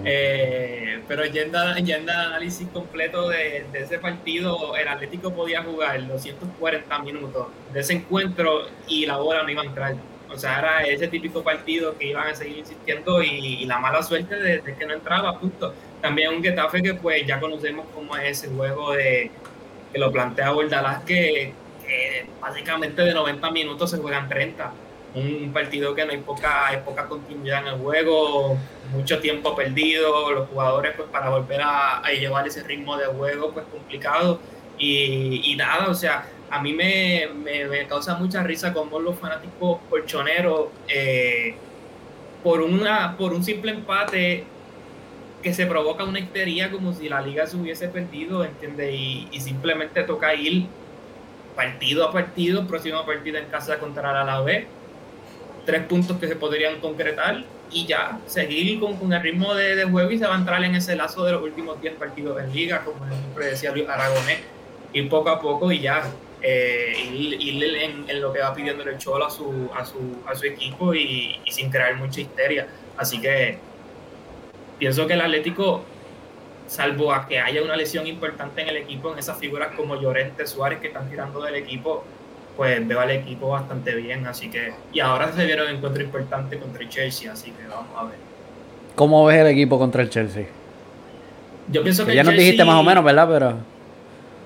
Eh, 0.04 1.00
pero 1.06 1.24
yendo, 1.26 1.58
yendo 1.76 2.12
análisis 2.12 2.66
completo 2.68 3.28
de, 3.28 3.66
ese 3.72 3.98
partido, 3.98 4.76
el 4.76 4.88
Atlético 4.88 5.32
podía 5.32 5.62
jugar 5.62 6.00
los 6.02 6.22
140 6.22 6.98
minutos 7.00 7.48
de 7.72 7.80
ese 7.80 7.94
encuentro 7.94 8.66
y 8.88 9.06
la 9.06 9.16
bola 9.18 9.42
no 9.42 9.50
iba 9.50 9.62
a 9.62 9.66
entrar. 9.66 9.94
O 10.28 10.36
sea, 10.36 10.58
era 10.58 10.82
ese 10.82 11.06
típico 11.06 11.42
partido 11.42 11.96
que 11.96 12.06
iban 12.06 12.26
a 12.26 12.34
seguir 12.34 12.58
insistiendo 12.58 13.22
y, 13.22 13.64
la 13.64 13.78
mala 13.78 14.02
suerte 14.02 14.34
de, 14.36 14.62
que 14.62 14.86
no 14.86 14.94
entraba, 14.94 15.38
punto. 15.38 15.72
También 16.00 16.34
un 16.34 16.42
Getafe 16.42 16.82
que 16.82 16.94
pues 16.94 17.24
ya 17.26 17.38
conocemos 17.38 17.86
cómo 17.94 18.16
es 18.16 18.42
ese 18.42 18.54
juego 18.54 18.92
de, 18.92 19.30
que 19.92 19.98
lo 19.98 20.10
plantea 20.10 20.50
Bordalás, 20.50 21.04
que, 21.04 21.52
que 21.86 22.26
básicamente 22.40 23.02
de 23.02 23.14
90 23.14 23.50
minutos 23.52 23.90
se 23.90 23.98
juegan 23.98 24.28
30. 24.28 24.72
Un 25.14 25.50
partido 25.52 25.94
que 25.94 26.04
no 26.04 26.12
hay 26.12 26.18
poca, 26.18 26.66
hay 26.66 26.78
poca 26.78 27.06
continuidad 27.06 27.62
en 27.62 27.68
el 27.68 27.80
juego, 27.80 28.58
mucho 28.92 29.18
tiempo 29.20 29.56
perdido, 29.56 30.30
los 30.30 30.48
jugadores 30.48 30.92
pues 30.96 31.08
para 31.08 31.30
volver 31.30 31.60
a, 31.62 32.02
llevar 32.12 32.46
ese 32.46 32.62
ritmo 32.62 32.96
de 32.96 33.06
juego 33.06 33.52
pues 33.52 33.64
complicado 33.66 34.40
y, 34.78 35.54
nada, 35.56 35.88
o 35.88 35.94
sea, 35.94 36.28
a 36.50 36.60
mí 36.60 36.74
me, 36.74 37.28
me, 37.34 37.86
causa 37.86 38.14
mucha 38.16 38.42
risa 38.42 38.72
como 38.74 39.00
los 39.00 39.18
fanáticos 39.18 39.78
colchoneros 39.88 40.68
eh, 40.86 41.56
por, 42.42 42.60
una, 42.60 43.16
por 43.16 43.32
un 43.32 43.42
simple 43.42 43.72
empate 43.72 44.44
que 45.42 45.54
se 45.54 45.66
provoca 45.66 46.04
una 46.04 46.18
histeria 46.18 46.70
como 46.70 46.92
si 46.92 47.08
la 47.08 47.20
liga 47.20 47.46
se 47.46 47.56
hubiese 47.56 47.88
perdido, 47.88 48.44
¿entiendes? 48.44 48.92
Y, 48.92 49.40
simplemente 49.40 50.02
toca 50.02 50.34
ir 50.34 50.66
partido 51.54 52.04
a 52.04 52.12
partido, 52.12 52.66
próximo 52.66 53.06
partido 53.06 53.38
en 53.38 53.46
casa 53.46 53.78
contra 53.78 54.24
la 54.24 54.40
B, 54.40 54.66
tres 55.66 55.82
puntos 55.82 56.16
que 56.18 56.28
se 56.28 56.36
podrían 56.36 56.80
concretar 56.80 57.44
y 57.70 57.86
ya 57.86 58.18
seguir 58.26 58.80
con, 58.80 58.96
con 58.96 59.12
el 59.12 59.20
ritmo 59.20 59.54
de, 59.54 59.74
de, 59.74 59.84
juego 59.84 60.10
y 60.10 60.18
se 60.18 60.26
va 60.26 60.34
a 60.34 60.38
entrar 60.38 60.62
en 60.64 60.74
ese 60.74 60.96
lazo 60.96 61.24
de 61.24 61.32
los 61.32 61.42
últimos 61.42 61.80
10 61.80 61.94
partidos 61.96 62.40
en 62.40 62.54
liga, 62.54 62.84
como 62.84 63.06
siempre 63.08 63.46
decía 63.46 63.72
Luis 63.72 63.88
Aragonés, 63.88 64.38
ir 64.92 65.08
poco 65.08 65.28
a 65.28 65.40
poco 65.40 65.70
y 65.72 65.80
ya 65.80 66.04
eh, 66.40 66.94
ir, 67.12 67.64
en, 68.08 68.20
lo 68.20 68.32
que 68.32 68.40
va 68.40 68.54
pidiendo 68.54 68.84
el 68.84 68.96
Cholo 68.98 69.26
a 69.26 69.30
su, 69.30 69.68
a 69.74 69.84
su, 69.84 69.98
a 70.26 70.34
su 70.34 70.46
equipo 70.46 70.94
y 70.94 71.40
sin 71.50 71.70
crear 71.70 71.96
mucha 71.96 72.20
histeria. 72.20 72.68
Así 72.96 73.20
que 73.20 73.58
pienso 74.78 75.06
que 75.06 75.14
el 75.14 75.20
Atlético, 75.20 75.84
salvo 76.66 77.12
a 77.12 77.26
que 77.26 77.40
haya 77.40 77.62
una 77.62 77.76
lesión 77.76 78.06
importante 78.06 78.62
en 78.62 78.68
el 78.68 78.76
equipo, 78.76 79.12
en 79.12 79.18
esas 79.18 79.38
figuras 79.38 79.74
como 79.76 80.00
Llorente, 80.00 80.46
Suárez 80.46 80.80
que 80.80 80.88
están 80.88 81.10
tirando 81.10 81.42
del 81.42 81.56
equipo, 81.56 82.04
pues 82.56 82.86
veo 82.86 83.00
al 83.00 83.10
equipo 83.10 83.48
bastante 83.48 83.94
bien. 83.94 84.26
Así 84.26 84.50
que, 84.50 84.72
y 84.92 85.00
ahora 85.00 85.32
se 85.32 85.44
vieron 85.44 85.68
un 85.68 85.76
encuentro 85.76 86.02
importante 86.02 86.58
contra 86.58 86.82
el 86.82 86.88
Chelsea, 86.88 87.30
así 87.32 87.50
que 87.50 87.66
vamos 87.68 87.96
a 87.96 88.04
ver. 88.04 88.18
¿Cómo 88.94 89.24
ves 89.26 89.38
el 89.38 89.48
equipo 89.48 89.78
contra 89.78 90.02
el 90.02 90.10
Chelsea? 90.10 90.46
Yo 91.68 91.82
pienso 91.82 92.06
que, 92.06 92.14
ya 92.14 92.22
nos 92.22 92.34
dijiste 92.34 92.64
más 92.64 92.76
o 92.76 92.82
menos, 92.82 93.04
¿verdad? 93.04 93.28
Pero 93.28 93.56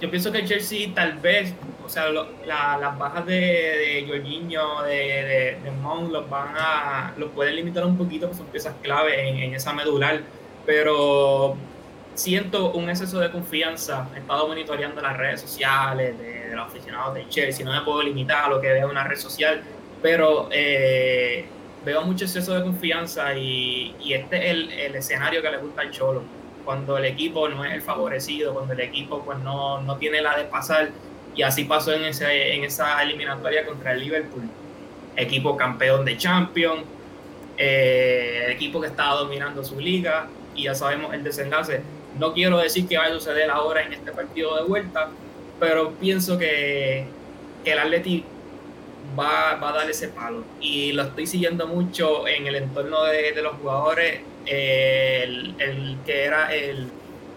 yo 0.01 0.11
pienso 0.11 0.33
que 0.33 0.39
el 0.39 0.49
Chelsea 0.49 0.89
tal 0.95 1.19
vez, 1.19 1.53
o 1.85 1.89
sea, 1.89 2.07
las 2.09 2.99
bajas 2.99 3.27
de, 3.27 3.35
de 3.35 4.05
Jorginho, 4.09 4.83
de, 4.83 4.95
de, 4.95 5.59
de 5.63 5.71
Mount, 5.83 6.11
los 6.11 6.29
van 6.31 6.55
a, 6.57 7.13
los 7.19 7.31
pueden 7.31 7.57
limitar 7.57 7.85
un 7.85 7.99
poquito, 7.99 8.27
porque 8.27 8.39
son 8.39 8.47
piezas 8.47 8.75
clave 8.83 9.45
en, 9.45 9.55
esa 9.55 9.75
medular, 9.75 10.23
pero 10.65 11.55
siento 12.21 12.73
un 12.73 12.91
exceso 12.91 13.19
de 13.19 13.31
confianza. 13.31 14.09
He 14.15 14.19
estado 14.19 14.47
monitoreando 14.47 15.01
las 15.01 15.17
redes 15.17 15.41
sociales 15.41 16.19
de, 16.19 16.55
los 16.55 16.67
aficionados 16.67 17.15
de 17.15 17.29
Chelsea, 17.29 17.65
no 17.65 17.73
me 17.73 17.81
puedo 17.83 18.03
limitar 18.03 18.45
a 18.45 18.49
lo 18.49 18.61
que 18.61 18.69
veo 18.69 18.87
en 18.87 18.91
una 18.91 19.05
red 19.05 19.17
social, 19.17 19.63
pero 20.03 20.49
eh, 20.51 21.47
veo 21.85 22.03
mucho 22.03 22.25
exceso 22.25 22.55
de 22.55 22.63
confianza 22.63 23.35
y, 23.35 23.95
este 24.13 24.37
es 24.37 24.51
el, 24.51 24.73
el, 24.73 24.95
escenario 24.97 25.41
que 25.41 25.51
le 25.51 25.59
gusta 25.59 25.83
al 25.83 25.91
Cholo 25.91 26.23
cuando 26.65 26.99
el 26.99 27.05
equipo 27.07 27.49
no 27.49 27.65
es 27.65 27.73
el 27.73 27.83
favorecido, 27.83 28.53
cuando 28.53 28.75
el 28.75 28.81
equipo 28.81 29.23
pues 29.25 29.39
no, 29.39 29.81
no 29.81 29.97
tiene 29.97 30.21
la 30.21 30.37
de 30.37 30.45
pasar. 30.45 30.91
Y 31.35 31.43
así 31.43 31.65
pasó 31.65 31.93
en, 31.93 32.05
ese, 32.05 32.55
en 32.55 32.65
esa 32.65 33.03
eliminatoria 33.03 33.65
contra 33.65 33.93
el 33.93 34.01
Liverpool. 34.01 34.43
Equipo 35.17 35.57
campeón 35.57 36.05
de 36.05 36.17
Champions, 36.17 36.83
eh, 37.57 38.47
equipo 38.49 38.81
que 38.81 38.89
estaba 38.89 39.15
dominando 39.15 39.65
su 39.65 39.79
liga 39.79 40.29
y 40.55 40.65
ya 40.65 40.75
sabemos 40.75 41.15
el 41.15 41.23
desenlace. 41.23 41.83
No 42.21 42.35
quiero 42.35 42.59
decir 42.59 42.87
que 42.87 42.99
vaya 42.99 43.15
a 43.15 43.19
suceder 43.19 43.51
ahora 43.51 43.83
en 43.83 43.95
este 43.95 44.13
partido 44.13 44.55
de 44.57 44.65
vuelta, 44.65 45.09
pero 45.59 45.93
pienso 45.93 46.37
que, 46.37 47.07
el 47.65 47.79
Atleti 47.79 48.25
va, 49.19 49.55
va, 49.55 49.71
a 49.71 49.73
dar 49.73 49.91
ese 49.91 50.09
palo. 50.09 50.45
Y 50.61 50.93
lo 50.93 51.05
estoy 51.05 51.27
siguiendo 51.27 51.67
mucho 51.67 52.29
en 52.29 52.47
el 52.47 52.57
entorno 52.57 53.05
de, 53.05 53.33
de 53.33 53.43
los 53.43 53.55
jugadores 53.57 54.21
el, 54.45 55.55
el, 55.59 55.97
que 56.05 56.25
era 56.25 56.55
el, 56.55 56.89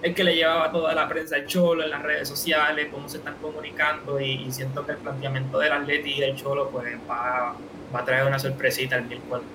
el, 0.01 0.13
que 0.13 0.23
le 0.25 0.35
llevaba 0.35 0.69
toda 0.69 0.93
la 0.93 1.07
prensa 1.07 1.37
al 1.37 1.47
Cholo 1.47 1.83
en 1.83 1.89
las 1.89 2.01
redes 2.01 2.27
sociales, 2.27 2.89
cómo 2.91 3.07
se 3.07 3.17
están 3.17 3.35
comunicando 3.41 4.19
y, 4.19 4.51
siento 4.51 4.85
que 4.85 4.91
el 4.93 4.97
planteamiento 4.97 5.59
del 5.59 5.71
Atleti 5.71 6.11
y 6.15 6.19
del 6.19 6.35
Cholo 6.35 6.69
pues 6.69 6.93
va, 7.09 7.55
va 7.95 7.99
a 7.99 8.05
traer 8.05 8.27
una 8.27 8.37
sorpresita 8.37 8.97
al 8.97 9.05
miércoles. 9.05 9.45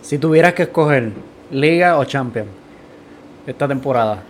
Si 0.00 0.16
tuvieras 0.16 0.54
que 0.54 0.62
escoger 0.62 1.12
Liga 1.50 1.98
o 1.98 2.04
Champions 2.06 2.65
esta 3.46 3.68
temporada. 3.68 4.22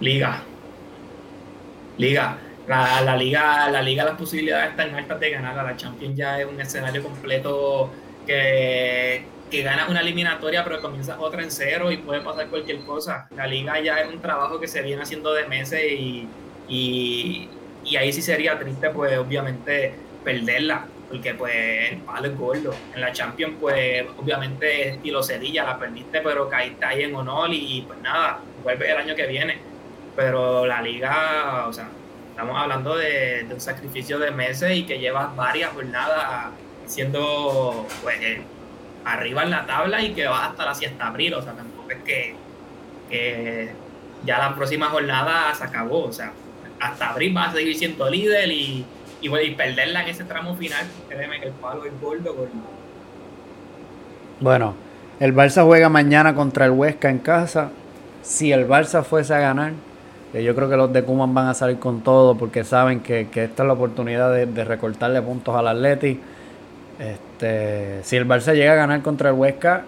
liga. 0.00 0.42
Liga. 1.98 2.38
La, 2.66 3.02
la, 3.02 3.16
liga, 3.16 3.68
la 3.68 3.82
liga, 3.82 4.04
las 4.04 4.16
posibilidades 4.16 4.70
están 4.70 4.94
altas 4.94 5.20
de 5.20 5.30
ganar. 5.30 5.54
La 5.54 5.76
Champions 5.76 6.16
ya 6.16 6.40
es 6.40 6.46
un 6.46 6.60
escenario 6.60 7.02
completo 7.02 7.90
que, 8.26 9.24
que 9.50 9.62
ganas 9.62 9.88
una 9.88 10.00
eliminatoria 10.00 10.64
pero 10.64 10.80
comienzas 10.80 11.18
otra 11.20 11.42
en 11.42 11.50
cero 11.50 11.92
y 11.92 11.98
puede 11.98 12.20
pasar 12.20 12.48
cualquier 12.48 12.80
cosa. 12.84 13.28
La 13.36 13.46
liga 13.46 13.80
ya 13.80 13.98
es 13.98 14.12
un 14.12 14.20
trabajo 14.20 14.58
que 14.58 14.66
se 14.66 14.82
viene 14.82 15.02
haciendo 15.02 15.32
de 15.34 15.46
meses 15.46 15.82
y, 15.92 16.28
y, 16.68 17.48
ahí 17.96 18.12
sí 18.12 18.22
sería 18.22 18.58
triste 18.58 18.90
pues 18.90 19.16
obviamente 19.18 19.94
perderla 20.24 20.86
porque 21.14 21.34
pues 21.34 21.92
el 21.92 21.98
palo 21.98 22.26
es 22.26 22.36
gordo. 22.36 22.74
En 22.92 23.00
la 23.00 23.12
Champions 23.12 23.54
pues 23.60 24.04
obviamente 24.18 24.88
estilo 24.88 25.22
Cedilla, 25.22 25.62
la 25.62 25.78
perdiste 25.78 26.20
pero 26.20 26.48
caíste 26.48 26.84
ahí 26.84 27.04
en 27.04 27.14
honor 27.14 27.50
y 27.52 27.84
pues 27.86 28.00
nada, 28.00 28.40
vuelve 28.64 28.90
el 28.90 28.96
año 28.96 29.14
que 29.14 29.26
viene. 29.26 29.58
Pero 30.16 30.66
la 30.66 30.82
liga, 30.82 31.66
o 31.68 31.72
sea, 31.72 31.88
estamos 32.30 32.60
hablando 32.60 32.96
de, 32.96 33.46
un 33.48 33.60
sacrificio 33.60 34.18
de 34.18 34.32
meses 34.32 34.76
y 34.76 34.82
que 34.84 34.98
llevas 34.98 35.34
varias 35.36 35.72
jornadas 35.72 36.46
siendo 36.86 37.86
pues 38.02 38.18
arriba 39.04 39.44
en 39.44 39.50
la 39.50 39.66
tabla 39.66 40.02
y 40.02 40.14
que 40.14 40.26
va 40.26 40.46
hasta 40.46 40.64
la 40.64 40.74
siesta 40.74 41.06
abril. 41.06 41.34
O 41.34 41.42
sea, 41.42 41.52
tampoco 41.52 41.90
es 41.90 42.02
que, 43.10 43.72
ya 44.24 44.38
la 44.38 44.54
próxima 44.56 44.86
jornada 44.86 45.54
se 45.54 45.62
acabó. 45.62 46.06
O 46.06 46.12
sea, 46.12 46.32
hasta 46.80 47.10
abril 47.10 47.36
va 47.36 47.44
a 47.44 47.52
seguir 47.52 47.76
siendo 47.76 48.10
líder 48.10 48.50
y, 48.50 48.84
y, 49.24 49.50
perderla 49.54 50.02
en 50.02 50.08
ese 50.08 50.24
tramo 50.24 50.54
final, 50.54 50.84
créeme 51.08 51.40
que 51.40 51.46
el 51.46 51.52
palo 51.52 51.84
es 51.84 51.92
gordo, 52.00 52.34
gordo. 52.34 52.52
Bueno, 54.40 54.74
el 55.20 55.34
Barça 55.34 55.64
juega 55.64 55.88
mañana 55.88 56.34
contra 56.34 56.66
el 56.66 56.72
Huesca 56.72 57.08
en 57.08 57.18
casa. 57.18 57.70
Si 58.22 58.52
el 58.52 58.68
Barça 58.68 59.02
fuese 59.02 59.34
a 59.34 59.38
ganar, 59.38 59.72
yo 60.32 60.54
creo 60.54 60.68
que 60.68 60.76
los 60.76 60.92
de 60.92 61.04
Cuman 61.04 61.32
van 61.32 61.48
a 61.48 61.54
salir 61.54 61.78
con 61.78 62.00
todo 62.00 62.36
porque 62.36 62.64
saben 62.64 63.00
que, 63.00 63.20
esta 63.20 63.62
es 63.62 63.66
la 63.66 63.72
oportunidad 63.72 64.32
de, 64.32 64.64
recortarle 64.64 65.22
puntos 65.22 65.54
al 65.54 65.68
Atleti. 65.68 66.20
Este, 66.98 68.02
si 68.02 68.16
el 68.16 68.26
Barça 68.26 68.54
llega 68.54 68.72
a 68.72 68.76
ganar 68.76 69.02
contra 69.02 69.30
el 69.30 69.36
Huesca, 69.36 69.84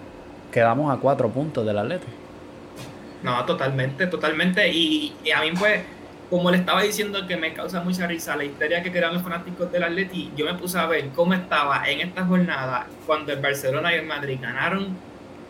quedamos 0.53 0.97
a 0.97 1.01
cuatro 1.01 1.29
puntos 1.29 1.67
del 1.67 1.79
Atleti. 1.79 2.07
No, 3.23 3.45
totalmente, 3.45 4.07
totalmente. 4.07 4.69
Y, 4.73 5.13
a 5.35 5.41
mí, 5.41 5.51
pues, 5.59 5.81
como 6.31 6.51
le 6.51 6.59
estaba 6.59 6.83
diciendo 6.83 7.27
que 7.27 7.37
me 7.37 7.55
causa 7.55 7.83
mucha 7.83 8.07
risa 8.07 8.37
la 8.37 8.45
historia 8.45 8.83
que 8.83 8.91
crean 8.91 9.15
los 9.15 9.23
fanáticos 9.23 9.71
del 9.71 9.85
Atleti, 9.85 10.33
yo 10.37 10.45
me 10.45 10.55
puse 10.55 10.79
a 10.79 10.87
ver 10.87 11.11
cómo 11.11 11.35
estaba 11.35 11.89
en 11.89 12.01
esta 12.01 12.25
jornada 12.25 12.87
cuando 13.07 13.33
el 13.33 13.41
Barcelona 13.41 13.93
y 13.93 13.99
el 13.99 14.07
Madrid 14.07 14.39
ganaron 14.41 14.97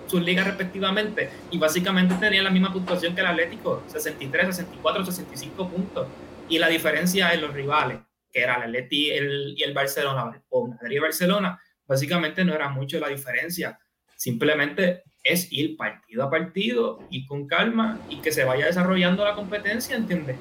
sus 0.07 0.23
ligas 0.23 0.47
respectivamente 0.47 1.31
y 1.51 1.59
básicamente 1.59 2.15
tenían 2.17 2.45
la 2.45 2.51
misma 2.51 2.73
puntuación 2.73 3.15
que 3.15 3.23
el 3.23 3.27
Atlético, 3.27 3.85
63, 3.87 4.55
64, 4.55 5.05
65 5.05 5.69
puntos. 5.69 6.07
Y 6.49 6.59
la 6.59 6.69
diferencia 6.69 7.33
en 7.33 7.41
los 7.41 7.53
rivales, 7.53 7.99
que 8.31 8.41
era 8.41 8.57
el 8.57 8.63
Atleti 8.65 9.11
y 9.57 9.63
el 9.63 9.75
Barcelona, 9.75 10.43
o 10.51 10.69
Madrid 10.69 10.97
y 10.97 11.01
Barcelona, 11.01 11.61
básicamente 11.87 12.45
no 12.45 12.55
era 12.55 12.69
mucho 12.69 13.01
la 13.01 13.09
diferencia. 13.09 13.79
Simplemente 14.15 15.03
es 15.25 15.51
ir 15.53 15.77
partido 15.77 16.23
a 16.23 16.31
partido 16.31 17.01
y 17.11 17.27
con 17.27 17.47
calma 17.47 17.99
y 18.09 18.21
que 18.21 18.31
se 18.31 18.45
vaya 18.45 18.67
desarrollando 18.67 19.25
la 19.25 19.35
competencia, 19.35 19.97
¿entiendes? 19.97 20.37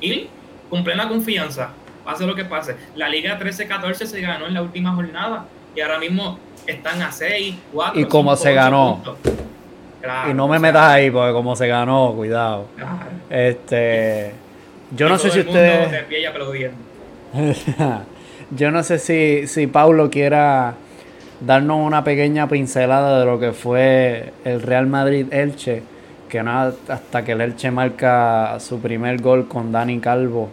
Y 0.00 0.28
con 0.70 0.84
plena 0.84 1.08
confianza, 1.08 1.70
pase 2.04 2.26
lo 2.26 2.34
que 2.34 2.44
pase. 2.44 2.76
La 2.96 3.08
Liga 3.08 3.38
13-14 3.38 3.94
se 4.06 4.20
ganó 4.20 4.46
en 4.46 4.54
la 4.54 4.62
última 4.62 4.92
jornada 4.92 5.46
y 5.74 5.80
ahora 5.80 5.98
mismo 5.98 6.38
están 6.66 7.02
a 7.02 7.12
6, 7.12 7.56
4. 7.72 8.00
Y 8.00 8.04
cómo 8.06 8.36
se 8.36 8.52
ganó. 8.52 9.02
y 10.30 10.34
no 10.34 10.48
me 10.48 10.58
metas 10.58 10.82
ahí, 10.82 11.10
porque 11.10 11.32
como 11.32 11.56
se 11.56 11.66
ganó, 11.66 12.12
cuidado. 12.14 12.66
Este. 13.30 14.32
Yo 14.90 15.08
no 15.08 15.18
sé 15.18 15.30
si 15.30 15.40
usted. 15.40 16.06
yo 18.50 18.70
no 18.70 18.82
sé 18.82 18.98
si, 18.98 19.46
si 19.46 19.66
Paulo 19.66 20.10
quiera 20.10 20.74
darnos 21.40 21.78
una 21.78 22.04
pequeña 22.04 22.48
pincelada 22.48 23.20
de 23.20 23.26
lo 23.26 23.38
que 23.38 23.52
fue 23.52 24.32
el 24.44 24.62
Real 24.62 24.86
Madrid-Elche, 24.86 25.82
que 26.28 26.42
no 26.42 26.72
hasta 26.88 27.24
que 27.24 27.32
el 27.32 27.40
Elche 27.40 27.70
marca 27.70 28.58
su 28.60 28.78
primer 28.80 29.20
gol 29.20 29.48
con 29.48 29.72
Dani 29.72 29.98
Calvo 29.98 30.48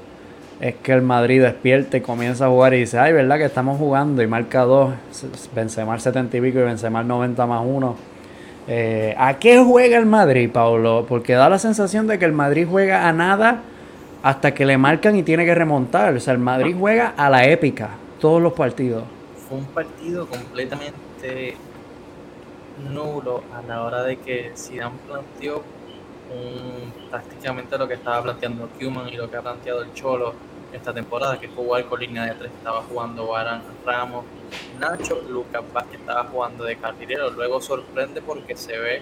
es 0.59 0.76
que 0.76 0.93
el 0.93 1.01
Madrid 1.01 1.41
despierta 1.41 1.97
y 1.97 2.01
comienza 2.01 2.45
a 2.45 2.49
jugar 2.49 2.73
y 2.73 2.80
dice, 2.80 2.97
ay, 2.97 3.13
¿verdad 3.13 3.38
que 3.38 3.45
estamos 3.45 3.78
jugando? 3.78 4.21
Y 4.21 4.28
marca 4.28 4.61
dos, 4.61 4.93
Benzema 5.53 5.95
el 5.95 5.99
70 5.99 6.38
y 6.38 6.41
pico 6.41 6.59
y 6.59 6.63
Benzema 6.63 7.01
el 7.01 7.07
90 7.07 7.45
más 7.45 7.61
uno. 7.65 7.95
Eh, 8.67 9.13
¿A 9.17 9.38
qué 9.38 9.59
juega 9.59 9.97
el 9.97 10.05
Madrid, 10.05 10.49
Pablo? 10.51 11.05
Porque 11.07 11.34
da 11.34 11.49
la 11.49 11.59
sensación 11.59 12.07
de 12.07 12.17
que 12.17 12.26
el 12.26 12.32
Madrid 12.32 12.65
juega 12.69 13.07
a 13.07 13.13
nada 13.13 13.61
hasta 14.23 14.53
que 14.53 14.65
le 14.65 14.78
marcan 14.78 15.15
y 15.15 15.23
tiene 15.23 15.45
que 15.45 15.53
remontar. 15.53 16.15
O 16.15 16.19
sea, 16.19 16.34
el 16.34 16.39
Madrid 16.39 16.76
juega 16.78 17.13
a 17.15 17.30
la 17.30 17.45
épica, 17.45 17.89
todos 18.19 18.41
los 18.41 18.53
partidos. 18.53 19.03
Fue 19.47 19.59
un 19.59 19.65
partido 19.65 20.26
completamente 20.26 21.55
nulo 22.78 23.43
a 23.53 23.61
la 23.61 23.84
hora 23.84 24.03
de 24.03 24.17
que 24.17 24.51
Zidane 24.55 24.97
planteó 25.07 25.63
prácticamente 27.09 27.78
lo 27.78 27.88
que 27.88 27.93
estaba 27.93 28.23
planteando 28.23 28.67
Kuman 28.80 29.09
y 29.09 29.15
lo 29.15 29.30
que 29.30 29.38
ha 29.38 29.41
planteado 29.41 29.84
el 29.84 29.93
Cholo 29.93 30.34
esta 30.73 30.93
temporada, 30.93 31.39
que 31.39 31.47
jugar 31.47 31.86
con 31.86 31.99
línea 31.99 32.26
de 32.26 32.34
tres, 32.34 32.51
estaba 32.51 32.82
jugando 32.82 33.28
Baran 33.28 33.61
Ramos, 33.86 34.26
Nacho, 34.78 35.21
Lucas 35.30 35.63
Vázquez 35.73 36.01
estaba 36.01 36.26
jugando 36.26 36.65
de 36.65 36.76
carrilero, 36.76 37.30
luego 37.32 37.61
sorprende 37.61 38.21
porque 38.21 38.57
se 38.57 38.78
ve 38.78 39.01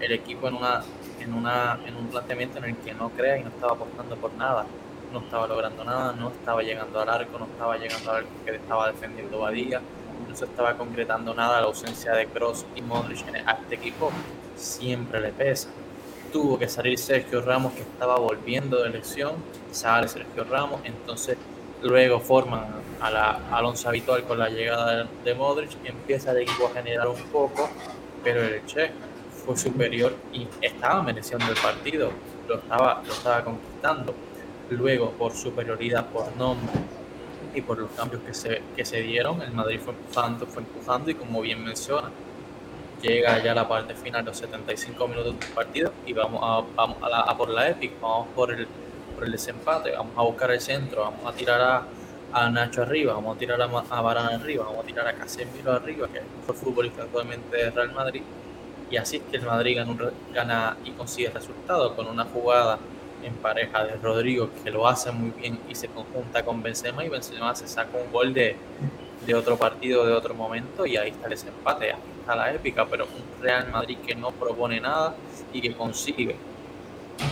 el 0.00 0.12
equipo 0.12 0.48
en 0.48 0.54
una 0.54 0.82
en 1.20 1.32
una 1.34 1.78
en 1.86 1.96
un 1.96 2.08
planteamiento 2.08 2.58
en 2.58 2.64
el 2.64 2.76
que 2.78 2.92
no 2.94 3.10
crea 3.10 3.38
y 3.38 3.44
no 3.44 3.50
estaba 3.50 3.74
apostando 3.74 4.16
por 4.16 4.32
nada, 4.34 4.66
no 5.12 5.20
estaba 5.20 5.46
logrando 5.46 5.84
nada, 5.84 6.12
no 6.12 6.30
estaba 6.30 6.62
llegando 6.62 7.00
al 7.00 7.08
arco, 7.08 7.38
no 7.38 7.44
estaba 7.44 7.76
llegando 7.76 8.10
al 8.10 8.16
arco 8.16 8.30
que 8.44 8.56
estaba 8.56 8.90
defendiendo 8.90 9.38
Badía, 9.38 9.80
no 10.28 10.36
se 10.36 10.44
estaba 10.44 10.76
concretando 10.76 11.34
nada, 11.34 11.60
la 11.60 11.66
ausencia 11.66 12.12
de 12.12 12.26
Cross 12.26 12.66
y 12.74 12.82
Modric 12.82 13.24
a 13.46 13.52
este 13.52 13.74
equipo 13.74 14.10
siempre 14.56 15.20
le 15.20 15.30
pesa 15.30 15.68
tuvo 16.32 16.58
que 16.58 16.68
salir 16.68 16.98
Sergio 16.98 17.42
Ramos 17.42 17.74
que 17.74 17.82
estaba 17.82 18.18
volviendo 18.18 18.82
de 18.82 18.88
elección, 18.88 19.34
sale 19.70 20.08
Sergio 20.08 20.44
Ramos, 20.44 20.80
entonces 20.84 21.36
luego 21.82 22.18
forman 22.18 22.66
a 23.00 23.10
la 23.10 23.40
Alonso 23.52 23.88
habitual 23.88 24.24
con 24.24 24.38
la 24.38 24.48
llegada 24.48 25.06
de, 25.24 25.34
Modric, 25.34 25.70
empieza 25.84 26.32
el 26.32 26.38
equipo 26.38 26.66
a 26.66 26.70
generar 26.70 27.08
un 27.08 27.22
poco, 27.24 27.68
pero 28.24 28.42
el 28.42 28.64
Che 28.64 28.90
fue 29.44 29.56
superior 29.56 30.14
y 30.32 30.48
estaba 30.60 31.02
mereciendo 31.02 31.46
el 31.50 31.58
partido, 31.58 32.10
lo 32.48 32.56
estaba, 32.56 33.02
lo 33.06 33.12
estaba 33.12 33.44
conquistando. 33.44 34.14
Luego, 34.70 35.10
por 35.10 35.32
superioridad, 35.32 36.06
por 36.06 36.34
nombre 36.36 36.72
y 37.54 37.60
por 37.60 37.78
los 37.78 37.90
cambios 37.90 38.22
que 38.22 38.34
se, 38.34 38.62
que 38.76 38.84
se 38.84 39.00
dieron, 39.02 39.42
el 39.42 39.52
Madrid 39.52 39.80
fue 39.82 39.94
empujando, 39.94 40.46
fue 40.46 40.62
empujando 40.62 41.10
y 41.10 41.14
como 41.14 41.40
bien 41.40 41.64
menciona, 41.64 42.10
llega 43.02 43.42
ya 43.42 43.54
la 43.54 43.68
parte 43.68 43.94
final, 43.94 44.24
los 44.24 44.36
75 44.36 45.08
minutos 45.08 45.38
del 45.38 45.48
partido, 45.50 45.92
y 46.06 46.12
vamos 46.12 46.40
a, 46.42 46.64
vamos 46.74 46.96
a, 47.02 47.36
por 47.36 47.50
la 47.50 47.68
Epic, 47.68 48.00
vamos 48.00 48.28
por 48.34 48.52
el, 48.52 48.66
por 49.14 49.24
el 49.24 49.32
desempate, 49.32 49.92
vamos 49.92 50.12
a 50.16 50.22
buscar 50.22 50.50
el 50.50 50.60
centro, 50.60 51.02
vamos 51.02 51.26
a 51.26 51.36
tirar 51.36 51.60
a, 51.60 51.86
a 52.32 52.50
Nacho 52.50 52.82
arriba, 52.82 53.14
vamos 53.14 53.36
a 53.36 53.38
tirar 53.38 53.60
a, 53.60 53.64
a 53.64 54.00
Barán 54.00 54.26
arriba, 54.40 54.64
vamos 54.64 54.84
a 54.84 54.86
tirar 54.86 55.06
a 55.06 55.14
Casemiro 55.14 55.72
arriba, 55.72 56.08
que 56.08 56.18
es 56.18 56.24
el 56.24 56.40
mejor 56.40 56.54
futbolista 56.54 57.02
actualmente 57.02 57.56
de 57.56 57.70
Real 57.70 57.92
Madrid, 57.92 58.22
y 58.90 58.96
así 58.96 59.16
es 59.16 59.22
que 59.30 59.36
el 59.38 59.44
Madrid 59.44 59.76
gana, 59.76 60.10
gana 60.32 60.76
y 60.84 60.90
consigue 60.92 61.28
el 61.28 61.34
resultado 61.34 61.96
con 61.96 62.06
una 62.06 62.24
jugada 62.24 62.78
en 63.22 63.34
pareja 63.34 63.84
de 63.84 63.94
Rodrigo 63.96 64.50
que 64.62 64.70
lo 64.70 64.86
hace 64.86 65.10
muy 65.12 65.30
bien 65.30 65.58
y 65.68 65.74
se 65.74 65.88
conjunta 65.88 66.44
con 66.44 66.62
Benzema 66.62 67.04
y 67.04 67.08
Benzema 67.08 67.54
se 67.54 67.66
saca 67.68 67.96
un 67.96 68.12
gol 68.12 68.34
de, 68.34 68.56
de 69.26 69.34
otro 69.34 69.56
partido, 69.56 70.06
de 70.06 70.12
otro 70.12 70.34
momento 70.34 70.86
y 70.86 70.96
ahí 70.96 71.10
está 71.10 71.24
el 71.24 71.30
desempate 71.30 71.94
a 72.26 72.36
la 72.36 72.52
épica, 72.52 72.86
pero 72.90 73.04
un 73.04 73.42
Real 73.42 73.68
Madrid 73.70 73.98
que 74.06 74.14
no 74.14 74.30
propone 74.30 74.80
nada 74.80 75.14
y 75.52 75.60
que 75.60 75.74
consigue 75.74 76.36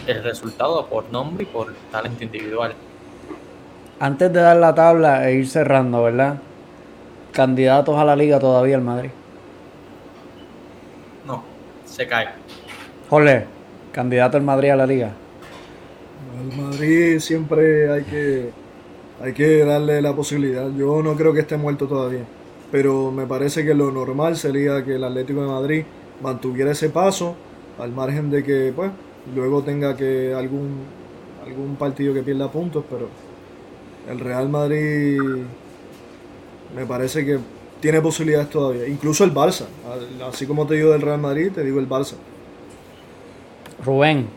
el 0.07 0.23
resultado 0.23 0.87
por 0.87 1.11
nombre 1.11 1.45
y 1.45 1.47
por 1.47 1.75
talento 1.91 2.25
individual. 2.25 2.75
Antes 3.99 4.33
de 4.33 4.41
dar 4.41 4.57
la 4.57 4.75
tabla 4.75 5.29
e 5.29 5.35
ir 5.35 5.49
cerrando, 5.49 6.03
¿verdad? 6.03 6.39
¿Candidatos 7.33 7.97
a 7.97 8.05
la 8.05 8.17
liga 8.17 8.39
todavía 8.39 8.77
el 8.77 8.83
Madrid? 8.83 9.11
No, 11.27 11.43
se 11.85 12.07
cae. 12.07 12.29
Jole, 13.09 13.47
¿candidato 13.93 14.37
el 14.37 14.43
Madrid 14.43 14.71
a 14.71 14.77
la 14.77 14.87
liga? 14.87 15.11
El 16.41 16.57
Madrid 16.57 17.19
siempre 17.19 17.91
hay 17.91 18.05
que, 18.05 18.51
hay 19.23 19.33
que 19.33 19.65
darle 19.65 20.01
la 20.01 20.15
posibilidad. 20.15 20.71
Yo 20.77 21.03
no 21.03 21.15
creo 21.17 21.33
que 21.33 21.41
esté 21.41 21.57
muerto 21.57 21.87
todavía 21.87 22.25
pero 22.71 23.11
me 23.11 23.27
parece 23.27 23.65
que 23.65 23.75
lo 23.75 23.91
normal 23.91 24.37
sería 24.37 24.85
que 24.85 24.95
el 24.95 25.05
Atlético 25.05 25.43
de 25.43 25.49
Madrid 25.49 25.85
mantuviera 26.23 26.71
ese 26.71 26.91
paso, 26.91 27.35
al 27.79 27.93
margen 27.93 28.31
de 28.31 28.45
que 28.45 28.73
pues 28.75 28.91
luego 29.35 29.63
tenga 29.63 29.97
que 29.97 30.35
algún, 30.35 30.83
algún 31.45 31.77
partido 31.77 32.15
que 32.15 32.23
pierda 32.23 32.51
puntos, 32.51 32.85
pero 32.89 33.09
el 34.09 34.21
Real 34.21 34.49
Madrid 34.49 35.19
me 36.77 36.87
parece 36.87 37.25
que 37.25 37.39
tiene 37.81 38.01
posibilidades 38.01 38.51
todavía, 38.51 38.87
incluso 38.87 39.25
el 39.25 39.35
Barça, 39.35 39.65
así 40.29 40.47
como 40.47 40.67
te 40.67 40.75
digo 40.75 40.91
del 40.91 41.03
Real 41.03 41.21
Madrid, 41.21 41.51
te 41.53 41.65
digo 41.65 41.81
el 41.81 41.89
Barça. 41.89 42.15
Rubén, 43.85 44.29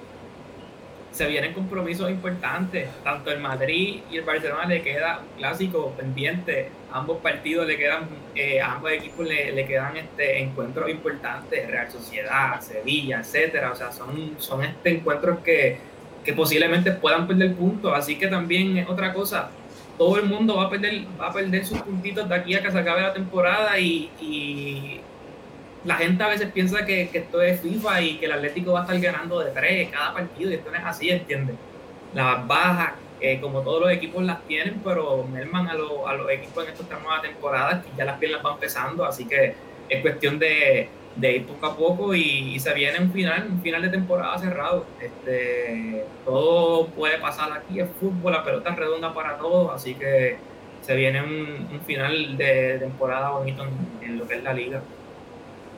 se 1.14 1.28
vienen 1.28 1.54
compromisos 1.54 2.10
importantes. 2.10 2.90
Tanto 3.04 3.32
el 3.32 3.40
Madrid 3.40 4.02
y 4.12 4.18
el 4.18 4.24
Barcelona 4.24 4.66
le 4.66 4.82
queda 4.82 5.22
clásico 5.38 5.94
pendiente. 5.96 6.70
Ambos 6.92 7.20
partidos 7.22 7.68
le 7.68 7.78
quedan, 7.78 8.10
eh, 8.36 8.60
ambos 8.60 8.92
equipos 8.92 9.28
le, 9.28 9.66
quedan 9.66 9.96
este 9.96 10.40
encuentros 10.42 10.90
importantes, 10.90 11.70
Real 11.70 11.90
Sociedad, 11.92 12.60
Sevilla, 12.60 13.20
etcétera. 13.20 13.72
O 13.72 13.76
sea, 13.76 13.92
son, 13.92 14.36
son 14.40 14.64
este 14.64 14.90
encuentros 14.90 15.40
que, 15.40 15.78
que 16.26 16.34
posiblemente 16.34 16.92
puedan 16.92 17.28
perder 17.28 17.54
puntos. 17.54 17.94
Así 17.96 18.18
que 18.18 18.28
también 18.28 18.76
es 18.78 18.90
otra 18.90 19.14
cosa. 19.14 19.52
Todo 19.98 20.18
el 20.18 20.26
mundo 20.26 20.56
va 20.58 20.64
a 20.64 20.70
perder, 20.72 21.04
va 21.22 21.28
a 21.28 21.34
perder 21.34 21.64
sus 21.64 21.80
puntitos 21.84 22.28
de 22.28 22.34
aquí 22.34 22.56
a 22.56 22.64
que 22.64 22.72
se 22.72 22.80
acabe 22.80 23.02
la 23.02 23.14
temporada 23.14 23.80
y 23.80 25.00
la 25.86 25.96
gente 25.96 26.24
a 26.24 26.28
veces 26.28 26.52
piensa 26.52 26.86
que, 26.86 27.10
esto 27.14 27.42
es 27.42 27.62
FIFA 27.62 28.02
y 28.02 28.18
que 28.18 28.26
el 28.26 28.34
Atlético 28.34 28.74
va 28.74 28.80
a 28.80 28.84
estar 28.84 29.00
ganando 29.00 29.40
de 29.40 29.52
tres 29.52 29.90
cada 29.90 30.14
partido 30.14 30.52
y 30.52 30.56
esto 30.56 30.72
no 30.72 30.78
es 30.78 30.86
así, 30.86 31.10
¿entiendes? 31.10 31.56
Las 32.14 32.48
bajas, 32.48 32.94
como 33.42 33.62
todos 33.62 33.82
los 33.82 33.92
equipos 33.92 34.24
las 34.24 34.42
tienen, 34.48 34.82
pero 34.84 35.26
merman 35.26 35.68
a, 35.68 35.74
a 35.74 35.76
los 35.76 36.30
equipos 36.32 36.66
en 36.66 36.74
esta 36.74 37.00
nueva 37.00 37.22
temporada 37.22 37.82
que 37.82 37.90
ya 37.98 38.06
las 38.06 38.18
piernas 38.20 38.44
van 38.44 38.60
pesando, 38.60 39.06
así 39.06 39.26
que 39.26 39.56
es 39.90 40.02
cuestión 40.02 40.40
de, 40.40 40.90
de 41.16 41.36
ir 41.38 41.46
poco 41.46 41.66
a 41.66 41.78
poco 41.78 42.16
y, 42.16 42.60
se 42.60 42.74
viene 42.74 43.00
un 43.00 43.12
final, 43.12 43.48
un 43.52 43.62
final 43.62 43.82
de 43.82 43.90
temporada 43.90 44.38
cerrado. 44.38 44.86
Este, 45.00 46.06
todo 46.26 46.88
puede 46.88 47.18
pasar 47.20 47.52
aquí, 47.52 47.80
es 47.80 47.90
fútbol, 48.00 48.34
la 48.34 48.44
pelota 48.44 48.72
es 48.72 48.76
redonda 48.76 49.14
para 49.14 49.38
todos, 49.38 49.72
así 49.74 49.96
que 49.96 50.38
se 50.82 50.96
viene 50.96 51.22
un, 51.22 51.82
final 51.86 52.38
de 52.38 52.78
temporada 52.80 53.32
bonito 53.32 53.66
en, 54.02 54.18
lo 54.18 54.28
que 54.28 54.36
es 54.36 54.44
la 54.44 54.54
liga. 54.54 54.82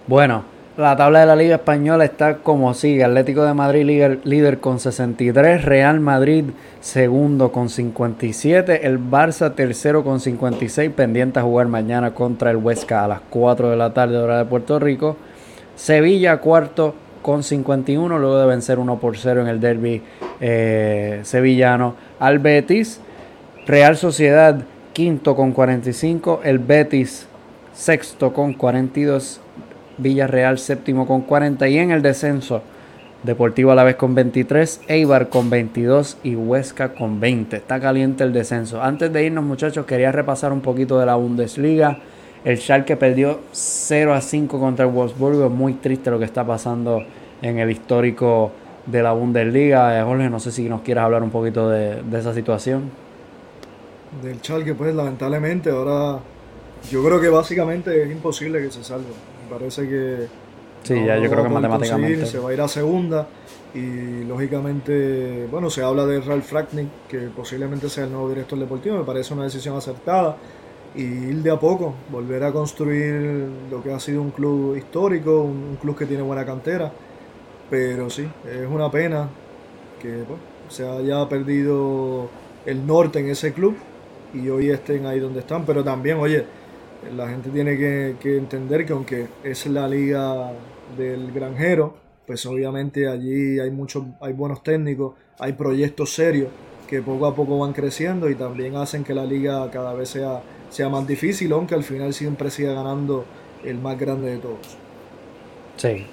Bueno, 0.07 0.43
la 0.77 0.95
tabla 0.95 1.21
de 1.21 1.25
la 1.25 1.35
Liga 1.35 1.55
Española 1.55 2.05
está 2.05 2.37
como 2.37 2.75
sigue. 2.75 3.03
Atlético 3.03 3.43
de 3.43 3.55
Madrid 3.55 3.85
líder, 3.85 4.19
líder, 4.23 4.59
con 4.59 4.79
63, 4.79 5.65
Real 5.65 5.99
Madrid 5.99 6.45
segundo 6.79 7.51
con 7.51 7.69
57, 7.69 8.85
el 8.85 8.99
Barça 8.99 9.55
tercero 9.55 10.03
con 10.03 10.19
56, 10.19 10.91
pendiente 10.91 11.39
a 11.39 11.41
jugar 11.41 11.69
mañana 11.69 12.13
contra 12.13 12.51
el 12.51 12.57
Huesca 12.57 13.03
a 13.03 13.07
las 13.07 13.21
4 13.31 13.71
de 13.71 13.77
la 13.77 13.95
tarde 13.95 14.17
hora 14.17 14.37
de 14.37 14.45
Puerto 14.45 14.77
Rico. 14.77 15.17
Sevilla 15.75 16.37
cuarto 16.37 16.93
con 17.23 17.41
51, 17.41 18.19
luego 18.19 18.37
de 18.37 18.45
vencer 18.45 18.77
1 18.77 18.99
por 18.99 19.17
0 19.17 19.41
en 19.41 19.47
el 19.47 19.59
derby 19.59 20.03
eh, 20.39 21.21
sevillano 21.23 21.95
al 22.19 22.37
Betis. 22.37 23.01
Real 23.65 23.97
Sociedad 23.97 24.59
quinto 24.93 25.35
con 25.35 25.51
45, 25.51 26.41
el 26.43 26.59
Betis 26.59 27.27
sexto 27.73 28.33
con 28.33 28.53
42, 28.53 29.41
Villarreal 29.97 30.59
séptimo 30.59 31.07
con 31.07 31.21
40 31.21 31.67
y 31.67 31.77
en 31.77 31.91
el 31.91 32.01
descenso 32.01 32.61
Deportivo 33.25 33.71
a 33.71 33.75
la 33.75 33.83
vez 33.83 33.95
con 33.95 34.13
23, 34.13 34.81
Eibar 34.87 35.29
con 35.29 35.49
22 35.49 36.19
y 36.21 36.35
Huesca 36.35 36.93
con 36.93 37.19
20. 37.19 37.57
Está 37.57 37.79
caliente 37.79 38.23
el 38.23 38.31
descenso. 38.31 38.83
Antes 38.83 39.11
de 39.11 39.25
irnos 39.25 39.43
muchachos 39.43 39.87
quería 39.87 40.11
repasar 40.11 40.53
un 40.53 40.61
poquito 40.61 40.99
de 40.99 41.07
la 41.07 41.15
Bundesliga. 41.15 41.97
El 42.43 42.59
Schalke 42.59 42.95
perdió 42.95 43.39
0 43.51 44.13
a 44.13 44.21
5 44.21 44.59
contra 44.59 44.85
el 44.85 44.91
Wolfsburgo. 44.91 45.49
Muy 45.49 45.73
triste 45.73 46.11
lo 46.11 46.19
que 46.19 46.25
está 46.25 46.45
pasando 46.45 47.03
en 47.41 47.57
el 47.57 47.71
histórico 47.71 48.51
de 48.85 49.01
la 49.01 49.13
Bundesliga. 49.13 49.99
Eh, 49.99 50.03
Jorge, 50.03 50.29
no 50.29 50.39
sé 50.39 50.51
si 50.51 50.69
nos 50.69 50.81
quieras 50.81 51.05
hablar 51.05 51.23
un 51.23 51.31
poquito 51.31 51.67
de, 51.67 52.03
esa 52.13 52.31
situación. 52.31 52.91
Del 54.21 54.37
Schalke, 54.37 54.75
pues 54.75 54.93
lamentablemente 54.93 55.71
ahora 55.71 56.19
yo 56.91 57.03
creo 57.03 57.19
que 57.19 57.29
básicamente 57.29 58.03
es 58.03 58.11
imposible 58.11 58.61
que 58.61 58.69
se 58.69 58.83
salga. 58.83 59.09
Me 59.45 59.57
parece 59.57 59.87
que... 59.87 60.27
Sí, 60.83 60.93
ya 61.05 61.17
yo 61.17 61.29
creo 61.29 61.43
que 61.43 61.49
matemáticamente... 61.49 62.25
se 62.25 62.39
va 62.39 62.49
a 62.49 62.53
ir 62.53 62.61
a 62.61 62.67
segunda 62.67 63.27
y 63.75 64.23
lógicamente, 64.23 65.47
bueno, 65.51 65.69
se 65.69 65.83
habla 65.83 66.05
de 66.05 66.21
Ralf 66.21 66.51
Ragnick, 66.53 66.87
que 67.09 67.17
posiblemente 67.27 67.89
sea 67.89 68.05
el 68.05 68.11
nuevo 68.11 68.29
director 68.29 68.57
deportivo. 68.57 68.97
Me 68.97 69.03
parece 69.03 69.33
una 69.33 69.43
decisión 69.43 69.75
acertada 69.75 70.37
y 70.95 71.01
ir 71.01 71.43
de 71.43 71.51
a 71.51 71.59
poco, 71.59 71.93
volver 72.09 72.45
a 72.45 72.53
construir 72.53 73.49
lo 73.69 73.83
que 73.83 73.91
ha 73.91 73.99
sido 73.99 74.21
un 74.21 74.31
club 74.31 74.77
histórico, 74.77 75.41
un, 75.41 75.77
club 75.81 75.97
que 75.97 76.05
tiene 76.05 76.23
buena 76.23 76.45
cantera. 76.45 76.89
Pero 77.69 78.09
sí, 78.09 78.25
es 78.49 78.65
una 78.65 78.89
pena 78.89 79.27
que 80.01 80.23
se 80.69 80.87
haya 80.87 81.27
perdido 81.27 82.29
el 82.65 82.87
norte 82.87 83.19
en 83.19 83.29
ese 83.29 83.51
club 83.51 83.75
y 84.33 84.47
hoy 84.47 84.69
estén 84.69 85.05
ahí 85.05 85.19
donde 85.19 85.41
están. 85.41 85.65
Pero 85.65 85.83
también, 85.83 86.17
oye, 86.17 86.45
la 87.15 87.27
gente 87.29 87.49
tiene 87.49 87.77
que, 87.77 88.37
entender 88.37 88.85
que 88.85 88.93
aunque 88.93 89.27
es 89.43 89.65
la 89.67 89.87
liga 89.87 90.51
del 90.97 91.31
granjero, 91.31 91.95
pues 92.25 92.45
obviamente 92.45 93.07
allí 93.07 93.59
hay 93.59 93.71
muchos, 93.71 94.03
hay 94.21 94.33
buenos 94.33 94.63
técnicos, 94.63 95.13
hay 95.39 95.53
proyectos 95.53 96.13
serios 96.13 96.49
que 96.87 97.01
poco 97.01 97.25
a 97.25 97.35
poco 97.35 97.59
van 97.59 97.73
creciendo 97.73 98.29
y 98.29 98.35
también 98.35 98.75
hacen 98.75 99.03
que 99.03 99.13
la 99.13 99.25
liga 99.25 99.69
cada 99.71 99.93
vez 99.93 100.09
sea 100.09 100.41
sea 100.75 100.89
más 100.89 101.07
difícil, 101.07 101.51
aunque 101.53 101.73
al 101.73 101.83
final 101.83 102.13
siempre 102.13 102.49
siga 102.49 102.73
ganando 102.73 103.25
el 103.63 103.77
más 103.77 103.97
grande 103.97 104.31
de 104.31 104.37
todos. 104.37 104.77
Sí. 105.77 106.05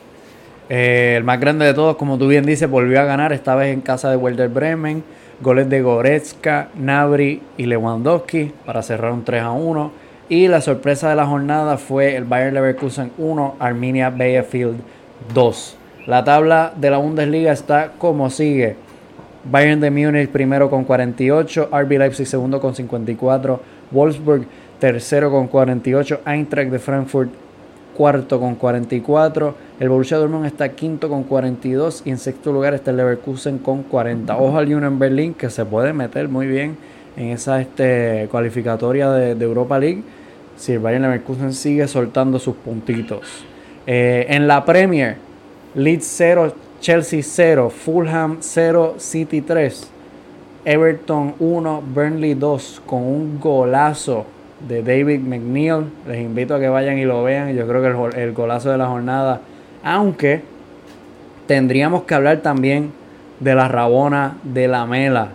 Eh, 0.69 1.15
el 1.17 1.25
más 1.25 1.41
grande 1.41 1.67
de 1.67 1.75
todos, 1.75 1.97
como 1.97 2.17
tú 2.17 2.29
bien 2.29 2.47
dices, 2.47 2.71
volvió 2.71 3.01
a 3.01 3.05
ganar, 3.05 3.33
esta 3.33 3.57
vez 3.57 3.75
en 3.75 3.81
casa 3.81 4.11
de 4.11 4.17
Werder 4.17 4.49
Bremen. 4.49 5.03
Goles 5.41 5.69
de 5.69 5.83
Goretzka, 5.83 6.69
Nabri 6.77 7.43
y 7.57 7.67
Lewandowski 7.67 8.53
para 8.65 8.81
cerrar 8.81 9.11
un 9.11 9.25
3 9.25 9.43
a 9.43 9.51
1. 9.51 9.91
Y 10.29 10.49
la 10.49 10.61
sorpresa 10.61 11.11
de 11.11 11.17
la 11.17 11.27
jornada 11.27 11.77
fue 11.77 12.17
el 12.17 12.25
Bayern 12.25 12.55
Leverkusen 12.55 13.13
1, 13.19 13.57
Arminia 13.59 14.11
Bielefeld 14.11 14.81
2. 15.35 15.77
La 16.07 16.25
tabla 16.25 16.73
de 16.77 16.91
la 16.91 16.99
Bundesliga 16.99 17.53
está 17.53 17.93
como 17.99 18.31
sigue. 18.31 18.77
Bayern 19.45 19.81
de 19.81 19.91
Múnich 19.91 20.29
primero 20.29 20.71
con 20.71 20.85
48, 20.85 21.69
RB 21.73 21.99
Leipzig 21.99 22.27
segundo 22.27 22.61
con 22.61 22.75
54, 22.75 23.61
Wolfsburg 23.91 24.47
tercero 24.79 25.31
con 25.31 25.49
48, 25.49 26.21
Eintracht 26.27 26.71
de 26.71 26.79
Frankfurt 26.79 27.31
cuarto 27.97 28.41
con 28.41 28.55
44, 28.55 29.55
el 29.81 29.89
Borussia 29.89 30.17
Dortmund 30.17 30.47
está 30.47 30.71
quinto 30.71 31.09
con 31.09 31.25
42 31.25 32.03
y 32.05 32.11
en 32.11 32.19
sexto 32.19 32.53
lugar 32.53 32.75
está 32.75 32.91
el 32.93 32.97
Leverkusen 32.99 33.59
con 33.59 33.83
40. 33.83 34.37
Ojo 34.37 34.59
al 34.59 34.73
Union 34.73 34.99
Berlin 34.99 35.35
que 35.35 35.51
se 35.51 35.65
puede 35.65 35.93
meter 35.93 36.29
muy 36.29 36.47
bien 36.47 36.77
en 37.17 37.29
esa 37.29 37.61
este, 37.61 38.29
cualificatoria 38.31 39.11
de, 39.11 39.45
Europa 39.45 39.79
League 39.79 40.03
si 40.57 40.73
el 40.73 40.79
Bayern 40.79 41.03
Leverkusen 41.03 41.53
sigue 41.53 41.89
soltando 41.89 42.39
sus 42.39 42.55
puntitos. 42.55 43.45
Eh, 43.87 44.27
en 44.29 44.47
la 44.47 44.65
Premier, 44.65 45.17
Leeds 45.75 46.07
0, 46.17 46.55
Chelsea 46.81 47.21
0, 47.23 47.71
Fulham 47.71 48.37
0, 48.41 48.95
City 48.99 49.41
3. 49.41 49.89
Everton 50.65 51.35
1, 51.41 51.83
Burnley 51.93 52.35
2 52.35 52.83
con 52.87 53.03
un 53.03 53.41
golazo 53.41 54.27
de 54.69 54.83
David 54.83 55.21
McNeil. 55.21 55.87
Les 56.07 56.21
invito 56.21 56.55
a 56.55 56.61
que 56.61 56.69
vayan 56.69 56.99
y 56.99 57.05
lo 57.05 57.25
vean. 57.25 57.53
Yo 57.57 57.67
creo 57.67 57.83
que 57.83 58.17
el, 58.17 58.23
el 58.23 58.33
golazo 58.33 58.71
de 58.71 58.79
la 58.79 58.87
jornada. 58.87 59.41
Aunque 59.83 60.43
tendríamos 61.49 62.05
que 62.05 62.15
hablar 62.15 62.43
también 62.43 62.93
de 63.41 63.57
la 63.57 63.67
Rabona 63.67 64.37
de 64.45 64.69
la 64.69 64.87
Mela 64.87 65.31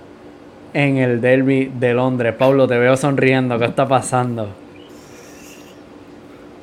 en 0.78 0.98
el 0.98 1.20
derby 1.22 1.72
de 1.74 1.96
Londres. 1.96 2.36
Pablo, 2.36 2.68
te 2.68 2.78
veo 2.78 2.96
sonriendo. 2.96 3.58
¿Qué 3.58 3.66
está 3.66 3.88
pasando? 3.88 4.48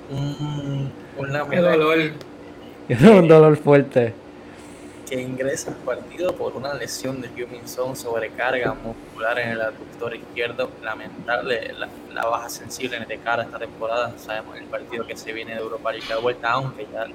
Un, 0.09 0.93
un 1.19 1.33
dolor. 1.51 1.99
un 2.89 3.29
dolor 3.29 3.57
fuerte 3.57 4.15
que 5.11 5.21
ingresa 5.21 5.71
al 5.71 5.77
partido 5.79 6.35
por 6.35 6.55
una 6.55 6.73
lesión 6.75 7.21
de 7.21 7.29
Huminson, 7.29 7.97
sobrecarga 7.97 8.73
muscular 8.75 9.39
en 9.41 9.51
el 9.51 9.61
aductor 9.61 10.15
izquierdo. 10.15 10.71
Lamentable 10.81 11.75
la, 12.15 12.25
baja 12.25 12.49
sensible 12.49 12.97
en 12.97 13.09
de 13.09 13.19
cara 13.19 13.43
esta 13.43 13.59
temporada. 13.59 14.15
Sabemos 14.17 14.57
el 14.57 14.65
partido 14.65 15.05
que 15.07 15.17
se 15.17 15.33
viene 15.33 15.55
de 15.55 15.61
Europa 15.61 15.91
League 15.91 16.07
la 16.09 16.19
vuelta, 16.19 16.53
aunque 16.53 16.87
ya 16.93 17.07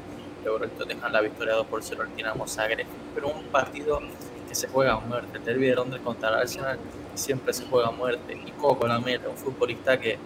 los 0.44 0.88
dejan 0.88 1.14
la 1.14 1.22
victoria 1.22 1.54
2 1.54 1.66
por 1.68 1.82
0 1.82 2.04
al 2.04 2.16
Dinamo 2.16 2.46
Zagreb. 2.46 2.86
Pero 3.16 3.30
un 3.30 3.44
partido 3.46 4.02
que 4.50 4.56
se 4.56 4.68
juega 4.68 4.94
a 4.94 5.00
muerte. 5.00 5.40
Derby 5.40 5.68
de 5.68 5.76
Londres 5.76 6.02
contra 6.04 6.30
Arsenal 6.30 6.80
siempre 7.14 7.54
se 7.54 7.66
juega 7.66 7.90
a 7.90 7.92
muerte. 7.92 8.38
Y 8.46 8.52
Coco 8.52 8.88
meta, 9.00 9.30
un 9.30 9.38
futbolista 9.38 10.00
que 10.00 10.18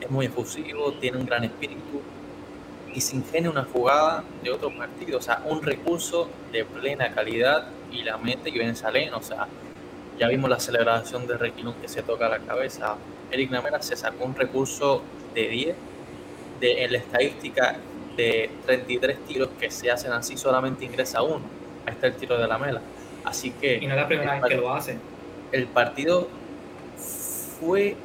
es 0.00 0.10
muy 0.10 0.26
efusivo, 0.26 0.92
tiene 0.92 1.16
un 1.16 1.26
gran 1.26 1.42
espíritu, 1.42 2.02
y 2.94 3.00
se 3.00 3.16
ingenia 3.16 3.50
una 3.50 3.64
jugada 3.64 4.24
de 4.42 4.50
otro 4.50 4.74
partido, 4.74 5.18
o 5.18 5.22
sea, 5.22 5.42
un 5.44 5.62
recurso 5.62 6.30
de 6.50 6.64
plena 6.64 7.12
calidad 7.12 7.68
y 7.92 8.02
la 8.02 8.16
mete 8.16 8.48
y 8.48 8.74
Salen, 8.74 9.12
o 9.12 9.22
sea, 9.22 9.48
ya 10.18 10.28
vimos 10.28 10.48
la 10.48 10.58
celebración 10.58 11.26
de 11.26 11.36
Requilón 11.36 11.74
que 11.74 11.88
se 11.88 12.02
toca 12.02 12.26
la 12.28 12.38
cabeza. 12.38 12.96
Eric 13.30 13.50
Lamela 13.50 13.82
se 13.82 13.96
sacó 13.96 14.24
un 14.24 14.34
recurso 14.34 15.02
de 15.34 15.48
10, 15.48 15.76
de, 16.60 16.84
en 16.84 16.92
la 16.92 16.98
estadística 16.98 17.76
de 18.16 18.50
33 18.64 19.18
tiros 19.26 19.48
que 19.60 19.70
se 19.70 19.90
hacen 19.90 20.12
así, 20.12 20.38
solamente 20.38 20.86
ingresa 20.86 21.22
uno. 21.22 21.42
Ahí 21.84 21.92
está 21.92 22.06
el 22.06 22.16
tiro 22.16 22.38
de 22.38 22.46
Lamela. 22.46 22.80
Así 23.26 23.50
que. 23.50 23.76
Y 23.76 23.86
no 23.86 23.92
es 23.92 24.00
la 24.00 24.08
primera 24.08 24.40
vez 24.40 24.44
que 24.44 24.56
lo 24.56 24.72
hace. 24.72 24.96
El 25.52 25.66
partido 25.66 26.28
fue, 27.60 27.96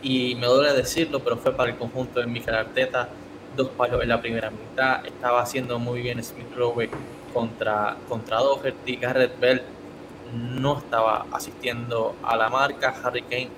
y 0.00 0.34
me 0.36 0.46
duele 0.46 0.72
decirlo, 0.72 1.20
pero 1.20 1.36
fue 1.36 1.52
para 1.52 1.70
el 1.70 1.76
conjunto 1.76 2.20
de 2.20 2.26
Mikel 2.26 2.54
Arteta 2.54 3.08
dos 3.56 3.68
palos 3.68 4.02
en 4.02 4.08
la 4.08 4.20
primera 4.20 4.50
mitad. 4.50 5.04
Estaba 5.04 5.42
haciendo 5.42 5.78
muy 5.78 6.00
bien 6.00 6.22
Smith 6.22 6.54
Rowe 6.56 6.88
contra, 7.32 7.96
contra 8.08 8.38
Doherty. 8.38 8.96
Garrett 8.96 9.38
Bell 9.38 9.62
no 10.32 10.78
estaba 10.78 11.26
asistiendo 11.32 12.16
a 12.22 12.36
la 12.36 12.48
marca. 12.48 12.94
Harry 13.02 13.22
Kane 13.22 13.50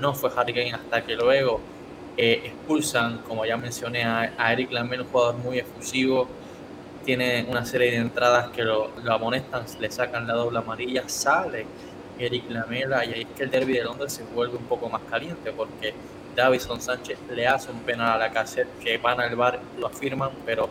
no 0.00 0.14
fue 0.14 0.30
Harry 0.36 0.52
Kane 0.52 0.74
hasta 0.74 1.02
que 1.04 1.16
luego 1.16 1.60
eh, 2.16 2.42
expulsan, 2.44 3.18
como 3.26 3.44
ya 3.44 3.56
mencioné, 3.56 4.04
a, 4.04 4.52
Eric 4.52 4.70
Lamel, 4.70 5.00
un 5.02 5.06
jugador 5.08 5.36
muy 5.36 5.58
efusivo. 5.58 6.28
Tiene 7.04 7.46
una 7.48 7.64
serie 7.64 7.90
de 7.90 7.96
entradas 7.96 8.50
que 8.50 8.62
lo, 8.62 8.90
amonestan, 9.08 9.64
le 9.80 9.90
sacan 9.90 10.26
la 10.26 10.34
doble 10.34 10.58
amarilla, 10.58 11.08
sale 11.08 11.66
Eric 12.18 12.48
Lamela 12.50 13.04
y 13.04 13.12
ahí 13.12 13.20
es 13.22 13.36
que 13.36 13.42
el 13.42 13.50
derby 13.50 13.74
de 13.74 13.84
Londres 13.84 14.12
se 14.12 14.22
vuelve 14.22 14.56
un 14.56 14.64
poco 14.64 14.88
más 14.88 15.02
caliente 15.10 15.52
porque 15.52 15.94
Davison 16.36 16.80
Sánchez 16.80 17.18
le 17.34 17.46
hace 17.46 17.70
un 17.70 17.80
penal 17.80 18.12
a 18.12 18.18
la 18.18 18.30
cassette 18.30 18.68
que 18.78 18.98
van 18.98 19.20
al 19.20 19.34
bar, 19.34 19.58
lo 19.78 19.88
afirman, 19.88 20.30
pero 20.46 20.68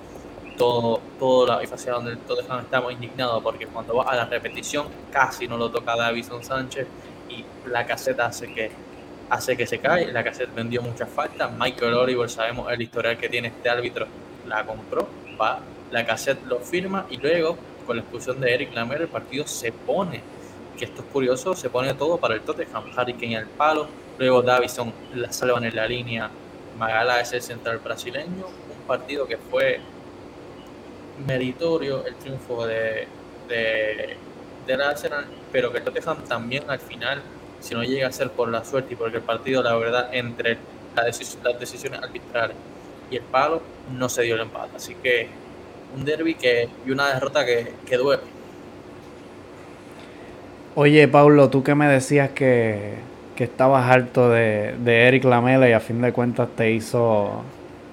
todo, 0.58 1.02
todo 1.20 1.48
la 1.48 1.56
hacia 1.56 1.94
donde 1.94 2.16
todos 2.16 2.46
estamos 2.62 2.94
indignados 2.94 3.42
porque 3.44 3.68
cuando 3.68 3.96
va 3.96 4.12
a 4.12 4.16
la 4.16 4.26
repetición 4.26 4.88
casi 5.12 5.48
no 5.48 5.58
lo 5.58 5.70
toca 5.70 5.96
Davison 5.96 6.44
Sánchez 6.44 6.88
y 7.30 7.44
la 7.70 7.86
caseta 7.86 8.28
hace 8.28 8.54
que 8.54 8.72
hace 9.30 9.56
que 9.56 9.66
se 9.66 9.80
cae, 9.80 10.12
la 10.12 10.24
cassette 10.24 10.54
vendió 10.54 10.82
muchas 10.82 11.10
faltas, 11.10 11.52
Michael 11.58 11.94
Oliver 11.94 12.30
sabemos 12.30 12.72
el 12.72 12.82
historial 12.82 13.18
que 13.18 13.30
tiene 13.30 13.48
este 13.48 13.70
árbitro, 13.70 14.06
la 14.46 14.66
compró 14.66 15.08
va, 15.40 15.60
la 15.92 16.06
cassette 16.06 16.46
lo 16.48 16.60
firma 16.60 17.06
y 17.10 17.18
luego, 17.18 17.58
con 17.86 17.98
la 17.98 18.02
expulsión 18.02 18.40
de 18.40 18.54
Eric 18.54 18.74
Lamer, 18.74 19.02
el 19.02 19.08
partido 19.08 19.46
se 19.46 19.72
pone, 19.72 20.22
que 20.78 20.86
esto 20.86 21.02
es 21.02 21.08
curioso, 21.12 21.54
se 21.54 21.70
pone 21.70 21.94
todo 21.94 22.18
para 22.18 22.36
el 22.36 22.42
Tottenham, 22.42 22.86
Harry 22.96 23.14
Kane 23.14 23.38
al 23.38 23.48
palo, 23.48 23.88
luego 24.18 24.42
Davison 24.42 24.92
la 25.16 25.32
salvan 25.32 25.66
en 25.66 25.76
la 25.76 25.86
línea, 25.86 26.30
Magala 26.78 27.20
es 27.20 27.34
el 27.34 27.42
central 27.42 27.80
brasileño, 27.80 28.48
un 28.48 28.88
partido 28.88 29.28
que 29.28 29.38
fue 29.38 29.80
meritorio 31.28 32.06
el 32.06 32.16
triunfo 32.16 32.66
de, 32.66 33.08
de, 33.48 34.18
del 34.66 34.82
Arsenal, 34.82 35.26
pero 35.52 35.72
que 35.72 35.80
el 35.80 35.84
Tottenham 35.84 36.24
también 36.24 36.64
al 36.70 36.80
final, 36.80 37.22
si 37.60 37.76
no 37.76 37.84
llega 37.84 38.08
a 38.08 38.12
ser 38.12 38.32
por 38.32 38.50
la 38.50 38.64
suerte 38.64 38.94
y 38.94 38.96
porque 38.96 39.18
el 39.18 39.24
partido, 39.24 39.62
la 39.62 39.76
verdad, 39.76 40.10
entre 40.14 40.58
las 40.96 41.60
decisiones 41.60 42.02
arbitrales 42.02 42.56
y 43.10 43.18
el 43.18 43.24
palo, 43.24 43.62
no 43.92 44.10
se 44.10 44.24
dio 44.24 44.36
el 44.36 44.42
empate. 44.42 44.78
Así 44.78 44.96
que 44.96 45.30
un 45.96 46.06
derby 46.06 46.36
que, 46.36 46.70
y 46.86 46.92
una 46.92 47.14
derrota 47.14 47.46
que, 47.46 47.74
que 47.86 47.98
duele. 47.98 48.24
Oye, 50.76 51.08
Pablo, 51.08 51.50
tú 51.50 51.64
que 51.64 51.76
me 51.76 51.88
decías 51.88 52.30
que, 52.30 52.96
que 53.36 53.44
estabas 53.44 53.90
harto 53.90 54.30
de, 54.30 54.76
de, 54.84 55.08
Eric 55.08 55.26
Lamela 55.26 55.68
y 55.68 55.74
a 55.74 55.80
fin 55.80 56.02
de 56.02 56.14
cuentas 56.14 56.48
te 56.56 56.72
hizo, 56.72 57.44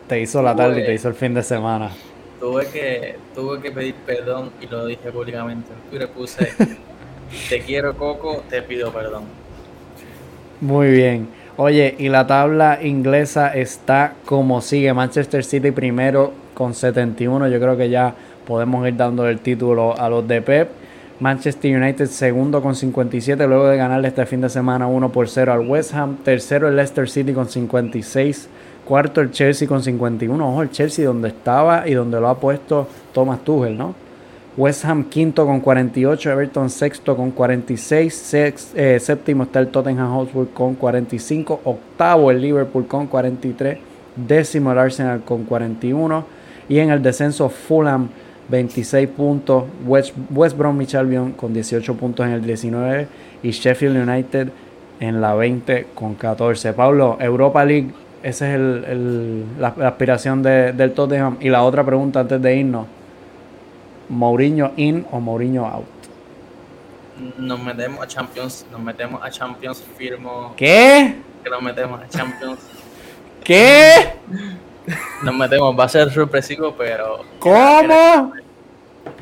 te 0.06 0.20
hizo 0.20 0.42
la 0.42 0.54
tarde 0.54 0.82
y 0.82 0.84
te 0.84 0.94
hizo 0.94 1.08
el 1.08 1.14
fin 1.14 1.34
de 1.34 1.42
semana. 1.42 1.90
Tuve 2.38 2.66
que, 2.66 3.16
tuve 3.34 3.60
que 3.60 3.72
pedir 3.72 3.94
perdón 4.06 4.50
y 4.60 4.66
lo 4.66 4.86
dije 4.86 5.10
públicamente. 5.10 5.72
En 5.72 5.90
Twitter 5.90 6.08
puse, 6.08 6.52
te 7.48 7.60
quiero 7.62 7.96
Coco, 7.96 8.44
te 8.48 8.62
pido 8.62 8.92
perdón. 8.92 9.24
Muy 10.60 10.90
bien. 10.90 11.28
Oye, 11.56 11.96
y 11.98 12.08
la 12.08 12.28
tabla 12.28 12.78
inglesa 12.80 13.52
está 13.52 14.14
como 14.24 14.60
sigue. 14.60 14.94
Manchester 14.94 15.44
City 15.44 15.72
primero 15.72 16.32
con 16.58 16.74
71. 16.74 17.46
Yo 17.46 17.60
creo 17.60 17.76
que 17.76 17.88
ya 17.88 18.12
podemos 18.44 18.86
ir 18.88 18.96
dando 18.96 19.28
el 19.28 19.38
título 19.38 19.96
a 19.96 20.08
los 20.08 20.26
de 20.26 20.42
Pep. 20.42 20.68
Manchester 21.20 21.80
United 21.80 22.06
segundo 22.06 22.60
con 22.60 22.74
57 22.74 23.46
luego 23.46 23.68
de 23.68 23.76
ganarle 23.76 24.08
este 24.08 24.26
fin 24.26 24.40
de 24.40 24.48
semana 24.48 24.88
1 24.88 25.12
por 25.12 25.28
0 25.28 25.52
al 25.52 25.60
West 25.60 25.94
Ham. 25.94 26.16
Tercero 26.24 26.68
el 26.68 26.74
Leicester 26.74 27.08
City 27.08 27.32
con 27.32 27.48
56. 27.48 28.48
Cuarto 28.84 29.20
el 29.20 29.30
Chelsea 29.30 29.68
con 29.68 29.84
51. 29.84 30.48
Ojo, 30.48 30.62
el 30.62 30.70
Chelsea 30.70 31.06
donde 31.06 31.28
estaba 31.28 31.86
y 31.86 31.94
donde 31.94 32.20
lo 32.20 32.28
ha 32.28 32.40
puesto 32.40 32.88
Thomas 33.12 33.44
Tuchel, 33.44 33.78
¿no? 33.78 33.94
West 34.56 34.84
Ham 34.84 35.04
quinto 35.04 35.46
con 35.46 35.60
48, 35.60 36.32
Everton 36.32 36.68
sexto 36.68 37.16
con 37.16 37.30
46, 37.30 38.34
eh, 38.34 38.98
séptimo 38.98 39.44
está 39.44 39.60
el 39.60 39.68
Tottenham 39.68 40.12
Hotspur 40.12 40.48
con 40.48 40.74
45, 40.74 41.60
octavo 41.62 42.32
el 42.32 42.40
Liverpool 42.40 42.88
con 42.88 43.06
43, 43.06 43.78
décimo 44.16 44.72
el 44.72 44.78
Arsenal 44.78 45.20
con 45.20 45.44
41 45.44 46.37
y 46.68 46.78
en 46.78 46.90
el 46.90 47.02
descenso 47.02 47.48
Fulham 47.48 48.08
26 48.48 49.08
puntos, 49.10 49.64
West, 49.84 50.14
West 50.30 50.56
Bromwich 50.56 50.94
Albion 50.94 51.32
con 51.32 51.52
18 51.52 51.94
puntos 51.94 52.26
en 52.26 52.32
el 52.32 52.44
19 52.44 53.08
y 53.42 53.50
Sheffield 53.50 54.08
United 54.08 54.48
en 55.00 55.20
la 55.20 55.34
20 55.34 55.88
con 55.94 56.14
14. 56.14 56.72
Pablo, 56.72 57.18
Europa 57.20 57.64
League, 57.64 57.90
esa 58.22 58.48
es 58.48 58.54
el, 58.54 59.44
la, 59.60 59.68
aspiración 59.68 60.42
del 60.42 60.92
Tottenham. 60.92 61.36
Y 61.40 61.50
la 61.50 61.62
otra 61.62 61.84
pregunta 61.84 62.20
antes 62.20 62.40
de 62.40 62.56
irnos, 62.56 62.86
Mourinho 64.08 64.72
in 64.76 65.06
o 65.12 65.20
Mourinho 65.20 65.66
out. 65.66 65.84
Nos 67.36 67.60
metemos 67.62 68.00
a 68.00 68.06
Champions, 68.06 68.64
nos 68.70 68.80
metemos 68.80 69.22
a 69.22 69.30
Champions, 69.30 69.84
firmo. 69.96 70.54
¿Qué? 70.56 71.16
Que 71.42 71.50
nos 71.50 71.62
metemos 71.62 72.00
a 72.00 72.08
Champions. 72.08 72.60
¿Qué? 73.44 74.12
Nos 75.22 75.34
metemos, 75.34 75.78
va 75.78 75.84
a 75.84 75.88
ser 75.88 76.10
sorpresivo, 76.12 76.74
pero. 76.76 77.24
¿Cómo? 77.38 78.32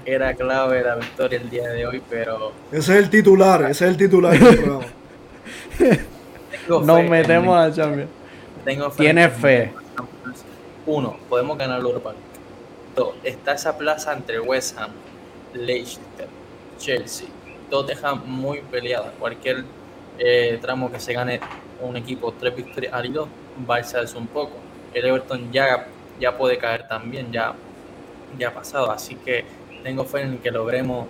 Era, 0.04 0.34
clave 0.34 0.82
la 0.82 0.96
victoria 0.96 1.38
el 1.40 1.50
día 1.50 1.68
de 1.68 1.86
hoy, 1.86 2.02
pero. 2.08 2.52
Ese 2.70 2.92
es 2.94 3.04
el 3.04 3.10
titular, 3.10 3.62
ese 3.62 3.84
es 3.84 3.90
el 3.90 3.96
titular 3.96 4.36
Nos 6.68 7.04
metemos 7.04 7.56
a 7.56 7.72
Champions. 7.72 8.10
Tengo 8.64 8.90
fe. 8.90 9.02
Tienes 9.02 9.32
fe. 9.34 9.72
Uno, 10.86 11.16
podemos 11.28 11.56
ganar 11.58 11.78
el 11.80 11.86
Europa 11.86 12.14
está 13.22 13.52
esa 13.52 13.76
plaza 13.76 14.12
entre 14.12 14.40
West 14.40 14.78
Ham, 14.78 14.90
Leicester, 15.54 16.28
Chelsea, 16.78 17.28
Tottenham 17.70 18.22
muy 18.26 18.60
peleada. 18.62 19.12
Cualquier 19.18 19.64
eh, 20.18 20.58
tramo 20.60 20.90
que 20.90 21.00
se 21.00 21.12
gane 21.12 21.40
un 21.80 21.96
equipo 21.96 22.32
tres 22.32 22.56
victorias 22.56 22.92
al 22.94 23.06
hilo 23.06 23.28
va 23.68 23.76
a 23.76 23.78
alzarse 23.78 24.16
un 24.16 24.26
poco. 24.26 24.54
El 24.96 25.04
Everton 25.04 25.52
ya, 25.52 25.86
ya 26.18 26.38
puede 26.38 26.56
caer 26.56 26.88
también, 26.88 27.30
ya, 27.30 27.52
ya 28.38 28.48
ha 28.48 28.54
pasado. 28.54 28.90
Así 28.90 29.14
que 29.16 29.44
tengo 29.82 30.06
fe 30.06 30.22
en 30.22 30.38
que 30.38 30.50
logremos 30.50 31.06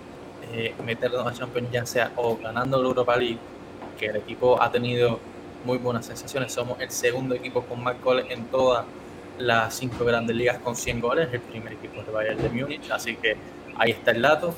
eh, 0.51 0.73
meternos 0.85 1.25
a 1.25 1.31
Champions, 1.31 1.69
ya 1.71 1.85
sea 1.85 2.11
o 2.17 2.35
ganando 2.35 2.77
la 2.81 2.89
Europa 2.89 3.15
League, 3.15 3.37
que 3.97 4.07
el 4.07 4.17
equipo 4.17 4.61
ha 4.61 4.69
tenido 4.69 5.21
muy 5.63 5.77
buenas 5.77 6.05
sensaciones. 6.05 6.51
Somos 6.51 6.81
el 6.81 6.91
segundo 6.91 7.33
equipo 7.33 7.61
con 7.61 7.81
más 7.81 7.95
goles 8.01 8.25
en 8.29 8.43
toda 8.47 8.83
las 9.39 9.73
cinco 9.73 10.03
grandes 10.03 10.35
ligas 10.35 10.57
con 10.57 10.75
100 10.75 10.99
goles, 10.99 11.29
el 11.31 11.39
primer 11.39 11.73
equipo 11.73 12.03
de 12.03 12.11
Bayern 12.11 12.41
de 12.41 12.49
Múnich, 12.49 12.91
así 12.91 13.15
que 13.15 13.37
ahí 13.77 13.91
está 13.91 14.11
el 14.11 14.21
dato. 14.21 14.53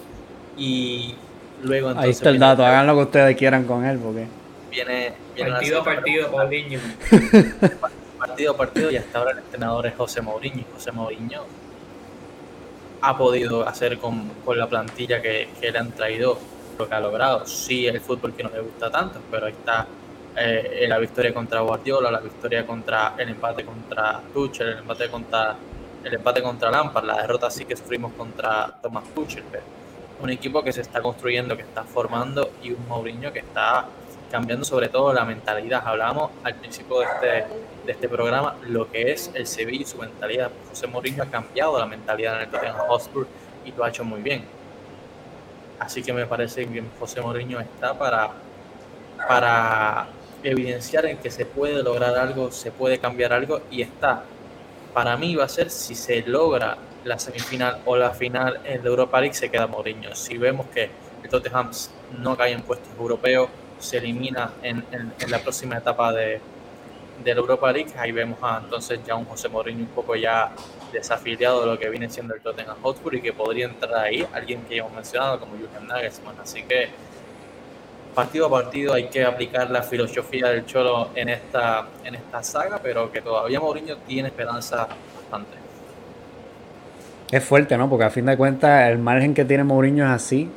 Y 0.58 1.14
luego 1.62 1.94
Ahí 1.96 2.10
está 2.10 2.32
el 2.32 2.40
dato, 2.40 2.66
hagan 2.66 2.88
lo 2.88 2.96
que 2.96 3.02
ustedes 3.04 3.38
quieran 3.38 3.66
con 3.66 3.86
él, 3.86 4.00
porque... 4.00 4.26
Viene, 4.72 5.14
partido 5.38 5.82
a 5.82 5.84
partido, 5.84 6.32
Paulinho. 6.32 6.80
partido 8.40 8.52
a 8.54 8.58
partido 8.58 8.92
y 8.92 8.96
hasta 8.96 9.20
ahora 9.20 9.32
el 9.32 9.40
entrenador 9.40 9.86
es 9.88 9.96
José 9.96 10.22
Mourinho. 10.22 10.64
José 10.74 10.94
Mourinho 10.94 11.44
ha 13.02 13.18
podido 13.18 13.68
hacer 13.68 13.98
con, 13.98 14.30
con 14.46 14.58
la 14.58 14.68
plantilla 14.68 15.22
que, 15.22 15.50
que, 15.60 15.72
le 15.72 15.78
han 15.78 15.92
traído 15.92 16.40
lo 16.78 16.88
que 16.88 16.96
ha 16.96 17.02
logrado. 17.02 17.46
Sí, 17.46 17.86
el 17.86 18.00
fútbol 18.00 18.34
que 18.34 18.44
no 18.44 18.50
le 18.50 18.62
gusta 18.62 18.90
tanto, 18.90 19.20
pero 19.30 19.48
ahí 19.48 19.52
está 19.52 19.86
eh, 20.38 20.86
la 20.88 20.98
victoria 21.00 21.34
contra 21.34 21.60
Guardiola, 21.60 22.10
la 22.10 22.22
victoria 22.22 22.66
contra 22.66 23.16
el 23.18 23.28
empate 23.28 23.66
contra 23.66 24.22
Tuchel, 24.34 24.70
el 24.70 24.78
empate 24.78 25.10
contra 25.10 25.58
el 26.02 26.14
empate 26.14 26.42
contra 26.42 26.72
Lampard, 26.72 27.04
la 27.04 27.22
derrota 27.22 27.52
sí 27.52 27.66
que 27.66 27.76
sufrimos 27.76 28.14
contra 28.14 28.74
Thomas 28.82 29.04
Tuchel, 29.14 29.44
pero 29.52 29.64
un 30.22 30.30
equipo 30.30 30.64
que 30.64 30.72
se 30.72 30.80
está 30.80 31.02
construyendo, 31.02 31.58
que 31.58 31.64
está 31.64 31.84
formando 31.84 32.52
y 32.64 32.72
un 32.72 32.88
Mourinho 32.88 33.34
que 33.34 33.40
está 33.40 33.86
cambiando 34.32 34.64
sobre 34.64 34.88
todo 34.88 35.14
la 35.14 35.26
mentalidad. 35.26 35.84
Hablábamos 35.86 36.32
al 36.44 36.56
principio 36.56 37.00
de 37.00 37.06
este, 37.06 37.46
de 37.90 37.94
este 37.94 38.08
programa 38.08 38.56
lo 38.68 38.92
que 38.92 39.12
es 39.12 39.32
el 39.34 39.48
Sevilla 39.48 39.82
y 39.82 39.86
su 39.86 39.98
mentalidad. 39.98 40.52
José 40.70 40.86
Mourinho 40.86 41.24
ha 41.24 41.26
cambiado 41.26 41.80
la 41.80 41.88
mentalidad 41.88 42.36
en 42.36 42.42
el 42.42 42.50
Tottenham 42.52 42.78
Hotspur 42.88 43.26
y 43.66 43.72
lo 43.72 43.84
ha 43.84 43.90
hecho 43.90 44.04
muy 44.04 44.22
bien. 44.22 44.44
Así 45.80 46.04
que 46.04 46.14
me 46.14 46.28
parece 46.28 46.68
que 46.68 46.84
José 47.00 47.20
Mourinho 47.20 47.60
está 47.60 47.98
para, 47.98 48.30
para 49.28 50.08
evidenciar 50.44 51.08
en 51.08 51.18
que 51.18 51.32
se 51.32 51.48
puede 51.48 51.82
lograr 51.82 52.16
algo, 52.16 52.52
se 52.52 52.72
puede 52.72 53.00
cambiar 53.00 53.34
algo 53.34 53.62
y 53.72 53.82
está. 53.82 54.24
Para 54.94 55.18
mí 55.18 55.34
va 55.34 55.46
a 55.46 55.50
ser 55.50 55.72
si 55.72 55.96
se 55.96 56.22
logra 56.22 56.78
la 57.06 57.18
semifinal 57.18 57.82
o 57.86 57.98
la 57.98 58.12
final 58.12 58.62
en 58.66 58.84
la 58.84 58.88
Europa 58.88 59.20
League 59.20 59.34
se 59.34 59.50
queda 59.50 59.66
Mourinho. 59.66 60.14
Si 60.14 60.38
vemos 60.38 60.68
que 60.68 60.92
el 61.24 61.28
Tottenham 61.28 61.72
no 62.20 62.38
cae 62.38 62.52
en 62.52 62.62
puestos 62.62 62.90
europeos, 63.00 63.50
se 63.80 63.98
elimina 63.98 64.52
en, 64.62 64.86
la 65.28 65.40
próxima 65.40 65.78
etapa 65.78 66.14
de, 66.14 66.40
de, 67.24 67.34
la 67.34 67.40
Europa 67.40 67.72
League, 67.72 67.92
ahí 67.98 68.12
vemos 68.12 68.40
a 68.42 68.62
entonces 68.64 69.00
ya 69.06 69.16
un 69.16 69.26
José 69.26 69.50
Mourinho 69.50 69.82
un 69.82 69.88
poco 69.88 70.16
ya 70.16 70.52
desafiliado 70.92 71.62
de 71.62 71.68
lo 71.68 71.80
que 71.80 71.90
viene 71.90 72.10
siendo 72.10 72.34
el 72.34 72.42
Tottenham 72.42 72.78
Hotspur 72.82 73.16
y 73.16 73.22
que 73.22 73.34
podría 73.34 73.66
entrar 73.66 73.96
ahí 73.96 74.26
alguien 74.34 74.62
que 74.64 74.76
ya 74.78 74.82
hemos 74.82 74.94
mencionado 74.94 75.40
como 75.40 75.54
Julian 75.54 75.88
Nagelsmann. 75.88 76.36
Así 76.42 76.64
que 76.64 76.90
partido 78.16 78.48
a 78.48 78.50
partido 78.50 78.94
hay 78.94 79.08
que 79.08 79.24
aplicar 79.24 79.70
la 79.70 79.84
filosofía 79.84 80.48
del 80.48 80.66
Cholo 80.66 81.10
en 81.16 81.30
esta, 81.30 81.88
en 82.04 82.16
esta 82.16 82.44
saga, 82.44 82.80
pero 82.82 83.12
que 83.12 83.22
todavía 83.22 83.60
Mourinho 83.60 83.98
tiene 83.98 84.30
esperanza 84.30 84.88
bastante. 85.16 85.58
Es 87.32 87.44
fuerte, 87.44 87.78
¿no? 87.78 87.90
Porque 87.90 88.06
a 88.06 88.10
fin 88.10 88.26
de 88.26 88.36
cuentas 88.36 88.90
el 88.90 88.98
margen 88.98 89.34
que 89.34 89.46
tiene 89.46 89.64
Mourinho 89.64 90.04
es 90.06 90.12
así 90.12 90.50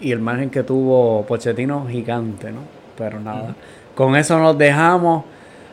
y 0.00 0.12
el 0.12 0.18
margen 0.18 0.50
que 0.50 0.62
tuvo 0.62 1.24
Pochettino 1.26 1.86
gigante, 1.86 2.50
¿no? 2.50 2.60
Pero 2.96 3.20
nada. 3.20 3.54
Con 3.94 4.16
eso 4.16 4.38
nos 4.38 4.56
dejamos. 4.56 5.24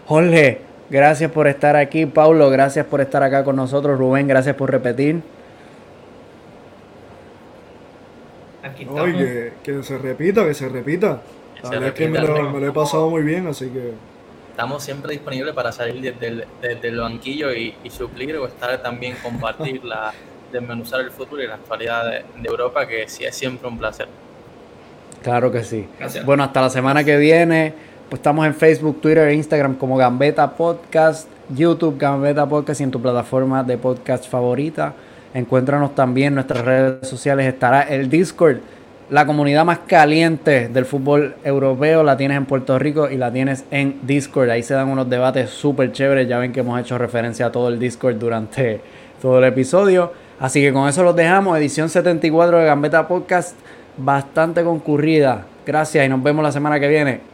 Jorge, 0.05 0.61
gracias 0.89 1.31
por 1.31 1.47
estar 1.47 1.75
aquí. 1.75 2.05
Paulo, 2.05 2.49
gracias 2.49 2.85
por 2.85 3.01
estar 3.01 3.23
acá 3.23 3.43
con 3.43 3.55
nosotros. 3.55 3.97
Rubén, 3.97 4.27
gracias 4.27 4.55
por 4.55 4.71
repetir. 4.71 5.21
Oye, 8.89 9.53
que, 9.63 9.84
se 9.84 9.97
repita, 9.97 10.45
que 10.45 10.53
se 10.53 10.69
repita. 10.69 11.21
La 11.63 11.93
que 11.93 12.07
me 12.07 12.19
lo, 12.19 12.67
he 12.67 12.71
pasado 12.71 13.09
muy 13.09 13.23
bien, 13.23 13.47
así 13.47 13.69
que. 13.69 13.93
Estamos 14.51 14.84
siempre 14.84 15.13
disponibles 15.13 15.53
para 15.53 15.71
salir 15.71 16.13
desde 16.13 16.27
el, 16.27 16.45
desde 16.61 16.88
el 16.89 16.99
banquillo 16.99 17.53
y, 17.53 17.73
suplir 17.89 18.38
o 18.38 18.45
estar 18.45 18.81
también 18.81 19.15
compartir 19.23 19.84
la, 19.84 20.13
desmenuzar 20.51 21.01
el 21.01 21.11
futuro 21.11 21.41
y 21.41 21.47
la 21.47 21.55
actualidad 21.55 22.05
de, 22.05 22.23
Europa, 22.43 22.88
que 22.88 23.07
sí 23.07 23.23
es 23.23 23.35
siempre 23.35 23.67
un 23.67 23.77
placer. 23.77 24.07
Claro 25.23 25.51
que 25.51 25.63
sí. 25.63 25.88
Bueno, 26.25 26.43
hasta 26.43 26.61
la 26.61 26.69
semana 26.69 27.03
que 27.03 27.17
viene. 27.17 27.73
Estamos 28.14 28.45
en 28.45 28.53
Facebook, 28.53 29.02
Twitter 29.02 29.27
e 29.27 29.34
Instagram 29.34 29.73
como 29.73 29.98
Gambeta 29.98 30.52
Podcast, 30.52 31.27
YouTube 31.49 31.98
Gambeta 31.98 32.48
Podcast 32.48 32.80
y 32.80 32.84
en 32.84 32.91
tu 32.91 33.02
plataforma 33.02 33.64
de 33.64 33.76
podcast 33.76 34.30
favorita. 34.30 34.94
Encuéntranos 35.34 35.95
también 35.95 36.27
en 36.27 36.35
nuestras 36.35 36.64
redes 36.64 37.07
sociales. 37.07 37.48
Estará 37.48 37.81
el 37.81 38.11
Discord, 38.11 38.57
la 39.10 39.26
comunidad 39.26 39.65
más 39.65 39.80
caliente 39.80 40.68
del 40.68 40.85
fútbol 40.85 41.35
europeo. 41.44 42.03
La 42.03 42.15
tienes 42.15 42.38
en 42.38 42.45
Puerto 42.45 42.77
Rico 42.77 43.10
y 43.10 43.18
la 43.18 43.34
tienes 43.34 43.65
en 43.72 43.99
Discord. 44.03 44.52
Ahí 44.52 44.61
se 44.61 44.76
dan 44.76 44.90
unos 44.90 45.10
debates 45.10 45.49
súper 45.49 45.91
chéveres. 45.91 46.27
Ya 46.27 46.38
ven 46.38 46.53
que 46.53 46.60
hemos 46.60 46.80
hecho 46.80 46.99
referencia 46.99 47.48
a 47.48 47.52
todo 47.52 47.68
el 47.69 47.80
Discord 47.80 48.18
durante 48.18 48.80
todo 49.23 49.40
el 49.40 49.45
episodio. 49.45 50.14
Así 50.40 50.61
que 50.61 50.72
con 50.72 50.88
eso 50.88 51.02
los 51.02 51.15
dejamos. 51.15 51.57
Edición 51.57 51.90
74 51.90 52.60
de 52.60 52.65
Gambeta 52.65 53.07
Podcast. 53.07 53.57
Bastante 53.98 54.64
concurrida. 54.64 55.48
Gracias 55.65 56.06
y 56.06 56.10
nos 56.10 56.22
vemos 56.22 56.44
la 56.44 56.52
semana 56.52 56.80
que 56.80 56.88
viene. 56.88 57.32